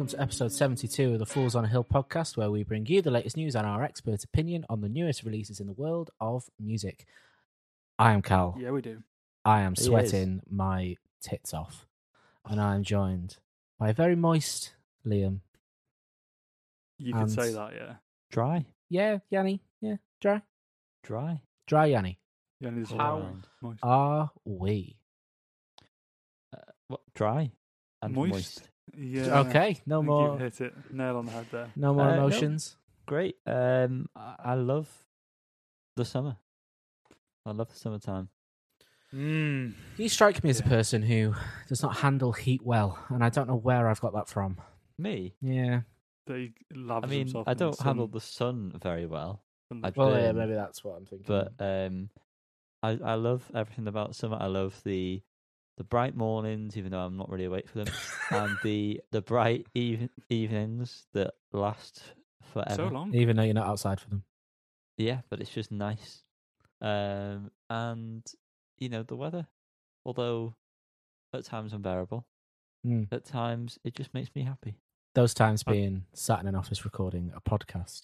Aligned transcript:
and 0.00 0.08
welcome 0.08 0.16
to 0.16 0.22
episode 0.22 0.50
72 0.50 1.12
of 1.12 1.18
the 1.18 1.26
Fools 1.26 1.54
on 1.54 1.66
a 1.66 1.68
Hill 1.68 1.84
podcast, 1.84 2.34
where 2.38 2.50
we 2.50 2.62
bring 2.62 2.86
you 2.86 3.02
the 3.02 3.10
latest 3.10 3.36
news 3.36 3.54
and 3.54 3.66
our 3.66 3.82
expert 3.82 4.24
opinion 4.24 4.64
on 4.70 4.80
the 4.80 4.88
newest 4.88 5.24
releases 5.24 5.60
in 5.60 5.66
the 5.66 5.74
world 5.74 6.10
of 6.18 6.44
music. 6.58 7.04
I 7.98 8.12
am 8.12 8.22
Cal. 8.22 8.56
Yeah, 8.58 8.70
we 8.70 8.80
do. 8.80 9.02
I 9.44 9.60
am 9.60 9.76
sweating 9.76 10.40
my 10.48 10.96
tits 11.20 11.52
off, 11.52 11.86
and 12.48 12.58
I 12.58 12.76
am 12.76 12.82
joined 12.82 13.36
by 13.78 13.90
a 13.90 13.92
very 13.92 14.16
moist 14.16 14.72
Liam. 15.06 15.40
You 16.96 17.12
could 17.12 17.30
say 17.30 17.52
that, 17.52 17.72
yeah. 17.74 17.94
Dry, 18.30 18.64
Yeah, 18.88 19.18
Yanni. 19.28 19.60
Yeah, 19.82 19.96
dry. 20.22 20.40
dry. 21.02 21.42
Dry 21.66 21.86
Yanni. 21.86 22.18
Yeah, 22.58 22.70
there's 22.72 22.90
All 22.92 22.98
How- 22.98 23.18
around. 23.18 23.46
moist. 23.60 23.80
Are 23.82 24.30
we? 24.46 24.96
What, 26.88 27.00
dry 27.14 27.50
and 28.00 28.14
moist. 28.14 28.32
Moist? 28.32 28.70
Yeah. 28.96 29.40
okay, 29.40 29.68
I 29.70 29.80
no 29.86 30.00
think 30.00 30.06
more. 30.06 30.30
You've 30.32 30.40
hit 30.40 30.60
it. 30.60 30.74
Nail 30.92 31.16
on 31.16 31.26
the 31.26 31.32
head 31.32 31.46
there. 31.50 31.68
No 31.76 31.94
more 31.94 32.04
Uh, 32.08 32.16
no. 32.16 32.26
emotions. 32.26 32.76
Great. 33.06 33.36
Um, 33.46 34.06
I, 34.16 34.34
I 34.44 34.54
love 34.54 34.88
the 35.96 36.04
summer. 36.04 36.36
I 37.46 37.52
love 37.52 37.68
the 37.70 37.76
summertime. 37.76 38.28
Mm. 39.14 39.74
You 39.96 40.08
strike 40.08 40.44
me 40.44 40.50
as 40.50 40.60
a 40.60 40.62
Yeah. 40.62 40.68
person 40.68 41.02
who 41.02 41.34
does 41.68 41.82
not 41.82 41.96
handle 41.96 42.32
heat 42.32 42.62
well, 42.62 42.98
and 43.08 43.24
I 43.24 43.28
don't 43.28 43.48
know 43.48 43.56
where 43.56 43.88
I've 43.88 44.00
got 44.00 44.12
that 44.14 44.28
from. 44.28 44.60
Me, 44.98 45.34
Yeah. 45.40 45.82
They 46.26 46.52
laves 46.72 47.04
I 47.04 47.06
mean, 47.08 47.18
himself 47.20 47.48
I 47.48 47.52
in 47.52 47.58
don't 47.58 47.80
handle 47.80 48.06
the 48.06 48.20
sun 48.20 48.72
very 48.80 49.06
well, 49.06 49.42
and 49.70 49.84
I 49.84 49.90
the- 49.90 49.98
Well, 49.98 50.10
yeah, 50.12 50.26
burn. 50.32 50.36
maybe 50.36 50.52
that's 50.54 50.84
what 50.84 50.96
I'm 50.96 51.06
thinking. 51.06 51.26
but 51.26 51.52
um, 51.58 52.10
I 52.82 52.90
I 53.02 53.14
love 53.14 53.50
everything 53.54 53.88
about 53.88 54.14
summer. 54.14 54.36
I 54.38 54.46
love 54.46 54.80
the 54.84 55.22
the 55.80 55.84
bright 55.84 56.14
mornings, 56.14 56.76
even 56.76 56.90
though 56.92 57.00
I'm 57.00 57.16
not 57.16 57.30
really 57.30 57.46
awake 57.46 57.66
for 57.66 57.82
them, 57.82 57.94
and 58.30 58.58
the 58.62 59.00
the 59.12 59.22
bright 59.22 59.66
even, 59.74 60.10
evenings 60.28 61.06
that 61.14 61.32
last 61.54 62.02
forever. 62.52 62.74
so 62.74 62.88
long. 62.88 63.14
even 63.14 63.34
though 63.36 63.44
you're 63.44 63.54
not 63.54 63.66
outside 63.66 63.98
for 63.98 64.10
them. 64.10 64.24
Yeah, 64.98 65.20
but 65.30 65.40
it's 65.40 65.48
just 65.50 65.72
nice. 65.72 66.22
Um, 66.82 67.50
and 67.70 68.22
you 68.78 68.90
know 68.90 69.02
the 69.02 69.16
weather, 69.16 69.46
although 70.04 70.54
at 71.32 71.44
times 71.46 71.72
unbearable, 71.72 72.26
Hmm. 72.84 73.04
at 73.10 73.24
times 73.24 73.78
it 73.82 73.94
just 73.94 74.12
makes 74.12 74.34
me 74.34 74.42
happy. 74.42 74.76
Those 75.14 75.32
times 75.32 75.64
I- 75.66 75.72
being 75.72 76.04
sat 76.12 76.40
in 76.40 76.46
an 76.46 76.54
office 76.54 76.84
recording 76.84 77.32
a 77.34 77.40
podcast. 77.40 78.02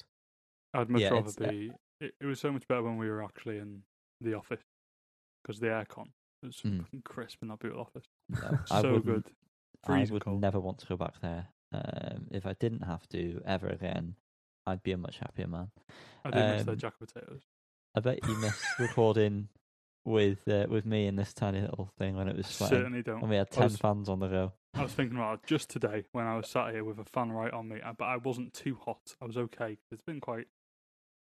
I'd 0.73 0.89
much 0.89 1.03
Yeah, 1.03 1.11
rather 1.11 1.29
it's, 1.29 1.39
uh, 1.43 1.49
be. 1.51 1.73
It, 2.01 2.15
it 2.23 2.25
was 2.25 2.41
so 2.41 2.51
much 2.53 2.67
better 2.69 2.83
when 2.83 2.97
we 2.97 3.09
were 3.11 3.23
actually 3.23 3.59
in 3.59 3.83
the 4.23 4.33
office 4.33 4.63
because 5.43 5.61
the 5.61 5.67
aircon 5.69 6.07
was 6.43 6.57
Mm. 6.63 6.79
fucking 6.83 7.03
crisp 7.03 7.39
in 7.43 7.49
that 7.49 7.59
beautiful 7.59 7.83
office. 7.83 8.07
No, 8.29 8.59
so 8.67 8.99
good. 9.01 9.25
I 9.87 10.05
would 10.11 10.25
cold. 10.25 10.41
never 10.41 10.59
want 10.61 10.79
to 10.79 10.87
go 10.87 10.97
back 10.97 11.21
there. 11.21 11.49
Um, 11.73 12.27
if 12.31 12.47
I 12.47 12.55
didn't 12.55 12.83
have 12.83 13.07
to 13.11 13.41
ever 13.45 13.69
again, 13.69 14.17
I'd 14.67 14.83
be 14.83 14.93
a 14.93 14.97
much 14.97 15.19
happier 15.19 15.47
man. 15.47 15.71
I 16.25 16.31
did 16.31 16.57
miss 16.57 16.65
their 16.65 16.73
um, 16.73 16.79
jack 16.79 16.95
potatoes. 16.99 17.43
I 17.95 18.01
bet 18.01 18.27
you 18.27 18.37
missed 18.41 18.65
recording 18.79 19.49
with 20.05 20.47
uh, 20.49 20.67
with 20.69 20.87
me 20.87 21.07
in 21.07 21.17
this 21.17 21.33
tiny 21.35 21.61
little 21.61 21.91
thing 21.99 22.17
when 22.17 22.29
it 22.29 22.37
was 22.37 22.47
sweating, 22.47 22.79
Certainly 22.79 23.03
don't. 23.03 23.21
when 23.21 23.31
we 23.31 23.37
had 23.37 23.51
ten 23.51 23.65
was- 23.65 23.77
fans 23.77 24.09
on 24.09 24.21
the 24.21 24.29
go. 24.29 24.53
I 24.75 24.83
was 24.83 24.93
thinking 24.93 25.17
about 25.17 25.41
it 25.43 25.47
just 25.47 25.71
today 25.71 26.05
when 26.13 26.27
I 26.27 26.37
was 26.37 26.49
sat 26.51 26.73
here 26.75 26.85
with 26.85 26.99
a 26.99 27.05
fan 27.05 27.33
right 27.33 27.53
on 27.53 27.67
me, 27.69 27.81
uh, 27.81 27.95
but 27.97 28.05
I 28.05 28.19
wasn't 28.19 28.53
too 28.53 28.77
hot. 28.85 29.17
I 29.23 29.25
was 29.25 29.39
okay. 29.39 29.79
It's 29.91 30.03
been 30.03 30.21
quite 30.21 30.49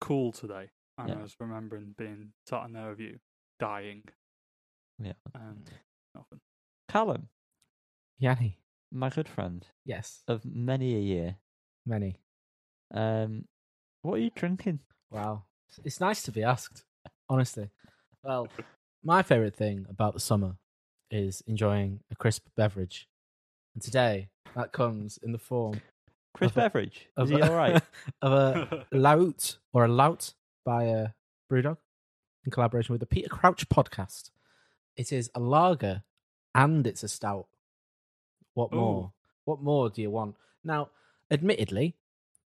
cool 0.01 0.33
today, 0.33 0.71
and 0.99 1.09
Yeah. 1.09 1.19
I 1.19 1.23
was 1.23 1.37
remembering 1.39 1.95
being 1.97 2.33
sat 2.49 2.65
in 2.67 2.73
there 2.73 2.91
with 2.91 2.99
you, 3.01 3.21
dying. 3.61 4.03
Yeah. 4.99 5.13
And 5.35 5.71
nothing. 6.15 6.41
Callum, 6.89 7.29
Yanni. 8.19 8.59
my 8.93 9.11
good 9.11 9.29
friend 9.29 9.67
Yes. 9.85 10.23
of 10.29 10.45
many 10.45 10.95
a 10.95 11.01
year, 11.01 11.37
Many. 11.87 12.17
um, 12.93 13.47
what 14.03 14.15
are 14.15 14.19
you 14.23 14.31
drinking? 14.35 14.81
Wow. 15.11 15.45
It's 15.85 16.01
nice 16.01 16.23
to 16.25 16.33
be 16.33 16.43
asked, 16.45 16.85
honestly. 17.29 17.71
Well, 18.23 18.49
my 19.03 19.23
favourite 19.23 19.57
thing 19.57 19.87
about 19.89 20.15
the 20.15 20.21
summer 20.21 20.57
is 21.11 21.43
enjoying 21.47 22.01
a 22.11 22.17
crisp 22.17 22.47
beverage. 22.57 23.09
And 23.75 23.83
today, 23.83 24.29
that 24.55 24.73
comes 24.73 25.19
in 25.23 25.33
the 25.33 25.39
form 25.39 25.81
Chris 26.35 26.51
Of 26.53 26.57
a- 26.57 26.61
Beveridge, 26.61 27.09
of 27.17 27.31
is 27.31 27.37
he 27.37 27.41
a, 27.43 27.51
all 27.51 27.57
right? 27.57 27.83
of 28.23 28.33
a 28.33 28.87
Laut 28.93 29.59
or 29.73 29.85
a 29.85 29.89
Lout 29.89 30.35
by 30.65 30.89
uh, 30.89 31.09
Brewdog 31.51 31.79
in 32.45 32.53
collaboration 32.53 32.93
with 32.93 33.01
the 33.01 33.07
Peter 33.07 33.29
Crouch 33.29 33.69
podcast. 33.69 34.31
It 34.97 35.13
is 35.13 35.31
a 35.35 35.41
lager 35.41 36.03
and 36.55 36.87
it's 36.87 37.03
a 37.03 37.09
stout. 37.09 37.47
What 38.55 38.73
Ooh. 38.73 38.77
more? 38.77 39.13
What 39.45 39.63
more 39.63 39.91
do 39.91 40.01
you 40.01 40.11
want? 40.11 40.37
Now, 40.63 40.91
admittedly, 41.31 41.97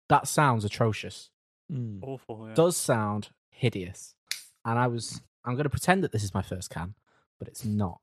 that 0.08 0.28
sounds 0.28 0.64
atrocious. 0.64 1.30
Mm. 1.72 2.00
Awful. 2.02 2.48
Yeah. 2.48 2.54
Does 2.54 2.76
sound 2.76 3.28
hideous. 3.50 4.14
And 4.64 4.78
I 4.78 4.86
was 4.86 5.22
I'm 5.44 5.54
going 5.54 5.64
to 5.64 5.70
pretend 5.70 6.04
that 6.04 6.12
this 6.12 6.22
is 6.22 6.34
my 6.34 6.42
first 6.42 6.70
can, 6.70 6.94
but 7.38 7.48
it's 7.48 7.64
not. 7.64 8.00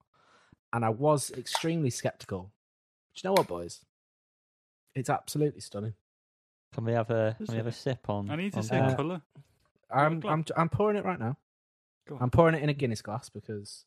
And 0.73 0.83
I 0.83 0.89
was 0.89 1.31
extremely 1.31 1.89
skeptical. 1.89 2.51
Do 3.16 3.21
you 3.23 3.29
know 3.29 3.33
what, 3.33 3.47
boys? 3.47 3.85
It's 4.95 5.09
absolutely 5.09 5.61
stunning. 5.61 5.94
Can 6.73 6.85
we 6.85 6.94
have 6.94 7.09
a, 7.09 7.35
can 7.38 7.47
we 7.50 7.57
have 7.57 7.67
a 7.67 7.71
sip 7.71 8.09
on? 8.09 8.29
I 8.29 8.35
need 8.35 8.51
to 8.53 8.59
on 8.59 8.63
see? 8.63 8.75
Uh, 8.75 8.95
colour. 8.95 9.21
I'm, 9.91 10.21
I'm, 10.27 10.45
I'm 10.56 10.69
pouring 10.69 10.97
it 10.97 11.06
right 11.06 11.19
now. 11.19 11.38
Go 12.07 12.16
on. 12.16 12.23
I'm 12.23 12.29
pouring 12.29 12.56
it 12.56 12.61
in 12.61 12.69
a 12.69 12.73
Guinness 12.73 13.01
glass 13.01 13.29
because 13.29 13.85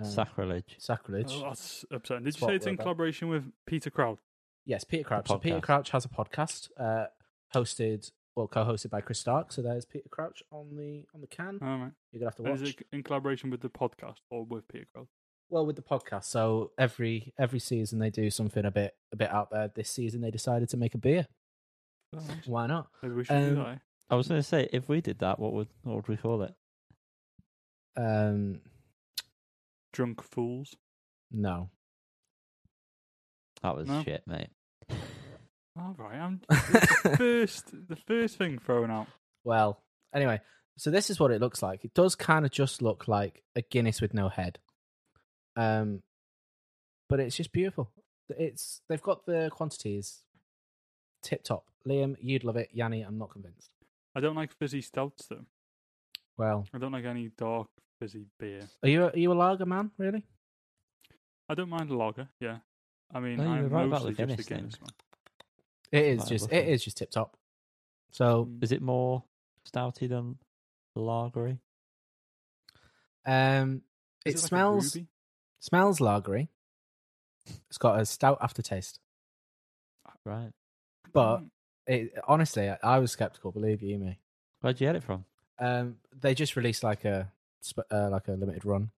uh, 0.00 0.04
sacrilege. 0.04 0.76
sacrilege. 0.78 1.32
Oh, 1.32 1.44
that's 1.48 1.84
upsetting. 1.90 2.24
Did 2.24 2.32
That's 2.34 2.42
you 2.42 2.48
say 2.48 2.54
it's 2.56 2.66
in 2.66 2.76
collaboration 2.76 3.28
with 3.28 3.44
Peter 3.66 3.90
Crouch? 3.90 4.18
Yes, 4.66 4.84
Peter 4.84 5.04
Crouch. 5.04 5.28
So 5.28 5.38
Peter 5.38 5.56
podcast. 5.58 5.62
Crouch 5.62 5.90
has 5.90 6.04
a 6.04 6.08
podcast, 6.08 6.68
uh, 6.78 7.06
hosted 7.54 8.10
well, 8.36 8.48
co-hosted 8.48 8.90
by 8.90 9.00
Chris 9.00 9.20
Stark. 9.20 9.52
So 9.52 9.62
there's 9.62 9.84
Peter 9.84 10.08
Crouch 10.08 10.42
on 10.50 10.74
the 10.76 11.04
on 11.14 11.20
the 11.20 11.26
can. 11.28 11.58
All 11.62 11.78
right. 11.78 11.92
You're 12.10 12.18
gonna 12.20 12.26
have 12.30 12.36
to 12.36 12.42
And 12.42 12.50
watch. 12.52 12.62
Is 12.62 12.70
it 12.70 12.86
in 12.92 13.02
collaboration 13.04 13.50
with 13.50 13.60
the 13.60 13.68
podcast 13.68 14.16
or 14.30 14.44
with 14.44 14.66
Peter 14.68 14.86
Crouch? 14.92 15.06
Well, 15.50 15.66
with 15.66 15.76
the 15.76 15.82
podcast, 15.82 16.24
so 16.24 16.72
every 16.78 17.32
every 17.38 17.60
season 17.60 17.98
they 18.00 18.10
do 18.10 18.30
something 18.30 18.64
a 18.64 18.70
bit 18.72 18.94
a 19.12 19.16
bit 19.16 19.30
out 19.30 19.50
there. 19.52 19.68
This 19.72 19.90
season 19.90 20.20
they 20.22 20.30
decided 20.32 20.68
to 20.70 20.76
make 20.76 20.94
a 20.94 20.98
beer. 20.98 21.28
Oh, 22.16 22.18
nice. 22.26 22.46
Why 22.46 22.66
not? 22.66 22.88
Maybe 23.02 23.14
we 23.14 23.24
should 23.24 23.36
Um, 23.36 23.48
do 23.50 23.54
that. 23.56 23.68
eh? 23.68 23.76
I 24.10 24.14
was 24.16 24.28
going 24.28 24.38
to 24.40 24.46
say, 24.46 24.68
if 24.72 24.88
we 24.88 25.00
did 25.00 25.18
that, 25.20 25.38
what 25.38 25.52
would 25.52 25.68
what 25.82 25.96
would 25.96 26.08
we 26.08 26.16
call 26.16 26.42
it? 26.42 26.54
Um, 27.96 28.60
Drunk 29.94 30.22
fools. 30.22 30.74
no. 31.30 31.70
That 33.62 33.76
was 33.76 33.88
No? 33.88 34.02
shit, 34.02 34.22
mate. 34.26 34.50
All 35.78 35.94
right. 35.96 36.18
I'm 36.18 36.40
the 36.48 37.14
first. 37.16 37.70
The 37.88 37.96
first 37.96 38.36
thing 38.36 38.58
thrown 38.58 38.90
out. 38.90 39.06
Well, 39.42 39.80
anyway, 40.14 40.40
so 40.76 40.90
this 40.90 41.08
is 41.08 41.18
what 41.18 41.30
it 41.30 41.40
looks 41.40 41.62
like. 41.62 41.82
It 41.84 41.94
does 41.94 42.14
kind 42.14 42.44
of 42.44 42.50
just 42.50 42.82
look 42.82 43.08
like 43.08 43.42
a 43.56 43.62
Guinness 43.62 44.02
with 44.02 44.12
no 44.12 44.28
head. 44.28 44.58
Um, 45.56 46.02
but 47.08 47.20
it's 47.20 47.36
just 47.36 47.52
beautiful. 47.52 47.90
It's 48.28 48.82
they've 48.88 49.00
got 49.02 49.24
the 49.24 49.48
quantities 49.50 50.20
tip 51.22 51.42
top. 51.44 51.64
Liam, 51.88 52.16
you'd 52.20 52.44
love 52.44 52.56
it. 52.56 52.68
Yanni, 52.72 53.00
I'm 53.02 53.16
not 53.18 53.30
convinced. 53.30 53.70
I 54.14 54.20
don't 54.20 54.36
like 54.36 54.52
fizzy 54.52 54.82
stouts 54.82 55.26
though. 55.26 55.46
Well, 56.36 56.66
I 56.74 56.78
don't 56.78 56.92
like 56.92 57.04
any 57.04 57.28
dark 57.36 57.68
fizzy 58.00 58.26
beer. 58.38 58.62
are 58.82 58.88
you 58.88 59.04
a, 59.04 59.06
are 59.08 59.16
you 59.18 59.32
a 59.32 59.34
lager 59.34 59.66
man? 59.66 59.90
Really? 59.98 60.24
I 61.48 61.54
don't 61.54 61.68
mind 61.68 61.90
a 61.90 61.96
lager. 61.96 62.28
Yeah. 62.40 62.58
I 63.12 63.20
mean, 63.20 63.38
No, 63.38 63.44
I'm 63.44 63.62
were 63.64 63.68
right 63.68 63.86
about 63.86 64.02
mostly 64.04 64.14
the 64.14 64.26
just 64.26 64.40
a 64.40 64.42
Guinness 64.42 64.46
Guinness 64.48 64.74
thing. 64.76 64.88
man. 65.92 66.02
It 66.02 66.06
is 66.06 66.18
Right, 66.20 66.28
just 66.28 66.42
lovely. 66.44 66.58
it 66.58 66.68
is 66.68 66.84
just 66.84 66.96
tip 66.96 67.10
top. 67.10 67.36
So 68.10 68.46
Mm. 68.46 68.62
Is 68.62 68.72
it 68.72 68.82
more 68.82 69.22
stouty 69.68 70.08
than 70.08 70.38
lagery? 70.96 71.58
um, 73.26 73.82
Is 74.24 74.34
it 74.34 74.42
like 74.42 74.48
smells 74.48 74.94
ruby? 74.96 75.08
smells 75.60 76.00
lagery. 76.00 76.48
It's 77.68 77.78
got 77.78 78.00
a 78.00 78.06
stout 78.06 78.38
aftertaste, 78.40 78.98
Right. 80.24 80.50
but 81.12 81.40
Mm. 81.40 81.50
it, 81.86 82.18
honestly, 82.26 82.70
I, 82.70 82.78
I 82.82 82.98
was 82.98 83.12
skeptical. 83.12 83.52
Believe 83.52 83.82
you 83.82 83.98
me. 83.98 84.18
Where'd 84.60 84.80
you 84.80 84.86
get 84.86 84.96
it 84.96 85.02
from? 85.02 85.26
Um, 85.58 85.96
they 86.20 86.34
just 86.34 86.56
released 86.56 86.82
like 86.82 87.04
a 87.04 87.30
uh, 87.90 88.08
like 88.10 88.28
a 88.28 88.32
limited 88.32 88.64
run, 88.64 88.90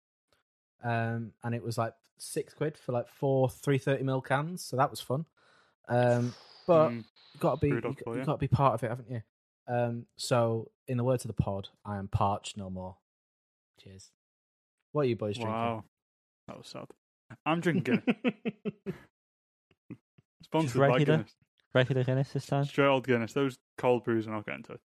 um, 0.82 1.32
and 1.44 1.54
it 1.54 1.62
was 1.62 1.76
like 1.78 1.92
six 2.18 2.54
quid 2.54 2.76
for 2.78 2.92
like 2.92 3.08
four 3.08 3.48
three 3.48 3.78
thirty 3.78 4.02
ml 4.02 4.24
cans. 4.24 4.62
So 4.64 4.76
that 4.76 4.90
was 4.90 5.00
fun. 5.00 5.26
Um, 5.88 6.34
but 6.66 6.88
Mm. 6.90 7.04
you 7.34 7.40
got 7.40 7.60
to 7.60 7.60
be 7.60 7.68
you, 7.68 7.74
you 7.76 8.14
you. 8.14 8.24
got 8.24 8.32
to 8.32 8.38
be 8.38 8.48
part 8.48 8.74
of 8.74 8.82
it, 8.82 8.88
haven't 8.88 9.10
you? 9.10 9.22
Um, 9.68 10.06
so 10.16 10.70
in 10.88 10.96
the 10.96 11.04
words 11.04 11.24
of 11.24 11.28
the 11.28 11.40
pod, 11.42 11.68
I 11.84 11.96
am 11.98 12.08
parched 12.08 12.56
no 12.56 12.70
more. 12.70 12.96
Cheers. 13.82 14.10
What 14.92 15.02
are 15.02 15.08
you 15.08 15.16
boys 15.16 15.36
drinking? 15.36 15.52
Wow. 15.52 15.84
That 16.48 16.56
was 16.58 16.68
sad. 16.68 16.86
I'm 17.44 17.60
drinking 17.60 17.82
Guinness. 17.82 18.04
drinking? 18.22 18.94
Sponsored 20.42 20.80
by? 20.88 20.98
Guinness. 20.98 21.34
Regular 21.74 22.04
Guinness 22.04 22.32
this 22.32 22.46
time? 22.46 22.64
Straight 22.64 22.86
old 22.86 23.06
Guinness. 23.06 23.32
Those 23.32 23.58
cold 23.76 24.04
brews 24.04 24.26
are 24.26 24.30
not 24.30 24.46
getting 24.46 24.62
to 24.64 24.72
it. 24.74 24.80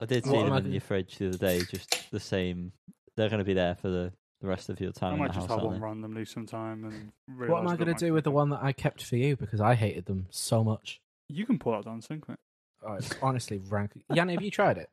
I 0.00 0.06
did 0.06 0.24
see 0.24 0.30
am 0.30 0.36
them 0.36 0.46
in 0.46 0.62
gonna- 0.62 0.68
your 0.70 0.80
fridge 0.80 1.18
the 1.18 1.28
other 1.28 1.38
day, 1.38 1.60
just 1.62 2.10
the 2.10 2.20
same. 2.20 2.72
They're 3.16 3.28
going 3.28 3.38
to 3.40 3.44
be 3.44 3.54
there 3.54 3.74
for 3.76 3.88
the 3.88 4.12
the 4.40 4.46
rest 4.46 4.68
of 4.68 4.78
your 4.80 4.92
time 4.92 5.10
I 5.10 5.14
in 5.14 5.18
might 5.18 5.28
the 5.28 5.34
just 5.34 5.48
house. 5.48 5.56
have 5.56 5.64
one 5.64 5.72
aren't 5.72 5.82
randomly 5.82 6.24
sometime. 6.24 6.84
And 6.84 7.10
really 7.26 7.50
What 7.52 7.58
am 7.62 7.66
I 7.68 7.74
going 7.74 7.92
to 7.92 8.06
do 8.06 8.12
with 8.12 8.22
the 8.22 8.30
one 8.30 8.50
that 8.50 8.62
I 8.62 8.70
kept 8.72 9.02
for 9.02 9.16
you 9.16 9.36
because 9.36 9.60
I 9.60 9.74
hated 9.74 10.04
them 10.06 10.28
so 10.30 10.62
much? 10.62 11.00
You 11.28 11.44
can 11.44 11.58
pull 11.58 11.72
that 11.72 11.84
down 11.84 12.00
sync, 12.00 12.28
mate. 12.28 12.38
Oh, 12.86 12.92
it's 12.92 13.10
honestly 13.20 13.58
rank. 13.68 14.00
Yanni, 14.14 14.34
have 14.34 14.42
you 14.42 14.52
tried 14.52 14.78
it? 14.78 14.90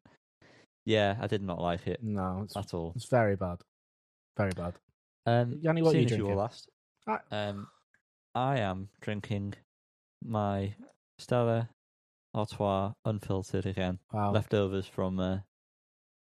Yeah, 0.84 1.16
I 1.22 1.28
did 1.28 1.44
not 1.44 1.62
like 1.62 1.86
it 1.86 2.02
No, 2.02 2.42
it's, 2.46 2.58
at 2.58 2.74
all. 2.74 2.94
it's 2.96 3.06
very 3.06 3.36
bad. 3.36 3.60
Very 4.36 4.52
bad. 4.54 4.74
Um, 5.28 5.60
Yanni, 5.62 5.84
what 5.84 5.94
are 5.94 6.00
you 6.00 6.06
as 6.06 6.12
you 6.12 6.18
were 6.26 6.34
drinking? 6.34 6.38
last, 6.38 6.70
I- 7.06 7.20
um, 7.32 7.68
I 8.34 8.58
am 8.62 8.90
drinking 9.02 9.54
my 10.24 10.74
Stella 11.20 11.70
Artois 12.36 12.94
unfiltered 13.06 13.66
again, 13.66 14.00
Wow. 14.12 14.32
leftovers 14.32 14.86
from 14.86 15.20
uh, 15.20 15.40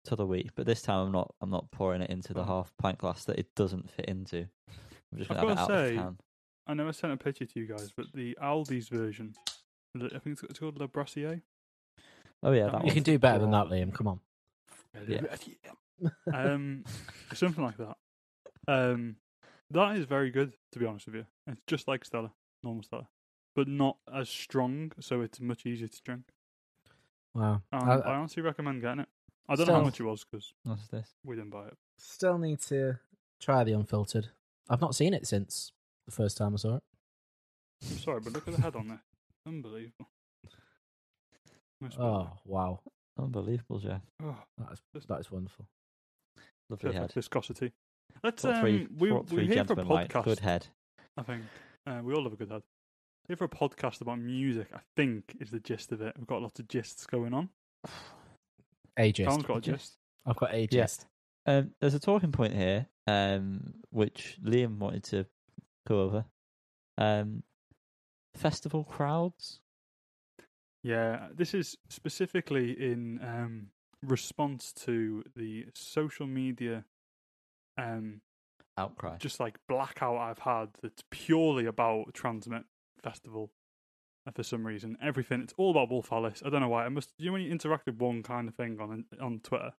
t'other 0.04 0.26
week. 0.26 0.50
But 0.56 0.66
this 0.66 0.82
time 0.82 1.06
I'm 1.06 1.12
not. 1.12 1.34
I'm 1.40 1.50
not 1.50 1.70
pouring 1.70 2.00
it 2.02 2.10
into 2.10 2.32
the 2.34 2.44
half 2.44 2.72
pint 2.78 2.98
glass 2.98 3.24
that 3.26 3.38
it 3.38 3.54
doesn't 3.54 3.90
fit 3.90 4.06
into. 4.06 4.48
I'm 5.12 5.18
just 5.18 5.30
I've 5.30 5.36
gonna 5.36 5.50
have 5.50 5.58
it 5.58 5.62
out 5.62 5.68
gotta 5.68 5.80
of 5.82 5.88
say, 5.88 5.94
can. 5.96 6.18
I 6.66 6.74
know 6.74 6.88
I 6.88 6.90
sent 6.90 7.12
a 7.12 7.16
picture 7.16 7.46
to 7.46 7.60
you 7.60 7.66
guys, 7.66 7.92
but 7.96 8.06
the 8.14 8.36
Aldi's 8.42 8.88
version, 8.88 9.34
I 9.96 10.08
think 10.18 10.26
it's 10.34 10.42
it's 10.44 10.58
called 10.58 10.78
Le 10.78 10.88
Brassier. 10.88 11.42
Oh 12.42 12.52
yeah, 12.52 12.64
that 12.68 12.72
that 12.72 12.84
you 12.86 12.92
can 12.92 13.02
do 13.02 13.18
better 13.18 13.38
than 13.38 13.50
that, 13.50 13.66
Liam. 13.66 13.92
Come 13.92 14.06
on. 14.08 14.20
Yeah. 15.06 15.22
um, 16.32 16.84
something 17.34 17.64
like 17.64 17.76
that. 17.78 17.96
Um, 18.66 19.16
that 19.70 19.96
is 19.96 20.04
very 20.04 20.30
good, 20.30 20.52
to 20.72 20.78
be 20.78 20.86
honest 20.86 21.06
with 21.06 21.16
you. 21.16 21.26
It's 21.46 21.60
just 21.66 21.88
like 21.88 22.04
Stella, 22.04 22.32
normal 22.62 22.82
Stella, 22.82 23.08
but 23.58 23.66
not 23.66 23.96
as 24.14 24.28
strong, 24.28 24.92
so 25.00 25.20
it's 25.20 25.40
much 25.40 25.66
easier 25.66 25.88
to 25.88 26.02
drink. 26.04 26.22
Wow. 27.34 27.60
Um, 27.72 27.90
I- 27.90 27.96
I, 27.96 28.14
honestly 28.14 28.40
recommend 28.40 28.80
getting 28.82 29.00
it. 29.00 29.08
I 29.48 29.56
don't 29.56 29.66
know 29.66 29.74
how 29.74 29.82
much 29.82 29.98
it 29.98 30.04
was 30.04 30.22
because 30.22 30.54
What's 30.62 30.86
this? 30.86 31.12
we 31.24 31.34
didn't 31.34 31.50
buy 31.50 31.66
it. 31.66 31.76
Still 31.96 32.38
need 32.38 32.60
to 32.68 33.00
try 33.40 33.64
the 33.64 33.72
unfiltered. 33.72 34.28
I've 34.70 34.80
not 34.80 34.94
seen 34.94 35.12
it 35.12 35.26
since 35.26 35.72
the 36.06 36.12
first 36.12 36.36
time 36.36 36.54
I 36.54 36.58
saw 36.58 36.76
it. 36.76 36.82
I'm 37.90 37.98
sorry, 37.98 38.20
but 38.20 38.32
look 38.32 38.46
at 38.46 38.54
the 38.54 38.62
head 38.62 38.76
on 38.76 38.86
there. 38.86 39.02
Unbelievable. 39.44 40.06
Nice 41.80 41.96
bit. 41.96 42.00
Oh 42.00 42.30
wow, 42.44 42.78
Unbelievable, 43.18 43.80
Jeff. 43.80 44.02
Oh, 44.22 44.36
that 44.58 44.78
is 44.94 45.06
that 45.06 45.18
is 45.18 45.32
wonderful. 45.32 45.66
Lovely 46.70 46.92
head. 46.92 47.12
viscosity. 47.12 47.72
Let's 48.22 48.44
What 48.44 48.54
um, 48.54 48.60
three, 48.60 48.86
we 48.96 49.10
what 49.10 49.22
we're 49.24 49.28
three 49.28 49.46
here 49.46 49.64
for 49.64 49.72
a 49.72 49.76
gentlemen 49.76 49.88
like? 49.88 50.12
podcast. 50.12 50.24
Good 50.24 50.38
head. 50.40 50.66
I 51.16 51.22
think 51.22 51.42
uh, 51.88 52.00
we 52.04 52.14
all 52.14 52.22
have 52.22 52.32
a 52.32 52.36
good 52.36 52.50
head. 52.50 52.62
Here 53.28 53.36
for 53.36 53.44
a 53.44 53.48
podcast 53.48 54.00
about 54.00 54.18
music. 54.18 54.68
I 54.74 54.80
think 54.96 55.36
is 55.40 55.50
the 55.50 55.60
gist 55.60 55.92
of 55.92 56.00
it. 56.00 56.14
We've 56.16 56.26
got 56.26 56.40
lots 56.42 56.58
of 56.60 56.66
gists 56.68 57.06
going 57.06 57.34
on. 57.34 57.50
A 58.98 59.12
gist. 59.12 59.26
Callum's 59.28 59.46
got 59.46 59.56
a 59.58 59.60
Gist. 59.60 59.78
gist. 59.78 59.96
I've 60.26 60.36
got 60.36 60.52
a 60.54 60.60
Yeah. 60.62 60.66
gist. 60.66 61.06
Um, 61.46 61.70
there's 61.80 61.94
a 61.94 62.00
talking 62.00 62.32
point 62.32 62.52
here, 62.52 62.88
um, 63.06 63.74
which 63.90 64.38
Liam 64.42 64.78
wanted 64.78 65.04
to 65.04 65.26
go 65.86 66.00
over. 66.02 66.24
Um, 66.96 67.44
festival 68.34 68.82
crowds. 68.82 69.60
Yeah, 70.82 71.28
this 71.32 71.54
is 71.54 71.76
specifically 71.88 72.72
in 72.72 73.22
um, 73.24 73.68
response 74.02 74.72
to 74.84 75.22
the 75.36 75.66
social 75.76 76.26
media, 76.26 76.84
um, 77.76 78.20
Outcry. 78.76 79.16
just 79.18 79.38
like 79.38 79.58
blackout 79.68 80.16
I've 80.18 80.40
had 80.40 80.70
that's 80.82 81.04
purely 81.10 81.66
about 81.66 82.14
TRNSMT 82.14 82.64
Festival. 83.02 83.50
uh, 84.26 84.30
For 84.32 84.42
some 84.42 84.66
reason, 84.66 84.96
everything 85.02 85.40
it's 85.42 85.54
all 85.56 85.70
about 85.70 85.90
Wolf 85.90 86.12
Alice. 86.12 86.42
I 86.44 86.50
don't 86.50 86.60
know 86.60 86.68
why. 86.68 86.84
I 86.84 86.88
must. 86.88 87.10
You 87.18 87.26
know 87.26 87.32
when 87.32 87.42
you 87.42 87.50
interact 87.50 87.86
with 87.86 87.98
one 87.98 88.22
kind 88.22 88.48
of 88.48 88.54
thing 88.54 88.78
on 88.80 89.04
on 89.20 89.40
Twitter, 89.40 89.72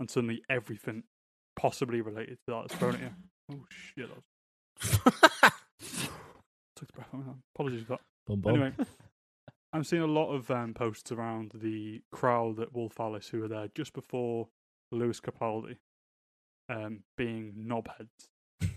and 0.00 0.10
suddenly 0.10 0.42
everything 0.50 1.04
possibly 1.58 2.00
related 2.00 2.38
to 2.46 2.52
that 2.54 2.72
is 2.72 2.78
thrown 2.78 2.94
at 2.96 3.00
you. 3.00 3.10
Oh 3.52 3.64
shit! 3.70 4.08
That 4.82 5.52
was, 5.80 6.08
took 6.74 6.88
the 6.88 6.92
breath 6.94 7.06
out 7.14 7.14
of 7.14 7.18
my 7.20 7.24
hand. 7.26 7.42
Apologies 7.54 7.82
for 7.84 7.90
that. 7.90 8.00
Bum, 8.26 8.40
bum. 8.40 8.54
Anyway, 8.54 8.72
I'm 9.72 9.84
seeing 9.84 10.02
a 10.02 10.06
lot 10.06 10.32
of 10.32 10.50
um, 10.50 10.74
posts 10.74 11.12
around 11.12 11.52
the 11.54 12.02
crowd 12.10 12.58
at 12.58 12.72
Wolf 12.74 12.98
Alice 12.98 13.28
who 13.28 13.38
were 13.42 13.46
there 13.48 13.68
just 13.76 13.92
before 13.92 14.48
Lewis 14.90 15.20
Capaldi 15.20 15.76
um, 16.68 17.04
being 17.16 17.54
knobheads, 17.68 18.68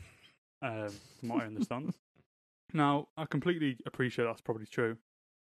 um, 0.62 0.90
from 1.20 1.30
what 1.30 1.42
I 1.42 1.46
understand. 1.48 1.96
Now, 2.74 3.08
I 3.18 3.26
completely 3.26 3.78
appreciate 3.86 4.26
that's 4.26 4.42
probably 4.42 4.66
true. 4.66 4.98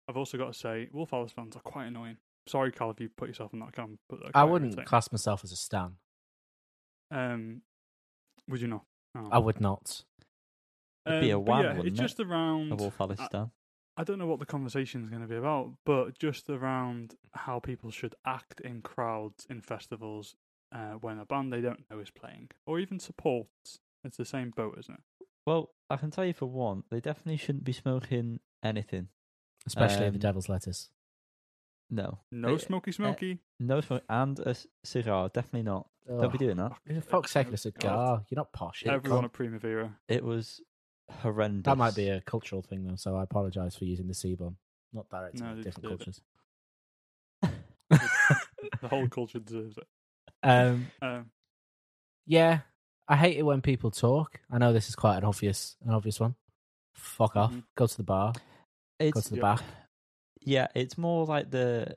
I've 0.08 0.16
also 0.16 0.38
got 0.38 0.52
to 0.52 0.58
say, 0.58 0.88
Wolf 0.92 1.12
Alice 1.12 1.32
fans 1.32 1.56
are 1.56 1.60
quite 1.62 1.86
annoying. 1.86 2.16
Sorry, 2.46 2.70
Cal, 2.70 2.90
if 2.90 3.00
you 3.00 3.08
put 3.08 3.28
yourself 3.28 3.52
in 3.52 3.58
that 3.60 3.72
camp. 3.72 3.98
But 4.08 4.20
I 4.34 4.44
wouldn't 4.44 4.70
irritating. 4.72 4.86
class 4.86 5.10
myself 5.10 5.42
as 5.42 5.50
a 5.52 5.56
stan. 5.56 5.96
Um, 7.10 7.62
would 8.48 8.60
you 8.60 8.68
not? 8.68 8.84
Oh. 9.16 9.28
I 9.32 9.38
would 9.38 9.60
not. 9.60 10.04
It'd 11.06 11.20
be 11.20 11.30
a 11.30 11.38
Um, 11.38 11.44
but 11.44 11.50
wham, 11.52 11.64
yeah, 11.64 11.82
it's 11.82 11.98
it? 11.98 12.02
just 12.02 12.20
around 12.20 12.72
A 12.72 12.76
Wolf 12.76 13.00
Alice 13.00 13.20
I- 13.20 13.26
stand. 13.26 13.50
I 13.98 14.04
don't 14.04 14.18
know 14.18 14.26
what 14.26 14.40
the 14.40 14.46
conversation 14.46 15.02
is 15.04 15.08
going 15.08 15.22
to 15.22 15.28
be 15.28 15.36
about, 15.36 15.72
but 15.86 16.18
just 16.18 16.50
around 16.50 17.14
how 17.32 17.58
people 17.60 17.90
should 17.90 18.14
act 18.26 18.60
in 18.60 18.82
crowds 18.82 19.46
in 19.48 19.62
festivals 19.62 20.36
uh, 20.70 20.92
when 21.00 21.18
a 21.18 21.24
band 21.24 21.50
they 21.50 21.62
don't 21.62 21.88
know 21.90 21.98
is 22.00 22.10
playing, 22.10 22.50
or 22.66 22.78
even 22.78 23.00
supports. 23.00 23.80
It's 24.04 24.18
the 24.18 24.26
same 24.26 24.50
boat, 24.50 24.76
isn't 24.78 24.94
it? 24.94 25.00
Well, 25.46 25.70
I 25.88 25.96
can 25.96 26.10
tell 26.10 26.24
you 26.24 26.32
for 26.34 26.46
one, 26.46 26.82
they 26.90 27.00
definitely 27.00 27.36
shouldn't 27.36 27.64
be 27.64 27.72
smoking 27.72 28.40
anything. 28.62 29.08
Especially 29.66 30.00
the 30.10 30.14
Um, 30.14 30.18
devil's 30.18 30.48
lettuce. 30.48 30.90
No, 31.88 32.18
No 32.32 32.54
Eh, 32.54 32.58
smoky 32.58 32.90
smoky. 32.92 33.38
no 33.60 33.80
smoke, 33.80 34.02
and 34.08 34.38
a 34.40 34.54
c- 34.54 34.68
cigar. 34.84 35.28
Definitely 35.28 35.62
not. 35.62 35.88
Don't 36.06 36.32
be 36.32 36.38
doing 36.38 36.56
that. 36.56 36.72
For 36.84 37.00
fuck's 37.00 37.30
sake, 37.32 37.46
Oh, 37.46 37.48
a 37.48 37.52
God. 37.52 37.58
cigar. 37.60 38.26
You're 38.28 38.36
not 38.36 38.52
posh. 38.52 38.84
Everyone 38.86 39.18
can't- 39.20 39.24
at 39.26 39.32
Primavera. 39.32 39.96
It 40.08 40.24
was 40.24 40.60
horrendous. 41.10 41.64
That 41.70 41.76
might 41.78 41.94
be 41.94 42.08
a 42.08 42.20
cultural 42.20 42.62
thing, 42.62 42.84
though, 42.84 42.96
so 42.96 43.16
I 43.16 43.22
apologise 43.22 43.76
for 43.76 43.84
using 43.84 44.08
the 44.08 44.14
C-bomb. 44.14 44.56
Not 44.92 45.08
directed 45.08 45.40
No, 45.42 45.50
at 45.52 45.62
different 45.62 45.88
cultures. 45.88 46.20
The 48.80 48.88
whole 48.88 49.08
culture 49.08 49.38
deserves 49.38 49.78
it. 49.78 49.86
um, 50.42 50.88
Um, 51.00 51.30
yeah, 52.26 52.60
I 53.08 53.16
hate 53.16 53.36
it 53.36 53.42
when 53.42 53.60
people 53.62 53.90
talk. 53.90 54.40
I 54.50 54.58
know 54.58 54.72
this 54.72 54.88
is 54.88 54.96
quite 54.96 55.18
an 55.18 55.24
obvious, 55.24 55.76
an 55.84 55.92
obvious 55.94 56.18
one. 56.18 56.34
Fuck 56.94 57.36
off. 57.36 57.52
Mhm. 57.52 57.62
Go 57.76 57.86
to 57.86 57.96
the 57.96 58.02
bar. 58.02 58.32
Go 59.00 59.20
to 59.20 59.30
the 59.30 59.40
back. 59.40 59.62
yeah, 60.40 60.68
it's 60.74 60.96
more 60.98 61.24
like 61.26 61.50
the 61.50 61.94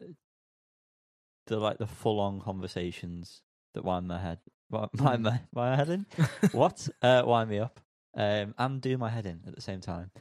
the 1.47 1.57
like 1.57 1.77
the 1.77 1.87
full 1.87 2.19
on 2.19 2.39
conversations 2.41 3.41
that 3.73 3.83
wind 3.83 4.07
my 4.07 4.19
head, 4.19 4.39
wind 4.69 4.89
my 4.93 5.17
Mm. 5.17 5.21
my, 5.23 5.41
my 5.53 5.75
head 5.75 5.89
in. 5.89 6.05
what 6.51 6.87
uh, 7.01 7.23
wind 7.25 7.49
me 7.49 7.59
up, 7.59 7.79
um, 8.15 8.53
and 8.57 8.81
do 8.81 8.97
my 8.97 9.09
head 9.09 9.25
in 9.25 9.41
at 9.47 9.55
the 9.55 9.61
same 9.61 9.81
time, 9.81 10.11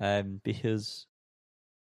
um, 0.00 0.40
because 0.44 1.06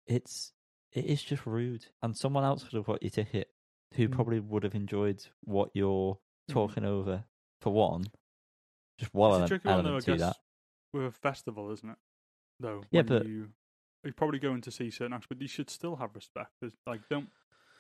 it's 0.05 0.53
it 0.93 1.05
is 1.05 1.21
just 1.21 1.45
rude, 1.45 1.85
and 2.01 2.15
someone 2.15 2.43
else 2.43 2.63
could 2.63 2.73
have 2.73 2.85
bought 2.85 3.03
your 3.03 3.09
ticket 3.09 3.49
who 3.95 4.07
Mm. 4.07 4.11
probably 4.11 4.39
would 4.39 4.63
have 4.63 4.75
enjoyed 4.75 5.25
what 5.43 5.69
you're 5.73 6.17
Mhm. 6.49 6.53
talking 6.53 6.85
over 6.85 7.23
for 7.61 7.73
one. 7.73 8.05
Just 8.99 9.13
one 9.13 9.29
it's 9.29 9.33
a 9.33 9.35
element, 9.35 9.49
tricky 9.49 9.67
one, 9.75 9.83
though, 9.83 9.95
I 9.97 9.99
guess, 9.99 10.19
that. 10.19 10.37
with 10.93 11.05
a 11.05 11.11
festival, 11.11 11.71
isn't 11.71 11.89
it? 11.89 11.97
Though, 12.59 12.83
Yeah, 12.91 13.03
but- 13.03 13.25
you 13.25 13.49
you're 14.03 14.13
probably 14.13 14.39
going 14.39 14.61
to 14.61 14.71
see 14.71 14.89
certain 14.89 15.11
acts, 15.13 15.25
but 15.27 15.41
you 15.41 15.47
should 15.47 15.69
still 15.69 15.97
have 15.97 16.15
respect. 16.15 16.51
There's, 16.61 16.73
like, 16.85 17.01
don't 17.09 17.29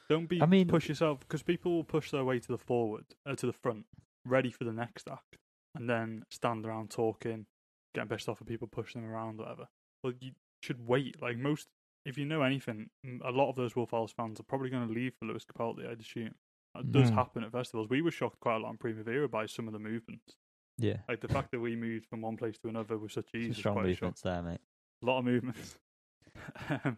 don't 0.09 0.27
be 0.27 0.41
I 0.41 0.45
mean- 0.45 0.67
push 0.67 0.87
yourself 0.89 1.19
because 1.21 1.43
people 1.43 1.71
will 1.73 1.83
push 1.83 2.11
their 2.11 2.23
way 2.25 2.39
to 2.39 2.47
the 2.47 2.57
forward 2.57 3.05
uh, 3.25 3.35
to 3.35 3.45
the 3.45 3.53
front, 3.53 3.85
ready 4.25 4.51
for 4.51 4.63
the 4.63 4.73
next 4.73 5.07
act, 5.09 5.37
and 5.75 5.89
then 5.89 6.25
stand 6.29 6.65
around 6.65 6.89
talking, 6.91 7.45
getting 7.93 8.09
pissed 8.09 8.27
off 8.29 8.41
at 8.41 8.47
people 8.47 8.67
pushing 8.67 9.01
them 9.01 9.11
around, 9.11 9.37
whatever. 9.39 9.67
Well, 10.03 10.13
you 10.19 10.31
should 10.61 10.85
wait. 10.87 11.21
Like 11.21 11.37
most, 11.37 11.67
if 12.05 12.17
you 12.17 12.25
know 12.25 12.41
anything, 12.41 12.89
a 13.23 13.31
lot 13.31 13.49
of 13.49 13.55
those 13.55 13.75
Wolf 13.75 13.93
Alice 13.93 14.11
fans 14.13 14.39
are 14.39 14.43
probably 14.43 14.69
going 14.69 14.87
to 14.87 14.93
leave 14.93 15.13
for 15.19 15.25
Lewis 15.25 15.45
Capaldi. 15.45 15.89
I'd 15.89 15.99
assume 16.01 16.35
that 16.75 16.91
does 16.91 17.09
Mm. 17.11 17.15
happen 17.15 17.43
at 17.43 17.51
festivals. 17.51 17.89
We 17.89 18.01
were 18.01 18.11
shocked 18.11 18.39
quite 18.39 18.55
a 18.55 18.59
lot 18.59 18.71
in 18.71 18.77
Primavera 18.77 19.27
by 19.29 19.45
some 19.45 19.67
of 19.67 19.73
the 19.73 19.79
movements. 19.79 20.35
Yeah, 20.77 20.97
Like 21.09 21.21
the 21.21 21.27
fact 21.27 21.51
that 21.51 21.59
we 21.59 21.75
moved 21.75 22.05
from 22.07 22.21
one 22.21 22.37
place 22.37 22.57
to 22.59 22.69
another 22.69 22.97
with 22.97 23.11
such 23.11 23.31
some 23.31 23.41
ease. 23.41 23.47
was 23.49 23.57
strong 23.57 23.81
movements 23.81 24.21
there, 24.21 24.41
mate. 24.41 24.59
A 25.01 25.05
lot 25.05 25.19
of 25.19 25.25
movements. 25.25 25.77
um, 26.69 26.97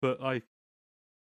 but 0.00 0.20
like, 0.20 0.44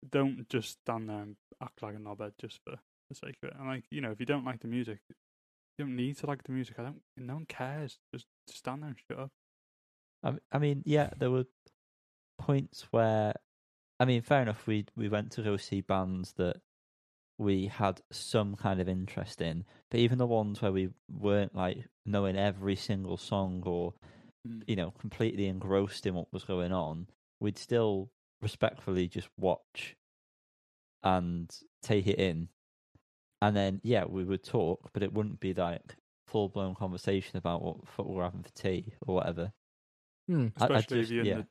don't 0.09 0.49
just 0.49 0.78
stand 0.82 1.09
there 1.09 1.18
and 1.18 1.37
act 1.62 1.82
like 1.82 1.94
a 1.97 1.99
knobhead 1.99 2.32
just 2.40 2.61
for 2.64 2.76
the 3.09 3.14
sake 3.14 3.37
of 3.42 3.49
it. 3.49 3.56
And 3.59 3.68
like, 3.68 3.85
you 3.90 4.00
know, 4.00 4.12
if 4.12 4.20
you 4.20 4.26
don't 4.26 4.44
like 4.44 4.61
the 4.61 4.68
music, 4.68 5.00
you 5.09 5.85
don't 5.85 5.97
need 5.97 6.16
to 6.18 6.26
like 6.26 6.44
the 6.44 6.52
music. 6.52 6.78
I 6.78 6.85
don't. 6.85 7.02
No 7.16 7.35
one 7.35 7.47
cares. 7.47 7.99
Just 8.14 8.26
stand 8.49 8.82
there 8.82 8.90
and 8.90 8.99
shut 9.11 9.18
up. 9.18 9.30
I, 10.23 10.35
I 10.52 10.59
mean, 10.59 10.82
yeah, 10.85 11.11
there 11.18 11.30
were 11.30 11.47
points 12.38 12.87
where, 12.90 13.35
I 13.99 14.04
mean, 14.04 14.23
fair 14.23 14.42
enough. 14.42 14.66
We 14.66 14.87
we 14.97 15.09
went 15.09 15.32
to 15.32 15.42
go 15.42 15.56
see 15.56 15.80
bands 15.80 16.35
that 16.35 16.56
we 17.40 17.66
had 17.68 18.00
some 18.12 18.54
kind 18.54 18.80
of 18.80 18.88
interest 18.88 19.40
in, 19.40 19.64
but 19.90 19.99
even 20.00 20.18
the 20.18 20.26
ones 20.26 20.61
where 20.61 20.73
we 20.73 20.90
weren't 21.11 21.54
like 21.54 21.87
knowing 22.04 22.37
every 22.37 22.76
single 22.76 23.16
song 23.16 23.62
or 23.64 23.94
Mm. 24.49 24.62
you 24.66 24.75
know 24.76 24.90
completely 24.92 25.47
engrossed 25.47 26.06
in 26.06 26.14
what 26.14 26.32
was 26.32 26.44
going 26.44 26.73
on, 26.73 27.06
we'd 27.40 27.59
still 27.59 28.11
respectfully 28.40 29.06
just 29.06 29.28
watch 29.37 29.97
and 31.02 31.50
take 31.82 32.06
it 32.06 32.18
in, 32.18 32.49
and 33.42 33.54
then 33.56 33.80
yeah, 33.85 34.04
we 34.06 34.25
would 34.25 34.42
talk, 34.42 34.90
but 34.94 35.02
it 35.02 35.12
wouldn't 35.12 35.40
be 35.40 35.52
like 35.52 35.94
full 36.26 36.49
blown 36.49 36.75
conversation 36.75 37.37
about 37.37 37.62
what 37.62 37.87
football 37.88 38.14
we're 38.16 38.25
having 38.25 38.42
for 38.42 38.52
tea 38.54 38.94
or 39.06 39.16
whatever. 39.16 39.52
Hmm. 40.28 40.49
I- 40.59 40.64
I 40.64 40.66
especially 40.78 41.00
just- 41.00 41.11
if 41.11 41.14
you're 41.14 41.20
in 41.25 41.26
yeah. 41.26 41.42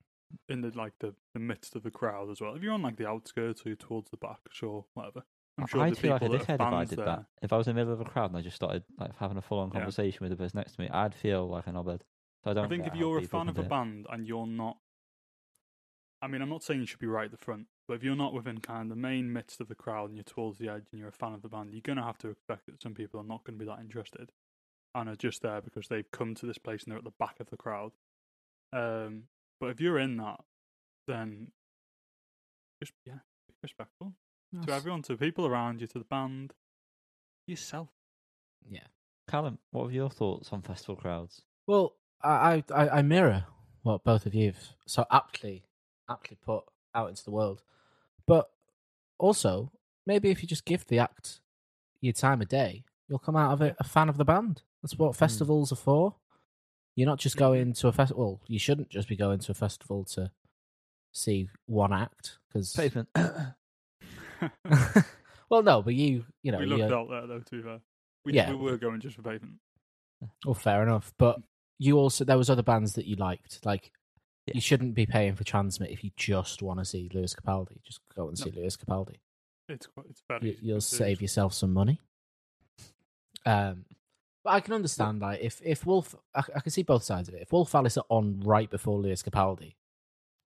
the 0.48 0.54
in 0.54 0.62
the 0.62 0.72
like 0.78 0.94
the, 1.00 1.14
the 1.34 1.40
midst 1.40 1.76
of 1.76 1.84
the 1.84 1.92
crowd 1.92 2.30
as 2.32 2.40
well. 2.42 2.56
If 2.56 2.62
you're 2.64 2.74
on 2.74 2.82
like 2.84 2.98
the 2.98 3.08
outskirts 3.08 3.66
or 3.66 3.70
you're 3.70 3.76
towards 3.76 4.10
the 4.12 4.18
back, 4.18 4.40
sure, 4.52 4.86
whatever. 4.94 5.24
I'm 5.60 5.68
sure 5.68 5.82
I'd 5.82 5.98
feel 5.98 6.12
like 6.12 6.22
a 6.22 6.30
dickhead 6.30 6.56
if 6.56 6.62
I 6.62 6.86
did 6.86 6.98
there, 6.98 7.06
that. 7.06 7.26
If 7.42 7.54
I 7.54 7.58
was 7.58 7.68
in 7.68 7.76
the 7.76 7.82
middle 7.82 7.94
of 7.94 8.02
a 8.02 8.06
crowd 8.06 8.32
and 8.32 8.38
I 8.38 8.42
just 8.42 8.56
started 8.56 8.84
like 8.98 9.16
having 9.18 9.38
a 9.38 9.42
full 9.42 9.60
on 9.60 9.70
Yeah. 9.70 9.80
conversation 9.80 10.20
with 10.22 10.32
the 10.32 10.38
person 10.38 10.58
next 10.58 10.76
to 10.76 10.82
me, 10.82 10.90
I'd 10.90 11.14
feel 11.14 11.48
like 11.48 11.68
an 11.68 11.76
knobhead. 11.76 12.02
So 12.44 12.52
I 12.52 12.54
don't 12.54 12.66
I 12.66 12.68
think 12.70 12.88
if 12.88 12.96
you're 12.96 13.18
a 13.18 13.22
fan 13.22 13.50
of 13.50 13.58
a 13.60 13.64
band 13.64 14.08
and 14.10 14.26
you're 14.26 14.48
not, 14.48 14.78
I 16.22 16.28
mean, 16.28 16.42
I'm 16.42 16.50
not 16.50 16.64
saying 16.64 16.80
you 16.80 16.86
should 16.86 17.00
be 17.00 17.08
right 17.08 17.26
at 17.26 17.32
the 17.32 17.38
front, 17.38 17.68
but 17.88 17.96
if 17.96 18.04
you're 18.04 18.16
not 18.16 18.34
within 18.34 18.60
kind 18.60 18.84
of 18.84 18.90
the 18.90 18.96
main 18.96 19.32
midst 19.34 19.60
of 19.60 19.68
the 19.68 19.76
crowd 19.76 20.10
and 20.10 20.18
you're 20.18 20.24
towards 20.24 20.58
the 20.58 20.70
edge 20.70 20.86
and 20.92 21.00
you're 21.00 21.10
a 21.10 21.14
fan 21.14 21.34
of 21.34 21.42
the 21.42 21.50
band, 21.50 21.72
you're 21.74 21.82
gonna 21.82 22.04
have 22.04 22.18
to 22.20 22.30
expect 22.30 22.66
that 22.68 22.82
some 22.82 22.94
people 22.94 23.20
are 23.20 23.26
not 23.26 23.44
going 23.44 23.58
to 23.58 23.66
be 23.66 23.70
that 23.70 23.80
interested 23.80 24.32
and 24.96 25.10
are 25.10 25.16
just 25.16 25.42
there 25.42 25.62
because 25.62 25.88
they've 25.88 26.12
come 26.12 26.36
to 26.36 26.46
this 26.46 26.58
place 26.58 26.84
and 26.84 26.92
they're 26.92 26.98
at 26.98 27.04
the 27.04 27.12
back 27.20 27.40
of 27.40 27.50
the 27.50 27.58
crowd. 27.58 27.92
Um, 28.72 29.24
but 29.60 29.68
if 29.70 29.82
you're 29.82 30.00
in 30.00 30.18
that, 30.18 30.40
then 31.08 31.52
just 32.82 32.94
yeah, 33.06 33.20
be 33.48 33.54
respectful 33.62 34.14
to 34.66 34.74
everyone, 34.74 35.02
to 35.04 35.14
the 35.14 35.18
people 35.18 35.46
around 35.46 35.82
you, 35.82 35.88
to 35.88 36.00
the 36.00 36.06
band, 36.06 36.54
yourself. 37.46 37.90
Yeah. 38.70 38.88
Callum, 39.30 39.60
what 39.72 39.88
are 39.88 39.92
your 39.92 40.10
thoughts 40.10 40.50
on 40.52 40.62
festival 40.62 40.96
crowds? 40.96 41.42
Well, 41.68 41.96
I, 42.24 42.64
I, 42.72 42.74
I- 42.74 42.90
I 42.98 43.02
mirror 43.02 43.46
what 43.84 44.04
both 44.04 44.26
of 44.26 44.34
you've 44.34 44.74
so 44.86 45.06
aptly, 45.12 45.66
aptly 46.10 46.38
put 46.44 46.64
out 46.94 47.10
into 47.10 47.24
the 47.24 47.32
world. 47.32 47.62
But 48.28 48.50
also, 49.18 49.72
maybe 50.06 50.30
if 50.30 50.42
you 50.42 50.48
just 50.48 50.66
give 50.66 50.86
the 50.88 51.00
act 51.00 51.42
your 52.02 52.14
time 52.14 52.42
of 52.42 52.48
day, 52.48 52.84
you'll 53.08 53.20
come 53.20 53.36
out 53.36 53.54
of 53.54 53.62
it 53.62 53.76
a 53.80 53.84
fan 53.84 54.10
of 54.10 54.18
the 54.18 54.26
band. 54.26 54.64
That's 54.82 54.98
what 54.98 55.10
hmm. 55.10 55.20
festivals 55.20 55.72
are 55.72 55.78
for. 55.78 56.16
You're 56.96 57.08
not 57.08 57.20
just 57.20 57.38
going 57.38 57.74
to 57.74 57.88
a 57.88 57.92
festival. 57.94 58.42
You 58.48 58.60
shouldn't 58.60 58.90
just 58.90 59.08
be 59.08 59.16
going 59.16 59.40
to 59.40 59.52
a 59.52 59.56
festival 59.56 60.04
to 60.16 60.32
see 61.14 61.48
one 61.66 61.94
act 61.94 62.40
because. 62.48 62.74
Pavement. 62.74 63.08
well, 65.50 65.64
no, 65.64 65.82
but 65.82 65.94
you, 65.96 66.26
you 66.44 66.52
know, 66.52 66.60
we 66.60 66.66
looked 66.66 66.92
out 66.92 67.10
there 67.10 67.28
though. 67.28 67.40
To 67.40 67.56
be 67.56 67.62
fair, 67.62 67.80
we, 68.26 68.34
Yeah. 68.34 68.52
we 68.52 68.58
were 68.58 68.78
going 68.78 69.00
just 69.02 69.16
for 69.16 69.22
pavement. 69.22 69.56
Oh, 70.46 70.54
fair 70.54 70.84
enough. 70.84 71.14
But 71.18 71.40
you 71.78 71.98
also 71.98 72.26
there 72.26 72.38
was 72.38 72.50
other 72.50 72.64
bands 72.64 72.94
that 72.94 73.06
you 73.06 73.16
liked. 73.16 73.66
Like 73.66 73.92
Yeah. 74.48 74.54
you 74.56 74.62
shouldn't 74.62 74.96
be 74.96 75.06
paying 75.06 75.36
for 75.36 75.44
TRNSMT 75.44 75.92
if 75.92 76.04
you 76.04 76.12
just 76.18 76.62
want 76.62 76.80
to 76.80 76.86
see 76.86 77.10
Lewis 77.14 77.34
Capaldi. 77.36 77.82
Just 77.84 78.00
go 78.16 78.28
and 78.28 78.38
No. 78.40 78.46
see 78.46 78.52
Lewis 78.52 78.76
Capaldi. 78.78 79.16
It's 79.70 79.86
quite, 79.88 80.08
it's 80.10 80.24
very. 80.28 80.48
You, 80.48 80.56
you'll 80.62 80.78
it's 80.78 80.86
save 80.88 81.22
yourself 81.22 81.54
some 81.54 81.74
money. 81.74 82.00
Um, 83.46 83.86
but 84.44 84.52
I 84.52 84.60
can 84.62 84.74
understand 84.74 85.22
like 85.22 85.40
if 85.42 85.62
if 85.64 85.86
Wolf, 85.86 86.16
I, 86.36 86.44
I 86.56 86.60
can 86.62 86.72
see 86.72 86.84
both 86.84 87.04
sides 87.04 87.28
of 87.30 87.36
it. 87.36 87.42
If 87.44 87.52
Wolf 87.52 87.74
Alice 87.76 87.98
are 87.98 88.06
on 88.10 88.42
right 88.44 88.70
before 88.70 88.98
Lewis 89.00 89.22
Capaldi, 89.24 89.76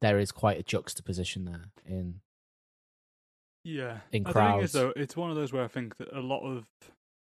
there 0.02 0.20
is 0.20 0.32
quite 0.32 0.60
a 0.60 0.64
juxtaposition 0.64 1.46
there. 1.46 1.66
In 1.86 2.20
Yeah. 3.64 4.00
in 4.12 4.24
The 4.24 4.34
thing 4.34 4.60
is, 4.60 4.72
crowds. 4.72 4.72
though, 4.74 4.94
it's 4.96 5.16
one 5.16 5.30
of 5.30 5.36
those 5.36 5.54
where 5.54 5.64
I 5.64 5.68
think 5.68 5.98
that 5.98 6.12
a 6.14 6.20
lot 6.22 6.42
of, 6.42 6.66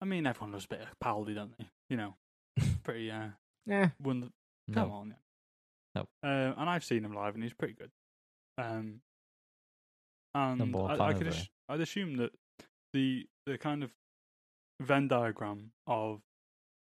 I 0.01 0.05
mean, 0.05 0.25
everyone 0.25 0.51
loves 0.53 0.65
a 0.65 0.69
bit 0.69 0.81
of 0.81 0.88
Paldy, 1.00 1.33
don't 1.33 1.57
they? 1.57 1.65
You 1.89 1.97
know, 1.97 2.15
pretty. 2.83 3.11
uh 3.11 3.29
yeah, 3.65 3.89
one. 4.00 4.31
Come 4.73 4.89
no. 4.89 4.93
on, 4.95 5.07
yeah. 5.95 6.01
No. 6.23 6.29
Uh, 6.29 6.53
and 6.57 6.69
I've 6.69 6.83
seen 6.83 7.03
him 7.05 7.13
live, 7.13 7.35
and 7.35 7.43
he's 7.43 7.53
pretty 7.53 7.73
good. 7.73 7.91
Um, 8.57 9.01
and 10.33 10.75
I, 10.75 11.07
I 11.07 11.13
could, 11.13 11.27
ass- 11.27 11.50
I'd 11.69 11.81
assume 11.81 12.15
that 12.17 12.31
the 12.93 13.27
the 13.45 13.57
kind 13.57 13.83
of 13.83 13.91
Venn 14.81 15.07
diagram 15.07 15.71
of 15.88 16.21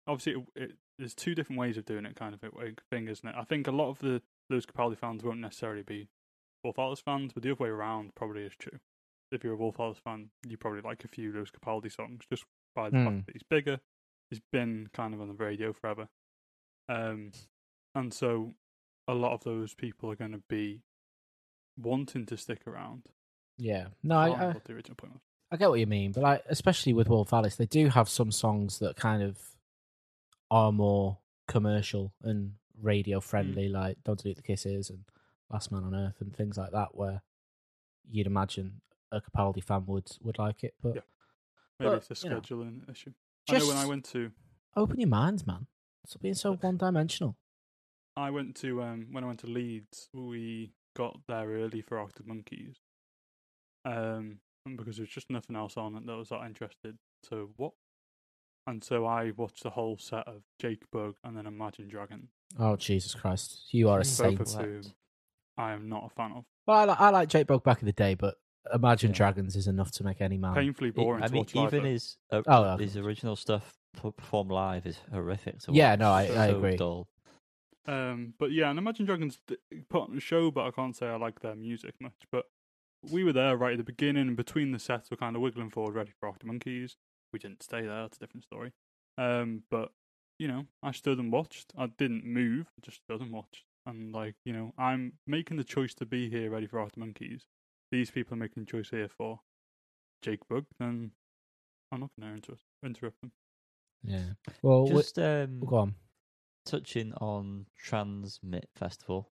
obviously 0.06 0.42
it, 0.54 0.62
it, 0.62 0.72
there's 0.98 1.14
two 1.14 1.34
different 1.34 1.58
ways 1.58 1.76
of 1.76 1.84
doing 1.84 2.06
it, 2.06 2.14
kind 2.16 2.34
of 2.34 2.40
thing, 2.90 3.08
isn't 3.08 3.28
it? 3.28 3.34
I 3.36 3.44
think 3.44 3.66
a 3.66 3.72
lot 3.72 3.90
of 3.90 3.98
the 3.98 4.22
Lewis 4.48 4.66
Capaldi 4.66 4.96
fans 4.96 5.22
won't 5.22 5.40
necessarily 5.40 5.82
be 5.82 6.08
Wolf 6.64 6.78
Alice 6.78 7.00
fans, 7.00 7.32
but 7.32 7.42
the 7.42 7.50
other 7.50 7.62
way 7.64 7.68
around 7.70 8.14
probably 8.14 8.42
is 8.42 8.52
true. 8.58 8.78
If 9.32 9.44
you're 9.44 9.54
a 9.54 9.56
Wolf 9.56 9.78
Alice 9.78 9.98
fan, 9.98 10.30
you 10.48 10.56
probably 10.56 10.80
like 10.80 11.04
a 11.04 11.08
few 11.08 11.32
Lewis 11.32 11.50
Capaldi 11.50 11.92
songs 11.92 12.24
just 12.30 12.44
by 12.74 12.90
the 12.90 12.98
Hmm. 12.98 13.04
fact 13.06 13.26
that 13.26 13.32
he's 13.34 13.42
bigger. 13.48 13.80
He's 14.30 14.40
been 14.52 14.88
kind 14.92 15.14
of 15.14 15.20
on 15.20 15.28
the 15.28 15.34
radio 15.34 15.72
forever. 15.72 16.08
Um, 16.88 17.32
and 17.94 18.12
so 18.12 18.52
a 19.08 19.14
lot 19.14 19.32
of 19.34 19.42
those 19.44 19.74
people 19.74 20.10
are 20.10 20.16
going 20.16 20.32
to 20.32 20.42
be 20.48 20.82
wanting 21.76 22.26
to 22.26 22.36
stick 22.36 22.66
around. 22.66 23.02
yeah. 23.58 23.88
No, 24.02 24.16
I 24.16 24.24
I, 24.24 24.28
can't 24.28 24.38
remember 24.40 24.58
I 24.58 24.62
the 24.66 24.72
original 24.74 24.96
point 24.96 25.12
was. 25.14 25.22
I 25.52 25.56
get 25.56 25.68
what 25.70 25.80
you 25.80 25.86
mean, 25.86 26.12
but 26.12 26.22
like 26.22 26.44
especially 26.48 26.92
with 26.92 27.08
Wolf 27.08 27.32
Alice, 27.32 27.56
they 27.56 27.66
do 27.66 27.88
have 27.88 28.08
some 28.08 28.30
songs 28.30 28.78
that 28.78 28.96
kind 28.96 29.22
of 29.22 29.38
are 30.50 30.72
more 30.72 31.18
commercial 31.48 32.12
and 32.22 32.54
radio 32.80 33.20
friendly, 33.20 33.68
like 33.68 33.98
"Don't 34.04 34.18
Delete 34.20 34.36
the 34.36 34.42
Kisses" 34.42 34.90
and 34.90 35.04
"Last 35.50 35.70
Man 35.72 35.82
on 35.84 35.94
Earth" 35.94 36.20
and 36.20 36.34
things 36.34 36.56
like 36.56 36.70
that, 36.72 36.94
where 36.94 37.22
you'd 38.08 38.26
imagine 38.28 38.80
a 39.12 39.20
Capaldi 39.20 39.62
fan 39.62 39.84
would 39.86 40.08
would 40.22 40.38
like 40.38 40.64
it. 40.64 40.74
But 40.82 40.96
Yeah. 40.96 41.00
Maybe 41.78 41.90
But, 41.90 42.10
it's 42.10 42.22
a 42.22 42.26
you 42.26 42.34
know, 42.34 42.40
scheduling 42.40 42.90
issue. 42.90 43.12
I 43.48 43.58
know 43.58 43.68
when 43.68 43.76
I 43.78 43.86
went 43.86 44.04
to 44.06 44.30
open 44.76 45.00
your 45.00 45.08
minds, 45.08 45.46
man. 45.46 45.66
Stop 46.06 46.22
being 46.22 46.34
so 46.34 46.54
one 46.54 46.76
dimensional. 46.76 47.36
I 48.16 48.30
went 48.30 48.56
to 48.56 48.82
um 48.82 49.08
when 49.12 49.24
I 49.24 49.26
went 49.26 49.40
to 49.40 49.46
Leeds, 49.46 50.08
we 50.12 50.72
got 50.96 51.20
there 51.26 51.48
early 51.48 51.80
for 51.80 51.98
Arctic 51.98 52.26
Monkeys. 52.26 52.76
Um, 53.84 54.40
because 54.76 54.96
there 54.96 55.04
was 55.04 55.10
just 55.10 55.30
nothing 55.30 55.56
else 55.56 55.76
on 55.76 55.94
that 55.94 56.16
was 56.16 56.28
that 56.28 56.44
interested 56.44 56.98
to 57.30 57.50
what. 57.56 57.72
And 58.66 58.84
so 58.84 59.06
I 59.06 59.32
watched 59.36 59.62
the 59.62 59.70
whole 59.70 59.96
set 59.98 60.28
of 60.28 60.42
Jake 60.60 60.82
Bugg 60.92 61.14
and 61.24 61.36
then 61.36 61.46
Imagine 61.46 61.88
Dragon. 61.88 62.28
Oh 62.58 62.76
Jesus 62.76 63.14
Christ, 63.14 63.72
you 63.72 63.88
are 63.88 64.00
a 64.00 64.04
saint. 64.04 64.38
Both 64.38 64.48
of 64.50 64.56
Wept. 64.56 64.68
whom 64.68 64.82
I 65.56 65.72
am 65.72 65.88
not 65.88 66.04
a 66.04 66.10
fan 66.10 66.32
of. 66.32 66.44
Well, 66.66 66.78
I, 66.78 66.84
li- 66.84 66.96
I 66.98 67.10
like 67.10 67.28
Jake 67.30 67.46
Bugg 67.46 67.64
back 67.64 67.80
in 67.80 67.86
the 67.86 67.92
day, 67.92 68.14
but 68.14 68.34
Imagine 68.74 69.10
Yeah. 69.10 69.16
Dragons 69.16 69.56
is 69.56 69.66
enough 69.66 69.90
to 69.92 70.04
make 70.04 70.20
any 70.20 70.36
man. 70.36 70.54
Painfully 70.54 70.90
boring 70.90 71.22
I 71.22 71.26
to 71.28 71.32
mean, 71.32 71.40
watch 71.42 71.56
even 71.56 71.82
though. 71.82 71.88
his 71.88 72.16
uh, 72.30 72.42
Oh, 72.46 72.64
okay. 72.64 72.84
his 72.84 72.96
original 72.96 73.36
stuff 73.36 73.78
p- 74.00 74.10
performed 74.16 74.50
live 74.50 74.86
is 74.86 74.98
horrific. 75.12 75.58
To 75.60 75.72
Yeah, 75.72 75.90
watch. 75.92 75.98
no, 76.00 76.10
I- 76.12 76.26
So 76.26 76.34
I 76.34 76.46
agree. 76.46 76.76
Dull. 76.76 77.08
Um, 77.86 78.34
but 78.38 78.52
yeah, 78.52 78.70
and 78.70 78.78
Imagine 78.78 79.06
Dragons 79.06 79.40
d- 79.46 79.56
put 79.88 80.10
on 80.10 80.16
a 80.16 80.20
show, 80.20 80.50
but 80.50 80.66
I 80.66 80.70
can't 80.70 80.94
say 80.94 81.06
I 81.06 81.16
like 81.16 81.40
their 81.40 81.56
music 81.56 81.94
much. 82.00 82.26
But 82.30 82.44
we 83.10 83.24
were 83.24 83.32
there 83.32 83.56
right 83.56 83.72
at 83.72 83.78
the 83.78 83.84
beginning, 83.84 84.28
and 84.28 84.36
between 84.36 84.72
the 84.72 84.78
sets, 84.78 85.10
we're 85.10 85.16
kind 85.16 85.34
of 85.34 85.42
wiggling 85.42 85.70
forward, 85.70 85.94
ready 85.94 86.12
for 86.20 86.28
Arctic 86.28 86.46
Monkeys. 86.46 86.96
We 87.32 87.38
didn't 87.38 87.62
stay 87.62 87.80
there; 87.82 88.02
that's 88.02 88.18
a 88.18 88.20
different 88.20 88.44
story. 88.44 88.72
Um, 89.16 89.62
but 89.70 89.92
you 90.38 90.46
know, 90.48 90.66
I 90.82 90.92
stood 90.92 91.18
and 91.18 91.32
watched. 91.32 91.72
I 91.76 91.86
didn't 91.86 92.24
move; 92.26 92.66
I 92.78 92.80
just 92.84 92.98
stood 92.98 93.22
and 93.22 93.32
watched. 93.32 93.64
And 93.86 94.12
like, 94.12 94.34
you 94.44 94.52
know, 94.52 94.74
I'm 94.76 95.14
making 95.26 95.56
the 95.56 95.64
choice 95.64 95.94
to 95.94 96.06
be 96.06 96.28
here, 96.28 96.50
ready 96.50 96.66
for 96.66 96.78
Arctic 96.78 96.98
Monkeys. 96.98 97.46
These 97.90 98.10
people 98.10 98.34
are 98.34 98.38
making 98.38 98.64
the 98.64 98.70
choice 98.70 98.90
here 98.90 99.08
for 99.08 99.40
Jake 100.22 100.40
Bugg. 100.48 100.64
Then 100.78 101.10
I'm 101.92 102.00
not 102.00 102.10
going 102.18 102.30
to 102.30 102.34
inter- 102.36 102.62
interrupt 102.84 103.20
them. 103.20 103.32
Yeah. 104.02 104.24
Well, 104.62 104.84
we- 104.84 104.90
Just 104.96 105.18
um, 105.18 105.60
go 105.60 105.76
on. 105.76 105.94
touching 106.64 107.12
on 107.14 107.66
TRNSMT 107.86 108.62
Festival, 108.76 109.30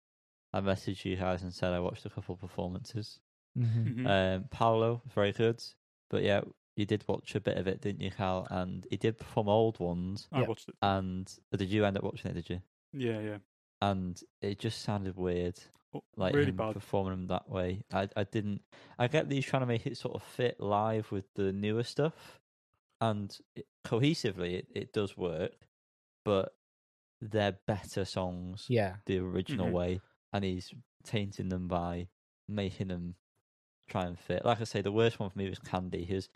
I 0.53 0.60
messaged 0.62 1.05
you 1.05 1.15
guys 1.15 1.43
and 1.43 1.53
said 1.53 1.72
I 1.74 1.79
watched 1.79 2.05
a 2.05 2.10
couple 2.10 2.36
performances. 2.36 3.20
Mhm. 3.58 3.96
Mhm. 3.96 4.08
Um, 4.08 4.43
Paolo 4.50 5.01
very 5.13 5.31
good, 5.31 5.62
but 6.10 6.24
yeah, 6.24 6.41
you 6.75 6.86
did 6.86 7.05
watch 7.08 7.36
a 7.36 7.39
bit 7.41 7.58
of 7.58 7.67
it, 7.67 7.81
didn't 7.81 8.01
you, 8.01 8.12
Cal? 8.12 8.48
And 8.50 8.86
he 8.89 8.98
did 8.98 9.17
perform 9.17 9.48
old 9.50 9.79
ones. 9.79 10.27
I 10.31 10.41
yeah. 10.41 10.48
watched 10.48 10.70
it. 10.70 10.75
And 10.81 11.34
uh, 11.53 11.58
did 11.58 11.70
you 11.70 11.86
end 11.86 11.98
up 11.98 12.03
watching 12.03 12.31
it? 12.31 12.34
Did 12.36 12.50
you? 12.50 12.62
Yeah, 12.93 13.20
yeah. 13.22 13.38
And 13.81 14.22
it 14.41 14.60
just 14.60 14.81
sounded 14.81 15.15
weird, 15.15 15.58
Oh, 15.60 15.81
like 16.15 16.33
really 16.33 16.50
him 16.50 16.55
bad. 16.55 16.74
performing 16.74 17.12
them 17.13 17.27
that 17.27 17.50
way. 17.50 17.81
I 17.91 18.07
I 18.15 18.24
didn't. 18.24 18.62
I 18.98 19.07
get 19.07 19.27
that 19.29 19.36
he's 19.36 19.45
trying 19.45 19.62
to 19.62 19.67
make 19.67 19.86
it 19.86 19.98
sort 19.98 20.15
of 20.15 20.24
fit 20.24 20.60
live 20.60 21.12
with 21.12 21.25
the 21.36 21.51
newer 21.51 21.83
stuff, 21.83 22.39
and 23.00 23.36
it, 23.55 23.65
cohesively 23.86 24.53
it, 24.60 24.67
it 24.74 24.93
does 24.93 25.17
work, 25.17 25.53
but 26.25 26.53
they're 27.21 27.57
better 27.67 28.05
songs 28.05 28.65
Yeah. 28.69 28.98
the 29.05 29.19
original 29.19 29.67
Mhm. 29.69 29.74
way, 29.74 30.01
and 30.33 30.43
he's 30.43 30.74
tainting 31.03 31.50
them 31.50 31.67
by 31.67 32.07
making 32.48 32.88
them 32.88 33.15
try 33.88 34.05
and 34.05 34.17
fit. 34.17 34.45
Like 34.45 34.62
I 34.62 34.63
say, 34.65 34.81
the 34.81 34.91
worst 34.91 35.19
one 35.19 35.29
for 35.29 35.38
me 35.38 35.50
was 35.50 35.60
Candy. 35.60 36.05
He 36.05 36.15
was, 36.15 36.29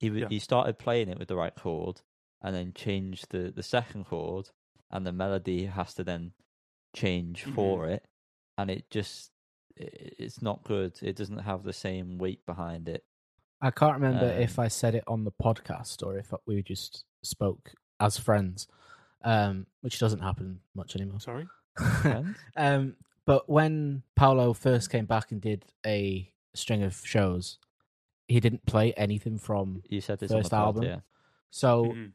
he 0.00 0.08
Yeah. 0.08 0.28
he 0.28 0.38
started 0.38 0.78
playing 0.78 1.08
it 1.08 1.18
with 1.18 1.28
the 1.28 1.36
right 1.36 1.54
chord, 1.54 2.00
and 2.42 2.54
then 2.54 2.72
changed 2.72 3.26
the 3.30 3.50
the 3.50 3.62
second 3.62 4.04
chord, 4.06 4.50
and 4.90 5.06
the 5.06 5.12
melody 5.12 5.66
has 5.66 5.94
to 5.94 6.04
then 6.04 6.32
change 6.94 7.44
for 7.44 7.86
it, 7.88 8.04
and 8.58 8.70
it 8.70 8.88
just 8.90 9.30
it's 9.76 10.40
not 10.40 10.62
good. 10.64 10.92
It 11.02 11.16
doesn't 11.16 11.38
have 11.38 11.64
the 11.64 11.72
same 11.72 12.18
weight 12.18 12.44
behind 12.46 12.88
it. 12.88 13.04
I 13.60 13.70
can't 13.70 13.94
remember 13.94 14.26
if 14.26 14.58
Um, 14.58 14.64
I 14.64 14.68
said 14.68 14.94
it 14.94 15.04
on 15.08 15.24
the 15.24 15.32
podcast 15.32 16.04
or 16.06 16.16
if 16.18 16.32
we 16.46 16.62
just 16.62 17.04
spoke 17.22 17.72
as 17.98 18.18
friends, 18.18 18.68
um, 19.24 19.66
which 19.80 19.98
doesn't 19.98 20.20
happen 20.20 20.60
much 20.74 20.94
anymore. 20.96 21.20
Sorry. 21.20 21.46
Um, 22.56 22.96
but 23.26 23.48
when 23.48 24.02
Paolo 24.16 24.52
first 24.52 24.90
came 24.90 25.06
back 25.06 25.32
and 25.32 25.40
did 25.40 25.64
a 25.86 26.30
string 26.54 26.82
of 26.82 26.94
shows, 27.04 27.58
he 28.28 28.38
didn't 28.38 28.66
play 28.66 28.92
anything 28.94 29.38
from. 29.38 29.82
You 29.88 30.00
said 30.00 30.18
this 30.20 30.30
First 30.30 30.52
on 30.52 30.60
the 30.60 30.64
pod, 30.64 30.76
album. 30.76 30.84
yeah. 30.84 31.00
So 31.50 31.86
Mhm. 31.86 32.12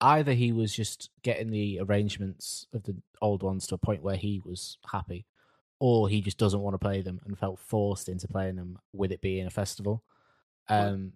either 0.00 0.32
he 0.34 0.52
was 0.52 0.74
just 0.74 1.10
getting 1.22 1.50
the 1.50 1.80
arrangements 1.80 2.66
of 2.72 2.82
the 2.84 2.96
old 3.22 3.42
ones 3.42 3.66
to 3.68 3.74
a 3.74 3.78
point 3.78 4.02
where 4.02 4.16
he 4.16 4.40
was 4.44 4.78
happy, 4.92 5.26
or 5.80 6.08
he 6.08 6.20
just 6.20 6.38
doesn't 6.38 6.60
want 6.60 6.74
to 6.74 6.78
play 6.78 7.00
them 7.00 7.20
and 7.24 7.36
felt 7.36 7.58
forced 7.58 8.08
into 8.08 8.28
playing 8.28 8.54
them 8.56 8.78
with 8.92 9.10
it 9.10 9.20
being 9.20 9.46
a 9.46 9.50
festival. 9.50 10.04
Um, 10.68 11.14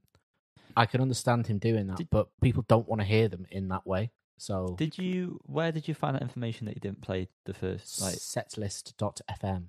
I 0.76 0.87
can 0.87 1.00
understand 1.00 1.47
him 1.47 1.59
doing 1.59 1.87
that, 1.87 1.99
Did- 1.99 2.11
but 2.11 2.28
people 2.40 2.64
don't 2.66 2.88
want 2.88 3.00
to 3.00 3.06
hear 3.06 3.28
them 3.28 3.47
in 3.50 3.68
that 3.68 3.87
way. 3.87 4.11
So 4.37 4.75
Did 4.76 4.99
you? 4.99 5.38
Where 5.44 5.71
did 5.71 5.87
you 5.87 5.94
find 5.94 6.16
that 6.16 6.23
information 6.23 6.66
that 6.66 6.75
you 6.75 6.80
didn't 6.80 7.02
play 7.02 7.28
the 7.47 7.54
first? 7.54 8.02
Like, 8.02 8.14
setlist.fm. 8.16 9.66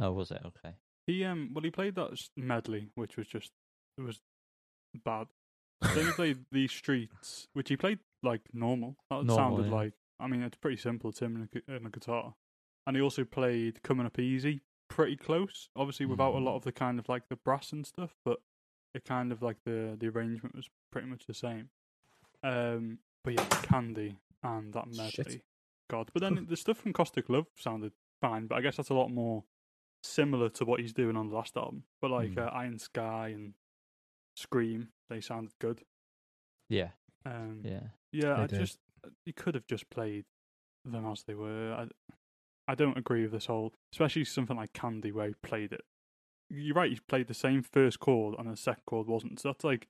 oh, 0.00 0.12
was 0.12 0.30
it 0.30 0.40
okay? 0.46 0.74
He 1.06 1.24
um 1.24 1.50
well 1.54 1.62
he 1.62 1.70
played 1.70 1.94
that 1.96 2.18
medley, 2.36 2.88
which 2.94 3.16
was 3.16 3.26
just 3.26 3.50
it 3.98 4.02
was 4.02 4.20
bad. 5.04 5.26
then 5.94 6.06
he 6.06 6.12
played 6.16 6.38
these 6.52 6.72
streets, 6.72 7.48
which 7.52 7.68
he 7.68 7.76
played 7.76 7.98
like 8.22 8.42
normal. 8.52 8.96
That 9.10 9.24
Normal, 9.24 9.36
sounded 9.36 9.66
yeah. 9.66 9.74
like 9.74 9.92
I 10.20 10.26
mean 10.26 10.42
it's 10.42 10.56
pretty 10.56 10.76
simple. 10.78 11.10
It's 11.10 11.20
him 11.20 11.36
and 11.36 11.62
a, 11.68 11.76
and 11.76 11.86
a 11.86 11.90
guitar, 11.90 12.34
and 12.88 12.96
he 12.96 13.02
also 13.02 13.22
played 13.24 13.82
coming 13.82 14.06
up 14.06 14.18
easy, 14.18 14.62
pretty 14.88 15.14
close. 15.16 15.68
Obviously 15.76 16.06
without 16.06 16.34
a 16.34 16.38
lot 16.38 16.54
Mm. 16.54 16.56
of 16.56 16.64
the 16.64 16.72
kind 16.72 16.98
of 16.98 17.08
like 17.08 17.28
the 17.28 17.36
brass 17.36 17.70
and 17.72 17.86
stuff, 17.86 18.16
but 18.24 18.40
it 18.94 19.04
kind 19.04 19.30
of 19.30 19.42
like 19.42 19.58
the 19.64 19.94
the 20.00 20.08
arrangement 20.08 20.56
was 20.56 20.68
pretty 20.90 21.06
much 21.06 21.26
the 21.26 21.34
same. 21.34 21.68
Um, 22.42 22.98
but 23.22 23.34
yeah, 23.34 23.44
Candy 23.62 24.16
and 24.42 24.72
that 24.72 24.86
medley, 24.88 25.10
Shit. 25.10 25.42
God. 25.90 26.10
But 26.14 26.22
then 26.22 26.46
the 26.48 26.56
stuff 26.56 26.78
from 26.78 26.92
Caustic 26.94 27.28
Love 27.28 27.46
sounded 27.58 27.92
fine, 28.20 28.46
but 28.46 28.56
I 28.56 28.60
guess 28.62 28.76
that's 28.76 28.90
a 28.90 28.94
lot 28.94 29.10
more 29.10 29.44
similar 30.02 30.48
to 30.48 30.64
what 30.64 30.80
he's 30.80 30.92
doing 30.94 31.16
on 31.16 31.28
the 31.28 31.34
last 31.36 31.56
album. 31.56 31.84
But 32.00 32.10
like 32.10 32.32
Hmm. 32.34 32.38
uh, 32.40 32.42
Iron 32.46 32.78
Sky 32.78 33.28
and 33.28 33.54
Scream, 34.36 34.92
they 35.10 35.20
sounded 35.20 35.52
good. 35.58 35.84
Yeah, 36.68 36.90
Um, 37.24 37.62
yeah. 37.64 37.88
yeah, 38.12 38.34
They 38.36 38.42
I 38.42 38.46
did. 38.46 38.58
just 38.60 38.78
he 39.24 39.32
could 39.32 39.54
have 39.54 39.66
just 39.66 39.90
played 39.90 40.24
them 40.84 41.04
as 41.06 41.24
they 41.24 41.34
were. 41.34 41.72
I, 41.74 41.88
I 42.68 42.74
don't 42.74 42.98
agree 42.98 43.22
with 43.22 43.32
this 43.32 43.46
whole, 43.46 43.72
especially 43.92 44.24
something 44.24 44.56
like 44.56 44.72
Candy 44.74 45.10
where 45.10 45.28
he 45.28 45.34
played 45.42 45.72
it. 45.72 45.80
You're 46.50 46.74
right, 46.76 46.90
he 46.92 47.00
played 47.08 47.26
the 47.26 47.34
same 47.34 47.62
first 47.62 47.98
chord 47.98 48.34
and 48.38 48.48
the 48.50 48.56
second 48.56 48.82
chord 48.86 49.06
wasn't. 49.08 49.40
So 49.40 49.48
that's 49.48 49.64
like 49.64 49.88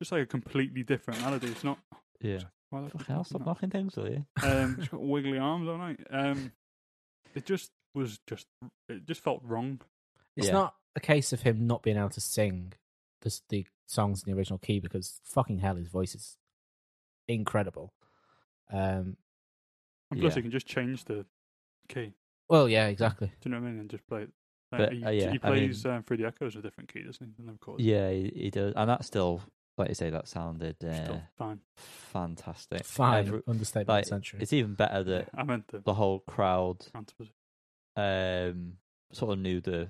just 0.00 0.12
like 0.12 0.22
a 0.22 0.26
completely 0.26 0.82
different 0.84 1.20
melody. 1.20 1.48
It's 1.48 1.64
not. 1.64 1.78
Yeah. 2.20 2.40
Why 2.70 2.80
the 2.82 2.90
Fuck 2.90 3.00
fuck 3.02 3.06
hell, 3.08 3.24
stop 3.24 3.40
that? 3.40 3.46
knocking 3.46 3.70
things, 3.70 3.96
will 3.96 4.08
you? 4.10 4.26
Um, 4.42 4.76
it's 4.80 4.88
got 4.88 5.00
wiggly 5.02 5.38
arms, 5.38 5.66
don't 5.66 5.80
I? 5.80 5.96
Um, 6.10 6.52
it 7.34 7.44
just 7.44 7.70
was 7.94 8.18
just 8.26 8.46
it 8.88 9.04
just 9.06 9.20
felt 9.22 9.40
wrong. 9.44 9.80
It's 10.36 10.46
Yeah. 10.48 10.52
not 10.54 10.74
a 10.96 11.00
case 11.00 11.32
of 11.32 11.42
him 11.42 11.66
not 11.66 11.82
being 11.82 11.96
able 11.96 12.08
to 12.10 12.20
sing 12.20 12.72
the, 13.22 13.40
the 13.48 13.66
songs 13.86 14.22
in 14.24 14.32
the 14.32 14.36
original 14.38 14.58
key 14.58 14.80
because 14.80 15.20
fucking 15.24 15.58
hell, 15.58 15.76
his 15.76 15.88
voice 15.88 16.14
is 16.14 16.36
incredible. 17.28 17.92
Um, 18.72 19.16
And 20.10 20.20
plus, 20.20 20.32
Yeah. 20.34 20.36
you 20.38 20.42
can 20.42 20.50
just 20.52 20.66
change 20.66 21.04
the 21.04 21.24
key. 21.88 22.14
well, 22.48 22.68
yeah, 22.68 22.86
exactly. 22.88 23.28
Do 23.40 23.48
you 23.48 23.54
know 23.54 23.60
what 23.60 23.68
I 23.68 23.70
mean? 23.70 23.80
And 23.80 23.90
just 23.90 24.06
play 24.06 24.22
it. 24.22 24.30
Uh, 24.72 24.78
But, 24.78 24.92
he, 24.92 25.04
uh, 25.04 25.10
yeah, 25.10 25.20
he 25.22 25.26
I 25.42 25.50
mean- 25.50 25.58
plays 25.68 25.86
um, 25.86 26.02
through 26.02 26.16
the 26.18 26.26
echoes 26.26 26.56
a 26.56 26.62
different 26.62 26.92
key, 26.92 27.02
doesn't 27.02 27.24
he? 27.26 27.32
Than 27.36 27.46
the 27.46 27.58
chords. 27.58 27.82
Yeah, 27.82 28.10
he, 28.10 28.32
he 28.34 28.50
does, 28.50 28.72
and 28.76 28.90
that 28.90 29.04
still, 29.04 29.40
like 29.78 29.88
you 29.88 29.94
say, 29.94 30.10
that 30.10 30.26
sounded 30.28 30.76
uh, 30.84 31.04
Still 31.04 31.22
fine. 31.38 31.60
fantastic. 31.76 32.84
Fine, 32.84 33.26
Every- 33.28 33.42
understatement 33.46 33.88
like, 33.88 34.06
century. 34.06 34.40
it's 34.42 34.52
even 34.52 34.74
better 34.74 35.04
that 35.04 35.28
I 35.34 35.44
meant 35.44 35.68
the 35.68 35.78
the 35.80 35.94
whole 35.94 36.20
crowd 36.20 36.84
um 37.96 38.74
sort 39.12 39.32
of 39.32 39.38
knew 39.38 39.60
the 39.60 39.88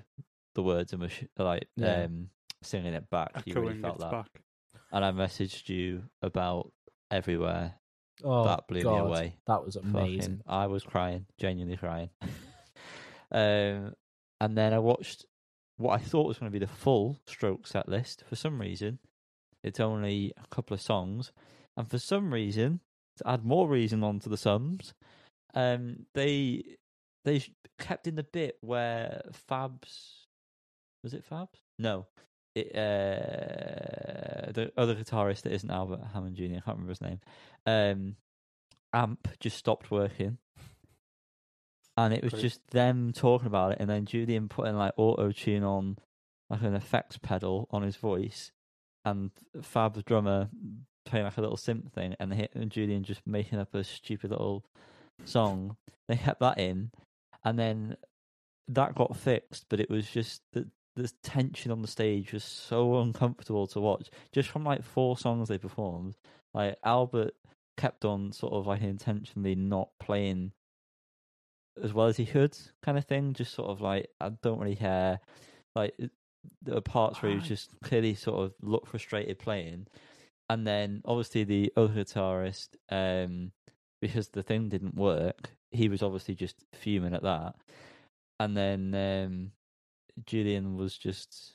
the 0.55 0.63
words 0.63 0.93
and 0.93 1.01
was 1.01 1.11
sh- 1.11 1.23
like 1.37 1.67
Yeah. 1.75 2.03
um 2.03 2.29
singing 2.63 2.93
it 2.93 3.09
back. 3.09 3.31
You 3.45 3.53
really 3.55 3.79
felt 3.81 3.99
that, 3.99 4.11
back. 4.11 4.41
and 4.91 5.03
I 5.05 5.11
messaged 5.11 5.69
you 5.69 6.03
about 6.21 6.71
everywhere. 7.11 7.75
Oh, 8.23 8.45
that 8.45 8.67
blew 8.67 8.81
me 8.81 8.97
away. 8.97 9.35
That 9.47 9.63
was 9.63 9.75
Fucking- 9.75 9.89
amazing. 9.89 10.41
I 10.47 10.67
was 10.67 10.83
crying, 10.83 11.25
genuinely 11.39 11.77
crying. 11.77 12.09
um, 13.31 13.93
and 14.39 14.57
then 14.57 14.73
I 14.73 14.79
watched 14.79 15.25
what 15.77 15.99
I 15.99 16.03
thought 16.03 16.27
was 16.27 16.37
going 16.37 16.51
to 16.51 16.59
be 16.59 16.63
the 16.65 16.71
full 16.71 17.19
stroke 17.25 17.67
set 17.67 17.87
list. 17.87 18.23
For 18.27 18.35
some 18.35 18.59
reason, 18.59 18.99
it's 19.63 19.79
only 19.79 20.33
a 20.41 20.47
couple 20.47 20.73
of 20.73 20.81
songs, 20.81 21.31
and 21.75 21.89
for 21.89 21.99
some 21.99 22.33
reason, 22.33 22.79
to 23.17 23.27
add 23.29 23.45
more 23.45 23.67
reason 23.67 24.03
onto 24.03 24.29
the 24.29 24.37
sums, 24.37 24.93
um, 25.53 26.05
they 26.13 26.77
they 27.25 27.43
kept 27.79 28.07
in 28.07 28.15
the 28.15 28.23
bit 28.23 28.57
where 28.61 29.21
Fabs 29.49 30.25
was 31.03 31.13
it 31.13 31.23
Fabs? 31.29 31.61
No. 31.77 32.07
It, 32.55 32.75
uh, 32.75 34.16
the 34.51 34.71
other 34.77 34.95
guitarist 34.95 35.41
that 35.41 35.53
isn't 35.53 35.71
Albert 35.71 36.01
Hammond 36.13 36.35
Jr. 36.35 36.43
I 36.43 36.47
can't 36.47 36.65
remember 36.67 36.89
his 36.89 37.01
name. 37.01 37.19
Um, 37.65 38.15
amp 38.93 39.27
just 39.39 39.57
stopped 39.57 39.91
working, 39.91 40.37
and 41.95 42.13
it 42.13 42.23
was 42.23 42.33
Great. 42.33 42.41
just 42.41 42.67
them 42.71 43.11
talking 43.13 43.47
about 43.47 43.73
it, 43.73 43.77
and 43.79 43.89
then 43.89 44.05
Julian 44.05 44.49
putting 44.49 44.75
like 44.75 44.93
auto 44.97 45.31
tune 45.31 45.63
on, 45.63 45.97
like 46.49 46.61
an 46.61 46.75
effects 46.75 47.17
pedal 47.17 47.67
on 47.71 47.83
his 47.83 47.95
voice, 47.95 48.51
and 49.05 49.31
Fab's 49.61 50.03
drummer 50.03 50.49
playing 51.05 51.25
like 51.25 51.37
a 51.37 51.41
little 51.41 51.57
synth 51.57 51.91
thing, 51.93 52.15
and, 52.19 52.33
he, 52.33 52.47
and 52.53 52.71
Julian 52.71 53.03
just 53.03 53.21
making 53.25 53.59
up 53.59 53.73
a 53.73 53.83
stupid 53.83 54.31
little 54.31 54.65
song. 55.25 55.77
They 56.07 56.15
kept 56.15 56.39
that 56.39 56.57
in, 56.57 56.91
and 57.43 57.57
then 57.57 57.97
that 58.67 58.95
got 58.95 59.15
fixed, 59.15 59.65
but 59.69 59.79
it 59.79 59.89
was 59.89 60.09
just 60.09 60.41
the 60.53 60.67
the 60.97 61.11
tension 61.21 61.71
on 61.71 61.81
the 61.81 61.87
stage 61.87 62.33
was 62.33 62.43
so 62.43 62.99
uncomfortable 62.99 63.67
to 63.67 63.79
watch. 63.79 64.09
Just 64.31 64.49
from 64.49 64.63
like 64.63 64.83
four 64.83 65.17
songs 65.17 65.47
they 65.47 65.57
performed, 65.57 66.15
like 66.53 66.75
Albert 66.83 67.35
kept 67.77 68.03
on 68.03 68.31
sort 68.31 68.53
of 68.53 68.65
like 68.65 68.81
intentionally 68.81 69.55
not 69.55 69.89
playing 69.99 70.51
as 71.81 71.93
well 71.93 72.07
as 72.07 72.17
he 72.17 72.25
could, 72.25 72.57
kind 72.81 72.97
of 72.97 73.05
thing. 73.05 73.33
Just 73.33 73.53
sort 73.53 73.69
of 73.69 73.79
like 73.79 74.07
I 74.19 74.29
don't 74.29 74.59
really 74.59 74.75
care. 74.75 75.19
Like 75.75 75.93
there 76.63 76.75
were 76.75 76.81
parts 76.81 77.21
where 77.21 77.31
he 77.31 77.37
was 77.37 77.47
just 77.47 77.69
clearly 77.83 78.15
sort 78.15 78.43
of 78.43 78.53
looked 78.61 78.87
frustrated 78.87 79.37
playing, 79.37 79.85
and 80.49 80.65
then 80.65 81.01
obviously 81.05 81.43
the 81.43 81.71
other 81.77 81.93
guitarist, 81.93 82.69
um, 82.89 83.51
because 84.01 84.29
the 84.29 84.43
thing 84.43 84.69
didn't 84.69 84.95
work, 84.95 85.51
he 85.69 85.89
was 85.89 86.01
obviously 86.01 86.33
just 86.33 86.65
fuming 86.73 87.13
at 87.13 87.21
that. 87.21 87.53
And 88.39 88.57
then 88.57 88.93
um, 88.95 89.51
Julian 90.25 90.75
was 90.75 90.97
just 90.97 91.53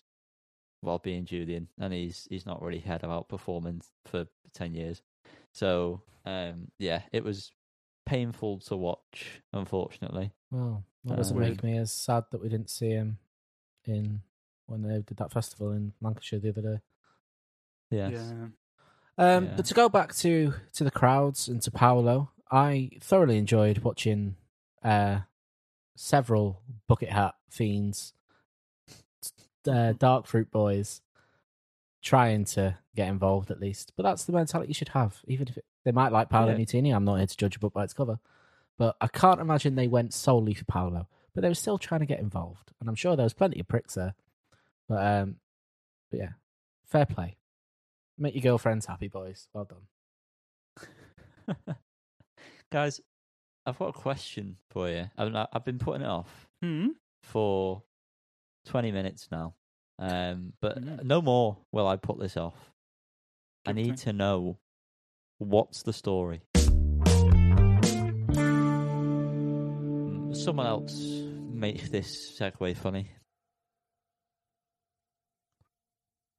well 0.83 0.99
being 0.99 1.25
Julian, 1.25 1.69
and 1.79 1.93
he's 1.93 2.27
he's 2.31 2.47
not 2.47 2.63
really 2.63 2.81
cared 2.81 3.05
about 3.05 3.29
performing 3.29 3.81
for 4.07 4.27
ten 4.55 4.75
years. 4.75 5.03
So 5.53 6.03
um, 6.25 6.69
yeah, 6.79 7.03
it 7.13 7.25
was 7.25 7.51
painful 8.07 8.59
to 8.61 8.77
watch. 8.77 9.43
Unfortunately, 9.53 10.33
Well, 10.51 10.85
that 11.05 11.17
doesn't 11.17 11.37
Weird. 11.37 11.51
make 11.51 11.65
me 11.65 11.79
as 11.79 11.93
sad 11.93 12.25
that 12.31 12.43
we 12.43 12.49
didn't 12.49 12.71
see 12.71 12.91
him 12.91 13.19
in 13.85 14.23
when 14.67 14.83
they 14.83 15.01
did 15.03 15.17
that 15.19 15.33
festival 15.33 15.73
in 15.73 15.93
Lancashire 16.01 16.39
the 16.39 16.49
other 16.51 16.63
day. 16.63 16.81
yes. 17.91 18.13
Yeah. 18.13 18.47
Um, 19.19 19.45
Yeah. 19.47 19.55
But 19.57 19.67
to 19.67 19.75
go 19.75 19.89
back 19.89 20.15
to 20.17 20.55
to 20.75 20.85
the 20.85 20.91
crowds 20.91 21.49
and 21.49 21.61
to 21.63 21.71
Paolo, 21.71 22.31
I 22.51 22.91
thoroughly 23.01 23.39
enjoyed 23.39 23.79
watching 23.79 24.37
uh, 24.83 25.21
several 25.97 26.63
bucket 26.89 27.11
hat 27.11 27.35
fiends, 27.51 28.15
uh, 29.67 29.93
dark 29.93 30.27
fruit 30.27 30.51
boys, 30.51 31.01
trying 32.03 32.45
to 32.47 32.79
get 32.95 33.09
involved 33.09 33.51
at 33.51 33.61
least. 33.61 33.93
But 33.97 34.03
that's 34.05 34.25
the 34.25 34.33
mentality 34.33 34.69
you 34.69 34.75
should 34.75 34.89
have, 34.91 35.21
even 35.27 35.49
if 35.49 35.57
it, 35.57 35.65
they 35.85 35.93
might 35.93 36.13
like 36.13 36.29
Paolo 36.29 36.53
Yeah. 36.53 36.59
Nutini. 36.59 36.95
I'm 36.95 37.05
not 37.05 37.17
here 37.19 37.27
to 37.27 37.37
judge 37.37 37.57
a 37.57 37.59
book 37.59 37.73
by 37.73 37.85
its 37.85 37.95
cover, 37.95 38.19
but 38.79 38.97
I 39.01 39.07
can't 39.09 39.41
imagine 39.41 39.75
they 39.75 39.89
went 39.89 40.13
solely 40.15 40.55
for 40.55 40.65
Paolo. 40.65 41.09
But 41.35 41.41
they 41.43 41.49
were 41.49 41.55
still 41.55 41.79
trying 41.79 42.01
to 42.01 42.07
get 42.07 42.21
involved, 42.21 42.73
and 42.81 42.89
I'm 42.89 42.95
sure 42.95 43.17
there 43.17 43.25
was 43.25 43.33
plenty 43.33 43.59
of 43.59 43.67
pricks 43.69 43.95
there. 43.95 44.15
But 44.89 45.03
um, 45.07 45.37
but 46.11 46.21
yeah, 46.21 46.29
fair 46.85 47.07
play. 47.07 47.37
Make 48.19 48.35
your 48.35 48.43
girlfriends 48.43 48.85
happy, 48.87 49.09
boys. 49.09 49.49
Well 49.55 49.65
done. 49.65 51.57
Guys, 52.71 53.01
I've 53.65 53.79
got 53.79 53.89
a 53.89 53.93
question 53.93 54.57
for 54.71 54.89
you. 54.91 55.11
I've, 55.17 55.35
I've 55.53 55.65
been 55.65 55.79
putting 55.79 56.03
it 56.03 56.09
off 56.09 56.49
Hmm. 56.63 56.89
for 57.23 57.83
20 58.67 58.93
minutes 58.93 59.29
now. 59.31 59.55
Um, 59.99 60.55
but 60.61 60.79
Mhm. 60.79 61.05
no 61.05 61.21
more 61.23 61.59
will 61.73 61.87
I 61.87 61.97
put 61.97 62.19
this 62.19 62.37
off. 62.37 62.73
I 63.67 63.73
need 63.73 63.97
to 63.99 64.13
know 64.13 64.59
what's 65.39 65.83
the 65.83 65.93
story. 65.93 66.43
Someone 70.35 70.67
else 70.67 70.99
make 71.53 71.91
this 71.91 72.37
segue 72.39 72.77
funny. 72.77 73.11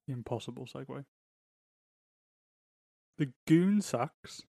Impossible 0.08 0.66
segue. 0.66 1.04
The 3.16 3.32
goon 3.46 3.80
sax. 3.80 4.42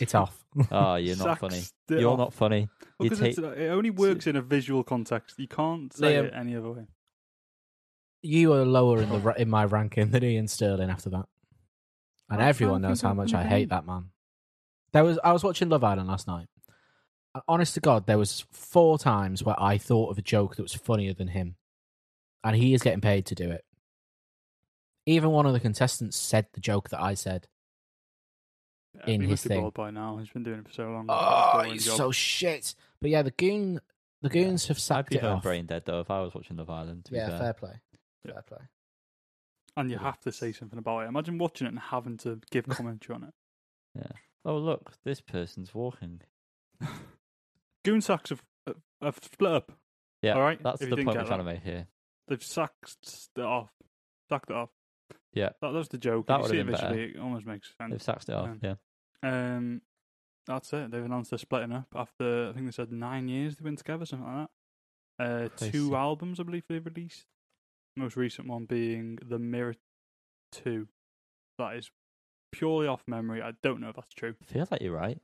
It's 0.00 0.14
off. 0.14 0.44
Oh, 0.70 0.94
you're 0.96 1.16
not 1.16 1.24
Sax 1.24 1.40
funny. 1.40 1.58
it 1.90 2.00
You're 2.00 2.12
off. 2.12 2.18
not 2.18 2.32
funny. 2.34 2.68
Well, 2.98 3.04
you 3.04 3.10
'cause 3.10 3.18
take- 3.20 3.30
it's, 3.30 3.38
uh, 3.38 3.50
it 3.52 3.68
only 3.68 3.90
works 3.90 4.26
in 4.26 4.36
a 4.36 4.42
visual 4.42 4.82
context. 4.84 5.38
You 5.38 5.48
can't 5.48 5.92
say 5.92 6.14
Liam. 6.14 6.24
it 6.24 6.32
any 6.34 6.56
other 6.56 6.70
way. 6.70 6.86
you 8.22 8.52
are 8.52 8.64
lower 8.64 9.00
in 9.02 9.08
the 9.08 9.18
ra- 9.18 9.34
in 9.36 9.48
my 9.48 9.64
ranking 9.64 10.10
than 10.10 10.24
Iain 10.24 10.48
Stirling 10.48 10.90
after 10.90 11.10
that, 11.10 11.26
and 12.28 12.40
I- 12.42 12.46
I 12.46 12.48
everyone 12.48 12.82
knows 12.82 13.00
think 13.00 13.06
how 13.06 13.10
I'm 13.10 13.16
much 13.16 13.34
I 13.34 13.42
go- 13.44 13.48
hate 13.48 13.68
that 13.68 13.86
man. 13.86 14.10
There 14.92 15.04
was 15.04 15.18
I 15.22 15.32
was 15.32 15.44
watching 15.44 15.68
Love 15.68 15.84
Island 15.84 16.08
last 16.08 16.26
night. 16.26 16.48
and 17.34 17.42
Honest 17.46 17.74
to 17.74 17.80
God, 17.80 18.06
there 18.06 18.18
was 18.18 18.46
four 18.50 18.98
times 18.98 19.42
where 19.44 19.60
I 19.62 19.76
thought 19.78 20.10
of 20.10 20.18
a 20.18 20.22
joke 20.22 20.56
that 20.56 20.62
was 20.62 20.74
funnier 20.74 21.12
than 21.14 21.28
him, 21.28 21.56
and 22.42 22.56
he 22.56 22.72
is 22.74 22.82
getting 22.82 23.00
paid 23.02 23.26
to 23.26 23.34
do 23.34 23.50
it. 23.50 23.64
Even 25.04 25.30
one 25.30 25.46
of 25.46 25.52
the 25.52 25.60
contestants 25.60 26.16
said 26.16 26.48
the 26.54 26.60
joke 26.60 26.88
that 26.90 27.00
I 27.00 27.14
said. 27.14 27.46
Yeah, 29.06 29.14
in 29.14 29.20
he 29.20 29.26
his 29.26 29.30
must 29.32 29.44
be 29.44 29.48
thing. 29.50 29.60
bored 29.62 29.74
by 29.74 29.90
now. 29.90 30.16
He's 30.18 30.28
been 30.30 30.42
doing 30.42 30.60
it 30.60 30.68
for 30.68 30.72
so 30.74 30.84
long. 30.90 31.06
Oh, 31.08 31.60
he's 31.70 31.84
job. 31.86 31.96
so 31.96 32.12
shit. 32.12 32.74
But 33.00 33.10
yeah, 33.10 33.22
the 33.22 33.30
goon, 33.32 33.80
the 34.22 34.28
goons 34.28 34.66
have 34.68 34.76
I'd 34.78 34.80
sacked 34.80 35.10
be 35.10 35.16
it 35.16 35.22
going 35.22 35.34
off. 35.34 35.42
brain 35.42 35.66
dead 35.66 35.82
though 35.86 36.00
if 36.00 36.10
I 36.10 36.20
was 36.20 36.34
watching 36.34 36.56
Love 36.56 36.70
Island. 36.70 37.04
To 37.06 37.12
be 37.12 37.18
Yeah, 37.18 37.28
fair. 37.30 37.38
fair 37.38 37.52
play. 37.54 37.80
Yeah. 38.24 38.32
Fair 38.32 38.42
play. 38.42 38.58
and 39.76 39.90
you 39.90 39.98
have 39.98 40.18
to 40.20 40.32
say 40.32 40.52
something 40.52 40.78
about 40.78 41.00
it. 41.00 41.08
Imagine 41.08 41.38
watching 41.38 41.66
it 41.66 41.70
and 41.70 41.78
having 41.78 42.16
to 42.18 42.40
give 42.50 42.66
commentary 42.68 43.14
on 43.16 43.24
it. 43.24 43.34
Yeah. 43.96 44.12
Oh 44.44 44.56
look, 44.58 44.92
this 45.04 45.20
person's 45.20 45.74
walking. 45.74 46.22
Goon 47.84 48.00
Sax 48.00 48.30
have, 48.30 48.42
have- 48.66 48.76
have 49.02 49.18
split 49.22 49.52
up. 49.52 49.72
Yeah, 50.22 50.34
All 50.34 50.40
right, 50.40 50.60
that's 50.62 50.80
if 50.80 50.88
the 50.90 50.96
point 50.96 51.08
didn't 51.08 51.14
we're 51.14 51.20
get 51.22 51.26
trying 51.28 51.38
to 51.40 51.44
make 51.44 51.62
here. 51.62 51.86
They've 52.28 52.42
sacked 52.42 53.28
it 53.36 53.40
off. 53.42 53.70
Sacked 54.28 54.50
it 54.50 54.56
off. 54.56 54.70
Yeah. 55.32 55.50
That, 55.60 55.72
that's 55.72 55.88
the 55.88 55.98
joke. 55.98 56.26
That 56.26 56.40
would've 56.40 56.56
it 56.56 56.66
been 56.66 56.74
better. 56.74 56.98
it 56.98 57.18
almost 57.18 57.46
makes 57.46 57.72
sense. 57.78 57.90
They've 57.92 58.02
sacked 58.02 58.28
it 58.28 58.34
off. 58.34 58.50
Yeah. 58.62 58.74
Yeah. 59.22 59.56
Um, 59.56 59.82
that's 60.46 60.72
it. 60.72 60.90
They've 60.90 61.04
announced 61.04 61.30
they're 61.30 61.38
splitting 61.38 61.72
up 61.72 61.88
after 61.94 62.48
I 62.48 62.52
think 62.52 62.66
they 62.66 62.72
said 62.72 62.92
nine 62.92 63.28
years 63.28 63.56
they've 63.56 63.64
been 63.64 63.76
together, 63.76 64.06
something 64.06 64.26
like 64.26 64.48
that. 65.18 65.24
Uh, 65.24 65.48
Crazy. 65.56 65.72
two 65.72 65.96
albums, 65.96 66.38
I 66.40 66.42
believe 66.44 66.64
they've 66.68 66.84
released. 66.84 67.26
Most 67.96 68.16
recent 68.16 68.46
one 68.46 68.64
being 68.66 69.18
The 69.26 69.38
Mirror 69.38 69.76
Two. 70.52 70.88
That 71.58 71.76
is 71.76 71.90
purely 72.52 72.86
off 72.86 73.02
memory. 73.06 73.40
I 73.42 73.52
don't 73.62 73.80
know 73.80 73.88
if 73.88 73.96
that's 73.96 74.12
true. 74.14 74.34
I 74.40 74.44
feel 74.52 74.68
like 74.70 74.82
you're 74.82 74.92
right. 74.94 75.18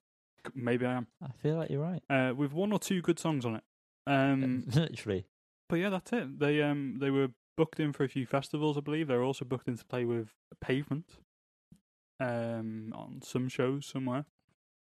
Maybe 0.54 0.86
I 0.86 0.94
am. 0.94 1.06
I 1.22 1.30
feel 1.42 1.56
like 1.56 1.70
you're 1.70 1.82
right. 1.82 2.02
Uh, 2.10 2.34
with 2.34 2.52
one 2.52 2.72
or 2.72 2.78
two 2.78 3.00
good 3.02 3.18
songs 3.18 3.44
on 3.44 3.56
it. 3.56 3.62
Um, 4.06 4.64
Literally. 4.74 5.26
but 5.68 5.76
yeah, 5.76 5.90
that's 5.90 6.12
it. 6.12 6.38
They 6.40 6.62
um 6.62 6.96
they 6.98 7.10
were 7.10 7.28
booked 7.56 7.80
in 7.80 7.92
for 7.92 8.04
a 8.04 8.08
few 8.08 8.26
festivals, 8.26 8.76
I 8.76 8.80
believe. 8.80 9.08
They're 9.08 9.22
also 9.22 9.44
booked 9.44 9.68
in 9.68 9.76
to 9.76 9.84
play 9.84 10.04
with 10.04 10.28
Pavement, 10.60 11.06
um, 12.20 12.92
on 12.94 13.20
some 13.22 13.48
shows 13.48 13.86
somewhere, 13.86 14.24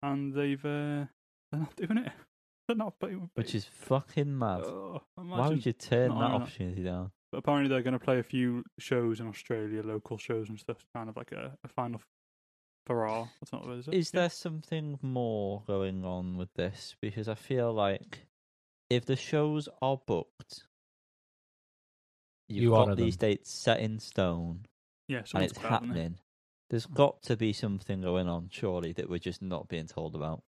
and 0.02 0.34
they've 0.34 0.64
uh 0.64 1.06
they're 1.52 1.60
not 1.62 1.76
doing 1.76 1.98
it. 2.00 2.12
They're 2.68 2.76
not 2.76 3.00
playing 3.00 3.22
with 3.22 3.30
Which 3.36 3.56
is 3.56 3.64
fucking 3.64 4.38
mad. 4.38 4.64
Oh, 4.66 5.02
Why 5.16 5.48
would 5.48 5.66
you 5.66 5.72
turn 5.72 6.10
that 6.10 6.16
on 6.16 6.32
that. 6.32 6.42
opportunity 6.42 6.84
down? 6.84 7.12
But 7.32 7.38
apparently 7.38 7.70
they're 7.70 7.82
going 7.82 7.98
to 7.98 8.04
play 8.04 8.20
a 8.20 8.24
few 8.24 8.66
shows 8.78 9.22
in 9.22 9.28
Australia, 9.30 9.82
local 9.84 10.18
shows 10.18 10.50
and 10.50 10.60
stuff, 10.60 10.86
kind 10.94 11.08
of 11.08 11.16
like 11.16 11.32
a, 11.32 11.58
a 11.64 11.68
final 11.70 12.02
hurrah. 12.90 13.30
That's 13.40 13.54
not 13.54 13.66
what 13.66 13.76
it 13.76 13.80
is. 13.80 13.88
it? 13.88 13.94
Is 13.94 14.12
Yeah. 14.14 14.20
there 14.20 14.30
something 14.30 15.00
more 15.02 15.64
going 15.66 16.04
on 16.04 16.36
with 16.36 16.54
this? 16.56 16.98
Because 17.00 17.30
I 17.30 17.36
feel 17.36 17.72
like 17.72 18.28
if 18.90 19.06
the 19.06 19.16
shows 19.16 19.70
are 19.82 19.96
booked, 20.06 20.66
you've 22.48 22.64
You 22.64 22.70
got 22.72 22.96
these 22.98 23.18
them. 23.18 23.30
dates 23.30 23.52
set 23.52 23.80
in 23.80 24.00
stone 24.00 24.66
Yeah, 25.08 25.24
and 25.34 25.44
it's 25.44 25.54
it's 25.54 25.64
it, 25.64 25.68
happening. 25.68 26.18
There's 26.70 26.88
mm. 26.88 26.94
got 26.96 27.22
to 27.24 27.38
be 27.38 27.54
something 27.54 28.02
going 28.02 28.28
on, 28.28 28.50
surely, 28.52 28.92
that 28.94 29.10
we're 29.10 29.20
just 29.20 29.42
not 29.42 29.68
being 29.68 29.88
told 29.88 30.16
about. 30.16 30.44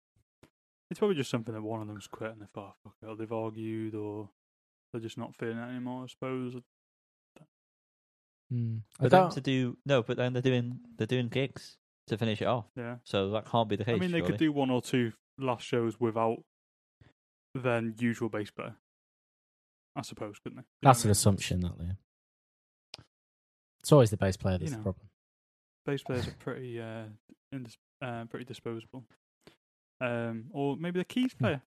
It's 0.91 0.99
probably 0.99 1.17
just 1.17 1.31
something 1.31 1.55
that 1.55 1.63
one 1.63 1.81
of 1.83 1.89
them's 1.89 2.07
quit 2.07 2.33
and 2.33 2.41
they 2.43 2.47
thought, 2.55 2.77
"Oh, 2.87 2.91
fuck 2.91 2.95
it," 3.03 3.07
or 3.07 3.17
they've 3.17 3.33
argued, 3.33 3.95
or 3.95 4.29
they're 4.93 5.01
just 5.01 5.19
not 5.19 5.35
feeling 5.35 5.59
it 5.59 5.69
anymore. 5.71 6.05
I 6.05 6.07
suppose. 6.07 6.55
I 6.57 6.61
But 7.37 7.47
hmm. 8.51 8.77
then 9.01 9.11
don't. 9.11 9.33
to 9.33 9.41
do 9.41 9.77
no, 9.87 10.03
but 10.03 10.17
then 10.17 10.33
they're 10.35 10.43
doing 10.43 10.81
they're 10.97 11.07
doing 11.07 11.29
gigs 11.29 11.79
to 12.07 12.19
finish 12.19 12.43
it 12.43 12.47
off, 12.47 12.67
Yeah. 12.77 12.97
so 13.05 13.31
that 13.31 13.47
can't 13.47 13.69
be 13.69 13.77
the 13.77 13.85
case. 13.85 13.97
I 13.97 13.99
mean, 13.99 14.13
they 14.13 14.19
surely. 14.19 14.33
could 14.33 14.39
do 14.39 14.53
one 14.53 14.71
or 14.71 14.83
two 14.83 15.13
last 15.39 15.67
shows 15.67 15.99
without 15.99 16.45
their 17.55 17.81
usual 17.99 18.29
bass 18.29 18.51
player. 18.51 18.77
I 19.97 20.03
suppose, 20.03 20.39
couldn't 20.39 20.59
they? 20.59 20.65
That's 20.83 21.05
an 21.05 21.11
assumption, 21.11 21.61
that 21.61 21.79
Liam. 21.79 21.97
It's 23.81 23.93
always 23.93 24.11
the 24.11 24.17
bass 24.17 24.37
player 24.37 24.59
that's 24.59 24.71
You 24.71 24.77
the 24.79 24.83
problem. 24.83 25.09
Bass 25.87 26.03
players 26.03 26.27
are 26.27 26.33
pretty, 26.39 26.81
uh, 26.81 27.05
indis- 27.55 27.77
uh, 28.03 28.25
pretty 28.25 28.45
disposable. 28.47 29.05
Um, 30.01 30.47
or 30.53 30.77
maybe 30.77 30.99
the 30.99 31.05
keys 31.05 31.33
Hmm. 31.35 31.45
player. 31.45 31.63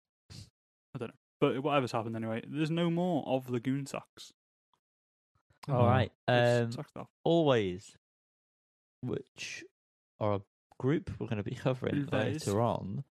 I 0.95 0.99
don't 0.99 1.09
know. 1.09 1.15
But 1.41 1.63
whatever's 1.63 1.93
happened 1.93 2.17
anyway, 2.17 2.43
there's 2.47 2.71
no 2.71 2.91
more 2.91 3.23
of 3.27 3.47
the 3.51 3.61
Goon 3.61 3.85
Sax. 3.87 4.33
All 5.69 5.85
right. 5.87 6.11
Um, 6.27 6.73
sacked 6.73 6.97
off. 6.97 7.09
Alvvays, 7.27 7.97
which 9.03 9.65
are 10.21 10.37
a 10.37 10.41
group 10.79 11.11
we're 11.21 11.27
going 11.27 11.37
to 11.37 11.43
be 11.43 11.55
covering 11.55 12.07
Alvvays. 12.07 12.47
later 12.47 12.61
on, 12.61 13.05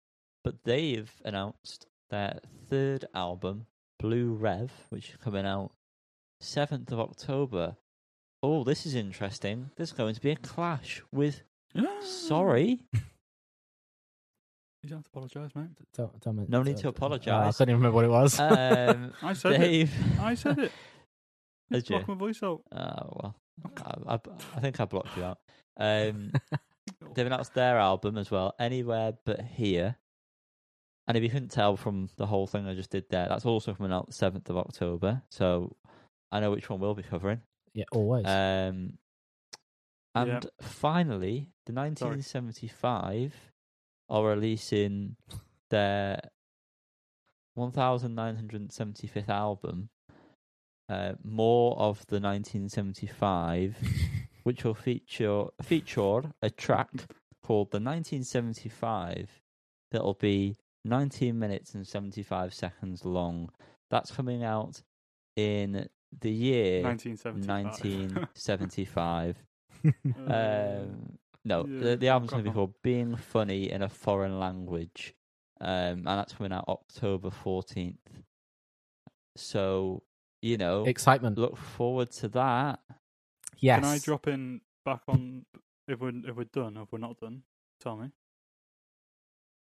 but 0.44 0.62
they've 0.64 1.12
announced 1.24 1.86
their 2.10 2.40
third 2.68 3.06
album, 3.14 3.66
Blue 4.02 4.32
Rev, 4.32 4.70
which 4.90 5.10
is 5.10 5.16
coming 5.16 5.46
out 5.46 5.70
seventh 6.40 6.90
of 6.90 6.98
October. 6.98 7.76
Oh, 8.42 8.64
this 8.64 8.84
is 8.84 8.96
interesting. 8.96 9.70
There's 9.76 9.92
going 9.92 10.14
to 10.16 10.20
be 10.20 10.32
a 10.32 10.36
clash 10.36 11.00
with 11.12 11.42
Sorry. 12.02 12.80
You 14.82 14.88
don't 14.88 14.98
have 14.98 15.04
to 15.04 15.10
apologise, 15.14 15.54
mate. 15.54 15.68
Don't, 15.96 16.20
don't, 16.20 16.48
No 16.50 16.64
need 16.64 16.76
to 16.78 16.88
Oh, 16.88 16.88
I 16.88 16.90
apologise. 16.90 17.56
couldn't 17.56 17.70
even 17.72 17.80
remember 17.80 17.94
what 17.94 18.04
it 18.04 18.10
was. 18.10 18.40
Um, 18.40 19.12
I 19.22 19.32
said 19.34 19.52
it. 19.52 19.58
Dave. 19.58 19.94
I 20.20 20.34
said 20.34 20.58
it. 20.58 20.72
Did 21.70 21.88
you? 21.88 21.96
Block 21.96 22.08
my 22.08 22.14
voice 22.14 22.42
out. 22.42 22.62
Oh 22.72 23.12
well, 23.22 23.36
I, 24.08 24.14
I, 24.14 24.18
I 24.56 24.60
think 24.60 24.80
I 24.80 24.84
blocked 24.84 25.16
you 25.16 25.22
out. 25.22 25.38
Um, 25.78 26.32
they've 27.14 27.26
announced 27.26 27.54
their 27.54 27.78
album 27.78 28.18
as 28.18 28.30
well, 28.32 28.54
Anywhere 28.58 29.12
But 29.24 29.42
Here. 29.42 29.96
And 31.08 31.16
if 31.16 31.22
you 31.22 31.30
couldn't 31.30 31.50
tell 31.50 31.76
from 31.76 32.08
the 32.16 32.26
whole 32.26 32.46
thing 32.46 32.66
I 32.66 32.74
just 32.74 32.90
did 32.90 33.04
there, 33.10 33.26
that's 33.28 33.44
also 33.44 33.74
coming 33.74 33.92
out 33.92 34.06
the 34.06 34.12
seventh 34.12 34.48
of 34.48 34.56
October. 34.56 35.22
So 35.30 35.76
I 36.30 36.40
know 36.40 36.50
which 36.50 36.70
one 36.70 36.80
we'll 36.80 36.94
be 36.94 37.02
covering. 37.02 37.40
yeah, 37.74 37.84
Alvvays. 37.92 38.26
Um, 38.26 38.98
and 40.14 40.28
Yeah. 40.28 40.40
finally, 40.60 41.48
the 41.66 41.72
1975 41.72 43.34
are 44.08 44.24
releasing 44.26 45.16
their 45.70 46.20
1975th 47.56 49.28
album. 49.28 49.88
Uh, 50.88 51.14
more 51.24 51.76
of 51.78 52.04
the 52.08 52.20
1975, 52.20 53.76
which 54.42 54.64
will 54.64 54.74
feature 54.74 55.46
feature 55.62 56.22
a 56.42 56.50
track 56.50 56.90
called 57.42 57.70
the 57.70 57.80
1975 57.80 59.40
that'll 59.90 60.14
be 60.14 60.56
19 60.84 61.38
minutes 61.38 61.74
and 61.74 61.86
75 61.86 62.52
seconds 62.54 63.04
long. 63.04 63.50
That's 63.90 64.10
coming 64.10 64.42
out 64.44 64.82
in 65.36 65.88
the 66.20 66.30
year 66.30 66.82
1975. 66.82 67.48
1975. 67.48 69.36
Um, 70.28 71.18
no, 71.44 71.66
Yeah, 71.66 71.80
the, 71.80 71.96
the 71.96 72.08
album's 72.08 72.30
going 72.30 72.44
to 72.44 72.50
be 72.50 72.54
called 72.54 72.74
Being 72.84 73.16
Funny 73.16 73.68
in 73.68 73.82
a 73.82 73.88
Foreign 73.88 74.38
Language. 74.38 75.14
Um, 75.60 75.68
and 75.68 76.06
that's 76.06 76.34
coming 76.34 76.52
out 76.52 76.66
October 76.68 77.30
14th. 77.30 77.96
So, 79.36 80.02
you 80.40 80.56
know, 80.56 80.84
Excitement. 80.84 81.38
look 81.38 81.56
forward 81.56 82.10
to 82.12 82.28
that. 82.28 82.80
yes. 83.58 83.80
Can 83.80 83.88
I 83.88 83.98
drop 83.98 84.28
in 84.28 84.60
back 84.84 85.00
on 85.08 85.46
if 85.88 86.00
we're 86.00 86.12
if 86.28 86.36
we're 86.36 86.44
done 86.44 86.76
or 86.76 86.82
if 86.82 86.92
we're 86.92 86.98
not 86.98 87.18
done? 87.18 87.42
Tell 87.80 87.96
me 87.96 88.10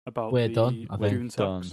about 0.09 0.31
We're 0.33 0.47
the 0.49 0.53
done, 0.53 0.87
I 0.89 0.97
think. 0.97 0.99
We're 1.01 1.09
Goon 1.09 1.27
done. 1.29 1.63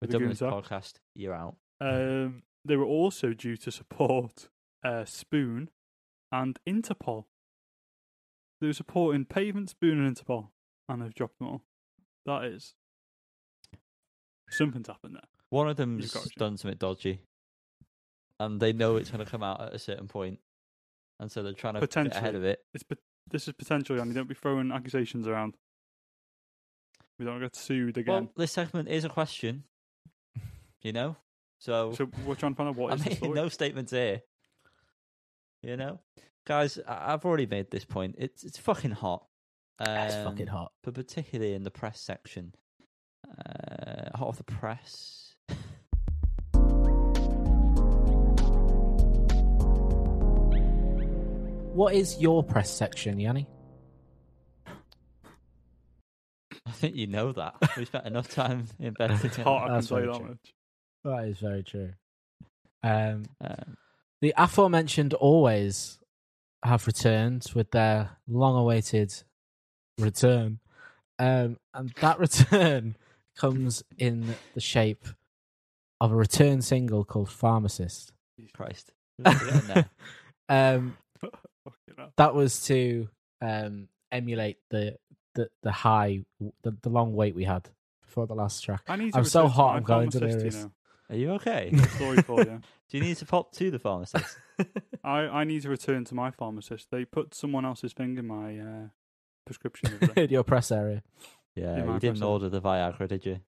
We're 0.00 0.06
The 0.06 0.06
done 0.08 0.18
Goon 0.20 0.28
with 0.30 0.38
this 0.38 0.48
Sacks. 0.50 0.68
podcast. 0.68 0.92
You're 1.14 1.34
out. 1.34 1.56
Um, 1.80 2.42
they 2.64 2.76
were 2.76 2.84
also 2.86 3.32
due 3.34 3.56
to 3.58 3.70
support 3.70 4.48
uh, 4.84 5.04
Spoon 5.04 5.68
and 6.32 6.58
Interpol. 6.68 7.24
They 8.60 8.66
were 8.66 8.72
supporting 8.72 9.24
Pavement, 9.24 9.70
Spoon, 9.70 10.02
and 10.04 10.16
Interpol, 10.16 10.48
and 10.88 11.02
they've 11.02 11.14
dropped 11.14 11.38
them 11.38 11.48
all. 11.48 11.62
That 12.26 12.44
is 12.44 12.74
something's 14.50 14.88
happened 14.88 15.14
there. 15.14 15.28
One 15.50 15.68
of 15.68 15.76
them's 15.76 16.04
You've 16.04 16.12
got 16.14 16.22
to. 16.24 16.38
done 16.38 16.56
something 16.56 16.78
dodgy. 16.78 17.20
And 18.38 18.58
they 18.60 18.72
know 18.72 18.96
it's 18.96 19.10
going 19.10 19.22
to 19.24 19.30
come 19.30 19.42
out 19.42 19.60
at 19.60 19.74
a 19.74 19.78
certain 19.78 20.08
point, 20.08 20.38
And 21.18 21.30
so 21.30 21.42
they're 21.42 21.52
trying 21.52 21.74
to 21.74 21.80
get 21.80 21.94
ahead 21.96 22.06
Potentially. 22.14 22.36
of 22.38 22.44
it. 22.44 22.60
It's 22.72 22.84
this 23.30 23.46
is 23.46 23.52
potential, 23.54 23.96
Yanni. 23.96 24.14
Don't 24.14 24.28
be 24.28 24.34
throwing 24.34 24.72
accusations 24.72 25.26
around. 25.28 25.54
We 27.20 27.26
don't 27.26 27.38
get 27.38 27.54
sued 27.54 27.98
again. 27.98 28.14
Well, 28.14 28.32
this 28.38 28.50
segment 28.52 28.88
is 28.88 29.04
a 29.04 29.10
question. 29.10 29.64
You 30.82 30.92
know? 30.94 31.14
So, 31.58 31.92
so 31.92 32.08
we're 32.24 32.34
trying 32.36 32.54
to 32.54 32.56
find 32.56 32.70
out 32.70 32.76
what 32.76 32.92
I'm 32.92 32.96
is 32.96 33.04
the 33.04 33.10
making 33.10 33.24
story. 33.24 33.34
no 33.36 33.48
statements 33.50 33.92
here. 33.92 34.22
You 35.62 35.76
know? 35.76 36.00
Guys, 36.46 36.78
I- 36.88 37.12
I've 37.12 37.26
already 37.26 37.44
made 37.44 37.70
this 37.70 37.84
point. 37.84 38.14
It's 38.16 38.44
it's 38.44 38.56
fucking 38.56 38.92
hot. 38.92 39.26
Uh 39.78 40.04
it's 40.06 40.14
fucking 40.14 40.48
Um, 40.48 40.56
hot. 40.56 40.72
But 40.82 40.94
particularly 40.94 41.52
in 41.52 41.64
the 41.64 41.70
press 41.70 42.00
section. 42.00 42.54
Uh, 43.28 44.16
hot 44.16 44.28
off 44.28 44.38
the 44.38 44.44
press. 44.44 45.34
what 51.74 51.94
is 51.94 52.18
your 52.20 52.42
press 52.42 52.70
section, 52.70 53.18
Yanni? 53.20 53.46
I 56.66 56.69
think 56.80 56.96
you 56.96 57.06
know 57.06 57.32
that. 57.32 57.54
We 57.76 57.84
spent 57.84 58.06
enough 58.06 58.28
time 58.28 58.66
in 58.80 58.94
bed 58.94 59.10
It's 59.12 59.22
together. 59.22 59.42
hot, 59.44 59.62
I 59.62 59.66
can 59.66 59.74
That's 59.74 59.88
tell 59.88 59.98
you 60.00 60.04
very 60.06 60.12
that 60.12 60.18
true. 60.20 60.28
much. 60.28 60.54
That 61.04 61.28
is 61.28 61.38
very 61.38 61.62
true. 61.62 61.92
Um, 62.82 63.24
Um, 63.40 63.76
the 64.20 64.34
aforementioned 64.36 65.14
Alvvays 65.20 65.98
have 66.62 66.86
returned 66.86 67.46
with 67.54 67.70
their 67.70 68.18
long-awaited 68.28 69.14
return, 69.98 70.60
um, 71.18 71.58
and 71.74 71.90
that 72.00 72.18
return 72.18 72.96
comes 73.36 73.82
in 73.96 74.34
the 74.54 74.60
shape 74.60 75.06
of 76.00 76.12
a 76.12 76.16
return 76.16 76.60
single 76.62 77.04
called 77.04 77.30
"Pharmacist." 77.30 78.12
Christ. 78.54 78.92
We're 79.18 79.30
um, 80.48 80.96
Fucking 81.20 81.94
hell. 81.96 82.12
that 82.16 82.34
was 82.34 82.62
to 82.66 83.08
um, 83.42 83.88
emulate 84.12 84.58
the, 84.70 84.96
the 85.40 85.50
the 85.62 85.72
high, 85.72 86.24
the, 86.62 86.76
the 86.82 86.88
long 86.88 87.14
wait 87.14 87.34
we 87.34 87.44
had 87.44 87.68
before 88.04 88.26
the 88.26 88.34
last 88.34 88.62
track. 88.64 88.82
I 88.88 88.96
need 88.96 89.12
to 89.12 89.18
I'm 89.18 89.24
so 89.24 89.42
return 89.42 89.50
to 89.50 89.54
hot, 89.56 89.76
I'm 89.76 89.82
going 89.82 90.10
pharmacist, 90.10 90.20
delirious. 90.38 90.54
You 90.56 90.60
know. 90.62 90.72
Are 91.10 91.16
you 91.16 91.30
okay? 91.32 91.72
Story 91.96 92.22
for 92.22 92.40
you. 92.42 92.60
Do 92.90 92.96
you 92.98 93.02
need 93.02 93.16
to 93.16 93.26
pop 93.26 93.52
to 93.54 93.70
the 93.70 93.78
pharmacist? 93.80 94.36
I, 95.04 95.18
I 95.20 95.44
need 95.44 95.62
to 95.62 95.68
return 95.68 96.04
to 96.04 96.14
my 96.14 96.30
pharmacist. 96.30 96.88
They 96.90 97.04
put 97.04 97.34
someone 97.34 97.64
else's 97.64 97.92
thing 97.92 98.16
in 98.18 98.26
my 98.28 98.58
uh, 98.58 98.88
prescription. 99.44 99.98
in 100.16 100.30
your 100.30 100.44
press 100.44 100.70
area. 100.70 101.02
Yeah, 101.56 101.78
Yeah, 101.78 101.94
you 101.94 101.98
didn't 102.00 102.16
person. 102.16 102.26
order 102.26 102.48
the 102.48 102.60
Viagra, 102.60 103.08
did 103.08 103.26
you? 103.26 103.40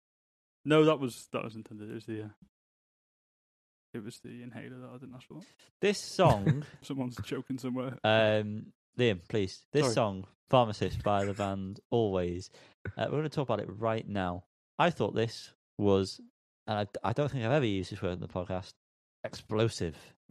no, 0.65 0.85
that 0.85 0.99
was 0.99 1.29
that 1.33 1.45
was 1.45 1.55
intended. 1.55 1.91
It 1.91 1.95
was 1.95 2.07
the 2.07 2.23
uh, 2.23 2.29
it 3.95 4.03
was 4.05 4.19
the 4.21 4.43
inhaler 4.43 4.79
that 4.81 4.91
I 4.95 4.99
didn't 4.99 5.15
ask 5.15 5.27
for. 5.29 5.41
This 5.81 5.99
song, 5.99 6.65
Someone's 6.83 7.19
choking 7.25 7.59
somewhere. 7.59 7.99
um, 8.05 8.67
Liam, 8.99 9.21
please. 9.29 9.65
This 9.73 9.85
Sorry. 9.85 9.95
song, 9.95 10.27
Pharmacist 10.57 11.03
by 11.03 11.25
the 11.25 11.33
band 11.33 11.81
Alvvays. 11.91 12.51
Uh, 12.85 13.07
we're 13.07 13.13
going 13.21 13.23
to 13.23 13.31
talk 13.31 13.49
about 13.49 13.61
it 13.61 13.69
right 13.79 14.07
now. 14.07 14.45
I 14.79 14.91
thought 14.91 15.15
this 15.15 15.51
was, 15.79 16.21
and 16.67 16.77
I, 16.79 16.87
I 17.09 17.15
don't 17.15 17.31
think 17.31 17.43
I've 17.47 17.53
ever 17.53 17.65
used 17.65 17.91
this 17.91 18.03
word 18.03 18.13
in 18.13 18.21
the 18.21 18.29
podcast, 18.29 18.75
explosive. 19.25 19.97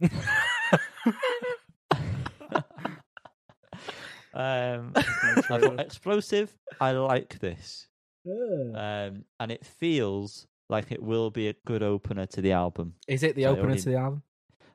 um, 4.32 4.92
I 4.94 5.42
thought 5.42 5.80
explosive. 5.80 6.56
I 6.80 6.92
like 6.92 7.40
this, 7.40 7.88
um, 8.24 9.24
and 9.40 9.50
it 9.50 9.66
feels 9.66 10.46
like 10.68 10.92
it 10.92 11.02
will 11.02 11.30
be 11.30 11.48
a 11.48 11.54
good 11.66 11.82
opener 11.82 12.26
to 12.26 12.40
the 12.40 12.52
album. 12.52 12.94
Is 13.08 13.24
it 13.24 13.34
the 13.34 13.42
So 13.42 13.48
opener 13.50 13.64
already- 13.64 13.80
to 13.82 13.88
the 13.90 13.96
album? 13.96 14.22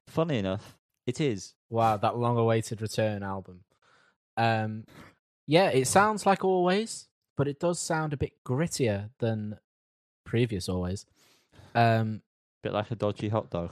Funny 0.08 0.40
enough, 0.40 0.78
it 1.06 1.22
is. 1.22 1.54
Wow, 1.70 1.96
that 1.96 2.18
long-awaited 2.18 2.82
return 2.82 3.24
album. 3.24 3.62
Um, 4.36 4.84
yeah, 5.48 5.70
it 5.70 5.88
sounds 5.88 6.26
like 6.26 6.40
Alvvays, 6.40 7.08
but 7.38 7.48
it 7.48 7.60
does 7.60 7.80
sound 7.80 8.12
a 8.12 8.18
bit 8.18 8.34
grittier 8.46 9.10
than 9.20 9.58
previous 10.26 10.68
Alvvays. 10.68 11.06
Um, 11.74 12.22
bit 12.62 12.74
like 12.74 12.92
a 12.92 12.96
dodgy 12.96 13.30
hot 13.30 13.50
dog. 13.50 13.72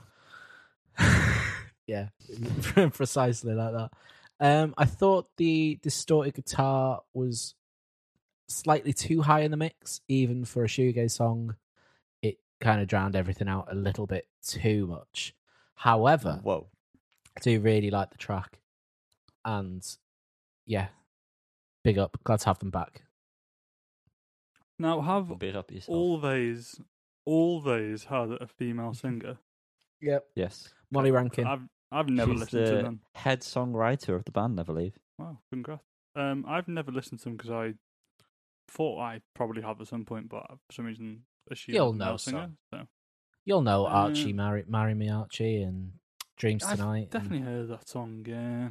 yeah, 1.87 2.07
precisely 2.93 3.53
like 3.53 3.73
that. 3.73 3.91
Um, 4.39 4.73
I 4.77 4.85
thought 4.85 5.27
the 5.37 5.79
distorted 5.81 6.33
guitar 6.33 7.01
was 7.13 7.55
slightly 8.47 8.93
too 8.93 9.21
high 9.21 9.41
in 9.41 9.51
the 9.51 9.57
mix, 9.57 10.01
even 10.07 10.45
for 10.45 10.63
a 10.63 10.67
shoegaze 10.67 11.11
song. 11.11 11.55
It 12.21 12.37
kind 12.61 12.81
of 12.81 12.87
drowned 12.87 13.17
everything 13.17 13.49
out 13.49 13.67
a 13.69 13.75
little 13.75 14.07
bit 14.07 14.27
too 14.45 14.87
much. 14.87 15.35
However, 15.75 16.39
Whoa. 16.41 16.67
I 17.37 17.41
do 17.41 17.59
really 17.59 17.91
like 17.91 18.11
the 18.11 18.17
track, 18.17 18.59
and 19.43 19.85
yeah, 20.65 20.87
big 21.85 21.97
up. 21.97 22.17
Glad 22.25 22.39
to 22.41 22.45
have 22.47 22.59
them 22.59 22.71
back. 22.71 23.03
Now, 24.77 24.99
have 25.01 25.39
Big 25.39 25.55
up 25.55 25.71
yourself. 25.71 25.95
Alvvays 25.97 26.81
always 27.25 28.03
had 28.03 28.31
a 28.31 28.47
female 28.47 28.93
singer? 28.93 29.37
Yep, 30.01 30.25
yes. 30.35 30.73
Molly 30.91 31.11
Rankin. 31.11 31.47
I've 31.47 31.61
I've 31.91 32.09
never 32.09 32.31
She's 32.33 32.39
listened 32.41 32.65
to 32.65 32.71
the 32.75 32.83
them. 32.83 32.99
head 33.13 33.39
songwriter 33.41 34.15
of 34.15 34.25
the 34.25 34.31
band, 34.31 34.59
I 34.59 34.63
believe. 34.63 34.97
Wow, 35.17 35.37
congrats. 35.49 35.83
Um, 36.15 36.43
I've 36.47 36.67
never 36.67 36.91
listened 36.91 37.19
to 37.19 37.25
them 37.25 37.37
because 37.37 37.51
I 37.51 37.73
thought 38.69 38.99
I 38.99 39.21
probably 39.33 39.61
have 39.61 39.79
at 39.79 39.87
some 39.87 40.03
point, 40.03 40.27
but 40.27 40.45
for 40.47 40.73
some 40.73 40.85
reason 40.85 41.21
assumed 41.49 41.75
You'll 41.75 41.89
a 41.91 41.93
male 41.93 42.11
know 42.11 42.17
singer. 42.17 42.39
some. 42.41 42.57
So 42.81 42.87
You'll 43.45 43.61
know 43.61 43.85
Uh, 43.85 43.89
Archie, 43.89 44.33
marry, 44.33 44.65
marry 44.67 44.93
me, 44.95 45.09
Archie, 45.09 45.61
and 45.61 45.93
Dreams 46.35 46.63
I've 46.65 46.77
Tonight. 46.77 47.01
and- 47.03 47.09
definitely 47.11 47.41
heard 47.41 47.69
that 47.69 47.87
song. 47.87 48.25
Yeah. 48.27 48.69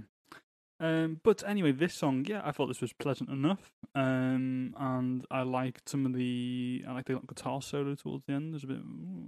Um, 0.81 1.21
but 1.23 1.43
anyway, 1.47 1.73
this 1.73 1.95
song, 1.95 2.27
yeah, 2.29 2.43
I 2.45 2.51
thought 2.51 2.67
this 2.67 2.81
was 2.81 2.93
pleasant 2.93 3.31
enough. 3.31 3.73
Um, 3.95 4.75
and 4.79 5.25
I 5.31 5.43
liked 5.43 5.89
some 5.89 6.05
of 6.05 6.15
the, 6.15 6.85
I 6.87 6.93
liked 6.93 7.09
the 7.09 7.21
guitar 7.27 7.63
solo 7.63 7.95
towards 7.95 8.25
the 8.27 8.33
end. 8.33 8.53
There's 8.53 8.65
a 8.65 8.69
bit 8.69 8.81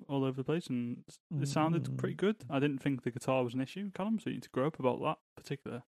all 0.08 0.24
over 0.24 0.36
the 0.36 0.44
place, 0.44 0.66
and 0.66 1.04
it 1.40 1.48
sounded 1.48 1.96
pretty 1.98 2.14
good. 2.14 2.36
I 2.50 2.58
didn't 2.58 2.78
think 2.78 3.02
the 3.02 3.10
guitar 3.10 3.44
was 3.44 3.54
an 3.54 3.60
issue, 3.60 3.90
Callum. 3.92 4.18
So 4.18 4.30
you 4.30 4.36
need 4.36 4.42
to 4.42 4.50
grow 4.50 4.66
up 4.66 4.78
about 4.78 5.00
that 5.02 5.18
particular 5.36 5.84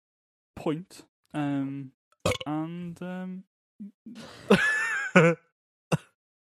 point. 0.56 1.04
Um, 1.34 1.92
and 2.46 3.02
um, 3.02 3.44
oh, 5.16 5.36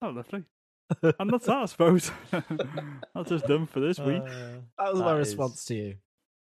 lovely. 0.03 0.45
And 1.19 1.33
that's 1.33 1.47
that, 1.47 1.57
I 1.57 1.65
suppose. 1.67 2.11
that's 3.15 3.31
just 3.31 3.47
done 3.47 3.67
for 3.67 3.81
this 3.81 3.99
week. 3.99 4.25
That 4.25 4.93
was 4.93 5.01
my 5.01 5.13
That 5.13 5.19
response 5.19 5.65
to 5.67 5.75
you. 5.75 5.95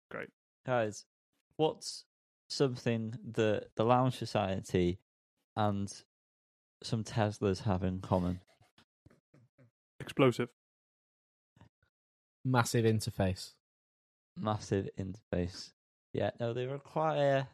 Great 0.10 0.30
guys, 0.66 1.06
what's 1.58 2.06
something 2.52 3.14
that 3.34 3.68
the 3.76 3.84
Lounge 3.84 4.18
Society 4.18 5.00
and 5.56 5.92
some 6.84 7.04
Teslas 7.04 7.64
have 7.64 7.84
in 7.84 8.00
common? 8.00 8.42
Explosive. 10.00 10.50
Massive 12.44 12.86
interface. 12.86 13.54
Massive 14.38 14.90
interface. 15.00 15.72
Yeah, 16.14 16.32
no, 16.40 16.54
they 16.54 16.66
require 16.66 17.48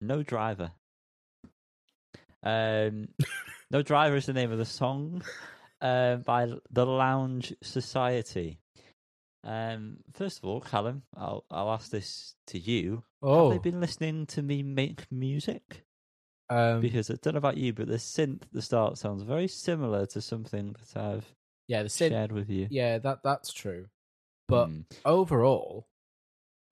no 0.00 0.22
driver. 0.22 0.72
Um, 2.42 3.08
no 3.70 3.82
driver 3.82 4.16
is 4.16 4.26
the 4.26 4.32
name 4.32 4.52
of 4.52 4.58
the 4.58 4.64
song 4.64 5.22
um, 5.80 6.22
by 6.22 6.52
the 6.70 6.86
Lounge 6.86 7.54
Society. 7.62 8.60
Um, 9.46 9.98
first 10.12 10.38
of 10.38 10.44
all, 10.44 10.60
Callum, 10.60 11.02
I'll 11.16 11.44
I'll 11.50 11.70
ask 11.70 11.90
this 11.90 12.34
to 12.48 12.58
you. 12.58 13.04
Oh, 13.22 13.50
Have 13.50 13.62
they 13.62 13.70
been 13.70 13.80
listening 13.80 14.26
to 14.26 14.42
me 14.42 14.62
make 14.62 15.10
music? 15.10 15.84
um, 16.50 16.80
Because 16.80 17.10
I 17.10 17.14
don't 17.22 17.34
know 17.34 17.38
about 17.38 17.56
you, 17.56 17.72
but 17.72 17.86
the 17.86 17.94
synth 17.94 18.42
at 18.42 18.52
the 18.52 18.60
start 18.62 18.98
sounds 18.98 19.22
very 19.22 19.46
similar 19.48 20.04
to 20.06 20.20
something 20.20 20.74
that 20.74 21.00
I've 21.00 21.34
yeah, 21.68 21.82
the 21.84 21.88
synth. 21.88 22.10
shared 22.10 22.32
with 22.32 22.50
you. 22.50 22.66
Yeah, 22.70 22.98
that 22.98 23.22
that's 23.22 23.52
true. 23.52 23.86
But 24.48 24.66
Hmm. 24.68 24.80
overall, 25.04 25.86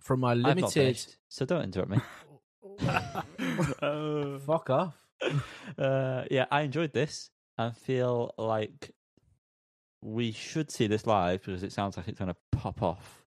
from 0.02 0.20
my 0.20 0.32
I've 0.32 0.40
not 0.40 0.56
limited, 0.56 0.74
finished, 0.74 1.16
so 1.28 1.44
don't 1.46 1.62
interrupt 1.62 1.90
me. 1.90 2.00
Uh, 2.88 4.38
fuck 4.46 4.70
off. 4.70 4.96
uh, 5.78 6.24
yeah, 6.30 6.46
I 6.50 6.62
enjoyed 6.62 6.92
this 6.92 7.30
and 7.56 7.76
feel 7.76 8.34
like 8.36 8.90
we 10.04 10.32
should 10.32 10.70
see 10.70 10.86
this 10.86 11.06
live 11.06 11.42
because 11.42 11.62
it 11.62 11.72
sounds 11.72 11.96
like 11.96 12.06
it's 12.08 12.18
going 12.18 12.30
to 12.30 12.36
pop 12.52 12.82
off 12.82 13.24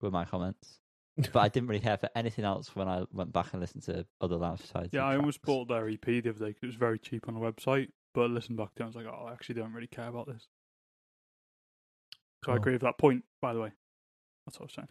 with 0.00 0.12
my 0.12 0.24
comments. 0.24 0.78
But 1.30 1.40
I 1.40 1.48
didn't 1.48 1.68
really 1.68 1.82
care 1.82 1.98
for 1.98 2.08
anything 2.16 2.46
else 2.46 2.74
when 2.74 2.88
I 2.88 3.04
went 3.12 3.34
back 3.34 3.52
and 3.52 3.60
listened 3.60 3.82
to 3.84 4.06
other 4.22 4.36
Lounge 4.36 4.60
Society. 4.62 4.90
yeah, 4.94 5.04
I 5.04 5.16
almost 5.16 5.42
bought 5.42 5.68
their 5.68 5.86
EP 5.86 6.00
the 6.00 6.20
other 6.20 6.32
day 6.32 6.46
because 6.46 6.62
it 6.62 6.66
was 6.66 6.74
very 6.74 6.98
cheap 6.98 7.28
on 7.28 7.34
the 7.34 7.40
website. 7.40 7.88
But 8.14 8.22
I 8.22 8.26
listened 8.28 8.56
back 8.56 8.74
to 8.74 8.82
it, 8.82 8.84
I 8.84 8.86
was 8.86 8.96
like, 8.96 9.06
oh, 9.06 9.26
I 9.28 9.32
actually 9.32 9.56
don't 9.56 9.74
really 9.74 9.88
care 9.88 10.08
about 10.08 10.26
this. 10.26 10.48
So 12.46 12.52
I 12.52 12.54
oh. 12.54 12.56
agree 12.56 12.72
with 12.72 12.82
that 12.82 12.96
point, 12.96 13.24
by 13.42 13.52
the 13.52 13.60
way. 13.60 13.72
That's 14.46 14.58
what 14.58 14.64
I 14.64 14.68
was 14.68 14.74
saying. 14.74 14.88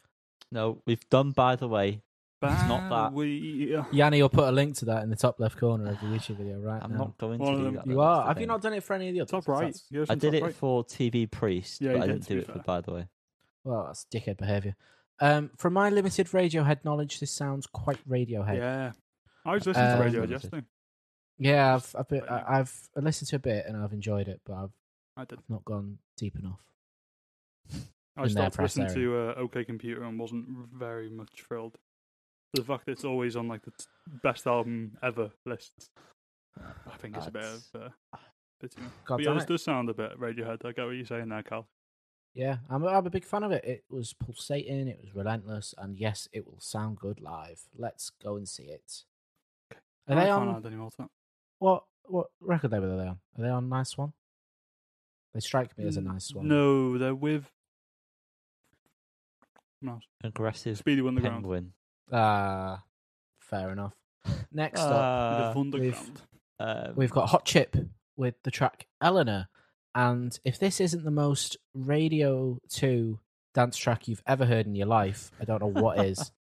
No, 0.51 0.83
we've 0.85 1.09
done, 1.09 1.31
by 1.31 1.55
the 1.55 1.67
way. 1.67 2.03
It's 2.43 2.67
not 2.67 2.89
that. 2.89 3.13
We, 3.13 3.77
Yanni 3.91 4.21
will 4.21 4.29
put 4.29 4.47
a 4.47 4.51
link 4.51 4.75
to 4.77 4.85
that 4.85 5.03
in 5.03 5.09
the 5.11 5.15
top 5.15 5.39
left 5.39 5.57
corner 5.59 5.91
of 5.91 5.99
the 5.99 6.07
YouTube 6.07 6.37
video 6.37 6.59
right 6.59 6.81
I'm 6.83 6.91
now. 6.93 6.97
not 6.97 7.17
going 7.19 7.37
to 7.39 7.45
One 7.45 7.53
of 7.53 7.59
do 7.59 7.63
that. 7.77 7.85
you 7.87 7.93
though, 7.95 7.99
that's 8.01 8.07
are. 8.07 8.21
the 8.23 8.27
Have 8.29 8.37
you 8.37 8.41
thing. 8.41 8.47
not 8.47 8.61
done 8.61 8.73
it 8.73 8.83
for 8.83 8.93
any 8.93 9.09
of 9.09 9.13
the 9.13 9.21
others? 9.21 9.31
top 9.31 9.47
right. 9.47 9.59
That's- 9.65 9.85
Yours 9.91 10.09
I 10.09 10.13
is 10.13 10.19
did 10.19 10.31
top 10.31 10.41
it 10.41 10.43
right. 10.45 10.55
for 10.55 10.83
TV 10.85 11.29
Priest, 11.29 11.81
Yeah, 11.81 11.93
but 11.93 12.01
I 12.01 12.07
did, 12.07 12.13
didn't 12.13 12.23
to 12.23 12.29
do 12.29 12.35
be 12.35 12.41
it 12.41 12.45
for 12.47 12.53
fair. 12.53 12.63
By 12.63 12.81
the 12.81 12.91
Way. 12.93 13.07
Well, 13.63 13.83
that's 13.85 14.05
dickhead 14.11 14.37
behaviour. 14.37 14.75
Um, 15.19 15.51
from 15.57 15.73
my 15.73 15.89
limited 15.91 16.27
Radiohead 16.29 16.83
knowledge, 16.83 17.19
this 17.19 17.29
sounds 17.31 17.67
quite 17.67 17.99
Radiohead. 18.09 18.57
Yeah. 18.57 18.91
I 19.45 19.53
was 19.53 19.67
listening 19.67 19.91
Um, 19.91 19.97
to 19.99 20.03
Radiohead 20.19 20.29
yesterday. 20.31 20.63
Yeah, 21.37 21.75
I've 21.75 21.95
I've, 21.97 22.07
been, 22.07 22.23
yeah. 22.25 22.33
I- 22.47 22.59
I've 22.59 22.89
listened 22.95 23.29
to 23.29 23.35
a 23.35 23.39
bit 23.39 23.65
and 23.67 23.77
I've 23.77 23.93
enjoyed 23.93 24.27
it, 24.27 24.41
but 24.45 24.53
I've 24.53 24.71
I 25.15 25.25
did. 25.25 25.39
not 25.47 25.63
gone 25.63 25.99
deep 26.17 26.35
enough. 26.37 26.59
I 27.71 27.75
in 27.75 27.81
their 28.23 28.29
started 28.29 28.55
press 28.55 28.77
listening 28.77 28.95
to 29.03 29.15
uh, 29.17 29.33
OK 29.37 29.63
Computer 29.63 30.03
and 30.03 30.19
wasn't 30.19 30.47
very 30.73 31.09
much 31.09 31.29
thrilled. 31.47 31.77
The 32.53 32.63
fact 32.63 32.85
that 32.85 32.93
it's 32.93 33.05
always 33.05 33.35
on 33.35 33.47
like 33.47 33.63
the 33.63 33.71
t- 33.71 33.85
best 34.23 34.45
album 34.45 34.97
ever 35.01 35.31
lists, 35.45 35.89
I 36.59 36.97
think 36.97 37.15
it's 37.15 37.27
a 37.27 37.31
bit 37.31 37.43
of 37.45 37.63
uh, 37.75 37.89
bit 38.59 38.71
too 38.75 38.81
much. 38.81 38.91
God 39.05 39.17
But 39.17 39.25
yeah, 39.25 39.33
this 39.35 39.43
it. 39.43 39.47
does 39.49 39.63
sound 39.63 39.89
a 39.89 39.93
bit 39.93 40.19
Radiohead. 40.19 40.65
I 40.65 40.73
get 40.73 40.85
what 40.85 40.91
you're 40.91 41.05
saying 41.05 41.29
there, 41.29 41.43
Cal. 41.43 41.67
Yeah, 42.33 42.57
I'm, 42.69 42.83
I'm 42.85 43.05
a 43.05 43.09
big 43.09 43.25
fan 43.25 43.43
of 43.43 43.51
it. 43.51 43.63
It 43.65 43.83
was 43.89 44.13
pulsating, 44.13 44.87
it 44.87 44.99
was 45.01 45.13
relentless, 45.15 45.73
and 45.77 45.97
yes, 45.97 46.27
it 46.31 46.45
will 46.45 46.59
sound 46.59 46.97
good 46.97 47.19
live. 47.21 47.61
Let's 47.77 48.09
go 48.23 48.35
and 48.37 48.47
see 48.47 48.63
it. 48.63 49.03
Are 50.07 50.15
I 50.15 50.15
they 50.15 50.25
can't 50.29 50.49
on 50.49 50.55
add 50.57 50.65
any 50.65 50.75
more 50.75 50.91
to 50.91 50.97
that. 50.99 51.09
what 51.59 51.83
what 52.05 52.27
record 52.41 52.71
label 52.71 52.91
are 52.93 52.97
they 52.97 53.07
on? 53.09 53.19
Are 53.37 53.41
they 53.43 53.49
on 53.49 53.69
Nice 53.69 53.97
One? 53.97 54.11
They 55.33 55.39
strike 55.39 55.77
me 55.77 55.85
as 55.87 55.95
a 55.95 56.01
nice 56.01 56.33
one. 56.33 56.47
No, 56.49 56.97
they're 56.97 57.15
with. 57.15 57.49
No, 59.81 59.99
Aggressive 60.23 60.77
Speedy 60.77 61.01
Wunderground. 61.01 61.21
penguin. 61.23 61.73
Ah, 62.11 62.83
fair 63.39 63.71
enough. 63.71 63.93
Next 64.51 64.79
up, 64.79 64.91
Uh, 64.91 65.53
the 65.53 65.59
Underground. 65.59 66.21
um, 66.59 66.93
we've 66.95 67.11
got 67.11 67.29
Hot 67.29 67.45
Chip 67.45 67.75
with 68.15 68.35
the 68.43 68.51
track 68.51 68.87
Eleanor. 69.01 69.47
And 69.95 70.37
if 70.45 70.57
this 70.59 70.79
isn't 70.79 71.03
the 71.03 71.11
most 71.11 71.57
Radio 71.73 72.59
2 72.69 73.19
dance 73.53 73.75
track 73.77 74.07
you've 74.07 74.23
ever 74.25 74.45
heard 74.45 74.65
in 74.65 74.75
your 74.75 74.87
life, 74.87 75.31
I 75.39 75.43
don't 75.45 75.59
know 75.61 75.67
what 75.81 76.05
is. 76.05 76.31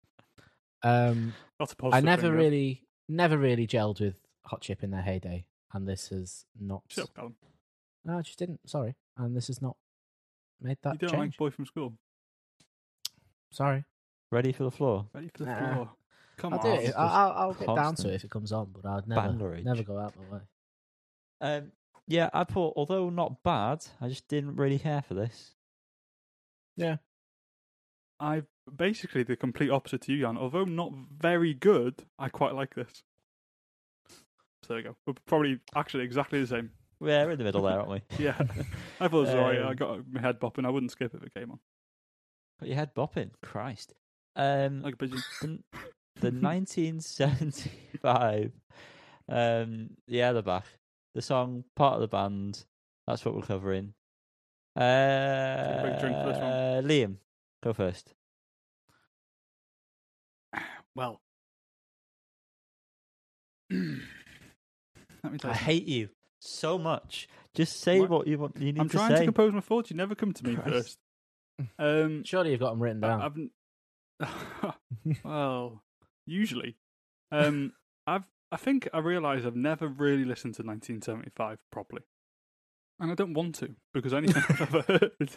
Um, 0.84 1.34
That's 1.58 1.72
a 1.72 1.74
I 1.74 1.80
positive 1.80 2.04
never 2.04 2.22
thing, 2.22 2.30
yeah. 2.30 2.36
really, 2.38 2.84
never 3.08 3.36
really 3.36 3.66
gelled 3.66 3.98
with 4.00 4.20
Hot 4.44 4.60
Chip 4.60 4.84
in 4.84 4.92
their 4.92 5.02
heyday, 5.02 5.44
and 5.72 5.88
this 5.88 6.10
has 6.10 6.44
not. 6.56 6.82
Shut 6.88 7.06
up, 7.06 7.14
Callum. 7.16 7.34
No, 8.04 8.18
I 8.18 8.22
just 8.22 8.38
didn't. 8.38 8.60
Sorry, 8.70 8.94
and 9.16 9.36
this 9.36 9.48
has 9.48 9.60
not 9.60 9.76
made 10.60 10.78
that 10.82 10.92
You 10.92 10.98
don't 11.08 11.10
change. 11.10 11.32
like 11.32 11.36
Boy 11.38 11.50
from 11.50 11.66
School? 11.66 11.94
Sorry, 13.50 13.84
ready 14.30 14.52
for 14.52 14.64
the 14.64 14.70
floor. 14.70 15.06
Ready 15.14 15.28
for 15.28 15.44
the 15.44 15.46
Nah. 15.50 15.74
floor? 15.74 15.90
Come 16.36 16.54
I'll 16.54 16.60
on. 16.60 16.64
do 16.76 16.82
it. 16.82 16.94
I'll, 16.96 17.08
I'll, 17.08 17.32
I'll 17.32 17.54
get 17.54 17.66
down 17.66 17.76
to 17.76 17.82
constant 17.82 18.12
it 18.12 18.14
if 18.16 18.24
it 18.24 18.30
comes 18.30 18.52
on, 18.52 18.72
but 18.72 18.88
I'd 18.88 19.08
never, 19.08 19.28
bangerage. 19.28 19.64
never 19.64 19.82
go 19.82 19.98
out 19.98 20.14
my 20.16 20.36
way. 20.36 20.42
Um, 21.40 21.72
yeah, 22.06 22.30
I 22.32 22.44
thought 22.44 22.74
although 22.76 23.10
not 23.10 23.42
bad, 23.42 23.84
I 24.00 24.08
just 24.08 24.28
didn't 24.28 24.56
really 24.56 24.78
care 24.78 25.02
for 25.02 25.14
this. 25.14 25.52
Yeah. 26.76 26.96
I 28.20 28.42
basically 28.74 29.22
the 29.24 29.36
complete 29.36 29.70
opposite 29.70 30.02
to 30.02 30.12
you, 30.12 30.20
Jan. 30.22 30.36
Although 30.38 30.64
not 30.64 30.92
very 31.16 31.54
good, 31.54 32.04
I 32.18 32.28
quite 32.28 32.54
like 32.54 32.74
this. 32.74 33.02
So 34.62 34.68
there 34.74 34.78
you 34.78 34.84
go. 34.84 34.96
We're 35.06 35.14
probably 35.26 35.60
actually 35.74 36.04
exactly 36.04 36.40
the 36.40 36.46
same. 36.46 36.70
Yeah, 37.00 37.24
we're 37.24 37.32
in 37.32 37.38
the 37.38 37.44
middle 37.44 37.62
there, 37.62 37.78
aren't 37.78 37.90
we? 37.90 38.02
Yeah, 38.18 38.34
I 39.00 39.06
thought 39.08 39.18
it 39.18 39.26
was 39.26 39.28
alright. 39.30 39.58
I 39.60 39.68
Um, 39.70 39.76
got 39.76 40.00
my 40.10 40.20
head 40.20 40.40
bopping. 40.40 40.66
I 40.66 40.70
wouldn't 40.70 40.90
skip 40.92 41.14
it 41.14 41.18
if 41.18 41.26
it 41.26 41.34
came 41.34 41.50
on. 41.52 41.58
Got 42.60 42.68
your 42.68 42.76
head 42.76 42.94
bopping. 42.94 43.30
Christ. 43.42 43.94
Um, 44.38 44.80
Like 44.82 44.94
a 44.94 44.96
pigeon. 44.96 45.22
the, 45.42 45.58
the 46.20 46.30
1975. 46.30 48.52
Um, 49.28 49.90
yeah, 50.06 50.32
they're 50.32 50.42
back. 50.42 50.64
The 51.14 51.22
song 51.22 51.64
part 51.76 51.94
of 51.96 52.00
the 52.00 52.08
band. 52.08 52.64
That's 53.06 53.24
what 53.24 53.34
we're 53.34 53.42
covering. 53.42 53.92
Uh, 54.78 54.82
a 54.84 55.82
big 55.90 55.98
drink 56.00 56.16
for 56.16 56.26
this 56.32 56.38
one. 56.38 56.84
Liam, 56.88 57.16
go 57.62 57.72
first. 57.72 58.14
Well, 60.96 61.20
let 63.70 65.32
me 65.32 65.38
tell 65.38 65.50
I 65.50 65.54
hate 65.54 65.86
you 65.86 66.08
so 66.40 66.78
much. 66.78 67.28
Just 67.54 67.80
say 67.80 68.00
What? 68.00 68.10
what 68.10 68.26
you 68.26 68.38
want. 68.38 68.56
You 68.58 68.72
need 68.72 68.80
I'm 68.80 68.88
to 68.88 68.96
trying 68.96 69.10
say. 69.10 69.18
to 69.20 69.24
compose 69.26 69.52
my 69.52 69.60
thoughts. 69.60 69.90
You 69.90 69.96
never 69.96 70.14
come 70.16 70.32
to 70.32 70.44
me 70.44 70.56
Christ. 70.56 70.70
first. 70.72 70.98
Um, 71.78 72.24
Surely 72.24 72.50
you've 72.52 72.60
got 72.60 72.70
them 72.70 72.82
written 72.82 73.00
down. 73.00 73.20
I've 73.22 73.36
well, 75.24 75.82
usually, 76.26 76.76
um, 77.30 77.72
I've 78.06 78.24
I 78.50 78.56
think 78.56 78.88
I 78.92 78.98
realise 78.98 79.44
I've 79.44 79.56
never 79.56 79.86
really 79.86 80.24
listened 80.24 80.54
to 80.54 80.62
1975 80.62 81.58
properly, 81.70 82.02
and 82.98 83.10
I 83.10 83.14
don't 83.14 83.34
want 83.34 83.56
to 83.56 83.74
because 83.92 84.14
anything 84.14 84.42
I've 84.48 84.60
ever 84.62 84.80
heard, 84.88 85.30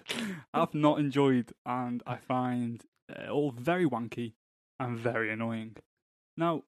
I've 0.54 0.74
not 0.74 1.00
enjoyed, 1.00 1.52
and 1.66 2.02
I 2.08 2.18
find 2.18 2.84
uh, 3.14 3.30
all 3.30 3.52
very 3.52 3.86
wanky 3.86 4.34
and 4.80 4.98
very 4.98 5.32
annoying. 5.32 5.76
Now, 6.38 6.64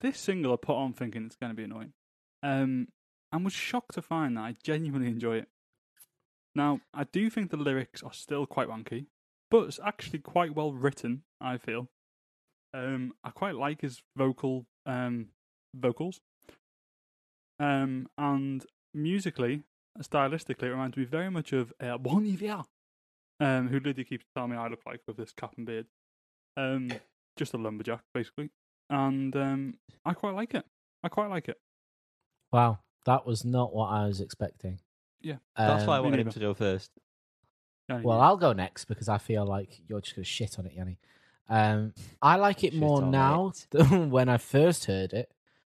this 0.00 0.18
single 0.18 0.52
I 0.52 0.56
put 0.56 0.76
on 0.76 0.92
thinking 0.92 1.24
it's 1.24 1.36
going 1.36 1.50
to 1.50 1.56
be 1.56 1.64
annoying, 1.64 1.94
um, 2.42 2.88
and 3.32 3.44
was 3.44 3.54
shocked 3.54 3.94
to 3.94 4.02
find 4.02 4.36
that 4.36 4.42
I 4.42 4.56
genuinely 4.62 5.08
enjoy 5.08 5.38
it. 5.38 5.48
Now, 6.54 6.80
I 6.94 7.04
do 7.04 7.28
think 7.30 7.50
the 7.50 7.56
lyrics 7.56 8.02
are 8.02 8.12
still 8.12 8.46
quite 8.46 8.68
wanky, 8.68 9.06
but 9.50 9.64
it's 9.66 9.80
actually 9.84 10.20
quite 10.20 10.54
well 10.54 10.72
written. 10.72 11.22
I 11.40 11.58
feel. 11.58 11.88
Um, 12.74 13.12
I 13.24 13.30
quite 13.30 13.54
like 13.54 13.80
his 13.82 14.02
vocal 14.16 14.66
um 14.86 15.28
vocals. 15.74 16.20
Um, 17.58 18.08
and 18.18 18.64
musically, 18.92 19.62
stylistically, 20.00 20.64
it 20.64 20.70
reminds 20.70 20.96
me 20.96 21.04
very 21.04 21.30
much 21.30 21.52
of 21.52 21.72
uh, 21.80 21.96
Bon 21.98 22.26
Iver, 22.26 22.64
um, 23.40 23.68
who 23.68 23.80
Lydia 23.80 24.04
keeps 24.04 24.26
telling 24.34 24.50
me 24.50 24.56
I 24.56 24.68
look 24.68 24.80
like 24.86 25.00
with 25.06 25.16
this 25.16 25.32
cap 25.32 25.54
and 25.56 25.66
beard. 25.66 25.86
Um, 26.56 26.90
just 27.36 27.54
a 27.54 27.56
lumberjack, 27.58 28.02
basically, 28.12 28.50
and 28.90 29.34
um, 29.36 29.74
I 30.04 30.12
quite 30.12 30.34
like 30.34 30.54
it. 30.54 30.64
I 31.02 31.08
quite 31.08 31.30
like 31.30 31.48
it. 31.48 31.58
Wow, 32.52 32.80
that 33.06 33.26
was 33.26 33.44
not 33.44 33.74
what 33.74 33.88
I 33.88 34.06
was 34.06 34.20
expecting. 34.20 34.80
Yeah. 35.22 35.36
That's 35.56 35.86
why 35.86 35.96
I 35.96 35.98
Um, 35.98 36.04
wanted 36.04 36.20
him 36.20 36.26
neither. 36.26 36.34
to 36.34 36.40
go 36.46 36.54
first. 36.54 36.90
Well. 37.88 38.20
I'll 38.20 38.36
go 38.36 38.52
next 38.52 38.86
because 38.86 39.08
I 39.08 39.18
feel 39.18 39.44
like 39.44 39.80
you're 39.88 40.00
just 40.00 40.16
going 40.16 40.24
to 40.24 40.28
shit 40.28 40.58
on 40.58 40.66
it, 40.66 40.72
Yanni. 40.74 40.98
Um, 41.48 41.92
I 42.20 42.36
like 42.36 42.64
it 42.64 42.72
Shit 42.72 42.80
more 42.80 43.02
now 43.02 43.48
it. 43.48 43.66
than 43.70 44.10
when 44.10 44.28
I 44.28 44.36
first 44.36 44.86
heard 44.86 45.12
it 45.12 45.30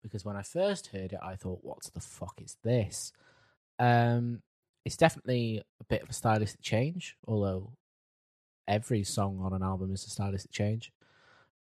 because 0.02 0.24
when 0.24 0.36
I 0.36 0.42
first 0.42 0.88
heard 0.88 1.14
it, 1.14 1.20
I 1.22 1.36
thought, 1.36 1.60
"What 1.64 1.80
the 1.94 2.00
fuck 2.00 2.42
is 2.42 2.58
this?" 2.64 3.12
Um, 3.80 4.42
it's 4.86 4.98
definitely 4.98 5.64
a 5.82 5.84
bit 5.84 6.02
of 6.02 6.10
a 6.10 6.14
stylistic 6.14 6.62
change, 6.62 7.18
although 7.28 7.72
every 8.68 9.04
song 9.04 9.40
on 9.42 9.54
an 9.54 9.64
album 9.64 9.94
is 9.94 10.06
a 10.06 10.10
stylistic 10.10 10.52
change. 10.52 10.92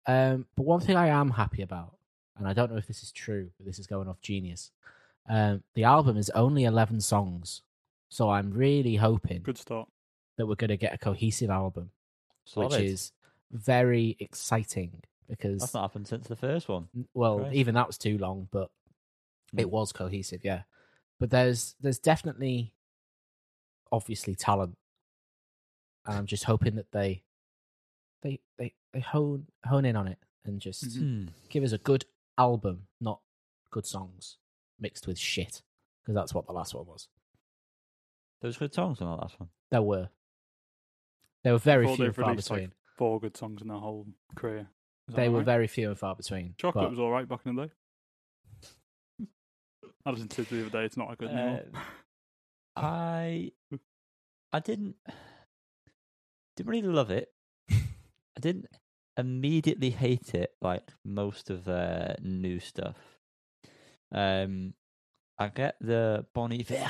Um, 0.07 0.47
but 0.57 0.67
one 0.67 0.81
thing 0.81 0.97
I 0.97 1.09
am 1.09 1.31
happy 1.31 1.63
about, 1.63 1.97
and 2.37 2.47
I 2.47 2.53
don't 2.53 2.71
know 2.71 2.77
if 2.77 2.87
this 2.87 3.03
is 3.03 3.13
true, 3.13 3.51
but 3.57 3.67
this 3.67 3.79
is 3.79 3.87
going 3.87 4.09
off 4.09 4.21
Genius. 4.21 4.71
Um, 5.29 5.63
the 5.75 5.85
album 5.85 6.19
is 6.19 6.29
only 6.31 6.65
eleven 6.65 7.01
songs, 7.01 7.63
so 8.11 8.29
I'm 8.29 8.53
really 8.53 8.97
hoping 8.97 9.41
good 9.43 9.59
start. 9.59 9.89
That 10.37 10.47
we're 10.47 10.55
going 10.57 10.69
to 10.69 10.77
get 10.77 10.95
a 10.95 10.99
cohesive 10.99 11.51
album, 11.51 11.91
Solid. 12.45 12.73
which 12.73 12.81
is 12.81 13.13
very 13.51 14.17
exciting 14.19 15.03
because 15.29 15.61
That's 15.61 15.75
not 15.75 15.83
happened 15.83 16.07
since 16.09 16.27
the 16.27 16.37
first 16.37 16.69
one. 16.69 16.89
well, 17.15 17.39
Christ. 17.41 17.55
even 17.55 17.75
that 17.75 17.87
was 17.87 17.99
too 17.99 18.19
long, 18.19 18.49
but 18.51 18.71
it 19.57 19.67
Mm. 19.67 19.71
was 19.71 19.93
cohesive, 19.93 20.45
yeah. 20.45 20.63
But 21.21 21.31
there's 21.31 21.77
there's 21.81 21.99
definitely 22.01 22.75
obviously 23.93 24.35
talent, 24.35 24.77
and 26.07 26.19
I'm 26.19 26.27
just 26.27 26.45
hoping 26.45 26.75
that 26.77 26.91
they 26.93 27.23
they 28.23 28.41
they 28.59 28.75
they 28.93 29.01
hone 29.01 29.47
hone 29.65 29.85
in 29.85 29.97
on 29.97 30.09
it 30.09 30.19
and 30.45 30.61
just 30.61 30.85
Mhm. 30.85 31.29
Hmm. 31.29 31.35
give 31.49 31.63
us 31.65 31.73
a 31.73 31.79
good 31.79 32.05
album, 32.37 32.89
not 33.01 33.21
good 33.71 33.87
songs 33.87 34.37
mixed 34.79 35.07
with 35.07 35.19
shit, 35.19 35.63
because 36.03 36.15
that's 36.15 36.35
what 36.35 36.47
the 36.47 36.53
last 36.53 36.75
one 36.75 36.87
was. 36.87 37.09
Those 38.41 38.57
good 38.59 38.75
songs 38.75 39.01
on 39.01 39.09
that 39.09 39.23
last 39.23 39.39
one. 39.41 39.49
There 39.71 39.83
were 39.83 40.11
there 41.45 41.53
were 41.53 41.59
very 41.59 41.87
thought 41.87 41.97
few 41.97 42.05
and 42.07 42.15
far 42.17 42.29
released, 42.31 42.51
like, 42.51 42.59
between. 42.61 42.73
Four 42.97 43.21
good 43.21 43.37
songs 43.37 43.63
in 43.63 43.69
their 43.69 43.79
whole 43.79 44.07
career. 44.35 44.69
Is 45.09 45.15
they 45.15 45.29
were 45.29 45.39
right? 45.39 45.45
very 45.47 45.67
few 45.67 45.91
and 45.91 45.99
far 45.99 46.15
between. 46.17 46.55
Chocolate 46.59 46.85
but- 46.85 46.91
was 46.91 46.99
all 46.99 47.11
right 47.11 47.29
back 47.29 47.41
in 47.45 47.55
the 47.55 47.67
day. 47.67 47.73
I 50.07 50.11
listened 50.11 50.31
to 50.33 50.43
it 50.43 50.49
the 50.51 50.61
other 50.61 50.71
day. 50.71 50.85
It's 50.85 50.97
not 50.97 51.09
that 51.11 51.19
good 51.19 51.31
anymore. 51.31 51.63
Um, 51.75 51.83
I 52.77 53.53
I 54.53 54.61
didn't 54.61 54.97
didn't 56.57 56.71
really 56.71 56.83
love 56.89 57.11
it. 57.11 57.33
I 57.71 58.41
didn't 58.41 58.67
immediately 59.17 59.91
hate 59.91 60.35
it 60.35 60.55
like 60.61 60.91
most 61.05 61.49
of 61.51 61.65
their 61.65 62.17
new 62.21 62.61
stuff. 62.61 62.97
Um, 64.13 64.75
I 65.39 65.49
get 65.49 65.77
the 65.81 66.27
Bon 66.35 66.53
Iver 66.53 66.87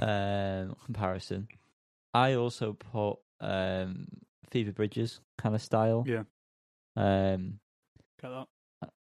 um, 0.00 0.76
comparison. 0.84 1.48
I 2.12 2.34
also 2.34 2.74
put 2.74 3.18
um, 3.40 4.06
Phoebe 4.50 4.70
Bridgers 4.70 5.20
kind 5.38 5.54
of 5.54 5.62
style. 5.62 6.04
Yeah. 6.06 6.22
Um, 6.96 7.58
Get 8.20 8.30
that? 8.30 8.46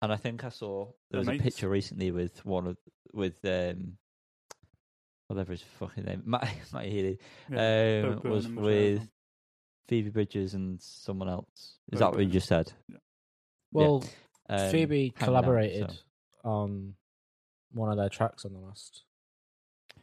and 0.03 0.12
I 0.12 0.16
think 0.16 0.45
I 0.45 0.49
saw 0.51 0.85
there 0.87 0.93
They're 1.12 1.18
was 1.20 1.29
a 1.29 1.33
mates. 1.33 1.43
picture 1.45 1.68
recently 1.68 2.11
with 2.11 2.45
one 2.45 2.66
of 2.66 2.77
with 3.12 3.37
um 3.45 3.97
whatever 5.29 5.53
his 5.53 5.62
fucking 5.62 6.05
name 6.05 6.22
Matt 6.27 6.49
Matt 6.72 6.85
Healy 6.87 7.18
Yeah. 7.51 8.03
um, 8.05 8.20
Bo 8.20 8.20
Burnham 8.20 8.31
was 8.31 8.33
was 8.33 8.45
there 8.45 8.53
as 8.53 8.59
with 8.64 8.99
well. 8.99 9.09
Phoebe 9.89 10.11
Bridgers 10.11 10.55
and 10.55 10.81
someone 10.83 11.29
else. 11.29 11.79
Is 11.93 11.99
Bo 11.99 11.99
that 11.99 12.07
what 12.11 12.12
you 12.18 12.24
Burnham. 12.27 12.33
just 12.33 12.49
said? 12.49 12.72
Well, 13.72 14.05
Um, 14.49 14.70
Phoebe 14.70 14.97
hanging 14.97 15.12
out, 15.16 15.18
collaborated 15.24 15.91
so- 15.91 15.97
on 16.51 16.95
one 17.72 17.91
of 17.91 17.97
their 17.97 18.09
tracks 18.09 18.45
on 18.45 18.53
the 18.53 18.59
last 18.61 19.05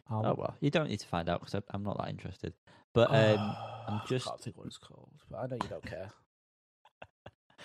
album. 0.10 0.32
Oh 0.32 0.36
well, 0.38 0.56
you 0.62 0.70
don't 0.70 0.90
need 0.90 1.00
to 1.00 1.08
find 1.08 1.28
out 1.30 1.42
because 1.42 1.62
I'm 1.70 1.84
not 1.84 1.98
that 1.98 2.10
interested. 2.10 2.54
But 2.94 3.14
um, 3.14 3.58
I'm 3.88 4.02
just 4.08 4.28
I 4.28 4.32
can't 4.32 4.42
think 4.42 4.58
what 4.58 4.68
it's 4.68 4.78
called, 4.78 5.22
but 5.30 5.38
I 5.38 5.48
know 5.48 5.58
you 5.62 5.68
don't 5.70 5.86
care. 5.86 6.12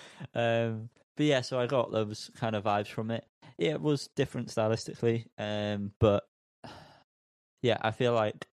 um, 0.34 0.88
but 1.16 1.26
yeah, 1.26 1.40
so 1.40 1.58
I 1.58 1.66
got 1.66 1.90
those 1.90 2.30
kind 2.36 2.54
of 2.56 2.64
vibes 2.64 2.88
from 2.88 3.10
it. 3.10 3.26
It 3.58 3.80
was 3.80 4.08
different 4.14 4.48
stylistically, 4.48 5.26
um, 5.38 5.92
but 5.98 6.24
yeah, 7.62 7.78
I 7.80 7.90
feel 7.90 8.14
like 8.14 8.46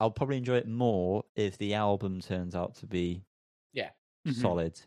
I'll 0.00 0.10
probably 0.10 0.38
enjoy 0.38 0.56
it 0.56 0.68
more 0.68 1.24
if 1.34 1.58
the 1.58 1.74
album 1.74 2.20
turns 2.20 2.54
out 2.54 2.76
to 2.76 2.86
be 2.86 3.24
yeah 3.72 3.90
solid. 4.26 4.80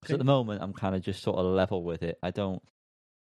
Because 0.00 0.14
Okay. 0.14 0.14
at 0.14 0.18
the 0.18 0.24
moment, 0.24 0.62
I'm 0.62 0.72
kind 0.74 0.94
of 0.94 1.02
just 1.02 1.22
sort 1.22 1.38
of 1.38 1.46
level 1.46 1.82
with 1.84 2.02
it. 2.02 2.18
I 2.22 2.30
don't 2.30 2.62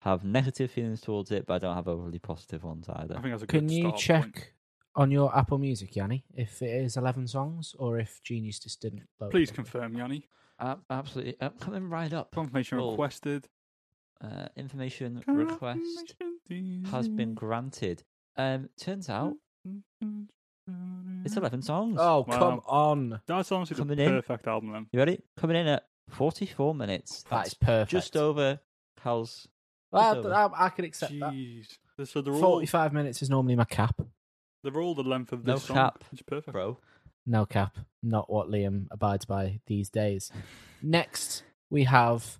have 0.02 0.24
negative 0.24 0.70
feelings 0.70 1.00
towards 1.02 1.30
it, 1.30 1.46
but 1.46 1.54
I 1.54 1.58
don't 1.58 1.76
have 1.76 1.88
overly 1.88 2.18
positive 2.18 2.64
ones 2.64 2.88
either. 2.88 3.16
I 3.16 3.20
think 3.20 3.32
that's 3.32 3.42
a 3.42 3.46
Can 3.46 3.68
you 3.68 3.92
check 3.92 4.22
point. 4.24 4.52
On 4.96 5.10
your 5.10 5.34
Apple 5.36 5.58
Music, 5.58 5.94
Yanni, 5.96 6.24
if 6.34 6.62
it 6.62 6.70
is 6.84 6.96
11 6.96 7.28
songs 7.28 7.74
or 7.78 7.98
if 7.98 8.20
Genius 8.24 8.58
just 8.58 8.80
didn't 8.80 9.02
load 9.20 9.28
it 9.28 9.30
Please 9.30 9.50
confirm, 9.50 9.96
Yanni. 9.96 10.28
Ab- 10.58 10.82
absolutely. 10.90 11.36
Uh, 11.40 11.50
coming 11.60 11.88
right 11.88 12.12
up. 12.12 12.32
Confirmation 12.32 12.78
Well, 12.78 12.90
requested. 12.90 13.48
Uh, 14.22 14.46
information 14.56 15.22
request 15.26 16.14
has 16.90 17.08
been 17.08 17.32
granted. 17.34 18.02
Um, 18.36 18.68
turns 18.78 19.08
out 19.08 19.34
it's 21.24 21.36
11 21.36 21.62
songs. 21.62 21.96
Oh, 22.00 22.24
Wow. 22.28 22.38
come 22.38 22.60
on. 22.66 23.20
That's 23.26 23.50
honestly 23.52 23.74
the 23.76 23.80
Coming 23.82 23.98
in. 23.98 24.10
perfect 24.10 24.46
album 24.46 24.72
then. 24.72 24.86
You 24.92 24.98
ready? 24.98 25.20
Coming 25.36 25.56
in 25.56 25.66
at 25.68 25.84
44 26.10 26.74
minutes. 26.74 27.22
That 27.24 27.30
That's 27.30 27.54
perfect. 27.54 27.90
just 27.90 28.16
over 28.16 28.60
Cal's. 29.02 29.48
Well, 29.90 30.14
just 30.16 30.26
over. 30.26 30.34
I, 30.34 30.66
I 30.66 30.68
can 30.68 30.84
accept 30.84 31.18
that. 31.18 31.32
Jeez. 31.32 31.78
So 32.04 32.20
they're 32.22 32.32
all, 32.34 32.40
45 32.40 32.92
minutes 32.92 33.22
is 33.22 33.30
normally 33.30 33.56
my 33.56 33.64
cap. 33.64 34.00
They're 34.62 34.80
all 34.80 34.94
the 34.94 35.02
length 35.02 35.32
of 35.32 35.44
No 35.44 35.54
this 35.54 35.64
song. 35.64 35.76
cap, 35.76 36.04
It's 36.12 36.22
perfect. 36.22 36.52
Bro. 36.52 36.78
No 37.26 37.46
cap. 37.46 37.76
Not 38.02 38.30
what 38.30 38.48
Liam 38.48 38.86
abides 38.90 39.24
by 39.24 39.60
these 39.66 39.88
days. 39.90 40.30
Next, 40.82 41.42
we 41.70 41.84
have 41.84 42.38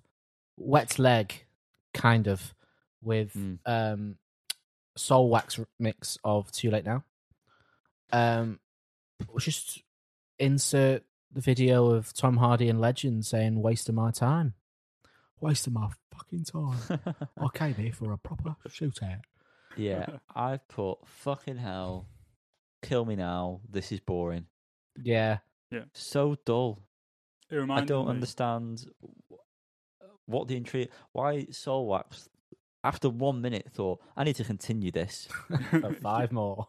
Wet 0.57 0.99
Leg, 0.99 1.45
kind 1.93 2.27
of, 2.27 2.53
with 3.01 3.33
Mm. 3.33 3.59
um, 3.65 4.17
Soulwax 4.97 5.63
mix 5.79 6.17
of 6.23 6.51
Too 6.51 6.69
Late 6.71 6.85
Now. 6.85 7.03
Um, 8.11 8.59
we'll 9.29 9.39
just 9.39 9.81
insert 10.37 11.03
the 11.31 11.41
video 11.41 11.91
of 11.91 12.13
Tom 12.13 12.37
Hardy 12.37 12.67
and 12.69 12.81
Legend 12.81 13.25
saying, 13.25 13.61
Wasting 13.61 13.95
my 13.95 14.11
time. 14.11 14.53
Wasting 15.39 15.73
my 15.73 15.89
fucking 16.13 16.43
time. 16.43 16.99
I 17.37 17.47
came 17.53 17.75
here 17.75 17.93
for 17.93 18.11
a 18.11 18.17
proper 18.17 18.55
shootout. 18.67 19.21
Yeah, 19.75 20.05
I've 20.35 20.67
put 20.67 20.99
fucking 21.05 21.57
hell. 21.57 22.07
Kill 22.81 23.05
me 23.05 23.15
now. 23.15 23.61
This 23.69 23.91
is 23.91 23.99
boring. 23.99 24.45
Yeah. 25.01 25.37
Yeah. 25.69 25.83
So 25.93 26.35
dull. 26.45 26.79
It 27.49 27.69
I 27.69 27.81
don't 27.81 28.05
me. 28.05 28.11
understand 28.11 28.85
what 30.25 30.47
the 30.47 30.57
intrigue. 30.57 30.89
Why 31.11 31.45
Soulwax? 31.51 32.27
After 32.83 33.09
one 33.09 33.41
minute, 33.41 33.69
thought 33.71 34.01
I 34.17 34.23
need 34.23 34.35
to 34.37 34.43
continue 34.43 34.91
this. 34.91 35.27
For 35.69 35.93
five 35.93 36.31
more. 36.31 36.67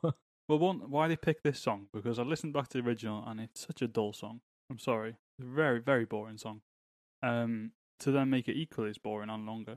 Well, 0.48 0.59
one, 0.59 0.90
why 0.90 1.09
they 1.09 1.16
pick 1.16 1.42
this 1.42 1.59
song? 1.59 1.86
Because 1.92 2.18
I 2.18 2.22
listened 2.22 2.53
back 2.53 2.68
to 2.68 2.82
the 2.82 2.86
original 2.86 3.24
and 3.26 3.40
it's 3.40 3.64
such 3.64 3.80
a 3.80 3.88
dull 3.88 4.12
song. 4.12 4.40
I'm 4.70 4.78
sorry, 4.78 5.16
it's 5.38 5.46
a 5.46 5.50
very 5.50 5.80
very 5.80 6.05
boring 6.05 6.38
song. 6.38 6.61
Um, 7.22 7.72
to 8.00 8.11
then 8.11 8.30
make 8.30 8.48
it 8.48 8.57
equally 8.57 8.90
as 8.90 8.98
boring 8.98 9.30
and 9.30 9.46
longer, 9.46 9.76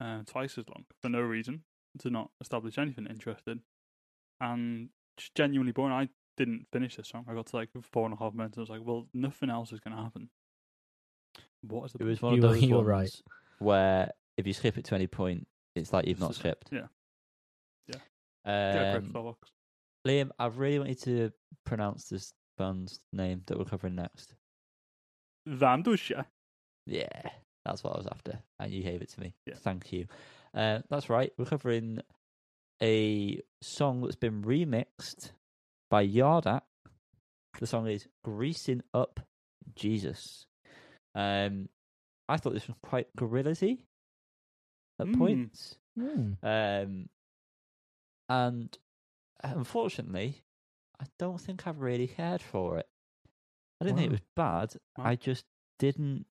uh, 0.00 0.22
twice 0.26 0.58
as 0.58 0.68
long 0.68 0.84
for 1.00 1.08
no 1.08 1.20
reason 1.20 1.62
to 1.98 2.10
not 2.10 2.30
establish 2.40 2.78
anything 2.78 3.06
interesting, 3.06 3.60
and 4.40 4.88
just 5.16 5.34
genuinely 5.34 5.72
boring. 5.72 5.92
I 5.92 6.08
didn't 6.36 6.66
finish 6.72 6.96
this 6.96 7.08
song. 7.08 7.26
I 7.28 7.34
got 7.34 7.46
to 7.46 7.56
like 7.56 7.68
four 7.82 8.04
and 8.06 8.14
a 8.14 8.16
half 8.18 8.32
minutes. 8.34 8.56
and 8.56 8.60
I 8.60 8.62
was 8.62 8.70
like, 8.70 8.86
well, 8.86 9.06
nothing 9.12 9.50
else 9.50 9.72
is 9.72 9.80
going 9.80 9.96
to 9.96 10.02
happen. 10.02 10.30
What 11.62 11.84
is 11.86 11.92
the 11.92 11.98
It 11.98 12.06
was 12.06 12.22
one 12.22 12.34
of 12.34 12.40
those 12.40 12.62
you 12.62 12.74
ones 12.74 12.86
right. 12.86 13.22
where 13.58 14.10
if 14.38 14.46
you 14.46 14.52
skip 14.54 14.78
it 14.78 14.84
to 14.86 14.94
any 14.94 15.06
point, 15.06 15.46
it's 15.76 15.92
like 15.92 16.06
you've 16.06 16.20
not 16.20 16.34
skipped. 16.34 16.68
yeah. 16.72 16.86
Yeah. 17.86 18.72
Get 18.72 18.96
a 18.96 19.00
grip, 19.00 19.16
Um. 19.16 19.34
Liam, 20.06 20.30
I 20.38 20.46
really 20.46 20.78
want 20.78 20.88
you 20.88 20.94
to 20.94 21.32
pronounce 21.66 22.08
this 22.08 22.32
band's 22.56 23.00
name 23.12 23.42
that 23.46 23.58
we're 23.58 23.66
covering 23.66 23.96
next. 23.96 24.34
Van 25.46 25.82
Dusha. 25.82 26.24
Yeah, 26.86 27.08
that's 27.66 27.84
what 27.84 27.94
I 27.94 27.98
was 27.98 28.06
after, 28.06 28.38
and 28.58 28.72
you 28.72 28.82
gave 28.82 29.02
it 29.02 29.10
to 29.10 29.20
me. 29.20 29.34
Yeah. 29.46 29.54
Thank 29.56 29.92
you. 29.92 30.06
Uh, 30.54 30.80
that's 30.88 31.08
right. 31.08 31.32
We're 31.38 31.44
covering 31.44 32.00
a 32.82 33.40
song 33.62 34.00
that's 34.02 34.16
been 34.16 34.42
remixed 34.42 35.32
by 35.90 36.02
Yard 36.02 36.46
Act. 36.46 36.66
The 37.58 37.66
song 37.66 37.86
is 37.88 38.06
"Greasing 38.24 38.82
Up 38.94 39.20
Jesus." 39.74 40.46
Um, 41.14 41.68
I 42.28 42.36
thought 42.36 42.54
this 42.54 42.68
was 42.68 42.76
quite 42.82 43.14
gorilla-y 43.16 43.78
at 45.00 45.06
Mm. 45.06 45.18
points. 45.18 45.76
Hmm. 45.96 46.32
Um, 46.42 47.08
and 48.28 48.78
unfortunately, 49.42 50.42
I 51.00 51.06
don't 51.18 51.40
think 51.40 51.66
I've 51.66 51.80
really 51.80 52.06
cared 52.06 52.42
for 52.42 52.78
it. 52.78 52.88
I 53.80 53.84
didn't 53.86 53.98
think 53.98 54.08
it 54.08 54.12
was 54.12 54.20
bad. 54.36 54.74
Wow. 54.96 55.04
I 55.06 55.16
just 55.16 55.44
didn't 55.78 56.26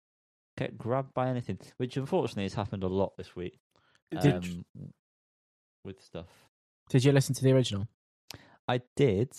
get 0.57 0.77
grabbed 0.77 1.13
by 1.13 1.27
anything, 1.29 1.59
which 1.77 1.97
unfortunately 1.97 2.43
has 2.43 2.53
happened 2.53 2.83
a 2.83 2.87
lot 2.87 3.17
this 3.17 3.35
week. 3.35 3.59
Did- 4.11 4.33
Um, 4.35 4.65
with 5.85 6.01
stuff, 6.01 6.27
Did 6.89 7.03
you 7.05 7.11
listen 7.11 7.35
to 7.35 7.43
the 7.43 7.51
original? 7.51 7.87
I 8.67 8.81
did, 8.95 9.31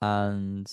and 0.00 0.66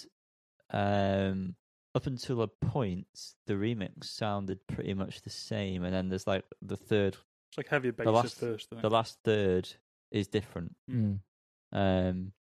um, 0.71 1.55
up 1.95 2.05
until 2.07 2.41
a 2.41 2.47
point, 2.47 3.07
the 3.47 3.53
remix 3.53 4.05
sounded 4.05 4.65
pretty 4.67 4.93
much 4.93 5.21
the 5.21 5.29
same, 5.29 5.83
and 5.83 5.93
then 5.93 6.09
there's 6.09 6.25
like 6.27 6.45
the 6.61 6.77
third, 6.77 7.17
It's 7.49 7.57
like 7.57 7.67
heavier 7.69 7.91
bass 7.91 8.05
the 8.05 8.11
last- 8.11 8.33
at 8.33 8.39
first. 8.39 8.69
The 8.69 8.89
last 8.89 9.19
third 9.23 9.69
is 10.11 10.27
different. 10.27 10.75
Hmm. 10.87 11.15
Um, 11.71 12.33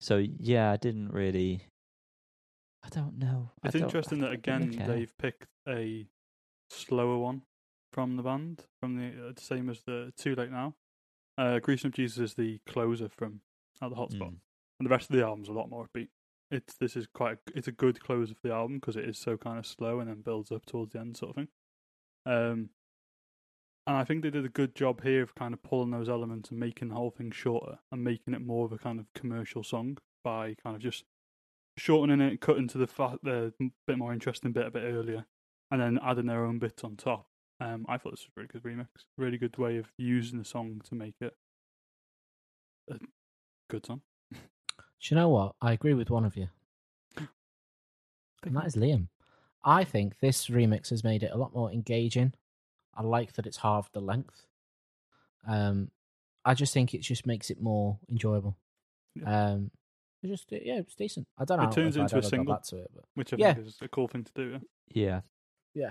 so 0.00 0.16
yeah, 0.18 0.70
I 0.72 0.76
didn't 0.76 1.12
really. 1.12 1.62
I 2.84 2.88
don't 2.88 3.18
know. 3.18 3.50
It's 3.64 3.72
don't- 3.72 3.82
interesting 3.84 4.20
that 4.20 4.32
again 4.32 4.70
they've 4.70 5.16
picked 5.18 5.46
a 5.68 6.06
slower 6.70 7.16
one 7.18 7.42
from 7.96 8.16
the 8.18 8.22
band, 8.22 8.62
from 8.78 8.94
the 8.96 9.28
uh, 9.28 9.32
same 9.38 9.70
as 9.70 9.80
the 9.86 10.12
Too 10.18 10.34
Late 10.34 10.50
Now. 10.50 10.74
Uh, 11.38 11.58
Greasing 11.60 11.88
Up 11.88 11.94
Jesus 11.94 12.18
is 12.18 12.34
the 12.34 12.60
closer 12.66 13.08
from 13.08 13.40
at 13.80 13.88
the 13.88 13.96
Hotspot, 13.96 14.18
Mm. 14.32 14.36
and 14.78 14.86
the 14.86 14.90
rest 14.90 15.08
of 15.08 15.16
the 15.16 15.24
album's 15.24 15.48
a 15.48 15.52
lot 15.52 15.70
more 15.70 15.88
upbeat. 15.88 16.08
It's 16.50 16.74
this 16.76 16.94
is 16.94 17.06
quite 17.06 17.38
a, 17.38 17.38
it's 17.56 17.68
a 17.68 17.72
good 17.72 17.98
closer 18.00 18.34
for 18.34 18.48
the 18.48 18.52
album 18.54 18.76
because 18.76 18.96
it 18.96 19.06
is 19.08 19.18
so 19.18 19.38
kind 19.38 19.58
of 19.58 19.66
slow 19.66 19.98
and 20.00 20.10
then 20.10 20.20
builds 20.20 20.52
up 20.52 20.66
towards 20.66 20.92
the 20.92 21.00
end, 21.00 21.16
sort 21.16 21.30
of 21.30 21.36
thing. 21.36 21.48
Um, 22.26 22.68
and 23.86 23.96
I 23.96 24.04
think 24.04 24.22
they 24.22 24.30
did 24.30 24.44
a 24.44 24.50
good 24.50 24.74
job 24.74 25.02
here 25.02 25.22
of 25.22 25.34
kind 25.34 25.54
of 25.54 25.62
pulling 25.62 25.90
those 25.90 26.08
elements 26.10 26.50
and 26.50 26.60
making 26.60 26.88
the 26.88 26.96
whole 26.96 27.10
thing 27.10 27.30
shorter 27.30 27.78
and 27.90 28.04
making 28.04 28.34
it 28.34 28.44
more 28.44 28.66
of 28.66 28.72
a 28.72 28.78
kind 28.78 29.00
of 29.00 29.06
commercial 29.14 29.62
song 29.62 29.96
by 30.22 30.54
kind 30.62 30.76
of 30.76 30.82
just 30.82 31.04
shortening 31.78 32.20
it, 32.20 32.42
cutting 32.42 32.68
to 32.68 32.78
the 32.78 32.86
fa- 32.86 33.18
the 33.22 33.54
bit 33.86 33.96
more 33.96 34.12
interesting 34.12 34.52
bit 34.52 34.66
a 34.66 34.70
bit 34.70 34.82
earlier, 34.84 35.24
and 35.70 35.80
then 35.80 35.98
adding 36.02 36.26
their 36.26 36.44
own 36.44 36.58
bits 36.58 36.84
on 36.84 36.96
top. 36.96 37.26
Um, 37.60 37.86
I 37.88 37.96
thought 37.96 38.10
this 38.10 38.26
was 38.26 38.30
a 38.36 38.40
really 38.40 38.48
good 38.48 38.62
remix, 38.62 38.88
really 39.16 39.38
good 39.38 39.56
way 39.56 39.78
of 39.78 39.86
using 39.96 40.38
the 40.38 40.44
song 40.44 40.80
to 40.88 40.94
make 40.94 41.14
it 41.20 41.34
a 42.90 42.96
good 43.70 43.86
song. 43.86 44.02
Do 44.32 44.38
you 45.08 45.16
know 45.16 45.28
what? 45.30 45.54
I 45.62 45.72
agree 45.72 45.94
with 45.94 46.10
one 46.10 46.24
of 46.24 46.36
you, 46.36 46.48
and 47.16 48.56
that 48.56 48.66
is 48.66 48.76
Liam. 48.76 49.08
I 49.64 49.84
think 49.84 50.18
this 50.20 50.46
remix 50.48 50.90
has 50.90 51.02
made 51.02 51.22
it 51.22 51.30
a 51.32 51.36
lot 51.36 51.54
more 51.54 51.70
engaging. 51.72 52.34
I 52.94 53.02
like 53.02 53.32
that 53.34 53.46
it's 53.46 53.58
halved 53.58 53.92
the 53.92 54.00
length. 54.00 54.46
Um, 55.46 55.90
I 56.44 56.54
just 56.54 56.72
think 56.74 56.94
it 56.94 57.00
just 57.00 57.26
makes 57.26 57.50
it 57.50 57.60
more 57.60 57.98
enjoyable. 58.10 58.56
Um, 59.24 59.70
it 60.22 60.28
just 60.28 60.46
yeah, 60.50 60.78
it's 60.78 60.94
decent. 60.94 61.26
I 61.38 61.44
don't 61.44 61.58
know. 61.58 61.64
It 61.68 61.72
turns 61.72 61.96
into 61.96 62.18
a 62.18 62.22
single. 62.22 62.58
to 62.68 62.76
it, 62.76 62.90
but 62.94 63.04
which 63.14 63.32
I 63.32 63.36
Yeah. 63.38 63.54
think 63.54 63.66
is 63.66 63.78
a 63.80 63.88
cool 63.88 64.08
thing 64.08 64.24
to 64.24 64.32
do. 64.34 64.50
Yeah, 64.50 65.04
yeah, 65.04 65.20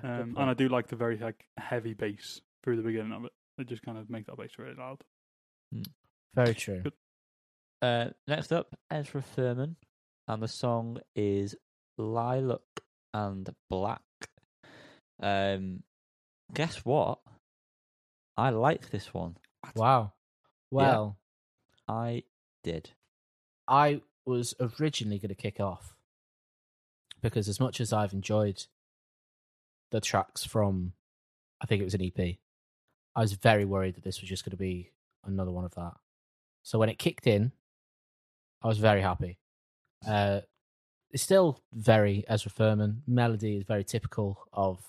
Um, 0.04 0.36
and 0.38 0.50
I 0.50 0.54
do 0.54 0.68
like 0.68 0.88
the 0.88 0.96
very 0.96 1.18
like 1.18 1.46
heavy 1.58 1.94
bass 1.94 2.42
through 2.64 2.78
the 2.78 2.82
beginning 2.82 3.14
of 3.14 3.26
it. 3.26 3.32
They 3.58 3.64
just 3.64 3.84
kind 3.84 3.98
of 3.98 4.10
make 4.10 4.26
that 4.26 4.38
bass 4.38 4.52
really 4.58 4.76
loud. 4.76 5.02
very 6.34 6.56
true. 6.56 6.82
Good. 6.82 6.94
Uh, 7.82 8.10
next 8.28 8.52
up, 8.52 8.76
Ezra 8.90 9.22
Furman, 9.22 9.76
and 10.28 10.42
the 10.42 10.48
song 10.48 11.00
is 11.16 11.56
Lilac 11.98 12.62
and 13.14 13.50
Black. 13.70 14.02
Um, 15.22 15.84
guess 16.54 16.84
what? 16.84 17.20
I 18.38 18.50
like 18.50 18.90
this 18.90 19.14
one. 19.14 19.38
Wow. 19.76 20.14
Well, 20.72 21.18
I 21.88 22.24
did. 22.64 22.90
I 23.68 24.02
was 24.26 24.54
originally 24.60 25.20
going 25.20 25.30
to 25.30 25.36
kick 25.36 25.60
off 25.60 25.96
because 27.22 27.48
as 27.48 27.60
much 27.60 27.80
as 27.80 27.94
I've 27.94 28.14
enjoyed 28.14 28.66
the 29.96 30.02
tracks 30.02 30.44
from, 30.44 30.92
I 31.62 31.66
think 31.66 31.82
it 31.82 31.86
was 31.86 31.94
an 31.94 32.02
EP, 32.04 32.36
I 33.16 33.22
was 33.22 33.34
very 33.34 33.64
worried 33.64 33.96
that 33.96 34.04
this 34.04 34.20
was 34.20 34.30
just 34.30 34.44
going 34.44 34.52
to 34.52 34.58
be 34.58 34.92
another 35.26 35.52
one 35.52 35.64
of 35.64 35.74
that. 35.76 35.94
So 36.64 36.78
when 36.78 36.90
it 36.90 37.00
kicked 37.00 37.28
in, 37.28 37.54
I 38.62 38.68
was 38.68 38.78
very 38.78 39.02
happy. 39.02 39.38
Uh, 40.06 40.42
it's 41.12 41.24
still 41.24 41.62
very 41.74 42.26
Ezra 42.28 42.52
Furman. 42.52 43.04
Melody 43.08 43.56
is 43.56 43.64
very 43.64 43.86
typical 43.86 44.48
of 44.52 44.84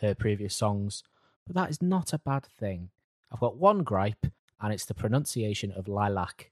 her 0.00 0.14
previous 0.14 0.56
songs, 0.56 1.02
but 1.46 1.54
that 1.54 1.68
is 1.68 1.82
not 1.82 2.14
a 2.14 2.18
bad 2.18 2.46
thing. 2.58 2.88
I've 3.30 3.40
got 3.40 3.56
one 3.56 3.82
gripe, 3.82 4.26
and 4.60 4.72
it's 4.72 4.86
the 4.86 4.94
pronunciation 4.94 5.72
of 5.72 5.88
lilac. 5.88 6.50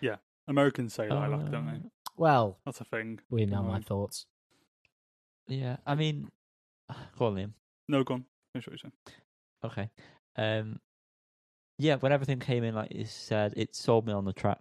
Yeah. 0.00 0.16
Americans 0.48 0.92
say 0.94 1.08
lilac, 1.08 1.50
don't 1.50 1.68
Uh, 1.68 1.72
they? 1.72 1.80
Well, 2.16 2.58
That's 2.64 2.80
a 2.80 2.84
thing. 2.84 3.20
we 3.30 3.44
know 3.46 3.62
my 3.62 3.80
thoughts. 3.80 4.26
Yeah, 5.46 5.76
I 5.86 5.94
mean, 5.94 6.30
go 7.18 7.26
on, 7.26 7.34
Liam. 7.34 7.52
No, 7.88 8.02
go 8.04 8.14
on. 8.14 8.24
Finish 8.52 8.66
what 8.66 8.72
you're 8.72 8.78
saying. 8.78 8.92
Okay. 9.64 9.90
Um, 10.36 10.80
yeah, 11.78 11.96
when 11.96 12.12
everything 12.12 12.38
came 12.38 12.64
in, 12.64 12.74
like 12.74 12.94
you 12.94 13.04
said, 13.04 13.54
it 13.56 13.74
sold 13.74 14.06
me 14.06 14.12
on 14.12 14.24
the 14.24 14.32
track 14.32 14.60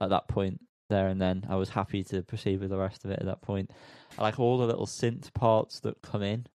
at 0.00 0.10
that 0.10 0.28
point 0.28 0.60
there 0.90 1.08
and 1.08 1.20
then. 1.20 1.46
I 1.48 1.56
was 1.56 1.70
happy 1.70 2.04
to 2.04 2.22
proceed 2.22 2.60
with 2.60 2.70
the 2.70 2.78
rest 2.78 3.04
of 3.04 3.10
it 3.10 3.20
at 3.20 3.26
that 3.26 3.42
point. 3.42 3.70
I 4.18 4.22
like 4.22 4.38
all 4.38 4.58
the 4.58 4.66
little 4.66 4.86
synth 4.86 5.32
parts 5.34 5.80
that 5.80 6.00
come 6.02 6.22
in. 6.22 6.46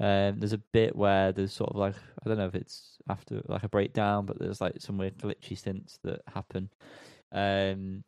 Um, 0.00 0.40
there's 0.40 0.52
a 0.52 0.58
bit 0.72 0.96
where 0.96 1.32
there's 1.32 1.52
sort 1.52 1.70
of 1.70 1.76
like 1.76 1.94
I 1.94 2.28
don't 2.28 2.38
know 2.38 2.46
if 2.46 2.56
it's 2.56 2.98
after 3.08 3.40
like 3.46 3.62
a 3.62 3.68
breakdown, 3.68 4.26
but 4.26 4.38
there's 4.38 4.60
like 4.60 4.80
some 4.80 4.98
weird 4.98 5.16
glitchy 5.16 5.56
synths 5.56 5.98
that 6.02 6.22
happen. 6.34 6.70
Um, 7.30 8.02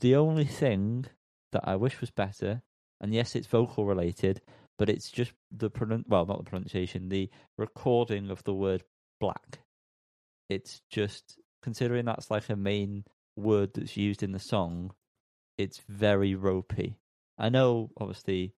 the 0.00 0.16
only 0.16 0.44
thing 0.44 1.06
that 1.52 1.66
I 1.66 1.76
wish 1.76 2.00
was 2.00 2.10
better, 2.10 2.62
and 3.00 3.14
yes, 3.14 3.34
it's 3.34 3.46
vocal 3.46 3.86
related, 3.86 4.42
but 4.82 4.90
it's 4.90 5.12
just 5.12 5.30
the 5.52 5.70
pronun- 5.70 6.08
well, 6.08 6.26
not 6.26 6.38
the 6.38 6.50
pronunciation, 6.50 7.08
the 7.08 7.30
recording 7.56 8.30
of 8.32 8.42
the 8.42 8.52
word 8.52 8.82
black. 9.20 9.60
It's 10.48 10.82
just 10.90 11.38
considering 11.62 12.04
that's 12.04 12.32
like 12.32 12.48
a 12.48 12.56
main 12.56 13.04
word 13.36 13.74
that's 13.74 13.96
used 13.96 14.24
in 14.24 14.32
the 14.32 14.40
song. 14.40 14.90
It's 15.56 15.80
very 15.88 16.34
ropey. 16.34 16.96
I 17.38 17.48
know, 17.48 17.92
obviously, 17.96 18.54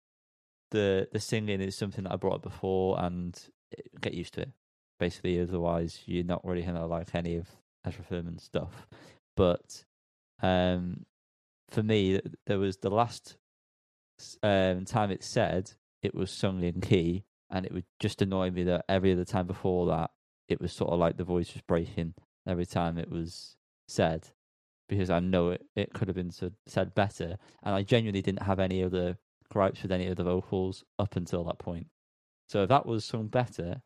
the 0.71 1.09
the 1.11 1.19
singing 1.19 1.61
is 1.61 1.77
something 1.77 2.05
that 2.05 2.13
I 2.13 2.17
brought 2.19 2.37
up 2.37 2.43
before, 2.43 3.01
and 3.01 3.37
it- 3.73 4.01
get 4.01 4.15
used 4.15 4.35
to 4.35 4.43
it. 4.43 4.53
Basically, 5.01 5.41
otherwise 5.41 6.03
you're 6.07 6.23
not 6.23 6.45
really 6.45 6.63
gonna 6.63 6.87
like 6.87 7.17
any 7.17 7.35
of 7.35 7.49
Ezra 7.85 8.05
stuff. 8.39 8.87
But 9.37 9.85
um, 10.41 11.05
for 11.69 11.83
me, 11.83 12.21
there 12.47 12.61
was 12.61 12.77
the 12.77 12.91
last 12.91 13.39
um, 14.45 14.85
time 14.85 15.11
it 15.11 15.25
said 15.25 15.73
it 16.03 16.15
was 16.15 16.31
sung 16.31 16.63
in 16.63 16.81
key, 16.81 17.25
and 17.51 17.65
it 17.65 17.73
would 17.73 17.85
just 18.01 18.23
annoy 18.23 18.51
me 18.51 18.65
that 18.65 18.85
every 18.89 19.13
other 19.13 19.25
time 19.25 19.47
before 19.47 19.87
that, 19.87 20.11
it 20.49 20.61
was 20.61 20.73
sort 20.73 20.91
of 20.91 20.99
like 20.99 21.17
the 21.17 21.25
voice 21.25 21.53
was 21.55 21.63
breaking 21.63 22.15
every 22.47 22.67
time 22.67 22.99
it 22.99 23.11
was 23.11 23.57
said, 23.89 24.29
because 24.89 25.11
I 25.11 25.21
know 25.21 25.51
it, 25.51 25.65
it 25.77 25.93
could 25.93 26.09
have 26.09 26.17
been 26.17 26.33
said, 26.33 26.95
better, 26.95 27.39
and 27.63 27.75
I 27.75 27.83
genuinely 27.83 28.23
didn't 28.23 28.43
have 28.43 28.59
any 28.59 28.83
other 28.83 29.17
gripes 29.51 29.83
with 29.83 29.93
any 29.93 30.07
of 30.07 30.17
the 30.17 30.25
vocals 30.25 30.83
up 30.99 31.17
until 31.17 31.45
that 31.45 31.59
point. 31.59 31.87
So 32.49 32.63
if 32.63 32.69
that 32.71 32.87
was 32.87 33.05
sung 33.05 33.29
better, 33.29 33.83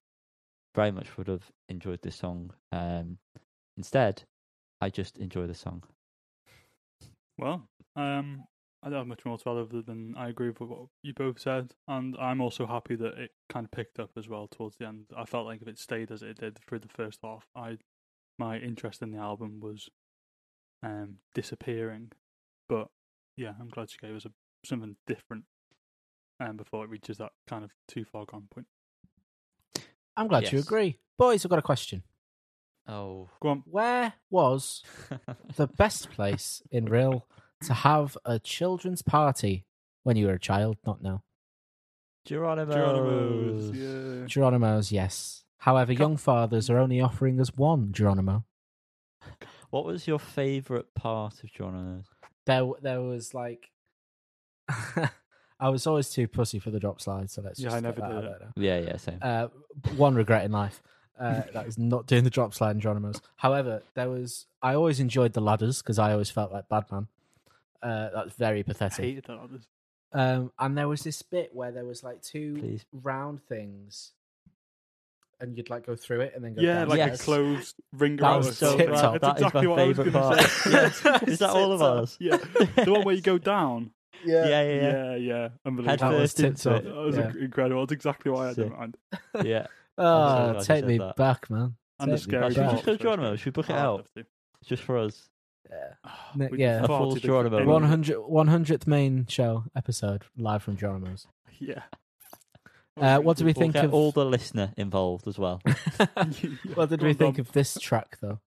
very 0.74 0.90
much 0.90 1.16
would 1.16 1.28
have 1.28 1.50
enjoyed 1.68 2.02
this 2.02 2.16
song. 2.16 2.52
Um, 2.72 3.18
instead, 3.76 4.22
I 4.80 4.90
just 4.90 5.18
enjoy 5.18 5.46
the 5.46 5.54
song. 5.54 5.82
Well, 7.38 7.68
um, 7.94 8.44
I 8.87 8.89
don't 8.89 8.99
have 8.99 9.09
much 9.09 9.24
more 9.24 9.37
to 9.37 9.51
add 9.51 9.57
other 9.57 9.82
than 9.82 10.14
I 10.16 10.28
agree 10.28 10.51
with 10.51 10.61
what 10.61 10.87
you 11.03 11.12
both 11.12 11.41
said, 11.41 11.74
and 11.89 12.16
I'm 12.20 12.41
also 12.41 12.68
happy 12.68 12.95
that 12.95 13.18
it 13.18 13.32
kind 13.49 13.64
of 13.64 13.72
picked 13.72 13.99
up 13.99 14.11
as 14.16 14.28
well 14.28 14.47
towards 14.47 14.76
the 14.76 14.87
end. 14.87 15.07
I 15.16 15.24
felt 15.24 15.45
like 15.45 15.61
if 15.61 15.66
it 15.66 15.80
stayed 15.80 16.12
as 16.12 16.22
it 16.22 16.39
did 16.39 16.57
through 16.64 16.78
the 16.78 16.89
first 16.89 17.18
half, 17.24 17.49
I 17.57 17.78
my 18.39 18.59
interest 18.59 19.03
in 19.03 19.11
the 19.11 19.18
album 19.18 19.59
was 19.61 19.89
um 20.84 21.16
disappearing. 21.34 22.12
But 22.68 22.87
yeah, 23.37 23.55
I'm 23.61 23.70
glad 23.70 23.91
she 23.91 23.99
gave 23.99 24.14
us 24.14 24.24
a, 24.24 24.30
something 24.64 24.95
different, 25.05 25.47
um, 26.39 26.57
before 26.57 26.84
it 26.84 26.91
reaches 26.91 27.18
that 27.18 27.32
kind 27.49 27.64
of 27.64 27.72
too 27.89 28.05
far 28.05 28.24
gone 28.24 28.47
point. 28.55 28.68
I'm 30.16 30.28
glad 30.28 30.53
you 30.53 30.61
agree. 30.61 31.01
Boys, 31.18 31.45
I've 31.45 31.51
got 31.51 31.59
a 31.59 31.62
question. 31.62 32.05
Oh, 32.87 33.30
Go 33.43 33.49
on. 33.49 33.64
Where 33.66 34.12
was 34.30 34.84
the 35.57 35.66
best 35.66 36.11
place 36.11 36.62
in 36.70 36.84
real 36.84 37.26
to 37.64 37.74
have 37.74 38.16
a 38.24 38.38
children's 38.38 39.02
party 39.02 39.64
when 40.02 40.16
you 40.16 40.26
were 40.26 40.34
a 40.34 40.38
child? 40.38 40.76
Not 40.86 41.02
now. 41.02 41.22
Geronimo's. 42.24 42.74
Geronimo's, 42.74 43.70
yeah. 43.76 44.26
Geronimo's, 44.26 44.92
yes. 44.92 45.44
However, 45.59 45.94
Co- 45.94 46.00
young 46.00 46.16
fathers 46.16 46.68
are 46.70 46.78
only 46.78 47.00
offering 47.00 47.40
us 47.40 47.54
one 47.54 47.92
Geronimo. 47.92 48.44
What 49.70 49.84
was 49.84 50.07
your 50.07 50.18
favourite 50.18 50.94
part 50.94 51.42
of 51.42 51.52
Geronimo's? 51.52 52.07
There, 52.46 52.68
there 52.82 53.00
was 53.00 53.34
like, 53.34 53.70
I 54.68 55.68
was 55.68 55.86
always 55.86 56.11
too 56.11 56.28
pussy 56.28 56.59
for 56.59 56.70
the 56.70 56.78
drop 56.80 57.00
slide, 57.00 57.30
so 57.30 57.42
let's 57.42 57.59
Yeah, 57.59 57.66
just 57.70 57.76
I 57.76 57.80
get 57.80 57.82
never 57.96 58.00
that 58.00 58.20
did 58.20 58.30
out 58.30 58.52
Yeah, 58.57 58.78
yeah, 58.80 58.96
same. 58.96 59.18
Uh, 59.22 59.48
one 59.96 60.14
regret 60.14 60.44
in 60.44 60.52
life. 60.52 60.82
Uh, 61.18 61.42
that 61.54 61.66
is 61.66 61.78
not 61.78 62.07
doing 62.07 62.24
the 62.24 62.30
drop 62.30 62.52
slide 62.52 62.72
in 62.72 62.80
Geronimo's. 62.80 63.20
However, 63.36 63.82
there 63.94 64.11
was. 64.11 64.46
I 64.61 64.74
always 64.74 65.00
enjoyed 65.00 65.32
the 65.32 65.40
ladders 65.40 65.80
because 65.80 65.98
I 65.98 66.12
always 66.12 66.28
felt 66.30 66.52
like 66.52 66.68
Badman. 66.68 67.09
Uh, 67.83 68.11
that's 68.14 68.35
very 68.35 68.61
I 68.61 68.62
pathetic. 68.62 69.05
hated 69.05 69.24
that. 69.27 69.39
others. 69.39 69.66
Um, 70.12 70.53
and 70.59 70.77
there 70.79 70.89
was 70.89 71.03
this 71.03 71.20
bit 71.22 71.55
where 71.55 71.70
there 71.72 71.85
was 71.85 72.03
like 72.03 72.22
two 72.22 72.57
Please. 72.59 72.85
round 72.93 73.43
things, 73.43 74.12
and 75.41 75.57
you'd 75.57 75.68
like 75.68 75.85
go 75.87 75.95
through 75.97 76.20
it 76.20 76.33
and 76.35 76.45
then 76.45 76.55
go. 76.55 76.62
Yeah, 76.62 76.81
down. 76.81 76.89
like 76.89 76.99
Yes. 76.99 77.20
a 77.20 77.24
closed 77.24 77.74
ring 77.93 78.16
That 78.16 78.24
around 78.24 78.37
was 78.39 78.49
a 78.49 78.53
so 78.55 78.77
tip 78.77 78.91
bad. 78.91 79.20
That 79.20 79.20
That's 79.20 79.37
is 79.39 79.43
my 79.43 79.49
exactly 79.49 79.66
what 79.66 79.79
I 79.81 79.85
was 79.89 79.97
favourite 79.97 80.12
gonna 80.12 80.37
part. 80.37 80.51
say. 80.51 80.70
Yeah. 80.70 80.93
Yeah. 81.05 81.18
Is 81.33 81.39
that 81.41 81.51
all 81.51 81.72
of 81.72 81.81
Tip 81.81 81.87
top. 81.87 81.97
ours? 81.99 82.16
Yeah, 82.20 82.85
the 82.85 82.93
one 82.93 83.03
where 83.05 83.14
you 83.14 83.20
go 83.22 83.39
down. 83.39 83.91
Yeah, 84.24 84.47
yeah, 84.49 84.62
yeah. 84.62 84.81
Yeah, 84.81 85.16
yeah, 85.16 85.49
unbelievable. 85.66 85.99
That 85.99 86.09
was 86.09 86.11
Head 86.11 86.20
first 86.20 86.41
into 86.41 86.62
tip-top. 86.70 86.83
it. 86.83 86.85
That 86.87 86.95
was 86.97 87.16
Yeah. 87.16 87.45
incredible. 87.45 87.83
That's 87.83 87.93
exactly 87.93 88.31
why 88.33 88.45
I 88.45 88.49
had 88.49 88.59
it 88.59 88.62
in 88.62 88.72
mind. 88.72 88.97
Yeah. 89.45 89.66
Oh, 89.99 90.03
glad 90.05 90.47
you 90.49 90.55
take 90.55 90.64
said 90.64 90.87
me 90.87 90.99
that. 90.99 91.16
back, 91.16 91.51
man. 91.51 91.77
And 92.01 92.12
the 92.12 92.16
Take 92.16 92.27
me 92.27 92.33
scary 92.33 92.41
back. 92.43 92.53
Should 92.53 92.61
we 92.61 92.64
part 92.64 92.74
just 92.77 92.87
go 92.87 92.93
was 92.93 92.99
Geronimo? 93.01 93.29
great. 93.29 93.39
Should 93.41 93.47
we 93.47 93.51
book 93.62 93.70
it 93.70 93.77
out? 93.77 94.07
Just 94.64 94.83
for 94.85 94.97
us. 94.99 95.29
Yeah. 95.70 95.94
Oh, 96.04 96.10
Ne- 96.36 96.48
we'd 96.48 96.60
yeah. 96.60 96.78
be 96.80 96.84
A 96.84 96.88
far 96.88 96.98
full 97.00 97.08
too 97.10 97.14
big 97.16 97.22
for 97.22 97.26
Geronimo. 97.28 97.56
anyone. 97.58 97.82
100, 97.82 98.16
100th 98.18 98.86
main 98.86 99.26
show 99.26 99.64
episode 99.74 100.24
live 100.36 100.62
from 100.62 100.76
Geronimo's. 100.76 101.26
Yeah. 101.58 101.82
Uh, 102.98 103.18
what 103.20 103.36
do 103.36 103.44
we 103.44 103.52
We'll 103.52 103.60
think 103.62 103.74
get 103.74 103.84
of 103.86 103.92
all 103.94 104.10
the 104.12 104.24
listener 104.24 104.72
involved 104.78 105.26
as 105.28 105.38
well. 105.38 105.60
what 106.74 106.88
did 106.88 107.00
Go 107.00 107.04
we 107.06 107.10
on, 107.10 107.14
think 107.16 107.36
Dom. 107.36 107.40
of 107.40 107.52
this 107.52 107.74
track 107.80 108.18
though? 108.20 108.40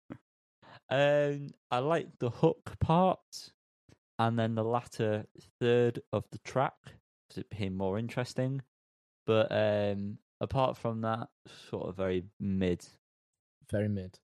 Um, 0.88 1.48
I 1.70 1.78
like 1.78 2.08
the 2.20 2.30
hook 2.30 2.74
part, 2.80 3.50
and 4.20 4.38
then 4.38 4.54
the 4.54 4.62
latter 4.64 5.26
third 5.60 6.00
of 6.12 6.24
the 6.30 6.38
track, 6.38 6.74
'cause 7.28 7.38
it 7.38 7.50
became 7.50 7.76
more 7.76 7.98
interesting. 7.98 8.62
But 9.26 9.50
um, 9.50 10.18
apart 10.40 10.76
from 10.76 11.00
that, 11.00 11.28
sort 11.70 11.88
of 11.88 11.96
very 11.96 12.24
mid. 12.38 12.86
Very 13.70 13.88
mid. 13.88 14.16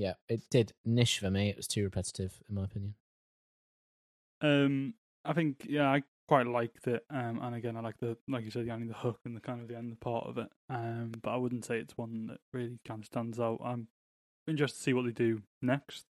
Yeah, 0.00 0.14
it 0.30 0.40
did 0.50 0.72
niche 0.82 1.18
for 1.18 1.30
me. 1.30 1.50
It 1.50 1.58
was 1.58 1.66
too 1.66 1.84
repetitive, 1.84 2.40
in 2.48 2.54
my 2.54 2.64
opinion. 2.64 2.94
Um, 4.40 4.94
I 5.26 5.34
think 5.34 5.66
yeah, 5.68 5.90
I 5.90 6.02
quite 6.26 6.46
liked 6.46 6.86
it. 6.86 7.04
Um, 7.10 7.38
and 7.42 7.54
again, 7.54 7.76
I 7.76 7.80
like 7.80 7.98
the 7.98 8.16
like 8.26 8.42
you 8.42 8.50
said, 8.50 8.64
Yanni, 8.64 8.86
the 8.86 8.94
hook 8.94 9.20
and 9.26 9.36
the 9.36 9.42
kind 9.42 9.60
of 9.60 9.68
the 9.68 9.76
end 9.76 10.00
part 10.00 10.26
of 10.26 10.38
it. 10.38 10.48
Um, 10.70 11.12
but 11.22 11.32
I 11.32 11.36
wouldn't 11.36 11.66
say 11.66 11.76
it's 11.76 11.98
one 11.98 12.28
that 12.28 12.38
really 12.54 12.78
kind 12.88 13.00
of 13.00 13.04
stands 13.04 13.38
out. 13.38 13.60
I'm 13.62 13.88
interested 14.48 14.78
to 14.78 14.82
see 14.84 14.94
what 14.94 15.04
they 15.04 15.10
do 15.10 15.42
next. 15.60 16.06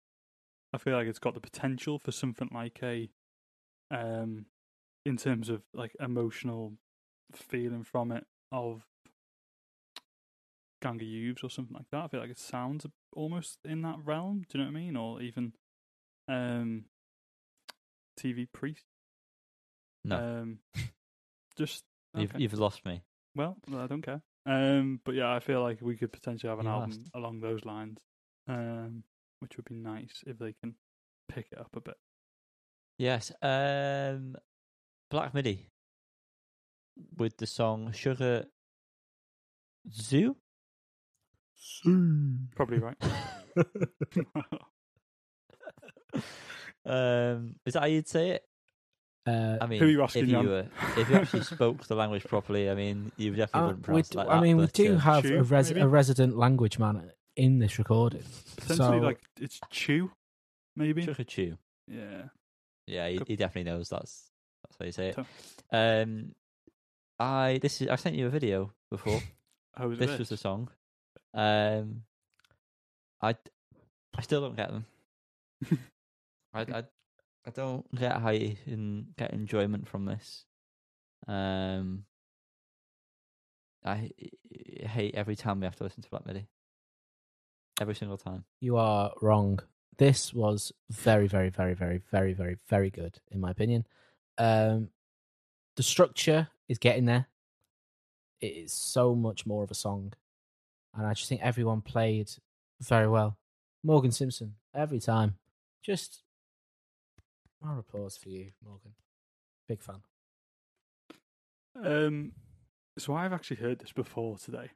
I 0.72 0.78
feel 0.78 0.94
like 0.94 1.08
it's 1.08 1.18
got 1.18 1.34
the 1.34 1.40
potential 1.40 1.98
for 1.98 2.12
something 2.12 2.48
like 2.54 2.78
a, 2.84 3.10
um, 3.90 4.46
in 5.04 5.16
terms 5.16 5.48
of 5.48 5.62
like 5.74 5.96
emotional 5.98 6.74
feeling 7.34 7.82
from 7.82 8.12
it 8.12 8.24
of 8.52 8.86
Gang 10.80 10.96
of 10.96 11.02
Youths 11.02 11.42
or 11.44 11.50
something 11.50 11.74
like 11.76 11.88
that. 11.92 12.04
I 12.04 12.08
feel 12.08 12.20
like 12.20 12.30
it 12.30 12.38
sounds 12.38 12.86
almost 13.12 13.58
in 13.64 13.82
that 13.82 13.96
realm. 14.04 14.44
Do 14.48 14.58
you 14.58 14.64
know 14.64 14.70
what 14.70 14.78
I 14.78 14.80
mean? 14.82 14.96
Or 14.96 15.20
even, 15.22 15.52
um, 16.28 16.84
TV 18.18 18.46
Priest. 18.52 18.84
No, 20.04 20.16
Um, 20.16 20.58
just 21.56 21.84
you've 22.16 22.32
you've 22.38 22.54
lost 22.58 22.84
me. 22.86 23.02
well, 23.34 23.56
I 23.74 23.86
don't 23.86 24.02
care. 24.02 24.22
Um, 24.46 25.00
but 25.04 25.14
yeah, 25.14 25.32
I 25.34 25.40
feel 25.40 25.62
like 25.62 25.80
we 25.82 25.96
could 25.96 26.12
potentially 26.12 26.48
have 26.48 26.58
an 26.58 26.64
You 26.66 26.72
album 26.72 27.04
along 27.14 27.40
those 27.40 27.64
lines. 27.64 27.98
Um, 28.48 29.04
which 29.40 29.56
would 29.56 29.66
be 29.66 29.74
nice 29.76 30.22
if 30.26 30.38
they 30.38 30.54
can 30.62 30.74
pick 31.28 31.48
it 31.52 31.58
up 31.58 31.74
a 31.76 31.80
bit. 31.80 31.96
Yes. 32.98 33.30
Um, 33.42 34.36
Black 35.10 35.32
Midi 35.34 35.68
with 37.16 37.36
the 37.38 37.46
song 37.46 37.92
Sugar 37.92 38.46
Zoo. 39.90 40.36
Probably 42.54 42.78
right. 42.78 42.96
um, 46.84 47.56
is 47.66 47.74
that 47.74 47.80
how 47.80 47.86
you'd 47.86 48.08
say 48.08 48.30
it? 48.30 48.44
Uh, 49.26 49.58
I 49.60 49.66
mean, 49.66 49.78
Who 49.80 49.86
are 49.86 49.90
you 49.90 50.02
asking, 50.02 50.24
if 50.24 50.30
you 50.30 50.38
were, 50.48 50.66
if 50.96 51.10
you 51.10 51.16
actually 51.16 51.42
spoke 51.42 51.86
the 51.86 51.94
language 51.94 52.24
properly, 52.24 52.70
I 52.70 52.74
mean, 52.74 53.12
you 53.16 53.30
definitely 53.34 53.60
uh, 53.60 53.66
wouldn't 53.66 53.82
pronounce 53.84 54.08
d- 54.08 54.14
it 54.14 54.18
like 54.18 54.28
I 54.28 54.34
that. 54.36 54.42
mean, 54.42 54.56
we 54.56 54.66
do 54.66 54.94
uh, 54.94 54.98
have 54.98 55.22
Chew, 55.24 55.38
a, 55.38 55.42
res- 55.42 55.70
a 55.70 55.86
resident 55.86 56.36
language 56.38 56.78
man 56.78 57.10
in 57.36 57.58
this 57.58 57.78
recording. 57.78 58.22
Potentially 58.56 58.98
So- 58.98 59.04
like 59.04 59.20
it's 59.38 59.60
Chew, 59.70 60.10
maybe. 60.74 61.02
Sugar 61.04 61.24
Chew. 61.24 61.58
Yeah. 61.86 62.22
Yeah, 62.86 63.08
he, 63.08 63.20
he 63.26 63.36
definitely 63.36 63.70
knows 63.70 63.88
that's 63.90 64.30
that's 64.64 64.76
how 64.78 64.84
you 64.86 64.92
say 64.92 65.08
it. 65.10 65.18
Um, 65.70 66.34
I 67.18 67.58
this 67.60 67.82
is 67.82 67.88
I 67.88 67.96
sent 67.96 68.16
you 68.16 68.26
a 68.26 68.30
video 68.30 68.72
before. 68.90 69.20
Oh, 69.78 69.86
was 69.88 70.00
it 70.00 70.06
this 70.08 70.18
was 70.18 70.28
the 70.28 70.36
song. 70.36 70.68
Um, 71.34 72.02
I 73.22 73.36
I 74.16 74.22
still 74.22 74.40
don't 74.40 74.56
get 74.56 74.70
them. 74.70 74.86
I, 76.54 76.60
I 76.62 76.84
I 77.46 77.50
don't 77.54 77.94
get 77.94 78.20
how 78.20 78.30
you 78.30 78.56
can 78.64 79.08
get 79.16 79.32
enjoyment 79.32 79.88
from 79.88 80.04
this. 80.04 80.44
Um, 81.26 82.04
I 83.84 84.10
h- 84.18 84.86
hate 84.86 85.14
every 85.14 85.36
time 85.36 85.60
we 85.60 85.66
have 85.66 85.76
to 85.76 85.84
listen 85.84 86.02
to 86.02 86.10
Black 86.10 86.26
Midi. 86.26 86.46
Every 87.80 87.94
single 87.94 88.18
time. 88.18 88.44
You 88.60 88.76
are 88.76 89.12
wrong. 89.22 89.60
This 89.96 90.34
was 90.34 90.72
very, 90.90 91.28
very, 91.28 91.50
very, 91.50 91.74
very, 91.74 91.98
very, 91.98 92.32
very, 92.34 92.56
very 92.68 92.90
good, 92.90 93.18
in 93.30 93.40
my 93.40 93.50
opinion. 93.50 93.86
Um, 94.38 94.90
the 95.76 95.82
structure 95.82 96.48
is 96.68 96.78
getting 96.78 97.06
there. 97.06 97.26
It 98.40 98.52
is 98.52 98.72
so 98.72 99.14
much 99.14 99.46
more 99.46 99.62
of 99.62 99.70
a 99.70 99.74
song, 99.74 100.12
and 100.96 101.06
I 101.06 101.14
just 101.14 101.28
think 101.28 101.40
everyone 101.42 101.80
played 101.80 102.30
very 102.80 103.08
well. 103.08 103.36
Morgan 103.82 104.10
Simpson 104.12 104.54
every 104.74 105.00
time, 105.00 105.36
just 105.82 106.22
more 107.62 107.78
applause 107.78 108.16
for 108.16 108.28
you, 108.28 108.52
Morgan. 108.64 108.92
Big 109.68 109.80
fan. 109.82 110.02
Um, 111.82 112.32
so 112.98 113.14
I've 113.14 113.32
actually 113.32 113.58
heard 113.58 113.78
this 113.78 113.92
before 113.92 114.36
today. 114.38 114.70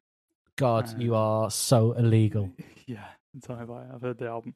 God, 0.56 1.00
you 1.02 1.14
Um, 1.16 1.20
are 1.22 1.50
so 1.50 1.92
illegal. 1.92 2.50
Yeah, 2.86 3.06
entirely 3.34 3.60
have 3.60 3.70
I. 3.70 3.86
I've 3.94 4.02
heard 4.02 4.18
the 4.18 4.26
album. 4.28 4.54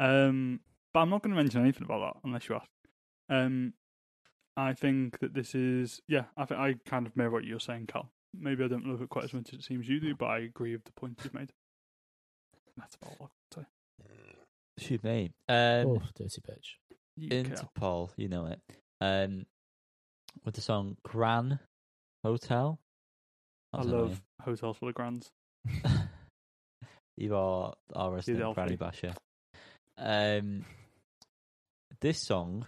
Um, 0.00 0.58
but 0.92 1.00
I'm 1.00 1.08
not 1.10 1.22
going 1.22 1.30
to 1.36 1.40
mention 1.40 1.60
anything 1.60 1.84
about 1.84 2.14
that 2.14 2.20
unless 2.24 2.48
you 2.48 2.56
ask. 2.56 2.66
Um, 3.28 3.74
I 4.56 4.74
think 4.74 5.20
that 5.20 5.34
this 5.34 5.54
is 5.54 6.00
yeah. 6.08 6.24
I 6.36 6.46
think 6.46 6.58
I 6.60 6.74
kind 6.84 7.06
of 7.06 7.16
mirror 7.16 7.30
what 7.30 7.44
you're 7.44 7.60
saying, 7.60 7.86
Cal. 7.86 8.10
Maybe 8.38 8.64
I 8.64 8.68
don't 8.68 8.86
love 8.86 9.02
it 9.02 9.08
quite 9.08 9.24
as 9.24 9.34
much 9.34 9.52
as 9.52 9.60
it 9.60 9.64
seems 9.64 9.88
you 9.88 10.00
do, 10.00 10.14
but 10.14 10.26
I 10.26 10.38
agree 10.40 10.72
with 10.72 10.84
the 10.84 10.92
point 10.92 11.18
you've 11.22 11.34
made. 11.34 11.52
That's 12.76 12.96
about 12.96 13.16
all 13.20 13.30
I 13.30 13.54
can 13.54 13.64
say. 13.64 14.86
Shoot 14.86 15.04
me. 15.04 15.32
Um, 15.48 15.86
oh, 15.86 16.02
dirty 16.16 16.40
bitch. 16.40 16.96
You, 17.16 17.28
Cal. 17.28 17.42
Interpol, 17.44 18.10
you 18.16 18.28
know 18.28 18.46
it. 18.46 18.60
Um, 19.00 19.44
with 20.44 20.54
the 20.54 20.60
song 20.60 20.96
Gran 21.02 21.58
Hotel. 22.24 22.78
I 23.72 23.78
That's 23.78 23.88
love 23.88 24.22
Hotels 24.42 24.76
for 24.78 24.86
the 24.86 24.92
Grands. 24.92 25.30
you 27.16 27.36
are 27.36 27.74
our 27.94 28.12
resident 28.12 28.54
granny 28.54 28.76
basher. 28.76 29.14
Um, 29.98 30.64
this 32.00 32.18
song, 32.18 32.66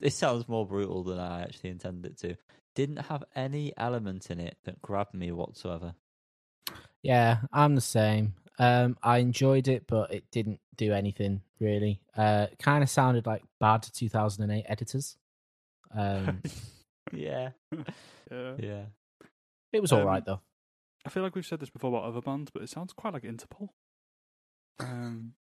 this 0.00 0.14
sounds 0.14 0.48
more 0.48 0.66
brutal 0.66 1.04
than 1.04 1.18
I 1.18 1.42
actually 1.42 1.70
intended 1.70 2.12
it 2.12 2.18
to. 2.20 2.36
Didn't 2.76 2.98
have 2.98 3.24
any 3.34 3.72
element 3.76 4.30
in 4.30 4.38
it 4.38 4.56
that 4.64 4.80
grabbed 4.82 5.14
me 5.14 5.32
whatsoever. 5.32 5.94
Yeah, 7.02 7.38
I'm 7.52 7.74
the 7.74 7.80
same. 7.80 8.34
Um, 8.58 8.96
I 9.02 9.18
enjoyed 9.18 9.66
it, 9.68 9.86
but 9.88 10.12
it 10.14 10.30
didn't 10.30 10.60
do 10.76 10.92
anything 10.92 11.40
really. 11.58 12.00
Uh, 12.16 12.46
kind 12.58 12.82
of 12.84 12.90
sounded 12.90 13.26
like 13.26 13.42
bad 13.60 13.82
2008 13.82 14.64
editors. 14.68 15.16
Um, 15.92 16.42
Yeah, 17.12 17.50
yeah. 18.30 18.54
yeah. 18.58 18.82
it 19.72 19.80
was 19.80 19.92
all 19.92 20.00
Um, 20.00 20.06
right 20.06 20.24
though. 20.24 20.40
I 21.04 21.08
feel 21.08 21.22
like 21.22 21.36
we've 21.36 21.46
said 21.46 21.60
this 21.60 21.70
before 21.70 21.90
about 21.90 22.02
other 22.04 22.20
bands, 22.20 22.50
but 22.52 22.62
it 22.62 22.68
sounds 22.68 22.92
quite 22.92 23.12
like 23.14 23.22
Interpol. 23.22 23.68
Um, 24.80 25.34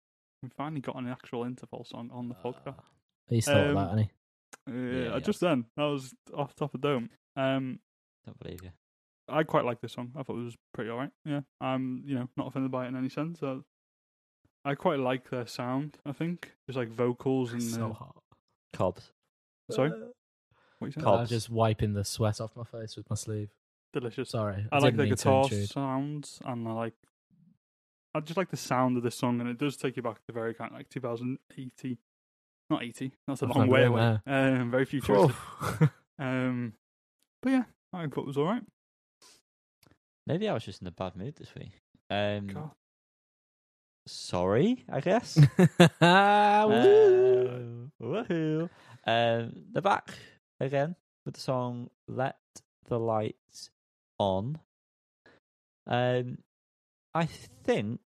we 0.41 0.49
finally 0.49 0.81
got 0.81 0.97
an 0.97 1.07
actual 1.07 1.45
Interpol 1.45 1.87
song 1.87 2.09
on 2.13 2.27
the 2.27 2.35
podcast. 2.35 2.67
Uh, 2.79 2.81
he's 3.29 3.45
thought 3.45 3.57
Um, 3.65 3.71
about, 3.71 3.91
hasn't 3.91 4.09
he? 4.67 4.73
Yeah, 4.73 5.13
yeah. 5.13 5.19
just 5.19 5.39
then 5.39 5.65
that 5.77 5.83
was 5.83 6.13
off 6.35 6.53
the 6.53 6.59
top 6.59 6.75
of 6.75 6.81
the 6.81 6.87
dome. 6.87 7.09
Um, 7.35 7.79
Don't 8.25 8.37
believe 8.39 8.59
you. 8.63 8.71
I 9.29 9.43
quite 9.43 9.65
like 9.65 9.79
this 9.81 9.93
song. 9.93 10.11
I 10.17 10.23
thought 10.23 10.37
it 10.37 10.43
was 10.43 10.57
pretty 10.73 10.89
alright. 10.89 11.11
Yeah, 11.25 11.41
I'm 11.61 12.03
you 12.05 12.15
know 12.15 12.29
not 12.37 12.47
offended 12.47 12.71
by 12.71 12.85
it 12.85 12.89
in 12.89 12.95
any 12.95 13.09
sense. 13.09 13.39
So 13.39 13.63
I 14.65 14.75
quite 14.75 14.99
like 14.99 15.29
their 15.29 15.47
sound. 15.47 15.97
I 16.05 16.11
think 16.11 16.51
just 16.67 16.77
like 16.77 16.89
vocals 16.89 17.53
and 17.53 17.61
so 17.63 17.87
uh, 17.91 17.93
hot. 17.93 18.15
Cobbs. 18.73 19.11
sorry, 19.71 19.91
Uh, 19.91 19.95
what 20.79 20.87
you 20.87 20.91
saying? 20.91 21.03
Cobb. 21.05 21.19
I'm 21.21 21.27
just 21.27 21.49
wiping 21.49 21.93
the 21.93 22.03
sweat 22.03 22.41
off 22.41 22.55
my 22.55 22.63
face 22.65 22.95
with 22.97 23.09
my 23.09 23.15
sleeve. 23.15 23.49
Delicious. 23.93 24.29
Sorry, 24.31 24.65
I 24.71 24.77
like 24.77 24.93
didn't 24.93 24.97
the 24.97 25.03
mean 25.03 25.09
to 25.11 25.15
guitar 25.15 25.43
intrude. 25.43 25.69
sounds, 25.69 26.39
and 26.45 26.67
I 26.67 26.71
like. 26.73 26.93
I 28.15 28.19
just 28.19 28.37
like 28.37 28.51
the 28.51 28.57
sound 28.57 28.97
of 28.97 29.03
this 29.03 29.15
song, 29.15 29.39
and 29.39 29.49
it 29.49 29.57
does 29.57 29.75
take 29.77 29.95
you 29.97 30.03
back 30.03 30.23
to 30.27 30.33
very 30.33 30.53
kind 30.53 30.71
of 30.71 30.77
like 30.77 30.89
2080. 30.89 31.97
Not 32.69 32.83
80. 32.83 33.11
That's 33.27 33.41
a 33.41 33.45
That's 33.45 33.55
long 33.57 33.67
not 33.67 33.73
way 33.73 33.79
good, 33.81 33.87
away. 33.87 34.19
Um, 34.27 34.69
very 34.71 34.85
futuristic. 34.85 35.35
Um, 36.19 36.73
but 37.43 37.51
yeah, 37.51 37.63
I 37.93 38.07
thought 38.07 38.21
it 38.21 38.27
was 38.27 38.37
all 38.37 38.45
right. 38.45 38.63
Maybe 40.25 40.47
I 40.47 40.53
was 40.53 40.63
just 40.63 40.81
in 40.81 40.87
a 40.87 40.91
bad 40.91 41.15
mood 41.17 41.35
this 41.35 41.53
week. 41.53 41.73
Um, 42.09 42.47
God. 42.47 42.71
sorry, 44.07 44.85
I 44.89 45.01
guess. 45.01 45.37
Woo. 45.59 45.85
Uh, 46.01 47.59
woohoo! 48.01 48.69
Um, 49.05 49.51
they're 49.73 49.81
back 49.81 50.13
again 50.61 50.95
with 51.25 51.35
the 51.35 51.41
song 51.41 51.89
"Let 52.07 52.37
the 52.87 52.97
Lights 52.99 53.69
On." 54.17 54.57
Um, 55.85 56.37
I 57.13 57.25
think 57.25 57.99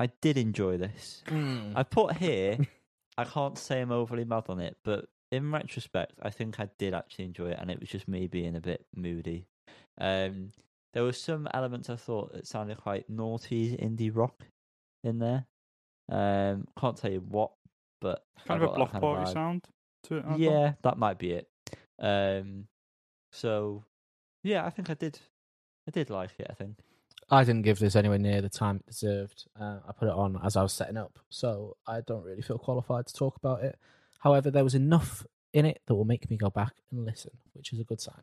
I 0.00 0.06
did 0.20 0.36
enjoy 0.36 0.76
this. 0.76 1.22
Mm. 1.28 1.72
I 1.76 1.84
put 1.84 2.16
here. 2.16 2.58
I 3.16 3.24
can't 3.24 3.56
say 3.56 3.80
I'm 3.80 3.92
overly 3.92 4.24
mad 4.24 4.44
on 4.48 4.58
it, 4.58 4.76
but 4.84 5.06
in 5.34 5.50
retrospect, 5.50 6.14
I 6.22 6.30
think 6.30 6.60
I 6.60 6.68
did 6.78 6.94
actually 6.94 7.26
enjoy 7.26 7.50
it, 7.50 7.58
and 7.60 7.70
it 7.70 7.80
was 7.80 7.88
just 7.88 8.08
me 8.08 8.26
being 8.26 8.56
a 8.56 8.60
bit 8.60 8.86
moody. 8.94 9.46
Um, 9.98 10.52
there 10.92 11.02
were 11.02 11.12
some 11.12 11.48
elements 11.52 11.90
I 11.90 11.96
thought 11.96 12.32
that 12.32 12.46
sounded 12.46 12.78
quite 12.78 13.10
naughty 13.10 13.76
indie 13.76 14.14
rock 14.14 14.44
in 15.02 15.18
there. 15.18 15.46
Um, 16.10 16.66
can't 16.78 16.96
tell 16.96 17.10
you 17.10 17.20
what, 17.28 17.52
but 18.00 18.24
I 18.38 18.48
Kind 18.48 18.62
of 18.62 18.64
a 18.64 18.66
got 18.66 18.72
that 18.72 18.78
block 18.78 18.92
kind 18.92 19.02
party 19.02 19.32
sound 19.32 19.64
to 20.04 20.16
it. 20.16 20.24
I 20.24 20.30
thought. 20.30 20.38
Yeah, 20.38 20.72
that 20.82 20.98
might 20.98 21.18
be 21.18 21.32
it. 21.32 21.48
Um, 21.98 22.66
so 23.32 23.84
yeah, 24.42 24.64
I 24.64 24.70
think 24.70 24.90
I 24.90 24.94
did. 24.94 25.18
I 25.88 25.90
did 25.90 26.10
like 26.10 26.30
it. 26.38 26.46
I 26.48 26.54
think. 26.54 26.76
I 27.30 27.42
didn't 27.42 27.62
give 27.62 27.78
this 27.78 27.96
anywhere 27.96 28.18
near 28.18 28.42
the 28.42 28.50
time 28.50 28.76
it 28.76 28.86
deserved. 28.86 29.46
Uh, 29.58 29.78
I 29.88 29.92
put 29.92 30.08
it 30.08 30.14
on 30.14 30.38
as 30.44 30.56
I 30.56 30.62
was 30.62 30.74
setting 30.74 30.98
up, 30.98 31.18
so 31.30 31.76
I 31.86 32.02
don't 32.02 32.22
really 32.22 32.42
feel 32.42 32.58
qualified 32.58 33.06
to 33.06 33.14
talk 33.14 33.36
about 33.36 33.64
it. 33.64 33.78
However, 34.24 34.50
there 34.50 34.64
was 34.64 34.74
enough 34.74 35.26
in 35.52 35.66
it 35.66 35.82
that 35.86 35.94
will 35.94 36.06
make 36.06 36.28
me 36.30 36.38
go 36.38 36.48
back 36.48 36.72
and 36.90 37.04
listen, 37.04 37.32
which 37.52 37.72
is 37.74 37.78
a 37.78 37.84
good 37.84 38.00
sign. 38.00 38.22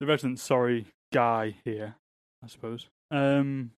the 0.00 0.06
resident 0.06 0.38
sorry 0.38 0.86
guy 1.12 1.56
here, 1.64 1.96
I 2.42 2.46
suppose, 2.46 2.86
um, 3.10 3.72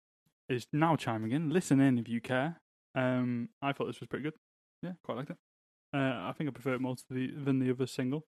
is 0.49 0.67
now 0.73 0.97
chiming 0.97 1.31
in. 1.31 1.51
Listen 1.51 1.81
in 1.81 1.99
if 1.99 2.09
you 2.09 2.21
care. 2.21 2.61
Um, 2.97 3.51
I 3.63 3.73
thought 3.73 3.87
this 3.87 4.01
was 4.01 4.09
pretty 4.09 4.25
good. 4.25 4.35
Yeah, 4.83 4.93
quite 5.05 5.19
liked 5.19 5.31
it. 5.31 5.37
Uh, 5.95 5.99
I 6.29 6.35
think 6.37 6.49
I 6.49 6.53
prefer 6.53 6.75
it 6.75 6.81
more 6.81 6.97
to 6.97 7.05
the 7.09 7.31
than 7.31 7.61
the 7.61 7.71
other 7.71 7.87
single 7.87 8.27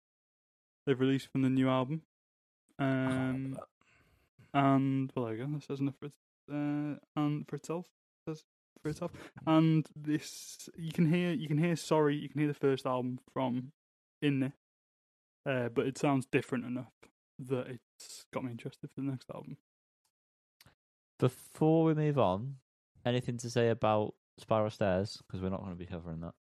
they've 0.87 0.99
released 0.99 1.29
from 1.33 1.43
the 1.43 1.51
new 1.51 1.69
album. 1.69 2.03
I 2.79 2.85
can't 2.85 3.09
remember 3.09 3.59
Um, 3.59 3.65
and 4.55 5.13
well, 5.15 5.27
there 5.27 5.35
you 5.35 5.45
go. 5.45 5.53
That 5.53 5.65
says 5.65 5.81
enough 5.81 5.97
for 5.99 6.07
it, 6.07 6.13
uh, 6.51 6.99
and 7.17 7.47
for 7.49 7.57
itself. 7.57 7.87
Says 8.29 8.45
And 9.47 9.87
this, 9.95 10.69
you 10.77 10.93
can 10.93 11.13
hear, 11.13 11.33
you 11.33 11.49
can 11.49 11.59
hear. 11.59 11.77
Sorry, 11.77 12.17
you 12.17 12.29
can 12.29 12.41
hear 12.41 12.49
the 12.49 12.55
first 12.55 12.87
album 12.87 13.21
from 13.33 13.73
in 14.23 14.41
there, 14.41 14.53
uh, 15.49 15.69
but 15.69 15.87
it 15.87 15.99
sounds 15.99 16.27
different 16.31 16.65
enough 16.65 16.93
that 17.39 17.67
it's 17.69 18.25
got 18.33 18.45
me 18.45 18.51
interested 18.51 18.91
for 18.91 19.01
the 19.01 19.11
next 19.11 19.31
album. 19.35 19.57
Before 21.19 21.85
we 21.85 21.95
move 21.95 22.19
on, 22.19 22.57
anything 23.05 23.37
to 23.39 23.51
say 23.51 23.69
about 23.69 24.15
Spiral 24.39 24.71
Stairs? 24.71 25.23
Because 25.27 25.43
we're 25.43 25.51
not 25.51 25.61
going 25.61 25.73
to 25.73 25.79
be 25.79 25.87
covering 25.87 26.21
that. 26.21 26.35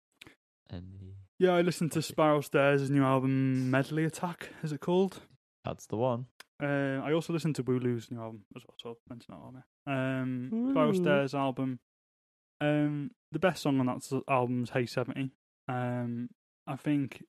And 0.69 1.13
Yeah, 1.37 1.51
I 1.55 1.61
listened 1.61 1.91
to 1.93 2.01
Spiral 2.01 2.41
Stairs' 2.41 2.89
new 2.89 3.03
album, 3.03 3.69
Medley 3.71 4.05
Attack. 4.05 4.49
Is 4.63 4.71
it 4.71 4.81
called? 4.81 5.21
that's 5.65 5.85
the 5.87 5.97
one. 5.97 6.25
Uh, 6.61 6.99
I 7.03 7.13
also 7.13 7.31
listened 7.31 7.55
to 7.55 7.63
Wu-Lu's 7.63 8.09
new 8.11 8.19
album 8.19 8.41
as 8.55 8.63
well, 8.67 8.75
so 8.81 8.89
I'll 8.89 8.97
mention 9.09 9.33
that 9.33 9.41
on 9.41 9.53
there. 9.53 9.95
Um, 9.95 10.69
Spiral 10.71 10.93
Stairs 10.93 11.33
album. 11.35 11.79
Um, 12.61 13.11
the 13.31 13.39
best 13.39 13.61
song 13.63 13.79
on 13.79 13.85
that 13.87 13.97
s- 13.97 14.13
album's 14.27 14.71
Hey 14.71 14.85
Seventy. 14.85 15.31
Um, 15.67 16.29
I 16.67 16.75
think 16.75 17.23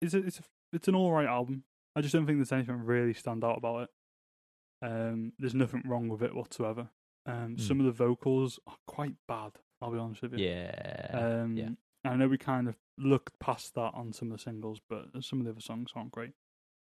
it's 0.00 0.14
a, 0.14 0.18
it's 0.18 0.38
a, 0.40 0.42
it's 0.72 0.88
an 0.88 0.94
all 0.94 1.12
right 1.12 1.26
album. 1.28 1.64
I 1.96 2.00
just 2.00 2.12
don't 2.14 2.26
think 2.26 2.38
there's 2.38 2.52
anything 2.52 2.84
really 2.84 3.14
stand 3.14 3.44
out 3.44 3.58
about 3.58 3.82
it. 3.84 3.88
Um, 4.82 5.32
there's 5.38 5.54
nothing 5.54 5.82
wrong 5.86 6.08
with 6.08 6.22
it 6.22 6.34
whatsoever. 6.34 6.88
Um, 7.26 7.56
Mm. 7.56 7.60
some 7.60 7.78
of 7.80 7.86
the 7.86 7.92
vocals 7.92 8.58
are 8.66 8.76
quite 8.86 9.14
bad. 9.28 9.52
I'll 9.80 9.92
be 9.92 9.98
honest 9.98 10.22
with 10.22 10.34
you. 10.34 10.46
Yeah. 10.48 11.08
Um, 11.12 11.56
yeah. 11.56 11.68
I 12.04 12.16
know 12.16 12.26
we 12.28 12.38
kind 12.38 12.68
of 12.68 12.76
looked 12.98 13.38
past 13.38 13.74
that 13.76 13.92
on 13.94 14.12
some 14.12 14.32
of 14.32 14.38
the 14.38 14.42
singles, 14.42 14.80
but 14.90 15.06
some 15.22 15.38
of 15.38 15.44
the 15.44 15.52
other 15.52 15.60
songs 15.60 15.90
aren't 15.94 16.10
great. 16.10 16.32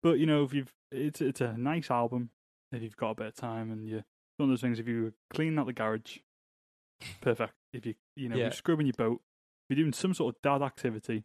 But 0.02 0.18
you 0.18 0.26
know, 0.26 0.44
if 0.44 0.52
you've 0.52 0.72
it's 0.92 1.20
it's 1.22 1.40
a 1.40 1.56
nice 1.56 1.90
album 1.90 2.30
if 2.72 2.82
you've 2.82 2.96
got 2.96 3.10
a 3.10 3.14
bit 3.14 3.26
of 3.28 3.34
time 3.36 3.70
and 3.70 3.88
you 3.88 3.96
it's 3.98 4.04
one 4.36 4.50
of 4.50 4.52
those 4.52 4.60
things. 4.60 4.78
If 4.78 4.86
you 4.86 5.04
were 5.04 5.12
cleaning 5.32 5.58
out 5.58 5.66
the 5.66 5.72
garage, 5.72 6.18
perfect. 7.20 7.52
If 7.72 7.86
you 7.86 7.94
you 8.16 8.28
know 8.28 8.36
Yeah. 8.36 8.44
you're 8.44 8.52
scrubbing 8.52 8.86
your 8.86 8.94
boat, 8.94 9.20
if 9.68 9.76
you're 9.76 9.84
doing 9.84 9.92
some 9.92 10.14
sort 10.14 10.34
of 10.36 10.42
dad 10.42 10.62
activity, 10.62 11.24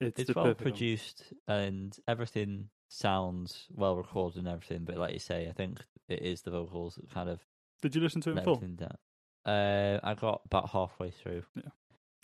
it's, 0.00 0.20
it's 0.20 0.34
well 0.34 0.54
produced 0.54 1.32
and 1.48 1.96
everything 2.08 2.68
sounds 2.88 3.66
well 3.70 3.96
recorded 3.96 4.38
and 4.38 4.48
everything. 4.48 4.84
But 4.84 4.96
like 4.98 5.12
you 5.12 5.18
say, 5.18 5.48
I 5.48 5.52
think 5.52 5.80
it 6.08 6.22
is 6.22 6.42
the 6.42 6.50
vocals 6.50 6.96
that 6.96 7.10
kind 7.10 7.28
of 7.28 7.40
Did 7.82 7.94
you 7.94 8.00
listen 8.00 8.20
to 8.22 8.30
it 8.30 8.38
in 8.38 8.44
full? 8.44 8.56
down. 8.56 8.96
Uh, 9.44 10.00
I 10.02 10.14
got 10.14 10.42
about 10.46 10.70
halfway 10.70 11.10
through. 11.10 11.42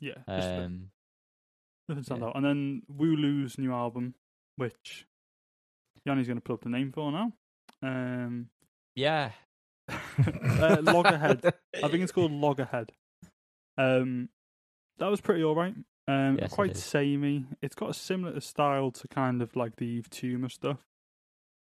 Yeah. 0.01 0.15
the- 0.27 0.65
Um, 0.65 0.91
Nothing 1.89 2.05
stand 2.05 2.21
Yeah. 2.23 2.29
out. 2.29 2.37
And 2.37 2.45
then 2.45 2.83
Wu-Lu's 2.89 3.59
new 3.59 3.73
album, 3.73 4.15
which 4.57 5.07
Yanni's 6.07 6.27
going 6.29 6.39
to 6.39 6.41
pull 6.43 6.55
up 6.55 6.63
the 6.63 6.69
name 6.71 6.93
for 6.93 7.11
now. 7.13 7.33
Um, 7.83 8.49
Yeah. 8.95 9.33
uh, 10.61 10.79
Loggerhead. 10.83 11.45
I 11.83 11.89
think 11.89 12.03
it's 12.03 12.13
called 12.13 12.33
Loggerhead. 12.33 12.93
Um, 13.79 14.29
that 14.99 15.09
was 15.09 15.21
pretty 15.21 15.43
alright. 15.45 15.75
Um, 16.09 16.39
Yes, 16.41 16.53
quite 16.53 16.73
is. 16.73 16.83
samey. 16.85 17.47
It's 17.63 17.75
got 17.75 17.91
a 17.91 17.95
similar 17.95 18.41
style 18.41 18.91
to 18.93 19.09
kind 19.09 19.43
of 19.43 19.55
like 19.57 19.77
the 19.77 19.99
Yves 19.99 20.09
Tumor 20.11 20.49
stuff. 20.49 20.79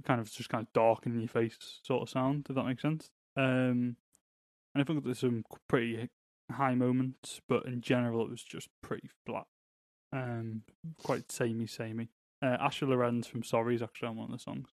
Kind 0.05 0.19
of 0.19 0.31
just 0.31 0.49
kind 0.49 0.65
of 0.65 0.73
dark 0.73 1.05
in 1.05 1.17
your 1.19 1.29
face 1.29 1.57
sort 1.83 2.01
of 2.01 2.09
sound, 2.09 2.47
if 2.49 2.55
that 2.55 2.65
makes 2.65 2.81
sense. 2.81 3.09
Um, 3.37 3.95
and 4.75 4.81
I 4.81 4.83
think 4.83 5.03
there's 5.03 5.19
some 5.19 5.43
pretty 5.69 6.09
high 6.51 6.75
moments, 6.75 7.39
but 7.47 7.65
in 7.65 7.81
general 7.81 8.23
it 8.23 8.29
was 8.29 8.43
just 8.43 8.67
pretty 8.81 9.09
flat. 9.25 9.45
Um, 10.11 10.63
quite 11.03 11.31
samey, 11.31 11.67
samey. 11.67 12.09
Uh, 12.41 12.57
Asha 12.57 12.87
Lorenz 12.87 13.25
from 13.27 13.43
Sorry 13.43 13.75
is 13.75 13.81
actually 13.81 14.09
on 14.09 14.17
one 14.17 14.25
of 14.25 14.31
the 14.37 14.43
songs. 14.43 14.69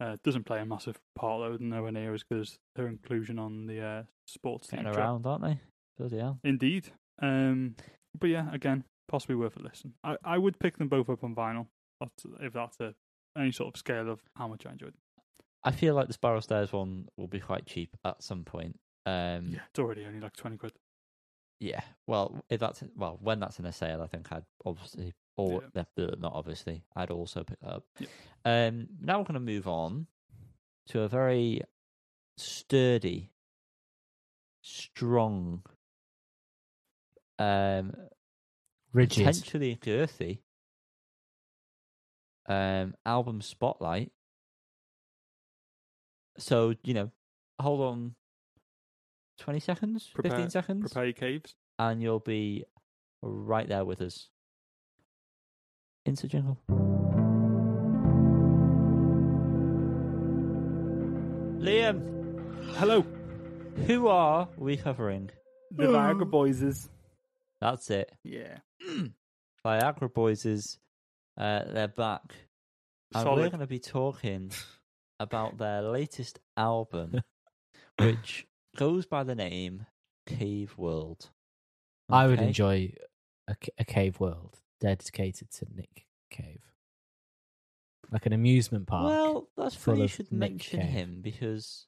Uh, 0.00 0.16
doesn't 0.24 0.44
play 0.44 0.60
a 0.60 0.66
massive 0.66 0.98
part 1.14 1.40
though, 1.40 1.64
nowhere 1.64 1.92
near 1.92 2.14
as 2.14 2.22
good 2.22 2.40
as 2.40 2.58
her 2.76 2.86
inclusion 2.86 3.38
on 3.38 3.66
the 3.66 3.80
uh, 3.80 4.02
sports 4.26 4.68
team 4.68 4.86
around, 4.86 5.26
aren't 5.26 5.42
they? 5.42 5.60
Bloody 5.98 6.18
hell. 6.18 6.38
Indeed. 6.44 6.88
Um, 7.22 7.76
but 8.18 8.28
yeah, 8.28 8.52
again, 8.52 8.84
possibly 9.08 9.36
worth 9.36 9.56
a 9.56 9.60
listen. 9.62 9.94
I, 10.04 10.16
I 10.24 10.38
would 10.38 10.58
pick 10.58 10.78
them 10.78 10.88
both 10.88 11.08
up 11.08 11.24
on 11.24 11.34
vinyl 11.34 11.66
if 12.40 12.52
that's 12.52 12.78
a, 12.80 12.94
any 13.38 13.52
sort 13.52 13.74
of 13.74 13.78
scale 13.78 14.10
of 14.10 14.20
how 14.36 14.48
much 14.48 14.66
I 14.66 14.72
enjoyed 14.72 14.92
them. 14.92 15.00
I 15.64 15.70
feel 15.72 15.94
like 15.94 16.06
the 16.06 16.12
Spiral 16.12 16.42
Stairs 16.42 16.72
one 16.72 17.08
will 17.16 17.26
be 17.26 17.40
quite 17.40 17.66
cheap 17.66 17.96
at 18.04 18.22
some 18.22 18.44
point. 18.44 18.78
Um, 19.04 19.48
Yeah, 19.52 19.60
it's 19.70 19.78
already 19.78 20.04
only 20.04 20.20
like 20.20 20.36
20 20.36 20.58
quid. 20.58 20.72
Yeah. 21.58 21.80
Well, 22.06 22.44
if 22.50 22.60
that's 22.60 22.84
well, 22.94 23.18
when 23.20 23.40
that's 23.40 23.58
in 23.58 23.64
a 23.66 23.72
sale, 23.72 24.02
I 24.02 24.06
think 24.06 24.30
I'd 24.30 24.44
obviously, 24.64 25.14
or 25.36 25.62
uh, 25.76 25.82
not 26.18 26.32
obviously, 26.34 26.82
I'd 26.94 27.10
also 27.10 27.44
pick 27.44 27.60
that 27.60 27.68
up. 27.70 27.84
Yeah. 27.98 28.06
Um, 28.44 28.88
now 29.00 29.18
we're 29.18 29.24
going 29.24 29.34
to 29.34 29.40
move 29.40 29.66
on 29.68 30.06
to 30.88 31.00
a 31.02 31.08
very 31.08 31.62
sturdy, 32.38 33.30
strong, 34.62 35.62
um, 37.38 37.94
Rigid. 38.92 39.24
potentially 39.26 39.76
girthy 39.82 40.38
um 42.48 42.94
album 43.04 43.40
spotlight. 43.42 44.12
So 46.38 46.74
you 46.84 46.94
know, 46.94 47.10
hold 47.60 47.80
on, 47.80 48.14
twenty 49.38 49.60
seconds, 49.60 50.08
Prepare- 50.14 50.30
fifteen 50.30 50.50
seconds, 50.50 50.82
Prepare 50.92 51.04
your 51.06 51.12
caves. 51.14 51.56
and 51.78 52.00
you'll 52.00 52.20
be 52.20 52.64
right 53.22 53.68
there 53.68 53.84
with 53.84 54.00
us. 54.00 54.28
Insert 56.06 56.30
jingle. 56.30 56.58
Liam, 61.60 62.74
Hello, 62.76 63.04
who 63.86 64.08
are 64.08 64.48
we 64.56 64.76
covering? 64.76 65.30
the 65.70 65.84
Viagra 65.84 66.28
Boys 66.30 66.62
is. 66.62 66.88
That's 67.60 67.90
it. 67.90 68.12
Yeah. 68.22 68.58
Viagra 69.64 70.12
Boys 70.12 70.44
is 70.44 70.78
uh, 71.38 71.64
they're 71.72 71.88
back. 71.88 72.34
And 73.14 73.24
we're 73.24 73.36
Solid. 73.36 73.50
going 73.52 73.60
to 73.60 73.66
be 73.66 73.78
talking 73.78 74.50
about 75.20 75.58
their 75.58 75.82
latest 75.82 76.38
album, 76.56 77.20
which 77.98 78.46
goes 78.76 79.06
by 79.06 79.24
the 79.24 79.34
name 79.34 79.86
Cave 80.26 80.74
World. 80.76 81.30
I 82.08 82.26
would 82.26 82.38
Okay? 82.38 82.46
enjoy 82.48 82.92
a, 83.48 83.54
ca- 83.56 83.72
a 83.78 83.84
cave 83.84 84.20
world 84.20 84.56
dedicated 84.80 85.50
to 85.52 85.66
Nick 85.74 86.06
Cave, 86.30 86.60
like 88.10 88.26
an 88.26 88.32
amusement 88.32 88.86
park. 88.86 89.06
Well, 89.06 89.48
that's 89.56 89.74
full 89.74 89.94
funny 89.94 90.02
you 90.02 90.08
should 90.08 90.32
Nick 90.32 90.52
mention 90.52 90.80
Cave. 90.80 90.90
him 90.90 91.18
because 91.22 91.86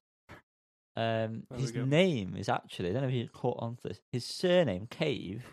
um, 0.96 1.44
his 1.56 1.74
name 1.74 2.34
is 2.36 2.48
actually, 2.48 2.90
I 2.90 2.92
don't 2.94 3.02
know 3.02 3.08
if 3.08 3.14
you 3.14 3.28
caught 3.28 3.58
on 3.60 3.76
to 3.76 3.88
this, 3.88 4.00
his 4.10 4.24
surname, 4.24 4.88
Cave, 4.90 5.44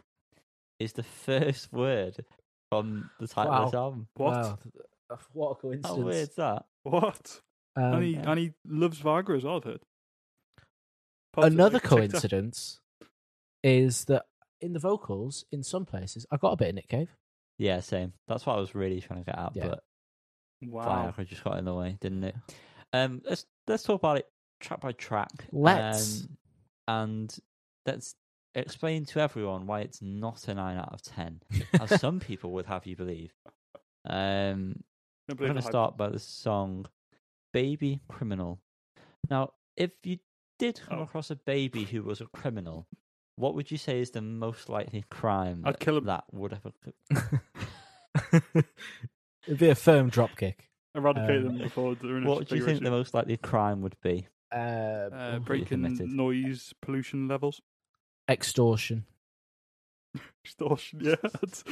is 0.80 0.94
the 0.94 1.04
first 1.26 1.72
word 1.72 2.26
from 2.70 3.10
the 3.20 3.28
title 3.28 3.54
of 3.54 3.72
the 3.72 3.78
album. 3.78 4.08
What? 4.16 4.34
Wow, 4.34 4.58
th- 4.62 4.74
th- 5.10 5.20
what 5.34 5.52
a 5.52 5.56
coincidence! 5.56 5.86
How 5.88 5.96
coincidence! 5.96 6.16
weird's 6.16 6.36
that? 6.36 6.66
What? 6.84 7.42
Um, 7.76 7.84
and, 7.96 8.04
he, 8.04 8.14
yeah. 8.14 8.32
and 8.32 8.40
he 8.40 8.52
loves 8.68 9.02
Viagra 9.02 9.38
as 9.38 9.44
well, 9.44 9.58
I've 9.58 9.64
heard. 9.64 9.82
Posted 11.34 11.54
Another 11.54 11.74
like 11.76 11.84
coincidence 11.84 12.80
is 13.64 14.06
that 14.06 14.26
in 14.62 14.74
the 14.74 14.80
vocals, 14.80 15.46
in 15.52 15.62
some 15.64 15.86
places, 15.86 16.26
I 16.32 16.38
got 16.38 16.54
a 16.54 16.56
bit 16.56 16.70
of 16.70 16.76
Nick 16.76 16.88
Cave. 16.88 17.10
Yeah, 17.58 17.80
same. 17.80 18.14
That's 18.28 18.46
what 18.46 18.58
I 18.58 18.60
was 18.60 18.76
really 18.76 19.00
trying 19.02 19.20
to 19.20 19.26
get 19.26 19.38
at, 19.38 19.56
Yeah. 19.56 19.68
but 19.68 19.84
Wow. 20.62 21.14
Viagra 21.18 21.28
just 21.28 21.44
got 21.44 21.58
in 21.58 21.66
the 21.66 21.74
way, 21.74 21.98
didn't 22.02 22.24
it? 22.24 22.36
Um, 22.94 23.22
let's 23.26 23.46
let's 23.68 23.84
talk 23.84 24.00
about 24.02 24.18
it 24.18 24.28
track 24.60 24.82
by 24.82 24.92
track. 24.94 25.30
Let's. 25.52 26.24
um, 26.24 26.38
and 26.88 27.38
let's 27.86 28.16
explain 28.56 29.06
to 29.06 29.20
everyone 29.20 29.68
why 29.68 29.82
it's 29.82 30.02
not 30.02 30.48
a 30.48 30.54
nine 30.54 30.78
out 30.78 30.94
of 30.94 31.02
ten, 31.02 31.42
as 31.80 31.92
some 32.00 32.20
people 32.20 32.52
would 32.52 32.66
have 32.68 32.86
you 32.86 32.96
believe. 32.96 33.34
Um, 34.06 34.84
Don't 35.28 35.40
I'm 35.42 35.48
going 35.48 35.56
to 35.56 35.62
start 35.62 35.98
by 35.98 36.10
the 36.10 36.20
song 36.20 36.86
"Baby 37.54 38.02
Criminal." 38.08 38.60
Now, 39.30 39.54
if 39.76 39.92
you 40.04 40.20
did 40.60 40.80
come 40.88 41.00
Oh. 41.00 41.04
across 41.04 41.32
a 41.32 41.36
baby 41.36 41.84
who 41.84 42.04
was 42.04 42.22
a 42.22 42.28
criminal, 42.28 42.88
what 43.36 43.56
would 43.56 43.70
you 43.72 43.78
say 43.78 44.00
is 44.00 44.12
the 44.12 44.22
most 44.22 44.70
likely 44.70 45.04
crime 45.10 45.64
I'd 45.66 45.80
kill 45.80 45.98
him. 45.98 46.06
that 46.06 46.24
would 46.32 46.54
have 46.54 46.66
It'd 49.48 49.60
be 49.60 49.70
a 49.70 49.76
firm 49.76 50.10
drop 50.10 50.36
kick. 50.38 50.70
Eradicate 50.96 51.38
Um, 51.38 51.44
them 51.44 51.58
before 51.60 51.96
they're 51.96 52.18
in 52.18 52.26
a 52.26 52.30
What 52.30 52.48
do 52.48 52.56
you 52.56 52.64
think 52.66 52.80
the 52.80 52.86
issue. 52.86 52.92
most 52.92 53.14
likely 53.14 53.38
crime 53.38 53.82
would 53.82 53.96
be? 54.02 54.28
Uh, 54.52 54.58
Uh, 54.58 55.34
Ooh, 55.36 55.40
breaking 55.42 55.82
noise 56.16 56.74
pollution 56.82 57.28
levels. 57.28 57.62
extortion. 58.30 59.06
Extortion, 60.46 61.00
yeah. 61.04 61.16
that's- 61.24 61.64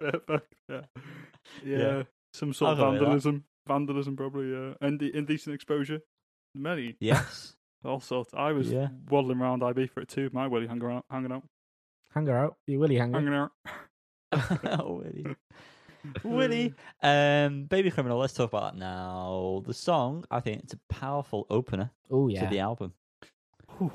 Perfect, 0.00 0.54
yeah. 0.68 0.80
yeah. 1.64 1.78
Yeah. 1.78 2.02
Some 2.32 2.52
sort 2.52 2.72
of 2.72 2.80
I'll 2.80 2.84
go 2.86 2.90
with 2.92 3.00
that. 3.00 3.04
vandalism. 3.06 3.44
Vandalism, 3.66 4.16
probably, 4.16 4.52
yeah. 4.52 4.74
Inde- 4.80 5.14
indecent 5.14 5.54
exposure. 5.54 6.00
Many. 6.54 6.96
Yes. 7.00 7.56
All 7.86 8.00
sorts. 8.00 8.34
I 8.34 8.52
was 8.52 8.70
Yeah. 8.70 8.88
waddling 9.08 9.40
around 9.40 9.62
IB 9.62 9.86
for 9.86 10.00
it 10.00 10.08
too. 10.08 10.28
My 10.32 10.46
Willie 10.48 10.66
hanging 10.66 10.90
out. 10.90 11.04
Hanging 11.10 11.32
out. 11.32 11.44
Hang 12.12 12.26
her 12.26 12.36
out. 12.36 12.56
You 12.66 12.78
Willie 12.78 12.96
hanger. 12.96 13.18
Hanging 13.18 13.34
out. 13.34 13.52
oh, 14.80 15.02
Willie. 15.02 15.36
Willie. 16.24 16.74
Um, 17.02 17.64
Baby 17.64 17.90
Criminal, 17.90 18.18
let's 18.18 18.32
talk 18.32 18.50
about 18.50 18.72
that 18.74 18.78
now. 18.78 19.62
The 19.66 19.74
song, 19.74 20.24
I 20.30 20.40
think 20.40 20.62
it's 20.64 20.74
a 20.74 20.80
powerful 20.88 21.46
opener 21.50 21.90
Oh 22.10 22.28
yeah, 22.28 22.44
to 22.44 22.46
the 22.50 22.60
album. 22.60 22.94
Whew. 23.78 23.92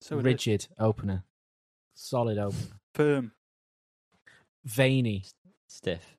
So. 0.00 0.16
Rigid 0.18 0.68
opener. 0.78 1.24
Solid 1.94 2.38
opener. 2.38 2.80
Firm. 2.94 3.32
Veiny. 4.64 5.24
Stiff. 5.68 6.16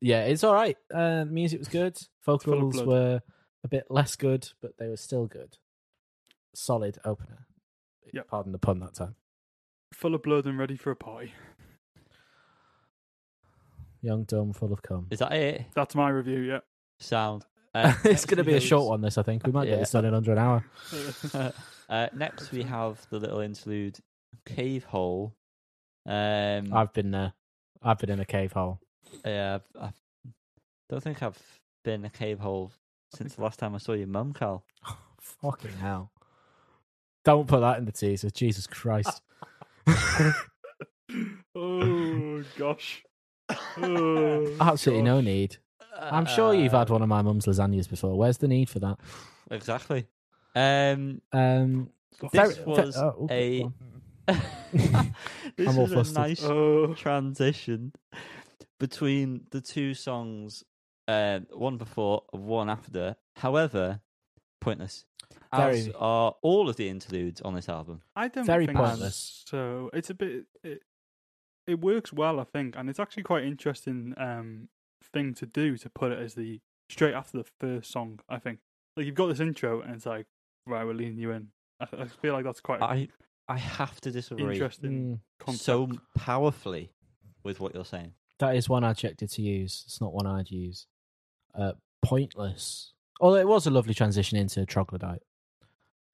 Yeah, 0.00 0.24
it's 0.24 0.44
all 0.44 0.54
right. 0.54 0.76
Uh, 0.92 1.24
music 1.24 1.58
was 1.58 1.68
good. 1.68 1.96
Vocals 2.24 2.82
were 2.82 3.22
a 3.66 3.68
bit 3.68 3.86
less 3.90 4.14
good, 4.14 4.48
but 4.62 4.78
they 4.78 4.86
were 4.88 4.96
still 4.96 5.26
good. 5.26 5.58
Solid 6.54 6.98
opener. 7.04 7.46
Yep. 8.12 8.28
Pardon 8.28 8.52
the 8.52 8.58
pun 8.58 8.78
that 8.78 8.94
time. 8.94 9.16
Full 9.92 10.14
of 10.14 10.22
blood 10.22 10.46
and 10.46 10.56
ready 10.58 10.76
for 10.76 10.92
a 10.92 10.96
party. 10.96 11.32
Young, 14.02 14.22
dumb, 14.24 14.52
full 14.52 14.72
of 14.72 14.82
cum. 14.82 15.08
Is 15.10 15.18
that 15.18 15.32
it? 15.32 15.66
That's 15.74 15.94
my 15.96 16.08
review, 16.10 16.40
yeah. 16.40 16.60
Sound. 16.98 17.44
Uh, 17.76 17.92
it's 18.04 18.24
going 18.24 18.38
to 18.38 18.44
be 18.44 18.54
a 18.54 18.60
short 18.60 18.88
one, 18.88 19.02
this, 19.02 19.18
I 19.18 19.22
think. 19.22 19.44
We 19.44 19.52
might 19.52 19.64
Yeah. 19.68 19.74
get 19.74 19.80
this 19.80 19.90
done 19.90 20.06
in 20.06 20.14
under 20.14 20.32
an 20.32 20.38
hour. 20.38 20.64
uh, 21.90 22.08
next, 22.14 22.50
we 22.50 22.62
have 22.62 22.98
the 23.10 23.18
little 23.18 23.40
interlude, 23.40 23.98
Cave 24.46 24.84
Hole. 24.84 25.34
Um, 26.06 26.72
I've 26.72 26.94
been 26.94 27.10
there. 27.10 27.34
I've 27.82 27.98
been 27.98 28.08
in 28.08 28.18
a 28.20 28.24
cave 28.24 28.52
hole. 28.52 28.80
yeah, 29.26 29.58
I 29.78 29.90
don't 30.88 31.02
think 31.02 31.22
I've 31.22 31.38
been 31.84 32.00
in 32.00 32.04
a 32.06 32.10
cave 32.10 32.38
hole 32.38 32.72
since 33.14 33.34
the 33.34 33.42
last 33.42 33.58
time 33.58 33.74
I 33.74 33.78
saw 33.78 33.92
your 33.92 34.06
mum, 34.08 34.32
Cal. 34.32 34.64
Fucking 35.20 35.72
hell. 35.80 36.10
Don't 37.24 37.48
put 37.48 37.60
that 37.60 37.78
in 37.78 37.84
the 37.84 37.92
teaser. 37.92 38.30
Jesus 38.30 38.66
Christ. 38.66 39.20
oh, 41.54 42.42
gosh. 42.56 43.02
Oh, 43.78 44.56
Absolutely 44.60 45.02
no 45.04 45.20
need. 45.20 45.58
I'm 45.96 46.26
sure 46.26 46.52
you've 46.52 46.72
had 46.72 46.90
one 46.90 47.00
of 47.02 47.08
my 47.08 47.22
mum's 47.22 47.46
lasagnas 47.46 47.88
before. 47.88 48.16
Where's 48.18 48.38
the 48.38 48.48
need 48.48 48.68
for 48.68 48.80
that? 48.80 48.98
Exactly. 49.50 50.06
Um, 50.56 51.20
Um, 51.32 51.90
this 52.20 52.30
very- 52.32 52.64
was 52.64 52.96
oh, 52.96 53.28
a. 53.30 53.68
this 54.26 55.68
I'm 55.68 55.76
was 55.76 55.92
a 55.92 56.12
nice 56.18 56.42
Oh, 56.42 56.94
transition 56.94 57.92
between 58.80 59.46
the 59.52 59.60
two 59.60 59.94
songs, 59.94 60.64
uh, 61.08 61.40
one 61.52 61.76
before, 61.76 62.22
one 62.30 62.68
after. 62.70 63.16
However, 63.36 64.00
pointless. 64.60 65.04
As 65.52 65.86
Very. 65.86 65.94
are 65.98 66.34
all 66.42 66.68
of 66.68 66.76
the 66.76 66.88
interludes 66.88 67.40
on 67.40 67.54
this 67.54 67.68
album. 67.68 68.02
I 68.14 68.28
don't 68.28 68.46
Very 68.46 68.66
think 68.66 68.78
pointless. 68.78 69.44
So 69.46 69.90
it's 69.92 70.10
a 70.10 70.14
bit. 70.14 70.44
It, 70.62 70.82
it 71.66 71.80
works 71.80 72.12
well, 72.12 72.38
I 72.40 72.44
think, 72.44 72.76
and 72.76 72.88
it's 72.88 73.00
actually 73.00 73.24
quite 73.24 73.44
interesting 73.44 74.14
um 74.16 74.68
thing 75.12 75.34
to 75.34 75.46
do 75.46 75.76
to 75.78 75.88
put 75.90 76.10
it 76.12 76.18
as 76.18 76.34
the 76.34 76.60
straight 76.90 77.14
after 77.14 77.38
the 77.38 77.46
first 77.60 77.90
song. 77.90 78.20
I 78.28 78.38
think 78.38 78.58
like 78.96 79.06
you've 79.06 79.14
got 79.14 79.26
this 79.28 79.40
intro, 79.40 79.80
and 79.82 79.94
it's 79.94 80.06
like 80.06 80.26
right, 80.66 80.84
we're 80.84 80.94
leading 80.94 81.18
you 81.18 81.30
in. 81.32 81.48
I, 81.80 81.86
I 82.02 82.06
feel 82.06 82.32
like 82.32 82.44
that's 82.44 82.60
quite 82.60 82.82
I 82.82 83.08
I 83.48 83.58
have 83.58 84.00
to 84.02 84.10
disagree 84.10 84.54
interesting 84.54 85.20
Mm, 85.46 85.54
so 85.56 85.88
powerfully 86.16 86.90
with 87.44 87.60
what 87.60 87.74
you're 87.74 87.84
saying. 87.84 88.12
that 88.38 88.56
is 88.56 88.68
one 88.68 88.84
adjective 88.84 89.30
to 89.32 89.42
use. 89.42 89.84
It's 89.86 90.00
not 90.00 90.12
one 90.12 90.26
I'd 90.26 90.50
use. 90.50 90.86
Uh, 91.58 91.72
pointless. 92.02 92.92
Although 93.20 93.38
it 93.38 93.48
was 93.48 93.66
a 93.66 93.70
lovely 93.70 93.94
transition 93.94 94.36
into 94.36 94.64
Troglodyte, 94.66 95.22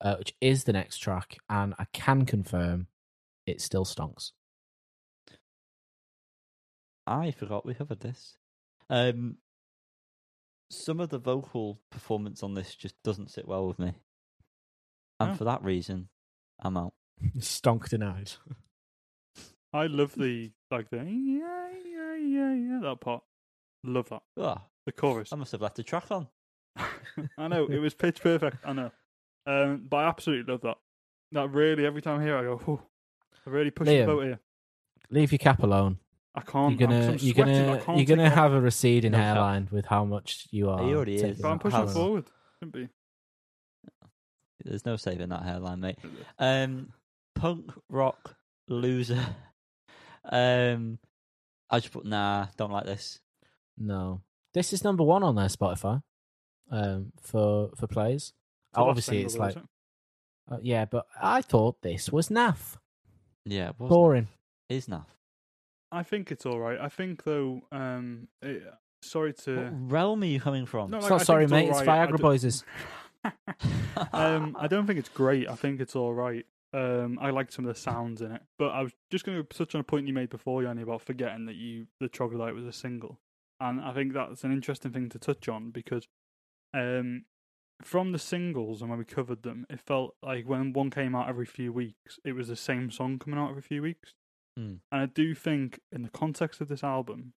uh, 0.01 0.14
which 0.16 0.34
is 0.40 0.64
the 0.64 0.72
next 0.72 0.99
track, 0.99 1.36
and 1.51 1.74
I 1.78 1.86
can 1.93 2.24
confirm 2.26 2.86
it 3.47 3.61
still 3.61 3.84
stonks. 3.84 4.30
I 7.07 7.32
forgot 7.32 7.66
we 7.66 7.74
covered 7.74 8.01
this. 8.01 8.36
Um, 8.88 9.38
some 10.70 11.01
of 11.01 11.09
the 11.11 11.18
vocal 11.18 11.80
performance 11.90 12.43
on 12.43 12.55
this 12.55 12.74
just 12.74 12.95
doesn't 13.03 13.30
sit 13.30 13.47
well 13.49 13.66
with 13.66 13.78
me, 13.78 13.95
and 15.18 15.32
Oh. 15.32 15.34
for 15.34 15.45
that 15.45 15.62
reason, 15.64 16.09
I'm 16.61 16.76
out. 16.76 16.95
Stonk 17.38 17.88
denied. 17.88 18.32
I 19.72 19.86
love 19.86 20.14
the 20.14 20.53
like 20.70 20.90
the 20.90 20.99
yeah 20.99 21.70
yeah 21.84 22.14
yeah 22.16 22.55
yeah 22.55 22.80
that 22.82 23.01
part. 23.01 23.24
Love 23.84 24.09
that 24.11 24.22
Ah, 24.38 24.66
the 24.87 24.93
chorus. 24.93 25.33
I 25.33 25.37
must 25.37 25.53
have 25.53 25.61
left 25.61 25.76
the 25.76 25.83
track 25.83 26.11
on. 26.11 26.28
I 27.39 27.49
know 27.49 27.66
it 27.66 27.78
was 27.78 27.95
pitch 27.95 28.20
perfect. 28.20 28.57
I 28.64 28.72
know, 28.72 28.91
um, 29.47 29.87
but 29.89 29.97
I 29.99 30.09
absolutely 30.09 30.51
love 30.53 30.62
that. 30.62 30.78
That 31.33 31.49
really 31.51 31.85
every 31.87 32.03
time 32.03 32.20
I 32.20 32.24
hear, 32.24 32.37
it, 32.37 32.41
I 32.41 32.43
go, 32.45 32.57
"Whew, 32.59 32.80
I 33.47 33.51
really 33.51 33.70
push 33.70 33.89
the 33.89 33.95
Liam, 33.95 34.07
boat 34.07 34.24
here." 34.24 34.41
Leave 35.11 35.33
your 35.33 35.39
cap 35.39 35.62
alone. 35.62 35.99
I 36.35 36.41
can't. 36.41 36.78
You're 36.78 36.89
gonna 36.89 37.09
I'm 37.12 37.16
you're 37.20 37.35
gonna 37.35 37.83
you're 37.97 38.07
gonna 38.07 38.22
it 38.24 38.28
off. 38.28 38.35
have 38.35 38.53
a 38.55 38.61
receding 38.61 39.12
No 39.12 39.18
hairline 39.18 39.68
with 39.70 39.85
how 39.87 40.05
much 40.07 40.47
you 40.51 40.70
are. 40.70 40.83
He 40.83 40.95
already 40.95 41.16
is. 41.16 41.22
taking 41.22 41.43
But 41.43 41.49
I'm 41.51 41.59
pushing 41.59 41.78
cap 41.78 41.89
on. 41.89 41.95
forward. 41.95 42.24
Shouldn't 42.59 42.74
be. 42.74 42.89
There's 44.64 44.87
no 44.87 44.97
saving 44.97 45.28
that 45.30 45.43
hairline, 45.43 45.80
mate. 45.80 45.99
Um, 46.39 46.93
punk 47.35 47.72
rock 47.91 48.37
loser. 48.68 49.20
Um, 50.24 50.99
I 51.68 51.80
just 51.80 51.93
put 51.93 52.05
nah. 52.07 52.47
Don't 52.57 52.70
like 52.72 52.87
this. 52.87 53.18
No, 53.76 54.20
this 54.55 54.72
is 54.72 54.84
number 54.84 55.03
one 55.05 55.22
on 55.22 55.34
their 55.34 55.48
Spotify. 55.48 56.03
Um, 56.70 57.12
for 57.20 57.70
for 57.76 57.86
plays. 57.86 58.32
It's 58.70 58.78
Obviously, 58.78 59.22
it's 59.22 59.36
like 59.36 59.50
isn't 59.50 59.68
uh, 60.50 60.59
yeah, 60.62 60.84
but 60.86 61.07
I 61.20 61.42
thought 61.42 61.82
this 61.82 62.11
was 62.11 62.28
naff, 62.28 62.76
Yeah, 63.44 63.70
it 63.70 63.74
was 63.78 63.90
boring. 63.90 64.28
Is 64.68 64.86
naff. 64.86 65.07
I 65.90 66.03
think 66.03 66.32
it's 66.32 66.46
all 66.46 66.59
right. 66.59 66.78
I 66.80 66.88
think 66.88 67.24
though. 67.24 67.62
Um, 67.70 68.28
it, 68.40 68.62
sorry 69.03 69.34
to. 69.44 69.57
What 69.57 69.72
realm 69.92 70.22
are 70.22 70.26
you 70.26 70.40
coming 70.40 70.66
from? 70.66 70.90
No, 70.90 70.96
It's 70.98 71.05
like, 71.05 71.11
not 71.11 71.20
I 71.20 71.24
sorry, 71.24 71.44
all 71.44 71.50
mate. 71.50 71.68
It's 71.68 71.78
right. 71.80 71.88
I 71.88 72.07
Viagra 72.07 72.11
don't- 72.11 72.22
Boys. 72.22 72.64
um, 74.12 74.57
I 74.59 74.66
don't 74.66 74.86
think 74.86 74.98
it's 74.98 75.09
great. 75.09 75.48
I 75.48 75.55
think 75.55 75.80
it's 75.80 75.94
all 75.94 76.12
right. 76.12 76.44
Um, 76.74 77.18
I 77.20 77.30
liked 77.30 77.53
some 77.53 77.66
of 77.66 77.74
the 77.74 77.78
sounds 77.80 78.22
in 78.22 78.32
it, 78.32 78.40
but 78.59 78.70
I 78.70 78.82
was 78.82 78.92
just 79.11 79.26
going 79.26 79.36
to 79.36 79.44
touch 79.44 79.74
on 79.74 79.82
a 79.82 79.84
point 79.84 80.09
you 80.09 80.14
made 80.14 80.30
before, 80.30 80.62
Yanni, 80.62 80.82
about 80.82 81.03
forgetting 81.03 81.44
that 81.46 81.57
you 81.57 81.86
the 82.00 82.09
Troglodyte 82.09 82.55
was 82.55 82.64
a 82.64 82.72
single, 82.72 83.20
and 83.62 83.80
I 83.80 83.92
think 83.94 84.12
that's 84.12 84.44
an 84.44 84.52
interesting 84.52 84.92
thing 84.92 85.08
to 85.10 85.18
touch 85.18 85.48
on 85.48 85.70
because, 85.70 86.06
um, 86.74 87.24
from 87.82 88.12
the 88.12 88.18
singles 88.18 88.80
and 88.80 88.90
when 88.90 88.98
we 88.98 89.04
covered 89.04 89.42
them, 89.42 89.66
it 89.70 89.80
felt 89.80 90.14
like 90.22 90.46
when 90.46 90.72
one 90.72 90.90
came 90.90 91.14
out 91.14 91.28
every 91.28 91.46
few 91.46 91.72
weeks, 91.72 92.18
it 92.24 92.32
was 92.32 92.48
the 92.48 92.56
same 92.56 92.90
song 92.90 93.18
coming 93.18 93.38
out 93.38 93.50
every 93.50 93.62
few 93.62 93.82
weeks, 93.82 94.14
Hmm. 94.56 94.76
and 94.92 95.00
I 95.02 95.06
do 95.06 95.34
think 95.34 95.80
in 95.90 96.02
the 96.02 96.10
context 96.10 96.60
of 96.60 96.68
this 96.68 96.84
album, 96.84 97.32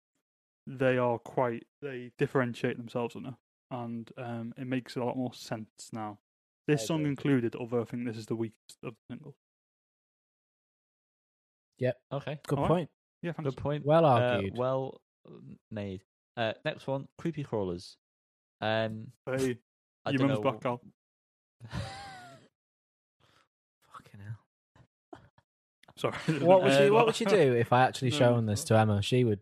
they 0.67 0.97
are 0.97 1.19
quite 1.19 1.67
they 1.81 2.11
differentiate 2.17 2.77
themselves 2.77 3.15
enough, 3.15 3.39
and 3.71 4.09
um, 4.17 4.53
it 4.57 4.65
makes 4.65 4.95
a 4.95 5.03
lot 5.03 5.17
more 5.17 5.33
sense 5.33 5.89
now. 5.91 6.19
This 6.67 6.83
I 6.83 6.85
song 6.85 7.01
agree. 7.01 7.09
included, 7.11 7.55
although 7.55 7.81
I 7.81 7.85
think 7.85 8.05
this 8.05 8.17
is 8.17 8.25
the 8.27 8.35
weakest 8.37 8.77
of 8.83 8.95
the 8.95 9.13
singles. 9.13 9.35
Yep. 11.79 11.97
Okay. 12.13 12.39
Good 12.47 12.59
Alright. 12.59 12.69
point. 12.69 12.89
Yeah, 13.21 13.31
thanks. 13.33 13.51
Good 13.55 13.61
point. 13.61 13.85
Well 13.85 14.05
Uh, 14.05 14.19
argued. 14.19 14.57
well 14.57 15.01
um, 15.27 15.57
made. 15.71 16.03
Uh, 16.35 16.53
next 16.65 16.87
one, 16.87 17.07
creepy 17.17 17.43
crawlers. 17.43 17.97
Um, 18.61 19.07
Hey, 19.25 19.57
I 20.05 20.11
your 20.11 20.19
don't 20.19 20.29
mum's 20.29 20.39
back 20.39 20.65
out. 20.65 20.81
Fucking 23.91 24.19
hell. 24.19 24.39
Sorry. 25.95 26.39
What 26.39 26.63
would 26.63 26.73
you 26.73 26.93
What 26.93 27.05
would 27.05 27.19
you 27.19 27.25
do 27.25 27.53
if 27.53 27.71
I 27.71 27.83
actually 27.83 28.09
No, 28.11 28.17
shown 28.17 28.45
this 28.45 28.63
to 28.65 28.77
Emma? 28.77 29.01
She 29.01 29.23
would 29.23 29.39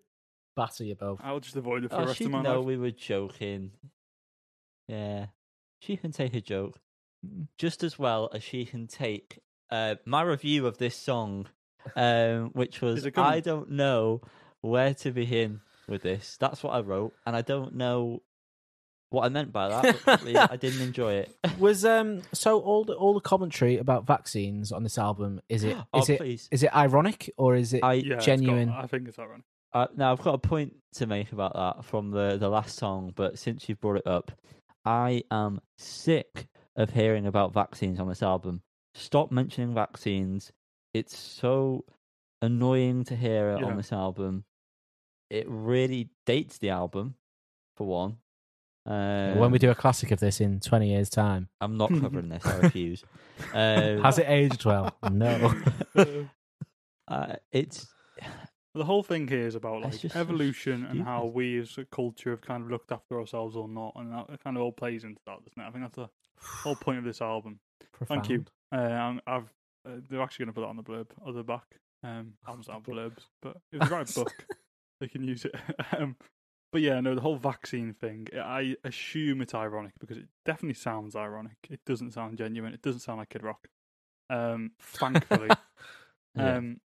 batter 0.55 0.83
you 0.83 0.95
both. 0.95 1.19
I'll 1.23 1.39
just 1.39 1.55
avoid 1.55 1.85
it 1.85 1.89
for 1.89 1.97
oh, 1.97 2.01
the 2.01 2.07
rest 2.07 2.17
she'd 2.17 2.25
of 2.25 2.31
my 2.31 2.41
know 2.41 2.57
life. 2.57 2.65
we 2.65 2.77
were 2.77 2.91
joking. 2.91 3.71
Yeah, 4.87 5.27
she 5.79 5.97
can 5.97 6.11
take 6.11 6.33
a 6.35 6.41
joke 6.41 6.79
just 7.57 7.83
as 7.83 7.97
well 7.97 8.29
as 8.33 8.43
she 8.43 8.65
can 8.65 8.87
take 8.87 9.39
uh, 9.69 9.95
my 10.05 10.21
review 10.21 10.67
of 10.67 10.77
this 10.77 10.95
song, 10.95 11.47
um, 11.95 12.49
which 12.53 12.81
was 12.81 12.99
Is 12.99 13.05
it 13.05 13.11
coming? 13.11 13.31
I 13.31 13.39
don't 13.39 13.71
know 13.71 14.21
where 14.61 14.93
to 14.95 15.11
begin 15.11 15.61
with 15.91 16.01
this. 16.01 16.37
That's 16.39 16.63
what 16.63 16.71
I 16.71 16.79
wrote, 16.79 17.13
and 17.25 17.35
I 17.35 17.41
don't 17.41 17.75
know 17.75 18.23
what 19.11 19.25
I 19.25 19.29
meant 19.29 19.51
by 19.51 19.69
that. 19.69 19.97
But 20.05 20.25
I 20.51 20.55
didn't 20.55 20.81
enjoy 20.81 21.13
it. 21.15 21.35
Was 21.59 21.85
um 21.85 22.21
so 22.33 22.59
all 22.61 22.83
the 22.85 22.93
all 22.93 23.13
the 23.13 23.19
commentary 23.19 23.77
about 23.77 24.07
vaccines 24.07 24.71
on 24.71 24.83
this 24.83 24.97
album 24.97 25.41
is 25.49 25.63
it 25.63 25.77
oh, 25.93 25.99
is 26.01 26.09
it 26.09 26.17
please. 26.19 26.47
is 26.51 26.63
it 26.63 26.73
ironic 26.75 27.29
or 27.37 27.55
is 27.55 27.73
it 27.73 27.83
I 27.83 27.93
yeah, 27.93 28.15
it's 28.15 28.25
got- 28.25 28.37
genuine? 28.37 28.69
I 28.69 28.87
think 28.87 29.07
it's 29.07 29.19
ironic. 29.19 29.43
Uh, 29.73 29.87
now 29.95 30.11
I've 30.11 30.21
got 30.21 30.33
a 30.33 30.37
point 30.37 30.73
to 30.95 31.05
make 31.05 31.31
about 31.31 31.53
that 31.55 31.85
from 31.85 32.11
the 32.11 32.37
the 32.37 32.49
last 32.49 32.77
song, 32.77 33.13
but 33.15 33.37
since 33.39 33.69
you've 33.69 33.79
brought 33.79 33.97
it 33.97 34.07
up, 34.07 34.31
I 34.85 35.23
am 35.31 35.61
sick 35.77 36.47
of 36.75 36.89
hearing 36.91 37.25
about 37.25 37.53
vaccines 37.53 37.99
on 37.99 38.07
this 38.09 38.23
album. 38.23 38.61
Stop 38.95 39.31
mentioning 39.31 39.73
vaccines. 39.73 40.51
It's 40.93 41.17
so 41.17 41.85
annoying 42.41 43.03
to 43.05 43.15
hear 43.15 43.51
it 43.51 43.61
Yeah. 43.61 43.67
on 43.67 43.77
this 43.77 43.93
album. 43.93 44.43
It 45.31 45.45
really 45.47 46.09
dates 46.25 46.57
the 46.57 46.71
album, 46.71 47.15
for 47.77 47.87
one. 47.87 48.17
Um, 48.85 49.37
when 49.37 49.51
we 49.51 49.59
do 49.59 49.69
a 49.71 49.75
classic 49.75 50.11
of 50.11 50.19
this 50.19 50.41
in 50.41 50.59
twenty 50.59 50.89
years' 50.89 51.09
time, 51.09 51.47
I'm 51.61 51.77
not 51.77 51.89
covering 51.89 52.27
this. 52.27 52.45
I 52.45 52.57
refuse. 52.57 53.05
Um, 53.53 53.99
has 54.03 54.17
it 54.17 54.25
aged 54.27 54.65
well? 54.65 54.93
no. 55.09 55.53
uh, 57.07 57.35
it's 57.51 57.87
The 58.73 58.83
whole 58.83 59.03
thing 59.03 59.27
here 59.27 59.47
is 59.47 59.55
about 59.55 59.83
like 59.83 59.99
just 59.99 60.15
so 60.15 60.19
evolution 60.19 60.85
and 60.85 61.03
how 61.03 61.25
we 61.25 61.59
as 61.59 61.77
a 61.77 61.85
culture 61.85 62.31
have 62.31 62.41
kind 62.41 62.63
of 62.63 62.69
looked 62.69 62.91
after 62.91 63.19
ourselves 63.19 63.55
or 63.55 63.69
not, 63.69 63.93
and 63.95 64.11
that 64.11 64.43
kind 64.43 64.57
of 64.57 64.63
all 64.63 64.71
plays 64.73 65.05
into 65.05 65.21
that, 65.27 65.37
doesn't 65.45 65.61
it? 65.63 65.67
I 65.67 65.71
think 65.71 65.83
that's 65.85 65.95
the 65.95 66.09
whole 66.41 66.75
point 66.75 66.97
of 66.97 67.03
this 67.05 67.21
album. 67.21 67.59
Thank 68.05 68.27
you. 68.29 68.45
Profound. 68.71 68.91
Uh, 68.91 68.93
I'm- 68.95 69.21
I've 69.27 69.53
uh, 69.87 69.95
they're 70.09 70.21
actually 70.21 70.45
going 70.45 70.53
to 70.53 70.59
put 70.59 70.61
that 70.61 70.67
on 70.67 70.77
the 70.77 70.83
blurb 70.83 71.07
or 71.25 71.33
the 71.33 71.43
back. 71.43 71.65
Um, 72.03 72.33
albums 72.47 72.67
don't 72.67 72.75
have 72.75 72.83
blurbs, 72.83 73.25
but 73.41 73.57
if 73.71 73.79
they 73.81 73.87
write 73.95 74.09
a 74.09 74.13
book, 74.13 74.45
they 75.01 75.09
can 75.09 75.23
use 75.23 75.43
it. 75.43 75.53
um, 75.97 76.15
but 76.71 76.81
yeah, 76.81 77.01
no, 77.01 77.13
the 77.15 77.21
whole 77.21 77.35
vaccine 77.35 77.93
thing. 77.93 78.27
I 78.33 78.75
assume 78.85 79.41
it's 79.41 79.53
ironic 79.53 79.93
because 79.99 80.17
it 80.17 80.27
definitely 80.45 80.75
sounds 80.75 81.17
ironic. 81.17 81.57
It 81.69 81.81
doesn't 81.85 82.11
sound 82.11 82.37
genuine. 82.37 82.73
It 82.73 82.81
doesn't 82.81 83.01
sound 83.01 83.17
like 83.17 83.29
Kid 83.29 83.43
Rock. 83.43 83.67
Um, 84.29 84.71
thankfully. 84.79 85.49
yeah. 86.37 86.55
Um, 86.55 86.79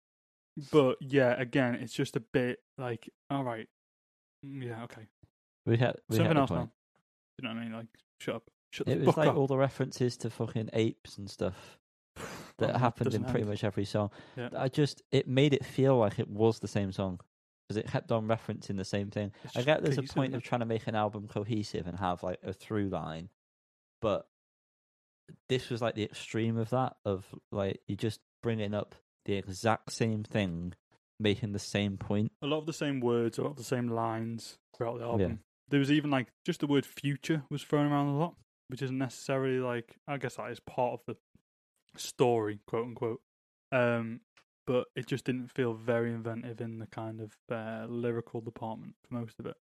but 0.72 0.98
yeah, 1.02 1.40
again, 1.40 1.76
it's 1.76 1.94
just 1.94 2.16
a 2.16 2.22
bit 2.22 2.60
like, 2.80 3.10
all 3.30 3.44
right, 3.44 3.68
mm, 4.44 4.66
yeah, 4.66 4.84
okay, 4.86 5.08
we 5.66 5.78
had 5.78 5.98
we 6.10 6.16
something 6.16 6.28
had 6.28 6.38
else 6.38 6.50
now. 6.50 6.72
You 7.38 7.48
know 7.48 7.54
what 7.54 7.60
I 7.60 7.64
mean? 7.64 7.74
Like, 7.74 7.88
shut 8.20 8.36
up, 8.36 8.44
shut 8.72 8.88
It 8.88 9.02
was 9.02 9.18
like 9.18 9.28
up. 9.28 9.36
all 9.36 9.48
the 9.48 9.58
references 9.58 10.16
to 10.18 10.30
fucking 10.30 10.70
apes 10.72 11.18
and 11.18 11.30
stuff 11.30 11.78
that 12.58 12.78
happened 12.78 13.14
in 13.14 13.26
pretty 13.26 13.42
end. 13.42 13.50
much 13.50 13.66
every 13.66 13.84
song. 13.84 14.12
Yeah. 14.38 14.50
I 14.58 14.70
just 14.70 15.02
it 15.12 15.28
made 15.28 15.54
it 15.54 15.66
feel 15.66 15.98
like 15.98 16.20
it 16.20 16.30
was 16.30 16.60
the 16.60 16.70
same 16.70 16.94
song 16.94 17.20
because 17.68 17.78
it 17.78 17.88
kept 17.88 18.12
on 18.12 18.28
referencing 18.28 18.78
the 18.78 18.86
same 18.86 19.10
thing. 19.10 19.32
It's 19.44 19.58
I 19.58 19.62
get 19.64 19.82
there's 19.84 19.98
a 19.98 20.04
point 20.04 20.36
of 20.36 20.44
trying 20.44 20.60
to 20.60 20.66
make 20.66 20.88
an 20.88 20.96
album 20.96 21.28
cohesive 21.28 21.88
and 21.88 21.98
have 22.00 22.22
like 22.24 22.40
a 22.44 22.54
through 22.54 22.90
line, 22.90 23.30
but 24.02 24.28
this 25.50 25.70
was 25.70 25.82
like 25.82 25.96
the 25.96 26.04
extreme 26.04 26.58
of 26.58 26.70
that 26.70 26.96
of 27.06 27.26
like 27.52 27.82
you 27.88 27.96
just 27.96 28.20
bringing 28.44 28.74
up 28.74 28.96
the 29.26 29.34
exact 29.34 29.92
same 29.92 30.24
thing, 30.24 30.74
making 31.20 31.52
the 31.54 31.60
same 31.60 31.98
point. 31.98 32.32
a 32.42 32.48
lot 32.48 32.60
of 32.60 32.66
the 32.68 32.74
same 32.74 33.00
words, 33.00 33.38
a 33.40 33.42
lot 33.42 33.52
of 33.52 33.58
the 33.58 33.64
same 33.64 33.88
lines 33.88 34.58
throughout 34.78 35.00
the 35.00 35.06
Yeah. 35.06 35.12
album. 35.12 35.40
There 35.70 35.80
was 35.80 35.92
even 35.92 36.12
like 36.12 36.28
just 36.46 36.60
the 36.60 36.68
word 36.68 36.86
future 36.86 37.44
was 37.50 37.64
thrown 37.64 37.92
around 37.92 38.10
a 38.10 38.18
lot, 38.20 38.36
which 38.68 38.84
isn't 38.84 38.98
necessarily 39.00 39.58
like 39.60 39.96
I 40.08 40.18
guess 40.18 40.36
that 40.36 40.52
is 40.52 40.60
part 40.60 40.94
of 40.94 41.02
the 41.08 41.18
story, 41.98 42.60
quote 42.68 42.86
unquote. 42.86 43.22
Um, 43.72 44.22
but 44.68 44.86
it 44.96 45.08
just 45.08 45.26
didn't 45.26 45.50
feel 45.52 45.74
very 45.74 46.12
inventive 46.12 46.60
in 46.62 46.80
the 46.80 46.88
kind 46.88 47.22
of 47.22 47.32
uh, 47.52 47.86
lyrical 47.88 48.42
department 48.42 48.96
for 49.08 49.14
most 49.16 49.36
of 49.40 49.46
it. 49.46 49.56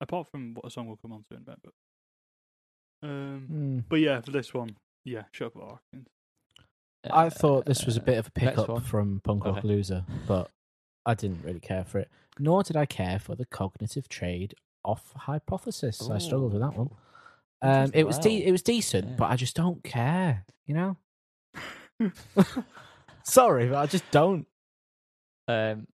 Apart 0.00 0.28
from 0.30 0.54
what 0.54 0.64
a 0.66 0.70
song 0.70 0.86
we'll 0.86 0.96
come 0.96 1.12
on 1.12 1.24
to 1.30 1.36
in 1.36 1.42
a 1.42 1.44
bit, 1.44 1.58
but 1.62 1.72
um, 3.08 3.46
Hmm. 3.48 3.78
but 3.88 4.00
yeah, 4.00 4.20
for 4.20 4.30
this 4.32 4.52
one, 4.52 4.76
yeah, 5.04 5.22
shut 5.32 5.48
up, 5.48 5.54
about 5.56 5.78
Atkins. 5.92 6.08
I 7.10 7.28
thought 7.30 7.64
this 7.66 7.86
was 7.86 7.96
a 7.96 8.00
bit 8.00 8.18
of 8.18 8.26
a 8.26 8.28
Uh, 8.28 8.50
pickup 8.50 8.82
from 8.84 9.20
Punk 9.24 9.44
Rock 9.44 9.58
Okay. 9.58 9.68
Loser, 9.68 10.04
but 10.26 10.50
I 11.06 11.14
didn't 11.14 11.42
really 11.44 11.60
care 11.60 11.84
for 11.84 11.98
it. 11.98 12.10
Nor 12.38 12.62
did 12.64 12.76
I 12.76 12.86
care 12.86 13.18
for 13.18 13.34
the 13.34 13.46
cognitive 13.46 14.08
trade 14.08 14.54
off 14.84 15.12
hypothesis. 15.12 16.08
I 16.10 16.18
struggled 16.18 16.52
with 16.52 16.62
that 16.62 16.74
one. 16.74 16.90
Um, 17.62 17.90
it 17.94 18.04
was 18.04 18.18
de- 18.18 18.44
it 18.44 18.52
was 18.52 18.62
decent, 18.62 19.08
Yeah. 19.10 19.16
but 19.16 19.30
I 19.30 19.36
just 19.36 19.56
don't 19.56 19.82
care. 19.82 20.44
You 20.66 20.74
know. 20.74 20.96
Sorry, 23.28 23.68
but 23.68 23.76
I 23.76 23.86
just 23.86 24.10
don't. 24.10 24.46
Um, 25.46 25.86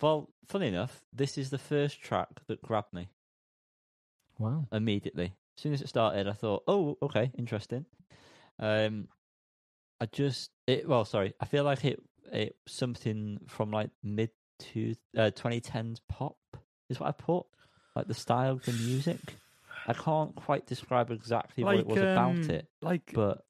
well, 0.00 0.30
funny 0.48 0.68
enough, 0.68 1.00
this 1.12 1.36
is 1.36 1.50
the 1.50 1.58
first 1.58 2.00
track 2.00 2.28
that 2.46 2.62
grabbed 2.62 2.92
me 2.92 3.08
Wow. 4.38 4.66
immediately. 4.72 5.34
As 5.56 5.62
soon 5.62 5.72
as 5.72 5.82
it 5.82 5.88
started, 5.88 6.28
I 6.28 6.32
thought, 6.32 6.62
"Oh, 6.68 6.96
okay, 7.02 7.32
interesting." 7.36 7.86
Um, 8.58 9.08
I 10.00 10.06
just 10.06 10.50
it. 10.66 10.88
Well, 10.88 11.04
sorry, 11.04 11.34
I 11.40 11.46
feel 11.46 11.64
like 11.64 11.84
it. 11.84 12.00
It 12.32 12.56
something 12.66 13.40
from 13.48 13.70
like 13.70 13.90
mid 14.02 14.30
to 14.58 14.94
uh, 15.16 15.30
2010s 15.34 16.00
pop 16.08 16.36
is 16.90 17.00
what 17.00 17.08
I 17.08 17.12
put. 17.12 17.46
Like 17.96 18.06
the 18.06 18.14
style 18.14 18.52
of 18.52 18.64
the 18.64 18.72
music. 18.72 19.38
I 19.88 19.94
can't 19.94 20.36
quite 20.36 20.66
describe 20.66 21.10
exactly 21.10 21.64
what 21.64 21.76
it 21.76 21.86
was 21.86 22.02
about 22.02 22.44
um, 22.44 22.50
it, 22.50 22.68
Like 22.82 23.10
but 23.14 23.44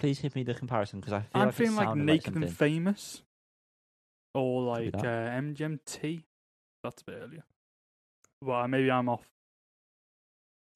please 0.00 0.18
give 0.18 0.34
me 0.34 0.42
the 0.42 0.54
comparison 0.54 1.00
because 1.00 1.12
I 1.12 1.20
feel 1.20 1.28
I'm 1.34 1.46
like 1.48 1.54
feeling 1.54 1.76
like 1.76 1.96
Naked 1.96 2.34
like 2.34 2.44
and. 2.44 2.56
Famous, 2.56 3.22
or 4.34 4.62
like 4.62 4.94
uh. 4.94 5.02
MGMT. 5.02 6.24
That's 6.82 7.02
a 7.02 7.04
bit 7.04 7.20
earlier. 7.22 7.44
Well, 8.42 8.66
maybe 8.66 8.90
I'm 8.90 9.08
off. 9.08 9.28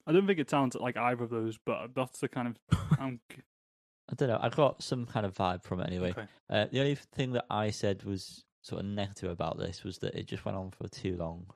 I 0.07 0.13
don't 0.13 0.27
think 0.27 0.39
it 0.39 0.51
sounds 0.51 0.77
like 0.77 0.99
either 0.99 1.25
of 1.25 1.31
those, 1.31 1.59
but 1.65 1.95
that's 1.95 2.21
the 2.21 2.29
kind 2.29 2.49
of. 2.49 2.79
I'm, 3.01 3.21
I 3.31 4.15
don't 4.15 4.29
know. 4.29 4.39
I 4.41 4.51
got 4.51 4.83
some 4.83 5.07
kind 5.07 5.25
of 5.25 5.35
vibe 5.35 5.63
from 5.63 5.81
it 5.81 5.89
anyway. 5.89 6.11
okay. 6.11 6.27
Uh, 6.51 6.67
the 6.71 6.81
only 6.81 6.95
thing 6.95 7.33
that 7.33 7.47
I 7.49 7.71
said 7.71 8.05
was 8.05 8.45
sort 8.63 8.81
of 8.81 8.87
negative 8.87 9.31
about 9.31 9.59
this 9.59 9.83
was 9.83 9.99
that 9.99 10.15
it 10.15 10.27
just 10.27 10.45
went 10.45 10.59
on 10.59 10.71
for 10.71 10.89
too 10.89 11.17
long. 11.17 11.47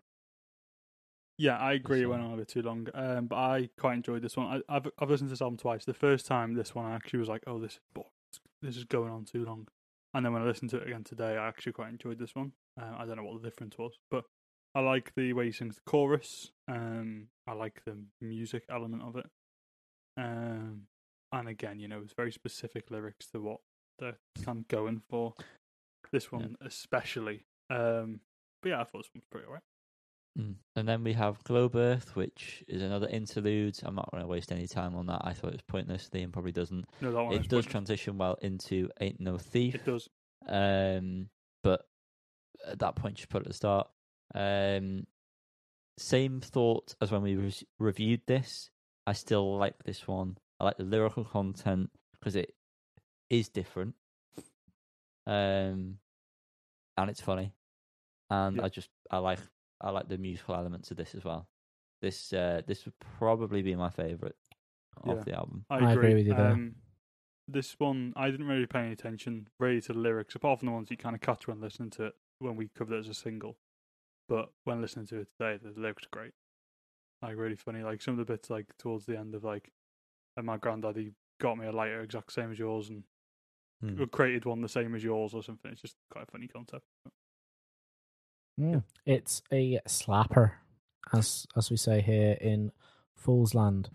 Yeah, 1.38 1.56
I 1.56 1.74
agree. 1.74 2.02
It 2.02 2.06
went 2.06 2.22
on 2.22 2.34
a 2.34 2.36
bit 2.36 2.48
too 2.48 2.62
long, 2.62 2.88
um, 2.94 3.26
but 3.26 3.36
I 3.36 3.70
quite 3.78 3.94
enjoyed 3.94 4.22
this 4.22 4.36
one. 4.36 4.62
I, 4.68 4.76
I've 4.76 4.88
I've 4.98 5.08
listened 5.08 5.28
to 5.28 5.32
this 5.32 5.40
album 5.40 5.56
twice. 5.56 5.84
The 5.84 5.94
first 5.94 6.26
time, 6.26 6.54
this 6.54 6.74
one 6.74 6.84
I 6.84 6.94
actually 6.96 7.20
was 7.20 7.28
like, 7.28 7.44
"Oh, 7.46 7.60
this 7.60 7.74
is 7.74 7.80
boring. 7.94 8.10
This 8.60 8.76
is 8.76 8.84
going 8.84 9.10
on 9.12 9.24
too 9.24 9.44
long." 9.44 9.68
And 10.14 10.24
then 10.24 10.32
when 10.32 10.42
I 10.42 10.46
listened 10.46 10.70
to 10.70 10.78
it 10.78 10.88
again 10.88 11.04
today, 11.04 11.36
I 11.36 11.46
actually 11.46 11.72
quite 11.72 11.90
enjoyed 11.90 12.18
this 12.18 12.34
one. 12.34 12.52
Uh, 12.80 12.94
I 12.98 13.06
don't 13.06 13.16
know 13.16 13.24
what 13.24 13.40
the 13.40 13.48
difference 13.48 13.78
was, 13.78 13.92
but 14.10 14.24
I 14.74 14.80
like 14.80 15.12
the 15.16 15.32
way 15.32 15.46
he 15.46 15.52
sings 15.52 15.76
the 15.76 15.82
chorus. 15.86 16.50
Um, 16.66 17.28
I 17.46 17.52
like 17.52 17.82
the 17.84 17.98
music 18.20 18.64
element 18.68 19.02
of 19.02 19.16
it. 19.16 19.26
Um, 20.16 20.82
and 21.30 21.48
again, 21.48 21.78
you 21.78 21.88
know, 21.88 22.00
it's 22.02 22.14
very 22.14 22.32
specific 22.32 22.90
lyrics 22.90 23.26
to 23.32 23.40
what 23.40 23.60
they're 23.98 24.18
kind 24.44 24.58
of 24.58 24.68
going 24.68 25.02
for. 25.08 25.34
This 26.10 26.28
Yeah. 26.32 26.38
one 26.38 26.56
especially. 26.62 27.44
Um, 27.70 28.20
but 28.62 28.70
yeah, 28.70 28.80
I 28.80 28.84
thought 28.84 29.00
this 29.02 29.10
one 29.12 29.20
was 29.20 29.24
pretty 29.30 29.46
alright. 29.46 29.62
Mm. 30.36 30.54
And 30.76 30.88
then 30.88 31.04
we 31.04 31.12
have 31.12 31.42
Globe 31.44 31.76
Earth, 31.76 32.16
which 32.16 32.64
is 32.68 32.82
another 32.82 33.08
interlude. 33.08 33.78
I'm 33.84 33.94
not 33.94 34.10
going 34.10 34.22
to 34.22 34.28
waste 34.28 34.50
any 34.52 34.66
time 34.66 34.94
on 34.96 35.06
that. 35.06 35.22
I 35.24 35.32
thought 35.32 35.48
it 35.48 35.54
was 35.54 35.62
pointless. 35.68 36.10
Liam 36.12 36.32
probably 36.32 36.52
doesn't. 36.52 36.84
No, 37.00 37.12
that 37.12 37.22
one 37.22 37.32
it 37.34 37.38
does 37.42 37.48
pointless. 37.48 37.66
transition 37.66 38.18
well 38.18 38.38
into 38.42 38.88
Ain't 39.00 39.20
No 39.20 39.38
Thief. 39.38 39.74
It 39.76 39.84
does. 39.84 40.08
Um, 40.48 41.28
but 41.62 41.82
at 42.66 42.78
that 42.80 42.96
point, 42.96 43.20
you 43.20 43.26
put 43.28 43.42
at 43.42 43.48
the 43.48 43.54
start. 43.54 43.88
Um, 44.34 45.06
same 45.98 46.40
thought 46.40 46.94
as 47.00 47.10
when 47.10 47.22
we 47.22 47.34
re- 47.36 47.52
reviewed 47.78 48.22
this. 48.26 48.70
I 49.06 49.12
still 49.14 49.56
like 49.58 49.82
this 49.84 50.06
one. 50.06 50.36
I 50.60 50.64
like 50.64 50.76
the 50.76 50.84
lyrical 50.84 51.24
content 51.24 51.90
because 52.12 52.36
it 52.36 52.54
is 53.30 53.48
different. 53.48 53.94
Um, 55.26 55.98
and 56.96 57.10
it's 57.10 57.20
funny, 57.20 57.52
and 58.30 58.56
Yeah. 58.56 58.64
I 58.64 58.68
just 58.68 58.88
I 59.10 59.18
like 59.18 59.38
I 59.80 59.90
like 59.90 60.08
the 60.08 60.18
musical 60.18 60.54
elements 60.54 60.90
of 60.90 60.96
this 60.96 61.14
as 61.14 61.24
well. 61.24 61.48
This 62.00 62.32
uh, 62.32 62.62
this 62.66 62.84
would 62.84 62.98
probably 63.00 63.62
be 63.62 63.74
my 63.76 63.90
favorite 63.90 64.36
Yeah. 65.04 65.20
of 65.20 65.24
the 65.24 65.34
album. 65.34 65.64
I 65.70 65.80
I 65.80 65.92
agree. 65.92 66.08
agree 66.08 66.14
with 66.14 66.26
you 66.26 66.34
there. 66.34 66.52
Um, 66.52 66.76
this 67.48 67.78
one, 67.78 68.12
I 68.16 68.30
didn't 68.30 68.46
really 68.46 68.66
pay 68.66 68.80
any 68.80 68.92
attention 68.92 69.48
really 69.58 69.80
to 69.82 69.92
the 69.92 69.98
lyrics, 69.98 70.34
apart 70.34 70.60
from 70.60 70.66
the 70.66 70.72
ones 70.72 70.90
you 70.90 70.96
kind 70.96 71.14
of 71.14 71.20
catch 71.22 71.46
when 71.48 71.60
listening 71.60 71.90
to 71.90 72.06
it 72.06 72.14
when 72.38 72.56
we 72.56 72.68
covered 72.68 72.94
it 72.94 73.00
as 73.00 73.08
a 73.08 73.14
single. 73.14 73.58
But 74.28 74.50
when 74.64 74.80
listening 74.80 75.06
to 75.08 75.20
it 75.20 75.28
today, 75.38 75.58
the 75.62 75.78
lyrics 75.78 76.04
are 76.04 76.08
great. 76.12 76.34
Like 77.22 77.36
really 77.36 77.56
funny. 77.56 77.82
Like 77.82 78.02
some 78.02 78.18
of 78.18 78.18
the 78.18 78.32
bits, 78.32 78.50
like 78.50 78.76
towards 78.78 79.06
the 79.06 79.18
end 79.18 79.34
of 79.34 79.44
like, 79.44 79.72
and 80.36 80.46
my 80.46 80.56
granddaddy 80.58 81.12
got 81.40 81.58
me 81.58 81.66
a 81.66 81.72
lighter 81.72 82.00
exact 82.02 82.32
same 82.32 82.52
as 82.52 82.58
yours, 82.58 82.90
and 82.90 83.04
Hmm. 83.80 84.04
created 84.12 84.44
one 84.44 84.60
the 84.60 84.68
same 84.68 84.94
as 84.94 85.04
yours 85.04 85.34
or 85.34 85.42
something. 85.42 85.70
It's 85.72 85.82
just 85.82 85.96
quite 86.10 86.24
a 86.24 86.30
funny 86.30 86.48
concept. 86.48 86.84
Mm. 88.58 88.82
It's 89.06 89.42
a 89.52 89.80
slapper, 89.86 90.52
as 91.12 91.46
as 91.56 91.70
we 91.70 91.76
say 91.76 92.00
here 92.00 92.36
in 92.40 92.72
Fool's 93.14 93.54
Land. 93.54 93.90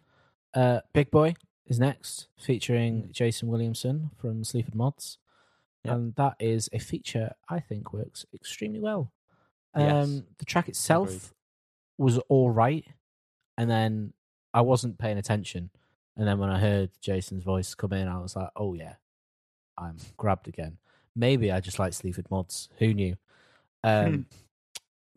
Uh, 0.53 0.79
Big 0.93 1.11
Boy 1.11 1.35
is 1.65 1.79
next, 1.79 2.27
featuring 2.37 3.09
Jason 3.11 3.47
Williamson 3.47 4.11
from 4.17 4.43
Sleaford 4.43 4.75
Mods, 4.75 5.17
Yep. 5.83 5.93
and 5.95 6.15
that 6.15 6.35
is 6.39 6.69
a 6.71 6.79
feature 6.79 7.33
I 7.49 7.59
think 7.59 7.91
works 7.93 8.25
extremely 8.33 8.79
well. 8.79 9.11
Um, 9.73 9.83
Yes. 9.83 10.21
The 10.37 10.45
track 10.45 10.69
itself 10.69 11.09
Agreed. 11.09 11.21
was 11.97 12.17
all 12.29 12.51
right, 12.51 12.85
and 13.57 13.69
then 13.69 14.13
I 14.53 14.61
wasn't 14.61 14.97
paying 14.99 15.17
attention, 15.17 15.71
and 16.15 16.27
then 16.27 16.37
when 16.39 16.49
I 16.49 16.59
heard 16.59 16.91
Jason's 17.01 17.43
voice 17.43 17.73
come 17.75 17.91
in, 17.93 18.07
I 18.07 18.19
was 18.19 18.35
like, 18.35 18.49
"Oh 18.55 18.73
yeah, 18.75 18.95
I'm 19.77 19.97
grabbed 20.15 20.47
again." 20.47 20.77
Maybe 21.15 21.51
I 21.51 21.59
just 21.59 21.79
like 21.79 21.93
Sleaford 21.93 22.31
Mods. 22.31 22.69
Who 22.79 22.93
knew? 22.93 23.15
Um, 23.85 24.27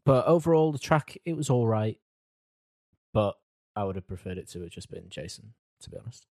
but 0.06 0.26
overall, 0.26 0.72
the 0.72 0.78
track 0.78 1.18
it 1.26 1.36
was 1.36 1.50
all 1.50 1.66
right, 1.66 1.98
but 3.12 3.36
I 3.74 3.84
would 3.84 3.96
have 3.96 4.06
preferred 4.06 4.38
it 4.38 4.48
to 4.50 4.62
have 4.62 4.70
just 4.70 4.90
been 4.90 5.08
Jason. 5.10 5.52
To 5.82 5.90
be 5.90 5.98
honest, 5.98 6.26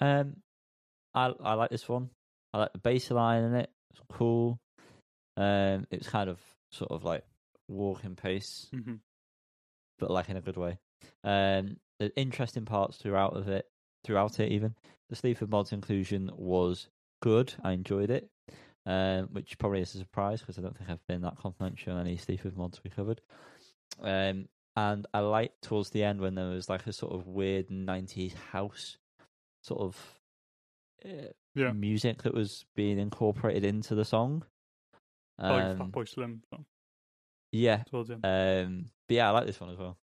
Um, 0.00 0.36
I 1.14 1.32
I 1.42 1.54
like 1.54 1.70
this 1.70 1.88
one. 1.88 2.10
I 2.52 2.58
like 2.58 2.72
the 2.72 2.78
bass 2.78 3.10
line 3.10 3.42
in 3.42 3.54
it. 3.54 3.70
It's 3.90 4.00
cool. 4.12 4.60
Um, 5.36 5.86
it's 5.90 6.08
kind 6.08 6.30
of 6.30 6.38
sort 6.70 6.92
of 6.92 7.02
like 7.02 7.24
walking 7.68 8.14
pace, 8.14 8.68
hmm 8.72 8.94
but 9.98 10.10
like 10.10 10.28
in 10.28 10.36
a 10.36 10.40
good 10.40 10.56
way. 10.56 10.78
Um, 11.24 11.78
there's 11.98 12.12
interesting 12.16 12.64
parts 12.64 12.96
throughout 12.98 13.36
of 13.36 13.48
it, 13.48 13.66
throughout 14.04 14.38
it. 14.38 14.52
Even 14.52 14.74
the 15.08 15.16
Sleaford 15.16 15.50
Mods 15.50 15.72
inclusion 15.72 16.30
was 16.36 16.88
good. 17.22 17.54
I 17.62 17.72
enjoyed 17.72 18.10
it, 18.10 18.28
um, 18.86 19.28
which 19.32 19.58
probably 19.58 19.80
is 19.80 19.94
a 19.94 19.98
surprise 19.98 20.40
because 20.40 20.58
I 20.58 20.62
don't 20.62 20.76
think 20.76 20.90
I've 20.90 21.06
been 21.06 21.22
that 21.22 21.38
confidential 21.38 21.94
on 21.94 22.00
any 22.06 22.16
Sleaford 22.16 22.56
Mods 22.56 22.80
we 22.84 22.90
covered. 22.90 23.20
Um, 24.02 24.48
and 24.76 25.06
I 25.14 25.20
liked 25.20 25.62
towards 25.62 25.90
the 25.90 26.02
end 26.02 26.20
when 26.20 26.34
there 26.34 26.48
was 26.48 26.68
like 26.68 26.86
a 26.86 26.92
sort 26.92 27.14
of 27.14 27.26
weird 27.26 27.68
'90s 27.68 28.34
house 28.34 28.96
sort 29.62 29.80
of 29.80 30.20
uh, 31.04 31.28
Yeah. 31.54 31.72
music 31.72 32.22
that 32.22 32.34
was 32.34 32.64
being 32.74 32.98
incorporated 32.98 33.64
into 33.64 33.94
the 33.94 34.04
song. 34.04 34.44
like 35.38 35.64
Um, 35.78 35.78
Fatboy 35.92 36.08
Slim 36.08 36.42
song 36.50 36.66
yeah, 37.52 37.84
um, 37.92 38.86
but 39.06 39.14
yeah, 39.14 39.28
I 39.28 39.30
like 39.30 39.46
this 39.46 39.60
one 39.60 39.70
as 39.70 39.78
well. 39.78 39.96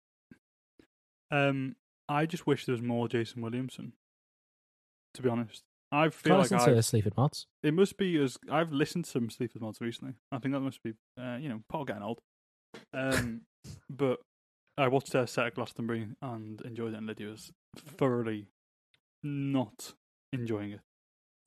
Um, 1.32 1.76
I 2.08 2.28
just 2.28 2.46
wish 2.46 2.66
there 2.66 2.74
was 2.74 2.82
more 2.82 3.08
Jason 3.08 3.42
Williamson. 3.42 3.94
To 5.16 5.24
be 5.24 5.30
honest, 5.30 5.64
I 5.92 6.10
feel 6.10 6.38
like 6.38 6.52
I 6.52 6.66
to 6.66 6.84
Sleaford 6.84 7.18
Mods. 7.18 7.48
it 7.64 7.74
must 7.74 7.98
be 7.98 8.22
as 8.22 8.38
I've 8.52 8.72
listened 8.72 9.06
to 9.06 9.12
some 9.12 9.30
Sleaford 9.30 9.62
Mods 9.62 9.82
recently. 9.82 10.14
I 10.32 10.38
think 10.38 10.54
that 10.54 10.60
must 10.60 10.84
be 10.84 10.94
uh, 11.20 11.38
you 11.38 11.50
know 11.50 11.62
part 11.70 11.82
of 11.82 11.88
getting 11.88 12.04
old. 12.04 12.20
Um, 12.94 13.42
but 13.90 14.20
I 14.78 14.88
watched 14.88 15.12
their 15.12 15.28
set 15.28 15.48
at 15.48 15.56
Glastonbury 15.56 16.08
and 16.22 16.62
enjoyed 16.62 16.94
it, 16.94 16.98
and 16.98 17.08
Lydia 17.08 17.30
was 17.30 17.52
thoroughly 17.76 18.48
not 19.24 19.94
enjoying 20.32 20.74
it. 20.74 20.82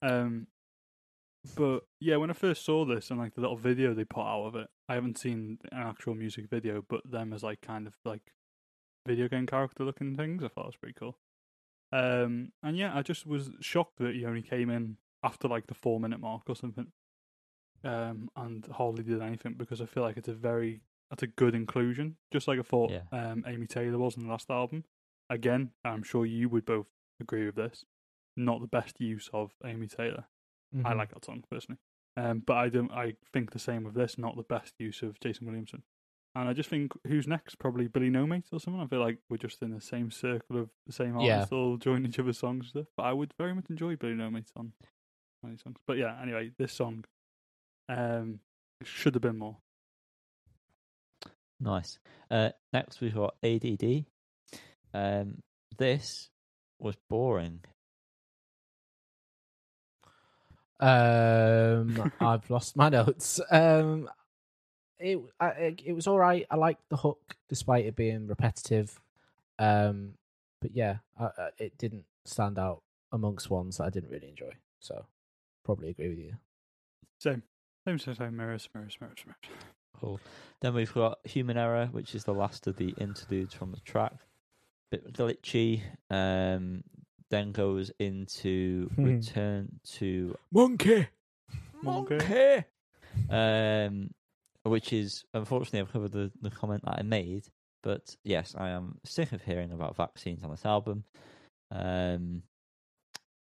Um, 0.01 0.47
but 1.55 1.83
yeah, 1.99 2.17
when 2.17 2.29
I 2.29 2.33
first 2.33 2.65
saw 2.65 2.85
this 2.85 3.09
and 3.09 3.19
like 3.19 3.35
the 3.35 3.41
little 3.41 3.57
video 3.57 3.93
they 3.93 4.05
put 4.05 4.21
out 4.21 4.45
of 4.45 4.55
it, 4.55 4.67
I 4.89 4.95
haven't 4.95 5.17
seen 5.17 5.59
an 5.71 5.81
actual 5.81 6.15
music 6.15 6.49
video, 6.49 6.83
but 6.87 7.09
them 7.09 7.33
as 7.33 7.43
like 7.43 7.61
kind 7.61 7.87
of 7.87 7.93
like 8.05 8.33
video 9.07 9.27
game 9.27 9.45
character 9.45 9.83
looking 9.83 10.15
things. 10.15 10.43
I 10.43 10.47
thought 10.49 10.65
it 10.65 10.67
was 10.67 10.75
pretty 10.75 10.95
cool. 10.97 11.17
Um, 11.95 12.51
and 12.63 12.75
yeah, 12.77 12.95
I 12.97 13.01
just 13.03 13.25
was 13.27 13.51
shocked 13.61 13.97
that 13.99 14.15
he 14.15 14.25
only 14.25 14.41
came 14.41 14.69
in 14.69 14.97
after 15.23 15.47
like 15.47 15.67
the 15.67 15.73
four 15.73 15.99
minute 15.99 16.19
mark 16.19 16.43
or 16.49 16.55
something. 16.55 16.87
Um, 17.85 18.29
and 18.37 18.65
hardly 18.71 19.03
did 19.03 19.21
anything 19.21 19.55
because 19.57 19.81
I 19.81 19.85
feel 19.85 20.03
like 20.03 20.15
it's 20.15 20.29
a 20.29 20.33
very 20.33 20.81
that's 21.09 21.23
a 21.23 21.27
good 21.27 21.53
inclusion, 21.53 22.15
just 22.31 22.47
like 22.47 22.57
I 22.57 22.63
thought 22.63 22.91
Yeah. 22.91 23.01
um, 23.11 23.43
Amy 23.45 23.67
Taylor 23.67 23.97
was 23.97 24.15
in 24.15 24.23
the 24.23 24.29
last 24.29 24.49
album. 24.49 24.85
Again, 25.29 25.71
I'm 25.83 26.01
sure 26.01 26.25
you 26.25 26.47
would 26.49 26.65
both 26.65 26.87
agree 27.19 27.45
with 27.45 27.55
this. 27.55 27.83
Not 28.37 28.61
the 28.61 28.67
best 28.67 28.99
use 28.99 29.29
of 29.33 29.51
Amy 29.65 29.87
Taylor. 29.87 30.25
Mm-hmm. 30.73 30.87
I 30.87 30.93
like 30.93 31.13
that 31.13 31.25
song 31.25 31.43
personally, 31.51 31.77
um, 32.17 32.39
but 32.39 32.55
I 32.57 32.69
don't. 32.69 32.91
I 32.91 33.15
think 33.31 33.51
the 33.51 33.59
same 33.59 33.83
with 33.83 33.93
this. 33.95 34.17
Not 34.17 34.37
the 34.37 34.43
best 34.43 34.73
use 34.79 35.03
of 35.03 35.19
Jason 35.19 35.45
Williamson. 35.45 35.83
And 36.35 36.49
I 36.49 36.53
just 36.53 36.69
think 36.69 36.93
who's 37.05 37.27
next? 37.27 37.59
Probably 37.59 37.87
Billy 37.87 38.09
No 38.09 38.25
Mate 38.25 38.45
or 38.51 38.59
someone. 38.59 38.83
I 38.83 38.87
feel 38.87 38.99
like 38.99 39.19
we're 39.29 39.37
just 39.37 39.61
in 39.61 39.71
the 39.71 39.79
same 39.81 40.09
circle 40.09 40.57
of 40.57 40.69
the 40.87 40.93
same 40.93 41.19
Yeah. 41.19 41.35
artists 41.35 41.51
all 41.51 41.77
joining 41.77 42.07
each 42.07 42.17
other's 42.19 42.39
songs 42.39 42.65
and 42.65 42.69
stuff. 42.69 42.87
But 42.97 43.03
I 43.03 43.13
would 43.13 43.33
very 43.37 43.53
much 43.53 43.65
enjoy 43.69 43.95
Billy 43.97 44.15
No 44.15 44.31
Mate 44.31 44.49
on 44.55 44.73
on 45.43 45.51
these 45.51 45.61
songs. 45.61 45.77
But 45.85 45.97
yeah, 45.97 46.19
anyway, 46.21 46.51
this 46.57 46.73
song 46.73 47.05
um 47.87 48.39
should 48.83 49.13
have 49.13 49.21
been 49.21 49.37
more. 49.37 49.57
Nice. 51.59 51.99
Uh, 52.31 52.49
next, 52.73 52.99
we've 52.99 53.13
got 53.15 53.35
ADD. 53.43 54.05
Um, 54.93 55.41
this 55.77 56.29
was 56.79 56.95
boring. 57.09 57.61
Um, 60.79 62.11
I've 62.19 62.49
lost 62.49 62.75
my 62.75 62.89
notes. 62.89 63.39
Um, 63.49 64.09
it 65.03 65.19
I, 65.39 65.47
it 65.49 65.81
it 65.85 65.93
was 65.93 66.07
all 66.07 66.17
right. 66.17 66.45
I 66.49 66.55
liked 66.55 66.87
the 66.89 66.97
hook 66.97 67.35
despite 67.49 67.85
it 67.85 67.95
being 67.95 68.27
repetitive. 68.27 68.99
Um, 69.59 70.13
but 70.61 70.75
yeah, 70.75 70.97
I, 71.19 71.25
I, 71.25 71.49
it 71.57 71.77
didn't 71.77 72.05
stand 72.25 72.57
out 72.57 72.81
amongst 73.11 73.49
ones 73.49 73.77
that 73.77 73.83
I 73.83 73.89
didn't 73.89 74.09
really 74.09 74.29
enjoy. 74.29 74.53
So 74.79 75.05
probably 75.63 75.89
agree 75.89 76.09
with 76.09 76.19
you. 76.19 76.33
Same. 77.19 77.43
Same, 77.85 77.99
same, 77.99 78.15
same. 78.15 78.35
Mirrors, 78.37 78.67
mirrors, 78.73 78.97
mirrors, 78.99 79.17
mirrors. 79.25 79.57
Cool. 79.99 80.19
Then 80.61 80.73
we've 80.73 80.93
got 80.93 81.19
Human 81.25 81.57
Error, 81.57 81.87
which 81.91 82.15
is 82.15 82.23
the 82.23 82.33
last 82.33 82.65
of 82.67 82.77
the 82.77 82.93
interludes 82.97 83.53
from 83.53 83.71
the 83.71 83.79
track. 83.81 84.13
Bit 84.89 85.13
glitchy. 85.13 85.81
Um, 86.09 86.83
then 87.29 87.51
goes 87.51 87.91
into 87.99 88.89
Hmm. 88.95 89.03
Return 89.05 89.79
to 89.97 90.35
Monkey, 90.51 91.07
Monkey. 91.81 92.63
um, 93.29 94.11
which 94.63 94.93
is 94.93 95.23
unfortunately 95.33 95.79
I've 95.79 95.93
covered 95.93 96.11
the, 96.11 96.31
the 96.41 96.51
comment 96.51 96.83
that 96.85 96.99
I 96.99 97.03
made. 97.03 97.45
But 97.81 98.15
yes, 98.23 98.55
I 98.57 98.69
am 98.69 98.99
sick 99.03 99.33
of 99.33 99.41
hearing 99.41 99.71
about 99.71 99.97
vaccines 99.97 100.43
on 100.43 100.51
this 100.51 100.65
album. 100.65 101.03
Um, 101.69 102.43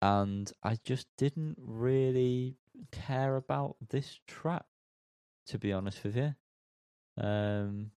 and 0.00 0.50
I 0.62 0.78
just 0.84 1.06
didn't 1.18 1.56
really 1.58 2.56
care 2.92 3.36
about 3.36 3.76
this 3.90 4.18
track, 4.26 4.64
to 5.48 5.58
be 5.58 5.72
honest 5.72 6.02
with 6.04 6.16
you. 6.16 6.34
Um, 7.18 7.90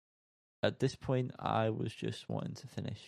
at 0.63 0.79
this 0.79 0.95
point, 0.95 1.31
I 1.39 1.69
was 1.69 1.93
just 1.93 2.29
wanting 2.29 2.55
to 2.55 2.67
finish. 2.67 3.01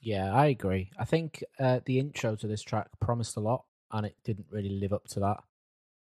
Yeah, 0.00 0.34
I 0.34 0.46
agree. 0.46 0.90
I 0.98 1.04
think 1.04 1.44
uh, 1.60 1.78
the 1.84 2.00
intro 2.00 2.34
to 2.34 2.46
this 2.48 2.62
track 2.62 2.88
promised 3.00 3.36
a 3.36 3.40
lot, 3.40 3.64
and 3.92 4.04
it 4.04 4.16
didn't 4.24 4.46
really 4.50 4.80
live 4.80 4.92
up 4.92 5.06
to 5.10 5.20
that. 5.20 5.44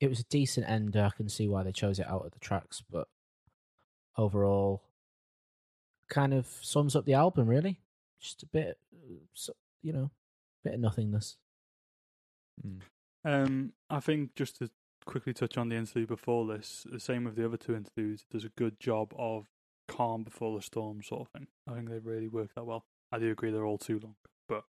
It 0.01 0.09
was 0.09 0.21
a 0.21 0.25
decent 0.25 0.69
ender. 0.69 1.05
I 1.05 1.17
can 1.17 1.29
see 1.29 1.47
why 1.47 1.63
they 1.63 1.73
chose 1.73 1.99
it 1.99 2.09
out 2.09 2.25
of 2.25 2.33
the 2.33 2.39
tracks, 2.39 2.83
but 2.91 3.07
overall, 4.17 4.83
kind 6.09 6.33
of 6.33 6.47
sums 6.63 6.97
up 6.97 7.05
the 7.05 7.15
album. 7.15 7.47
Really, 7.47 7.81
just 8.21 8.43
a 8.43 8.47
bit, 8.47 8.79
uh, 8.95 9.53
you 9.83 9.93
know, 9.93 10.11
bit 10.65 10.75
of 10.75 10.81
nothingness. 10.81 11.37
Mm. 12.67 12.81
Um, 13.25 13.73
I 13.91 14.01
think 14.01 14.35
just 14.35 14.59
to 14.59 14.71
quickly 15.05 15.35
touch 15.35 15.59
on 15.59 15.69
the 15.69 15.77
interlude 15.77 16.09
before 16.09 16.47
this, 16.47 16.87
the 16.91 17.01
same 17.01 17.25
with 17.25 17.37
the 17.37 17.45
other 17.45 17.57
two 17.57 17.75
interludes, 17.75 18.25
does 18.31 18.45
a 18.45 18.51
good 18.51 18.81
job 18.81 19.13
of 19.19 19.49
calm 19.89 20.23
before 20.23 20.57
the 20.57 20.63
storm 20.63 21.03
sort 21.03 21.23
of 21.23 21.29
thing. 21.29 21.47
I 21.69 21.75
think 21.75 21.91
they 21.91 21.99
really 21.99 22.29
work 22.29 22.55
that 22.55 22.65
well. 22.65 22.85
I 23.13 23.19
do 23.19 23.31
agree 23.31 23.51
they're 23.51 23.67
all 23.67 23.79
too 23.79 24.01
long, 24.03 24.15
but 24.49 24.65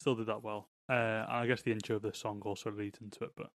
still 0.00 0.14
did 0.14 0.26
that 0.26 0.42
well. 0.42 0.68
Uh, 0.88 1.24
I 1.28 1.46
guess 1.46 1.62
the 1.62 1.72
intro 1.72 1.96
of 1.96 2.02
this 2.02 2.18
song 2.18 2.42
also 2.44 2.70
leads 2.70 2.98
into 3.00 3.24
it, 3.24 3.32
but 3.36 3.50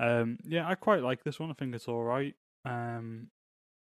um, 0.00 0.38
yeah, 0.44 0.68
I 0.68 0.74
quite 0.74 1.02
like 1.02 1.24
this 1.24 1.38
one. 1.40 1.50
I 1.50 1.54
think 1.54 1.74
it's 1.74 1.88
all 1.88 2.02
right. 2.02 2.34
Um, 2.64 3.28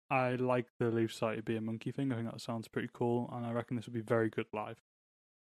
I 0.10 0.36
like 0.36 0.68
the 0.80 0.90
Leaf 0.92 1.14
Society 1.14 1.42
be 1.42 1.56
a 1.56 1.62
monkey 1.62 1.92
thing. 1.92 2.12
I 2.12 2.16
think 2.16 2.30
that 2.32 2.42
sounds 2.42 2.68
pretty 2.68 2.90
cool, 2.94 3.30
and 3.34 3.46
I 3.46 3.52
reckon 3.52 3.78
this 3.78 3.86
would 3.86 3.94
be 3.94 4.02
very 4.02 4.30
good 4.30 4.48
live. 4.54 4.78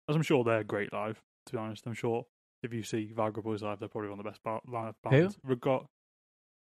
As 0.09 0.17
I'm 0.17 0.23
sure 0.23 0.45
they're 0.45 0.65
great 0.65 0.93
live. 0.93 1.21
To 1.47 1.53
be 1.53 1.59
honest, 1.59 1.87
I'm 1.87 1.93
sure 1.95 2.25
if 2.63 2.73
you 2.73 2.83
see 2.83 3.11
Viagra 3.15 3.43
Boys 3.43 3.63
live, 3.63 3.79
they're 3.79 3.89
probably 3.89 4.09
one 4.11 4.19
of 4.19 4.25
the 4.25 4.31
best 4.31 4.43
ba- 4.43 4.61
live 4.67 4.95
Who? 5.05 5.11
bands. 5.11 5.39
We've 5.45 5.61
got 5.61 5.87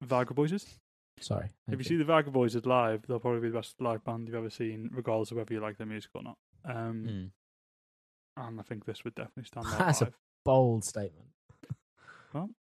Viagra 0.04 0.34
Boys. 0.34 0.78
Sorry. 1.18 1.48
If 1.68 1.78
you 1.78 1.84
see 1.84 1.96
the 1.96 2.04
Viagra 2.04 2.30
Boys 2.32 2.54
live, 2.66 3.04
they'll 3.08 3.18
probably 3.18 3.40
be 3.40 3.48
the 3.48 3.56
best 3.58 3.80
live 3.80 4.04
band 4.04 4.26
you've 4.26 4.36
ever 4.36 4.50
seen, 4.50 4.90
regardless 4.92 5.30
of 5.30 5.38
whether 5.38 5.54
you 5.54 5.60
like 5.60 5.78
their 5.78 5.86
music 5.86 6.10
or 6.14 6.22
not. 6.22 6.36
Um, 6.66 7.06
Mm. 7.08 7.30
And 8.38 8.60
I 8.60 8.62
think 8.64 8.84
this 8.84 9.02
would 9.04 9.14
definitely 9.14 9.44
stand 9.44 9.66
out 9.68 9.78
That's 9.78 10.02
a- 10.02 10.12
bold 10.44 10.84
statement, 10.84 11.28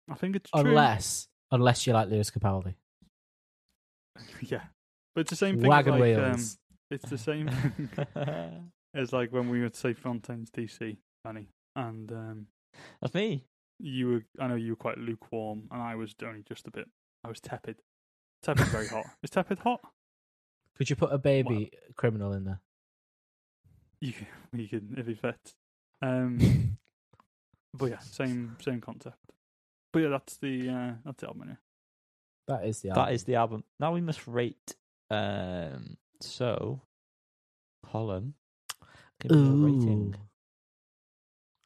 I 0.10 0.16
think 0.16 0.36
it's 0.36 0.50
true. 0.52 0.62
unless 0.62 1.28
unless 1.52 1.86
you 1.88 1.94
like 1.94 2.10
Lewis 2.10 2.32
Capaldi, 2.32 2.76
yeah, 4.42 4.64
but 5.16 5.22
it's 5.22 5.30
the 5.32 5.36
same 5.36 5.60
thing. 5.60 5.70
wagon 5.70 6.00
like, 6.00 6.16
um, 6.16 6.24
wheels. 6.24 6.58
it's 6.90 7.10
the 7.10 7.18
same 7.18 7.48
thing 7.76 7.90
as 8.94 9.14
like 9.14 9.32
when 9.32 9.50
we 9.50 9.62
would 9.62 9.76
say 9.76 9.94
Fontaines 9.94 10.50
DC, 10.52 10.98
Danny, 11.24 11.50
and 11.76 12.12
um, 12.12 12.48
That's 13.02 13.14
me. 13.14 13.44
you 13.80 14.08
were. 14.08 14.26
I 14.40 14.48
know 14.48 14.56
you 14.56 14.72
were 14.72 14.78
quite 14.78 14.98
lukewarm, 14.98 15.68
and 15.72 15.82
I 15.82 15.96
was 15.96 16.16
only 16.26 16.44
just 16.48 16.68
a 16.68 16.72
bit. 16.72 16.88
I 17.24 17.28
was 17.28 17.40
tepid. 17.40 17.78
Tepid, 18.44 18.68
very 18.68 18.88
hot. 18.88 19.06
Is 19.24 19.30
tepid 19.30 19.60
hot? 19.60 19.82
Could 20.78 20.90
you 20.90 20.96
put 20.96 21.12
a 21.12 21.18
baby 21.18 21.72
criminal 21.96 22.34
in 22.34 22.46
there? 22.46 22.62
You 24.00 24.14
can, 24.14 24.28
you 24.54 24.68
can 24.68 24.96
if 24.96 25.08
it 25.08 25.20
fits. 25.20 25.56
Um, 26.04 26.78
but 27.74 27.88
yeah, 27.88 27.98
same 28.00 28.56
same 28.62 28.80
concept. 28.80 29.18
But 29.92 30.00
yeah, 30.00 30.10
that's 30.10 30.38
the 30.38 30.70
uh, 30.70 30.94
that's 31.06 31.22
the 31.22 31.28
album. 31.28 31.44
Yeah. 31.50 31.56
That 32.48 32.66
is 32.66 32.82
the 32.82 32.90
album. 32.90 33.06
That 33.06 33.14
is 33.14 33.24
the 33.24 33.36
album. 33.36 33.64
Now 33.80 33.94
we 33.94 34.02
must 34.02 34.28
rate. 34.28 34.76
Um, 35.10 35.98
so, 36.22 36.82
Colin, 37.86 38.34
give 39.22 39.32
me 39.32 39.38
a 39.38 39.52
rating. 39.52 40.16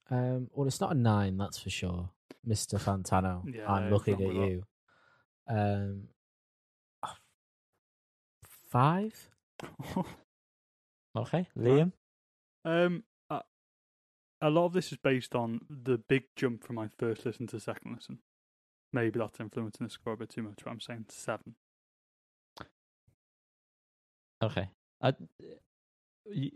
Um, 0.10 0.50
well, 0.54 0.68
it's 0.68 0.82
not 0.82 0.92
a 0.92 0.96
nine, 0.96 1.38
that's 1.38 1.58
for 1.60 1.70
sure, 1.70 2.10
Mister 2.46 2.78
Fantano. 2.78 3.44
Yeah, 3.46 3.72
I'm 3.72 3.90
looking 3.90 4.16
at 4.16 4.20
with 4.20 4.36
that. 4.36 4.48
you. 4.48 4.64
Um, 5.48 6.08
five. 8.70 9.30
Okay, 11.14 11.46
Liam. 11.58 11.92
um, 12.64 13.04
a 14.42 14.50
lot 14.50 14.66
of 14.66 14.74
this 14.74 14.92
is 14.92 14.98
based 14.98 15.36
on 15.36 15.62
the 15.70 15.98
big 15.98 16.24
jump 16.36 16.64
from 16.64 16.76
my 16.78 16.88
first 16.88 17.26
listen 17.26 17.48
to 17.48 17.60
second 17.60 17.94
listen. 17.96 18.20
Maybe 18.94 19.20
that's 19.20 19.40
influencing 19.40 19.86
the 19.88 19.92
score 19.92 20.14
a 20.14 20.18
bit 20.18 20.30
too 20.30 20.44
much, 20.44 20.60
but 20.64 20.70
I'm 20.72 20.80
saying 20.82 21.06
seven. 21.10 21.56
Okay, 24.44 24.70
I, 25.02 25.14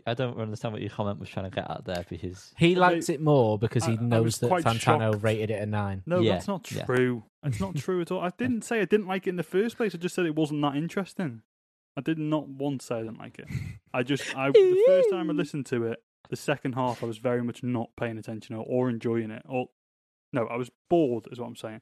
I 0.06 0.14
don't 0.14 0.38
understand 0.38 0.72
what 0.72 0.80
your 0.82 0.90
comment 0.90 1.20
was 1.20 1.28
trying 1.28 1.48
to 1.48 1.54
get 1.54 1.70
at 1.70 1.84
there 1.84 2.04
because 2.08 2.52
He 2.58 2.74
likes 2.74 3.08
it 3.08 3.20
more 3.20 3.58
because 3.58 3.84
he 3.84 3.92
I- 3.92 3.96
I 4.00 4.02
knows 4.02 4.38
that 4.38 4.50
Fantano 4.50 5.12
shocked. 5.12 5.22
rated 5.22 5.50
it 5.50 5.62
a 5.62 5.66
nine. 5.66 6.02
No, 6.04 6.20
Yeah, 6.20 6.32
that's 6.32 6.48
not 6.48 6.70
yeah. 6.72 6.84
true. 6.84 7.24
It's 7.44 7.60
not 7.60 7.76
true 7.76 8.00
at 8.00 8.10
all. 8.10 8.20
I 8.20 8.30
didn't 8.38 8.62
say 8.62 8.80
I 8.80 8.86
didn't 8.86 9.06
like 9.06 9.26
it 9.26 9.30
in 9.30 9.36
the 9.36 9.42
first 9.44 9.76
place. 9.76 9.94
I 9.94 9.98
just 9.98 10.14
said 10.16 10.26
it 10.26 10.34
wasn't 10.34 10.62
that 10.62 10.74
interesting. 10.74 11.42
I 11.96 12.00
did 12.00 12.18
not 12.18 12.48
once 12.48 12.86
say 12.86 12.96
I 12.96 13.02
didn't 13.02 13.18
like 13.18 13.38
it. 13.38 13.46
I 13.94 14.02
just, 14.02 14.36
I 14.36 14.50
the 14.50 14.82
first 14.86 15.10
time 15.10 15.30
I 15.30 15.32
listened 15.34 15.66
to 15.66 15.84
it, 15.84 16.02
the 16.28 16.36
second 16.36 16.74
half, 16.74 17.02
I 17.02 17.06
was 17.06 17.18
very 17.18 17.42
much 17.42 17.62
not 17.62 17.90
paying 17.96 18.18
attention 18.18 18.54
or, 18.56 18.64
or 18.66 18.88
enjoying 18.90 19.30
it. 19.30 19.42
Or 19.48 19.68
no, 20.32 20.46
I 20.46 20.56
was 20.56 20.70
bored, 20.90 21.26
is 21.30 21.38
what 21.40 21.46
I'm 21.46 21.56
saying. 21.56 21.80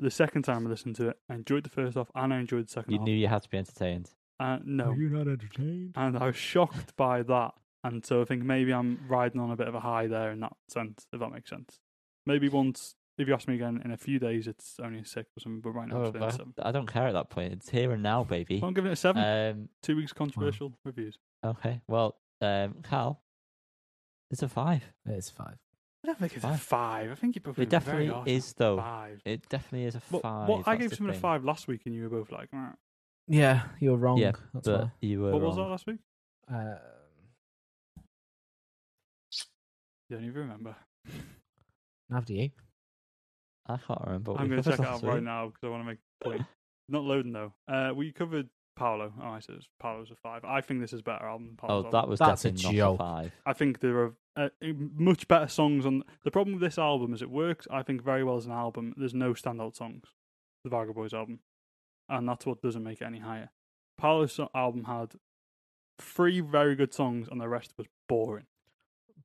The 0.00 0.10
second 0.10 0.42
time 0.42 0.66
I 0.66 0.70
listened 0.70 0.96
to 0.96 1.08
it, 1.08 1.16
I 1.28 1.34
enjoyed 1.34 1.64
the 1.64 1.70
first 1.70 1.96
half 1.96 2.10
and 2.14 2.32
I 2.32 2.38
enjoyed 2.38 2.66
the 2.68 2.70
second 2.72 2.92
you 2.92 2.98
half. 2.98 3.06
knew 3.06 3.14
you 3.14 3.26
had 3.28 3.42
to 3.42 3.48
be 3.48 3.58
entertained. 3.58 4.10
Uh, 4.38 4.58
no, 4.64 4.92
you 4.92 5.08
not 5.08 5.26
entertained? 5.26 5.92
and 5.96 6.16
I 6.16 6.26
was 6.26 6.36
shocked 6.36 6.96
by 6.96 7.22
that. 7.22 7.52
And 7.84 8.04
so 8.04 8.20
I 8.22 8.24
think 8.24 8.42
maybe 8.44 8.72
I'm 8.72 9.00
riding 9.08 9.40
on 9.40 9.50
a 9.50 9.56
bit 9.56 9.66
of 9.68 9.74
a 9.74 9.80
high 9.80 10.06
there 10.06 10.30
in 10.30 10.40
that 10.40 10.52
sense, 10.68 11.06
if 11.12 11.18
that 11.20 11.30
makes 11.32 11.50
sense. 11.50 11.80
Maybe 12.26 12.48
once, 12.48 12.94
if 13.16 13.26
you 13.26 13.34
ask 13.34 13.48
me 13.48 13.54
again 13.56 13.80
in 13.84 13.90
a 13.90 13.96
few 13.96 14.18
days, 14.20 14.46
it's 14.46 14.76
only 14.82 15.00
a 15.00 15.04
six 15.04 15.30
or 15.36 15.40
something, 15.40 15.60
but 15.60 15.70
right 15.70 15.88
now 15.88 15.96
Oh, 15.96 16.02
it's 16.02 16.10
been 16.12 16.22
a 16.22 16.30
seven. 16.30 16.54
I, 16.62 16.68
I 16.68 16.72
don't 16.72 16.86
care 16.86 17.08
at 17.08 17.12
that 17.14 17.30
point. 17.30 17.52
It's 17.54 17.68
here 17.70 17.90
and 17.92 18.02
now, 18.02 18.22
baby. 18.24 18.60
Well, 18.60 18.68
I'm 18.68 18.74
giving 18.74 18.90
it 18.90 18.94
a 18.94 18.96
seven. 18.96 19.22
Um, 19.24 19.68
Two 19.82 19.96
weeks 19.96 20.12
controversial 20.12 20.72
reviews. 20.84 21.18
okay. 21.44 21.80
Well, 21.88 22.16
um, 22.40 22.76
Cal, 22.84 23.20
it's 24.30 24.42
a 24.42 24.48
five. 24.48 24.82
It's 25.06 25.30
five. 25.30 25.56
I 26.04 26.06
don't 26.06 26.18
think 26.18 26.34
it's 26.36 26.44
a 26.44 26.48
Five. 26.48 26.60
five. 26.60 27.10
I 27.10 27.14
think 27.16 27.34
you 27.34 27.40
both 27.40 27.58
It 27.58 27.68
being 27.68 27.80
very 27.82 28.06
definitely 28.06 28.32
is, 28.34 28.52
though. 28.54 28.76
Five. 28.76 29.20
It 29.24 29.48
definitely 29.48 29.86
is 29.86 29.96
a 29.96 30.02
Well, 30.10 30.20
five. 30.20 30.48
well, 30.48 30.62
I 30.64 30.76
gave 30.76 30.94
someone 30.94 31.14
something 31.14 31.18
a 31.18 31.20
five 31.20 31.44
last 31.44 31.66
week, 31.66 31.82
and 31.86 31.94
you 31.94 32.04
were 32.04 32.08
both 32.08 32.30
like, 32.30 32.52
"Meh." 32.52 32.70
Yeah, 33.26 33.64
you 33.80 33.90
were 33.90 33.96
wrong. 33.96 34.16
Yeah, 34.18 34.32
that's 34.54 34.68
but 34.68 34.90
you 35.00 35.20
were 35.22 35.32
"What 35.32 35.42
was 35.42 35.56
that 35.56 35.62
last 35.62 35.86
week?" 35.86 35.98
why. 36.46 36.72
Um, 36.72 36.78
Don't 40.10 40.24
even 40.24 40.34
remember. 40.42 40.74
now 42.08 42.20
do 42.20 42.34
you? 42.34 42.50
I 43.66 43.76
can't 43.76 44.00
remember. 44.06 44.32
what 44.32 44.40
I'm 44.40 44.48
going 44.48 44.62
to 44.62 44.70
check 44.70 44.78
it 44.78 44.82
last 44.82 45.02
out 45.04 45.08
right 45.08 45.14
week. 45.16 45.24
now 45.24 45.46
because 45.48 45.60
I 45.64 45.68
want 45.68 45.82
to 45.82 45.86
make 45.86 45.98
a 46.22 46.24
point. 46.24 46.42
Not 46.88 47.02
loading 47.04 47.32
though. 47.32 47.52
Uh, 47.66 47.92
we 47.94 48.12
covered 48.12 48.48
Paolo. 48.78 49.12
Oh, 49.22 49.28
I 49.28 49.40
said 49.40 49.56
it 49.56 49.64
Paolo's 49.80 50.10
a 50.10 50.14
five. 50.16 50.44
I 50.44 50.60
think 50.60 50.80
this 50.80 50.92
is 50.92 51.00
a 51.00 51.02
better 51.02 51.24
album. 51.26 51.46
Than 51.48 51.56
Oh, 51.62 51.66
Paolo's 51.66 51.84
that 51.92 51.96
album. 51.98 52.10
was 52.10 52.18
That's 52.18 52.44
a 52.44 52.50
definitely 52.52 52.78
joke. 52.78 52.98
not 52.98 53.04
a 53.04 53.22
five. 53.22 53.32
I 53.46 53.52
think 53.52 53.80
there 53.80 53.98
are 53.98 54.14
uh, 54.36 54.48
much 54.94 55.28
better 55.28 55.48
songs 55.48 55.84
on. 55.84 56.04
The 56.24 56.30
problem 56.30 56.54
with 56.54 56.62
this 56.62 56.78
album 56.78 57.12
is 57.14 57.22
it 57.22 57.30
works. 57.30 57.66
I 57.70 57.82
think 57.82 58.02
very 58.02 58.24
well 58.24 58.36
as 58.36 58.46
an 58.46 58.52
album. 58.52 58.94
There's 58.96 59.14
no 59.14 59.32
standout 59.34 59.76
songs. 59.76 60.04
The 60.64 60.70
Viagra 60.70 60.94
Boys 60.94 61.12
album, 61.14 61.40
and 62.08 62.28
that's 62.28 62.46
what 62.46 62.62
doesn't 62.62 62.82
make 62.82 63.00
it 63.00 63.04
any 63.04 63.18
higher. 63.20 63.50
Paolo's 63.96 64.38
album 64.54 64.84
had 64.84 65.12
three 66.00 66.40
very 66.40 66.74
good 66.76 66.94
songs, 66.94 67.28
and 67.30 67.40
the 67.40 67.48
rest 67.48 67.74
was 67.76 67.86
boring. 68.08 68.46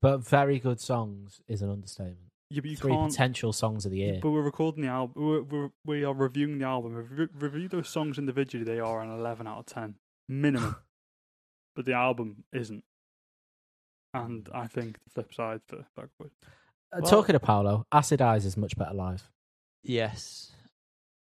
But 0.02 0.18
very 0.28 0.60
good 0.60 0.80
songs 0.82 1.42
is 1.48 1.62
an 1.62 1.70
understatement. 1.70 2.32
Yeah, 2.54 2.62
but 2.62 2.70
you 2.70 2.78
Three 2.78 2.92
can't. 2.94 3.12
potential 3.12 3.52
songs 3.54 3.86
of 3.86 3.92
the 3.92 3.98
year. 3.98 4.20
But 4.22 4.30
we're 4.32 4.42
recording 4.42 4.84
the 4.84 4.90
album. 4.90 5.14
We're, 5.26 5.42
we're, 5.42 5.70
we 5.86 6.04
are 6.04 6.14
reviewing 6.14 6.60
the 6.60 6.66
album. 6.66 6.98
If 7.00 7.18
we 7.18 7.48
review 7.48 7.68
those 7.68 7.90
songs 7.90 8.18
individually, 8.18 8.64
they 8.64 8.80
are 8.80 9.02
an 9.02 9.10
11 9.12 9.48
out 9.48 9.60
of 9.60 9.66
10 9.66 9.96
minimum. 10.30 10.76
but 11.76 11.86
the 11.86 11.94
album 11.94 12.44
isn't. 12.54 12.84
And 14.14 14.48
I 14.54 14.68
think 14.68 15.00
the 15.04 15.10
flip 15.10 15.34
side 15.34 15.62
for 15.68 15.86
Bad 15.96 16.10
Boys. 16.20 16.30
Uh, 16.94 17.00
Well- 17.02 17.10
Talking 17.10 17.34
to 17.34 17.40
Paolo, 17.40 17.88
Acid 17.92 18.22
Eyes 18.22 18.46
is 18.46 18.56
much 18.56 18.78
better 18.78 18.94
live. 18.94 19.32
Yes. 19.84 20.52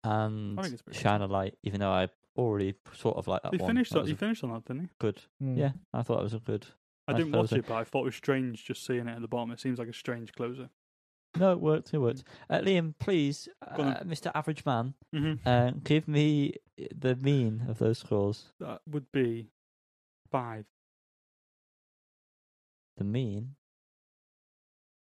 And 0.05 0.59
I 0.61 0.63
think 0.65 0.75
it's 0.75 0.83
pretty 0.83 0.99
Shine 0.99 1.23
a 1.23 1.27
Light, 1.27 1.57
even 1.63 1.81
though 1.81 1.91
I 1.91 2.09
already 2.37 2.75
sort 2.93 3.17
of 3.17 3.27
like 3.27 3.43
that 3.45 3.53
He 3.55 3.59
one. 3.59 3.69
finished 3.71 3.93
that 3.95 4.01
on, 4.01 4.07
he 4.07 4.13
a 4.13 4.17
finished 4.17 4.45
on 4.45 4.53
that, 4.53 4.67
didn't 4.67 4.83
he? 4.83 4.89
good. 5.01 5.23
Mm. 5.43 5.57
Yeah, 5.57 5.71
I 5.95 6.03
thought 6.03 6.21
it 6.21 6.25
was 6.25 6.35
a 6.35 6.39
good. 6.41 6.67
I 7.09 7.13
Nice 7.13 7.21
didn't 7.23 7.33
watch 7.39 7.53
it, 7.53 7.67
but 7.67 7.75
I 7.77 7.85
thought 7.85 8.03
it 8.03 8.05
was 8.05 8.15
strange 8.17 8.65
just 8.67 8.85
seeing 8.85 9.09
it 9.09 9.13
at 9.15 9.21
the 9.23 9.29
bottom. 9.29 9.51
It 9.51 9.61
seems 9.61 9.79
like 9.79 9.89
a 9.89 9.93
strange 9.95 10.33
closer. 10.35 10.69
No, 11.37 11.53
it 11.53 11.61
worked. 11.61 11.93
It 11.93 11.99
worked. 11.99 12.23
Uh, 12.49 12.59
Liam, 12.61 12.95
please, 12.99 13.49
uh, 13.61 13.77
Mr. 14.05 14.31
Average 14.35 14.65
Man, 14.65 14.95
Mm-hmm. 15.15 15.49
uh, 15.49 15.71
give 15.83 16.07
me 16.07 16.55
the 16.97 17.17
mean 17.17 17.65
of 17.69 17.79
those 17.79 17.99
scores. 17.99 18.53
That 18.61 18.81
would 18.89 19.11
be 19.13 19.49
five. 20.31 20.65
The 22.97 23.05
mean. 23.05 23.57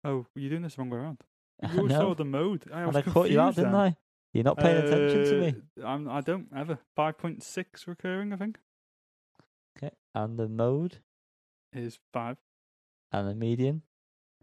Oh, 0.04 0.26
you're 0.36 0.50
doing 0.50 0.64
this 0.64 0.76
the 0.76 0.82
wrong 0.82 0.90
way 0.90 0.98
around. 1.00 1.18
You 1.76 1.90
saw 1.90 2.14
the 2.16 2.26
mode. 2.26 2.66
I 2.74 2.86
was 2.88 2.96
and 2.96 3.08
I 3.08 3.12
caught 3.12 3.30
you 3.30 3.40
out, 3.40 3.56
didn't. 3.56 3.76
I? 3.76 3.96
You're 4.34 4.44
not 4.44 4.58
paying 4.58 4.78
attention 4.78 5.24
to 5.26 5.40
me. 5.40 5.56
Uh, 5.82 5.86
I'm, 5.88 6.10
I 6.10 6.22
don't 6.22 6.48
ever. 6.56 6.80
5.6 6.98 7.66
recurring, 7.88 8.34
I 8.34 8.38
think, 8.38 8.58
Okay. 9.78 9.92
And 10.16 10.38
the 10.40 10.48
mode, 10.50 10.98
is 11.72 12.00
five. 12.12 12.38
and 13.12 13.28
the 13.30 13.36
median, 13.36 13.84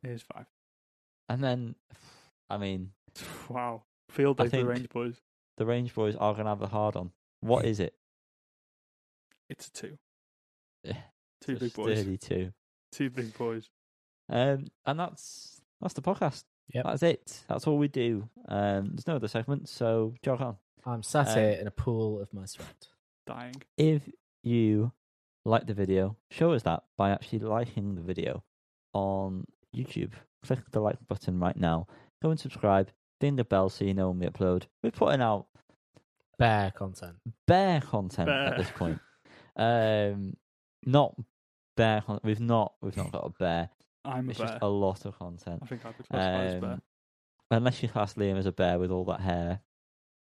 Is 0.04 0.22
five. 0.32 0.46
And 1.30 1.42
then, 1.42 1.74
I 2.50 2.58
mean, 2.58 2.90
Wow. 3.48 3.84
Field 4.10 4.36
day 4.38 4.44
for 4.44 4.56
the 4.56 4.64
Range 4.64 4.88
Boys. 4.90 5.14
the 5.56 5.64
Range 5.66 5.94
Boys 5.94 6.14
are 6.16 6.32
going 6.34 6.44
to 6.44 6.50
have 6.50 6.62
a 6.62 6.66
hard 6.66 6.96
on. 6.96 7.12
What 7.40 7.64
is 7.64 7.80
it? 7.80 7.94
It's 9.48 9.68
a 9.68 9.72
two. 9.72 9.98
Yeah, 10.84 10.96
Two 11.40 11.56
big 11.56 11.72
boys. 11.74 11.98
Thirty-two. 11.98 12.52
Two 12.92 13.10
big 13.10 13.36
boys. 13.36 13.68
Um, 14.28 14.66
and 14.86 14.98
that's 15.00 15.60
that's 15.80 15.94
the 15.94 16.02
podcast. 16.02 16.44
Yep. 16.72 16.84
That's 16.84 17.02
it. 17.02 17.42
That's 17.48 17.66
all 17.66 17.78
we 17.78 17.88
do. 17.88 18.28
Um, 18.48 18.90
there's 18.90 19.06
no 19.06 19.16
other 19.16 19.28
segments, 19.28 19.70
so 19.72 20.14
jog 20.22 20.40
on. 20.40 20.56
I'm 20.84 21.02
sat 21.02 21.28
Um, 21.28 21.34
here 21.38 21.50
in 21.60 21.66
a 21.66 21.70
pool 21.72 22.20
of 22.20 22.32
my 22.32 22.44
sweat. 22.46 22.88
Dying. 23.26 23.62
If 23.76 24.08
you 24.42 24.92
like 25.44 25.66
the 25.66 25.74
video, 25.74 26.16
show 26.30 26.52
us 26.52 26.62
that 26.62 26.84
by 26.96 27.10
actually 27.10 27.40
liking 27.40 27.94
the 27.96 28.02
video 28.02 28.44
on 28.92 29.46
YouTube. 29.74 30.12
Click 30.44 30.60
the 30.70 30.80
like 30.80 30.96
button 31.08 31.38
right 31.38 31.56
now. 31.56 31.86
Go 32.22 32.30
and 32.30 32.40
subscribe. 32.40 32.90
Ding 33.20 33.36
the 33.36 33.44
bell 33.44 33.68
so 33.68 33.84
you 33.84 33.94
know 33.94 34.08
when 34.08 34.18
we 34.20 34.26
upload. 34.26 34.64
We're 34.82 34.90
putting 34.90 35.20
out 35.20 35.46
Bear 36.38 36.70
content. 36.70 37.16
bare 37.46 37.80
content 37.82 38.28
at 38.30 38.56
this 38.56 38.70
point. 38.70 38.98
Um, 39.56 40.34
not 40.86 41.14
bare. 41.76 42.00
Con- 42.00 42.20
we've 42.24 42.40
not. 42.40 42.72
We've 42.80 42.96
not 42.96 43.12
got 43.12 43.26
a 43.26 43.30
bear. 43.38 43.70
I'm 44.04 44.28
a 44.28 44.30
It's 44.30 44.38
bear. 44.38 44.48
just 44.48 44.62
a 44.62 44.66
lot 44.68 45.04
of 45.04 45.18
content. 45.18 45.60
I 45.62 45.66
think 45.66 45.84
I 45.84 45.92
could 45.92 46.08
classify 46.08 46.44
as 46.44 46.60
bear. 46.60 46.70
Um, 46.72 46.82
unless 47.50 47.82
you 47.82 47.88
class 47.90 48.14
Liam 48.14 48.38
as 48.38 48.46
a 48.46 48.52
bear 48.52 48.78
with 48.78 48.90
all 48.90 49.04
that 49.06 49.20
hair 49.20 49.60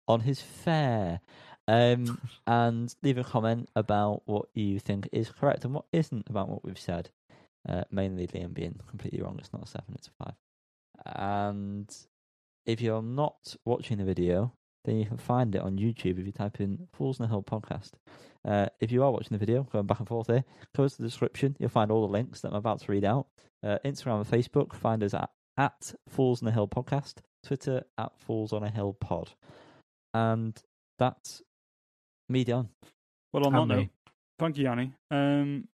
on 0.07 0.21
his 0.21 0.41
fair. 0.41 1.21
Um, 1.67 2.21
and 2.47 2.95
leave 3.03 3.19
a 3.19 3.25
comment 3.25 3.69
about 3.75 4.23
what 4.27 4.47
you 4.55 4.79
think 4.79 5.09
is 5.11 5.31
correct 5.33 5.65
and 5.65 5.75
what 5.75 5.87
isn't 5.93 6.29
about 6.31 6.49
what 6.49 6.65
we've 6.65 6.79
said. 6.79 7.11
Uh, 7.69 7.85
mainly 7.91 8.27
Liam 8.29 8.55
being 8.55 8.79
completely 8.89 9.21
wrong. 9.23 9.37
It's 9.39 9.53
not 9.53 9.65
a 9.65 9.67
seven, 9.67 9.95
it's 9.95 10.09
a 10.09 10.25
five. 10.25 10.35
And 11.05 11.95
if 12.65 12.81
you're 12.81 13.03
not 13.03 13.57
watching 13.65 13.99
the 13.99 14.05
video, 14.05 14.53
then 14.85 14.99
you 14.99 15.05
can 15.05 15.17
find 15.17 15.55
it 15.55 15.61
on 15.61 15.79
YouTube 15.79 16.19
if 16.19 16.27
you 16.27 16.33
type 16.33 16.61
in 16.61 16.89
Fools 16.93 17.19
in 17.19 17.25
the 17.25 17.29
Hill 17.29 17.43
podcast. 17.43 17.93
Uh, 18.47 18.67
if 18.81 18.93
you 18.93 19.03
are 19.03 19.11
watching 19.11 19.37
the 19.37 19.45
video, 19.45 19.65
going 19.65 19.87
back 19.87 19.99
and 19.99 20.09
forth 20.09 20.29
here, 20.29 20.45
go 20.77 20.87
to 20.87 20.97
the 20.97 21.03
description. 21.03 21.57
You'll 21.59 21.69
find 21.69 21.91
all 21.91 22.07
the 22.07 22.13
links 22.13 22.41
that 22.41 22.49
I'm 22.49 22.55
about 22.55 22.81
to 22.83 22.93
read 22.93 23.05
out. 23.05 23.27
Uh, 23.65 23.79
Instagram 23.85 24.19
and 24.19 24.31
Facebook, 24.31 24.73
find 24.75 25.03
us 25.03 25.15
at, 25.15 25.31
at 25.59 25.95
Fools 26.09 26.43
on 26.43 26.49
a 26.49 26.53
Hill 26.53 26.69
podcast. 26.69 27.15
Twitter 27.45 27.83
at 27.99 28.13
Fools 28.21 28.53
on 28.53 28.63
a 28.63 28.71
Hill 28.71 28.97
pod. 29.01 29.31
And 30.15 30.57
that's 30.99 31.43
me 32.29 32.45
done. 32.45 32.69
Well, 33.33 33.47
on 33.47 33.55
And 33.55 33.71
that 33.71 33.77
note, 33.77 33.89
thank 34.39 34.57
you, 34.59 34.65
Yanni. 34.65 34.93
Um, 35.11 35.69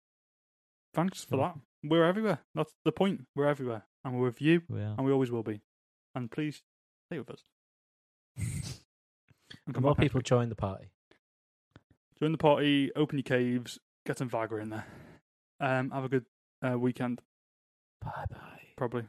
thanks 0.94 1.24
for 1.24 1.36
You're 1.36 1.44
that. 1.48 1.56
We're 1.84 2.04
everywhere. 2.04 2.38
That's 2.54 2.72
the 2.84 2.92
point. 2.92 3.22
We're 3.34 3.46
everywhere. 3.46 3.84
And 4.04 4.14
we're 4.14 4.24
with 4.26 4.40
you, 4.42 4.62
We 4.68 4.80
and 4.80 5.04
we 5.04 5.12
always 5.12 5.30
will 5.30 5.42
be. 5.42 5.60
And 6.14 6.30
please, 6.30 6.62
stay 7.10 7.18
with 7.18 7.30
us. 7.30 7.44
And 9.66 9.74
come 9.74 9.84
more 9.84 9.94
people 9.94 10.18
week. 10.18 10.24
join 10.26 10.48
the 10.48 10.56
party. 10.56 10.86
Join 12.20 12.32
the 12.32 12.38
party, 12.38 12.90
open 12.96 13.18
your 13.18 13.22
caves, 13.22 13.78
get 14.06 14.18
some 14.18 14.28
Viagra 14.30 14.60
in 14.62 14.70
there. 14.70 14.86
Um, 15.60 15.90
have 15.90 16.04
a 16.04 16.08
good 16.08 16.24
uh, 16.66 16.76
weekend, 16.78 17.20
Bye 18.02 18.24
bye. 18.30 18.60
probably. 18.76 19.04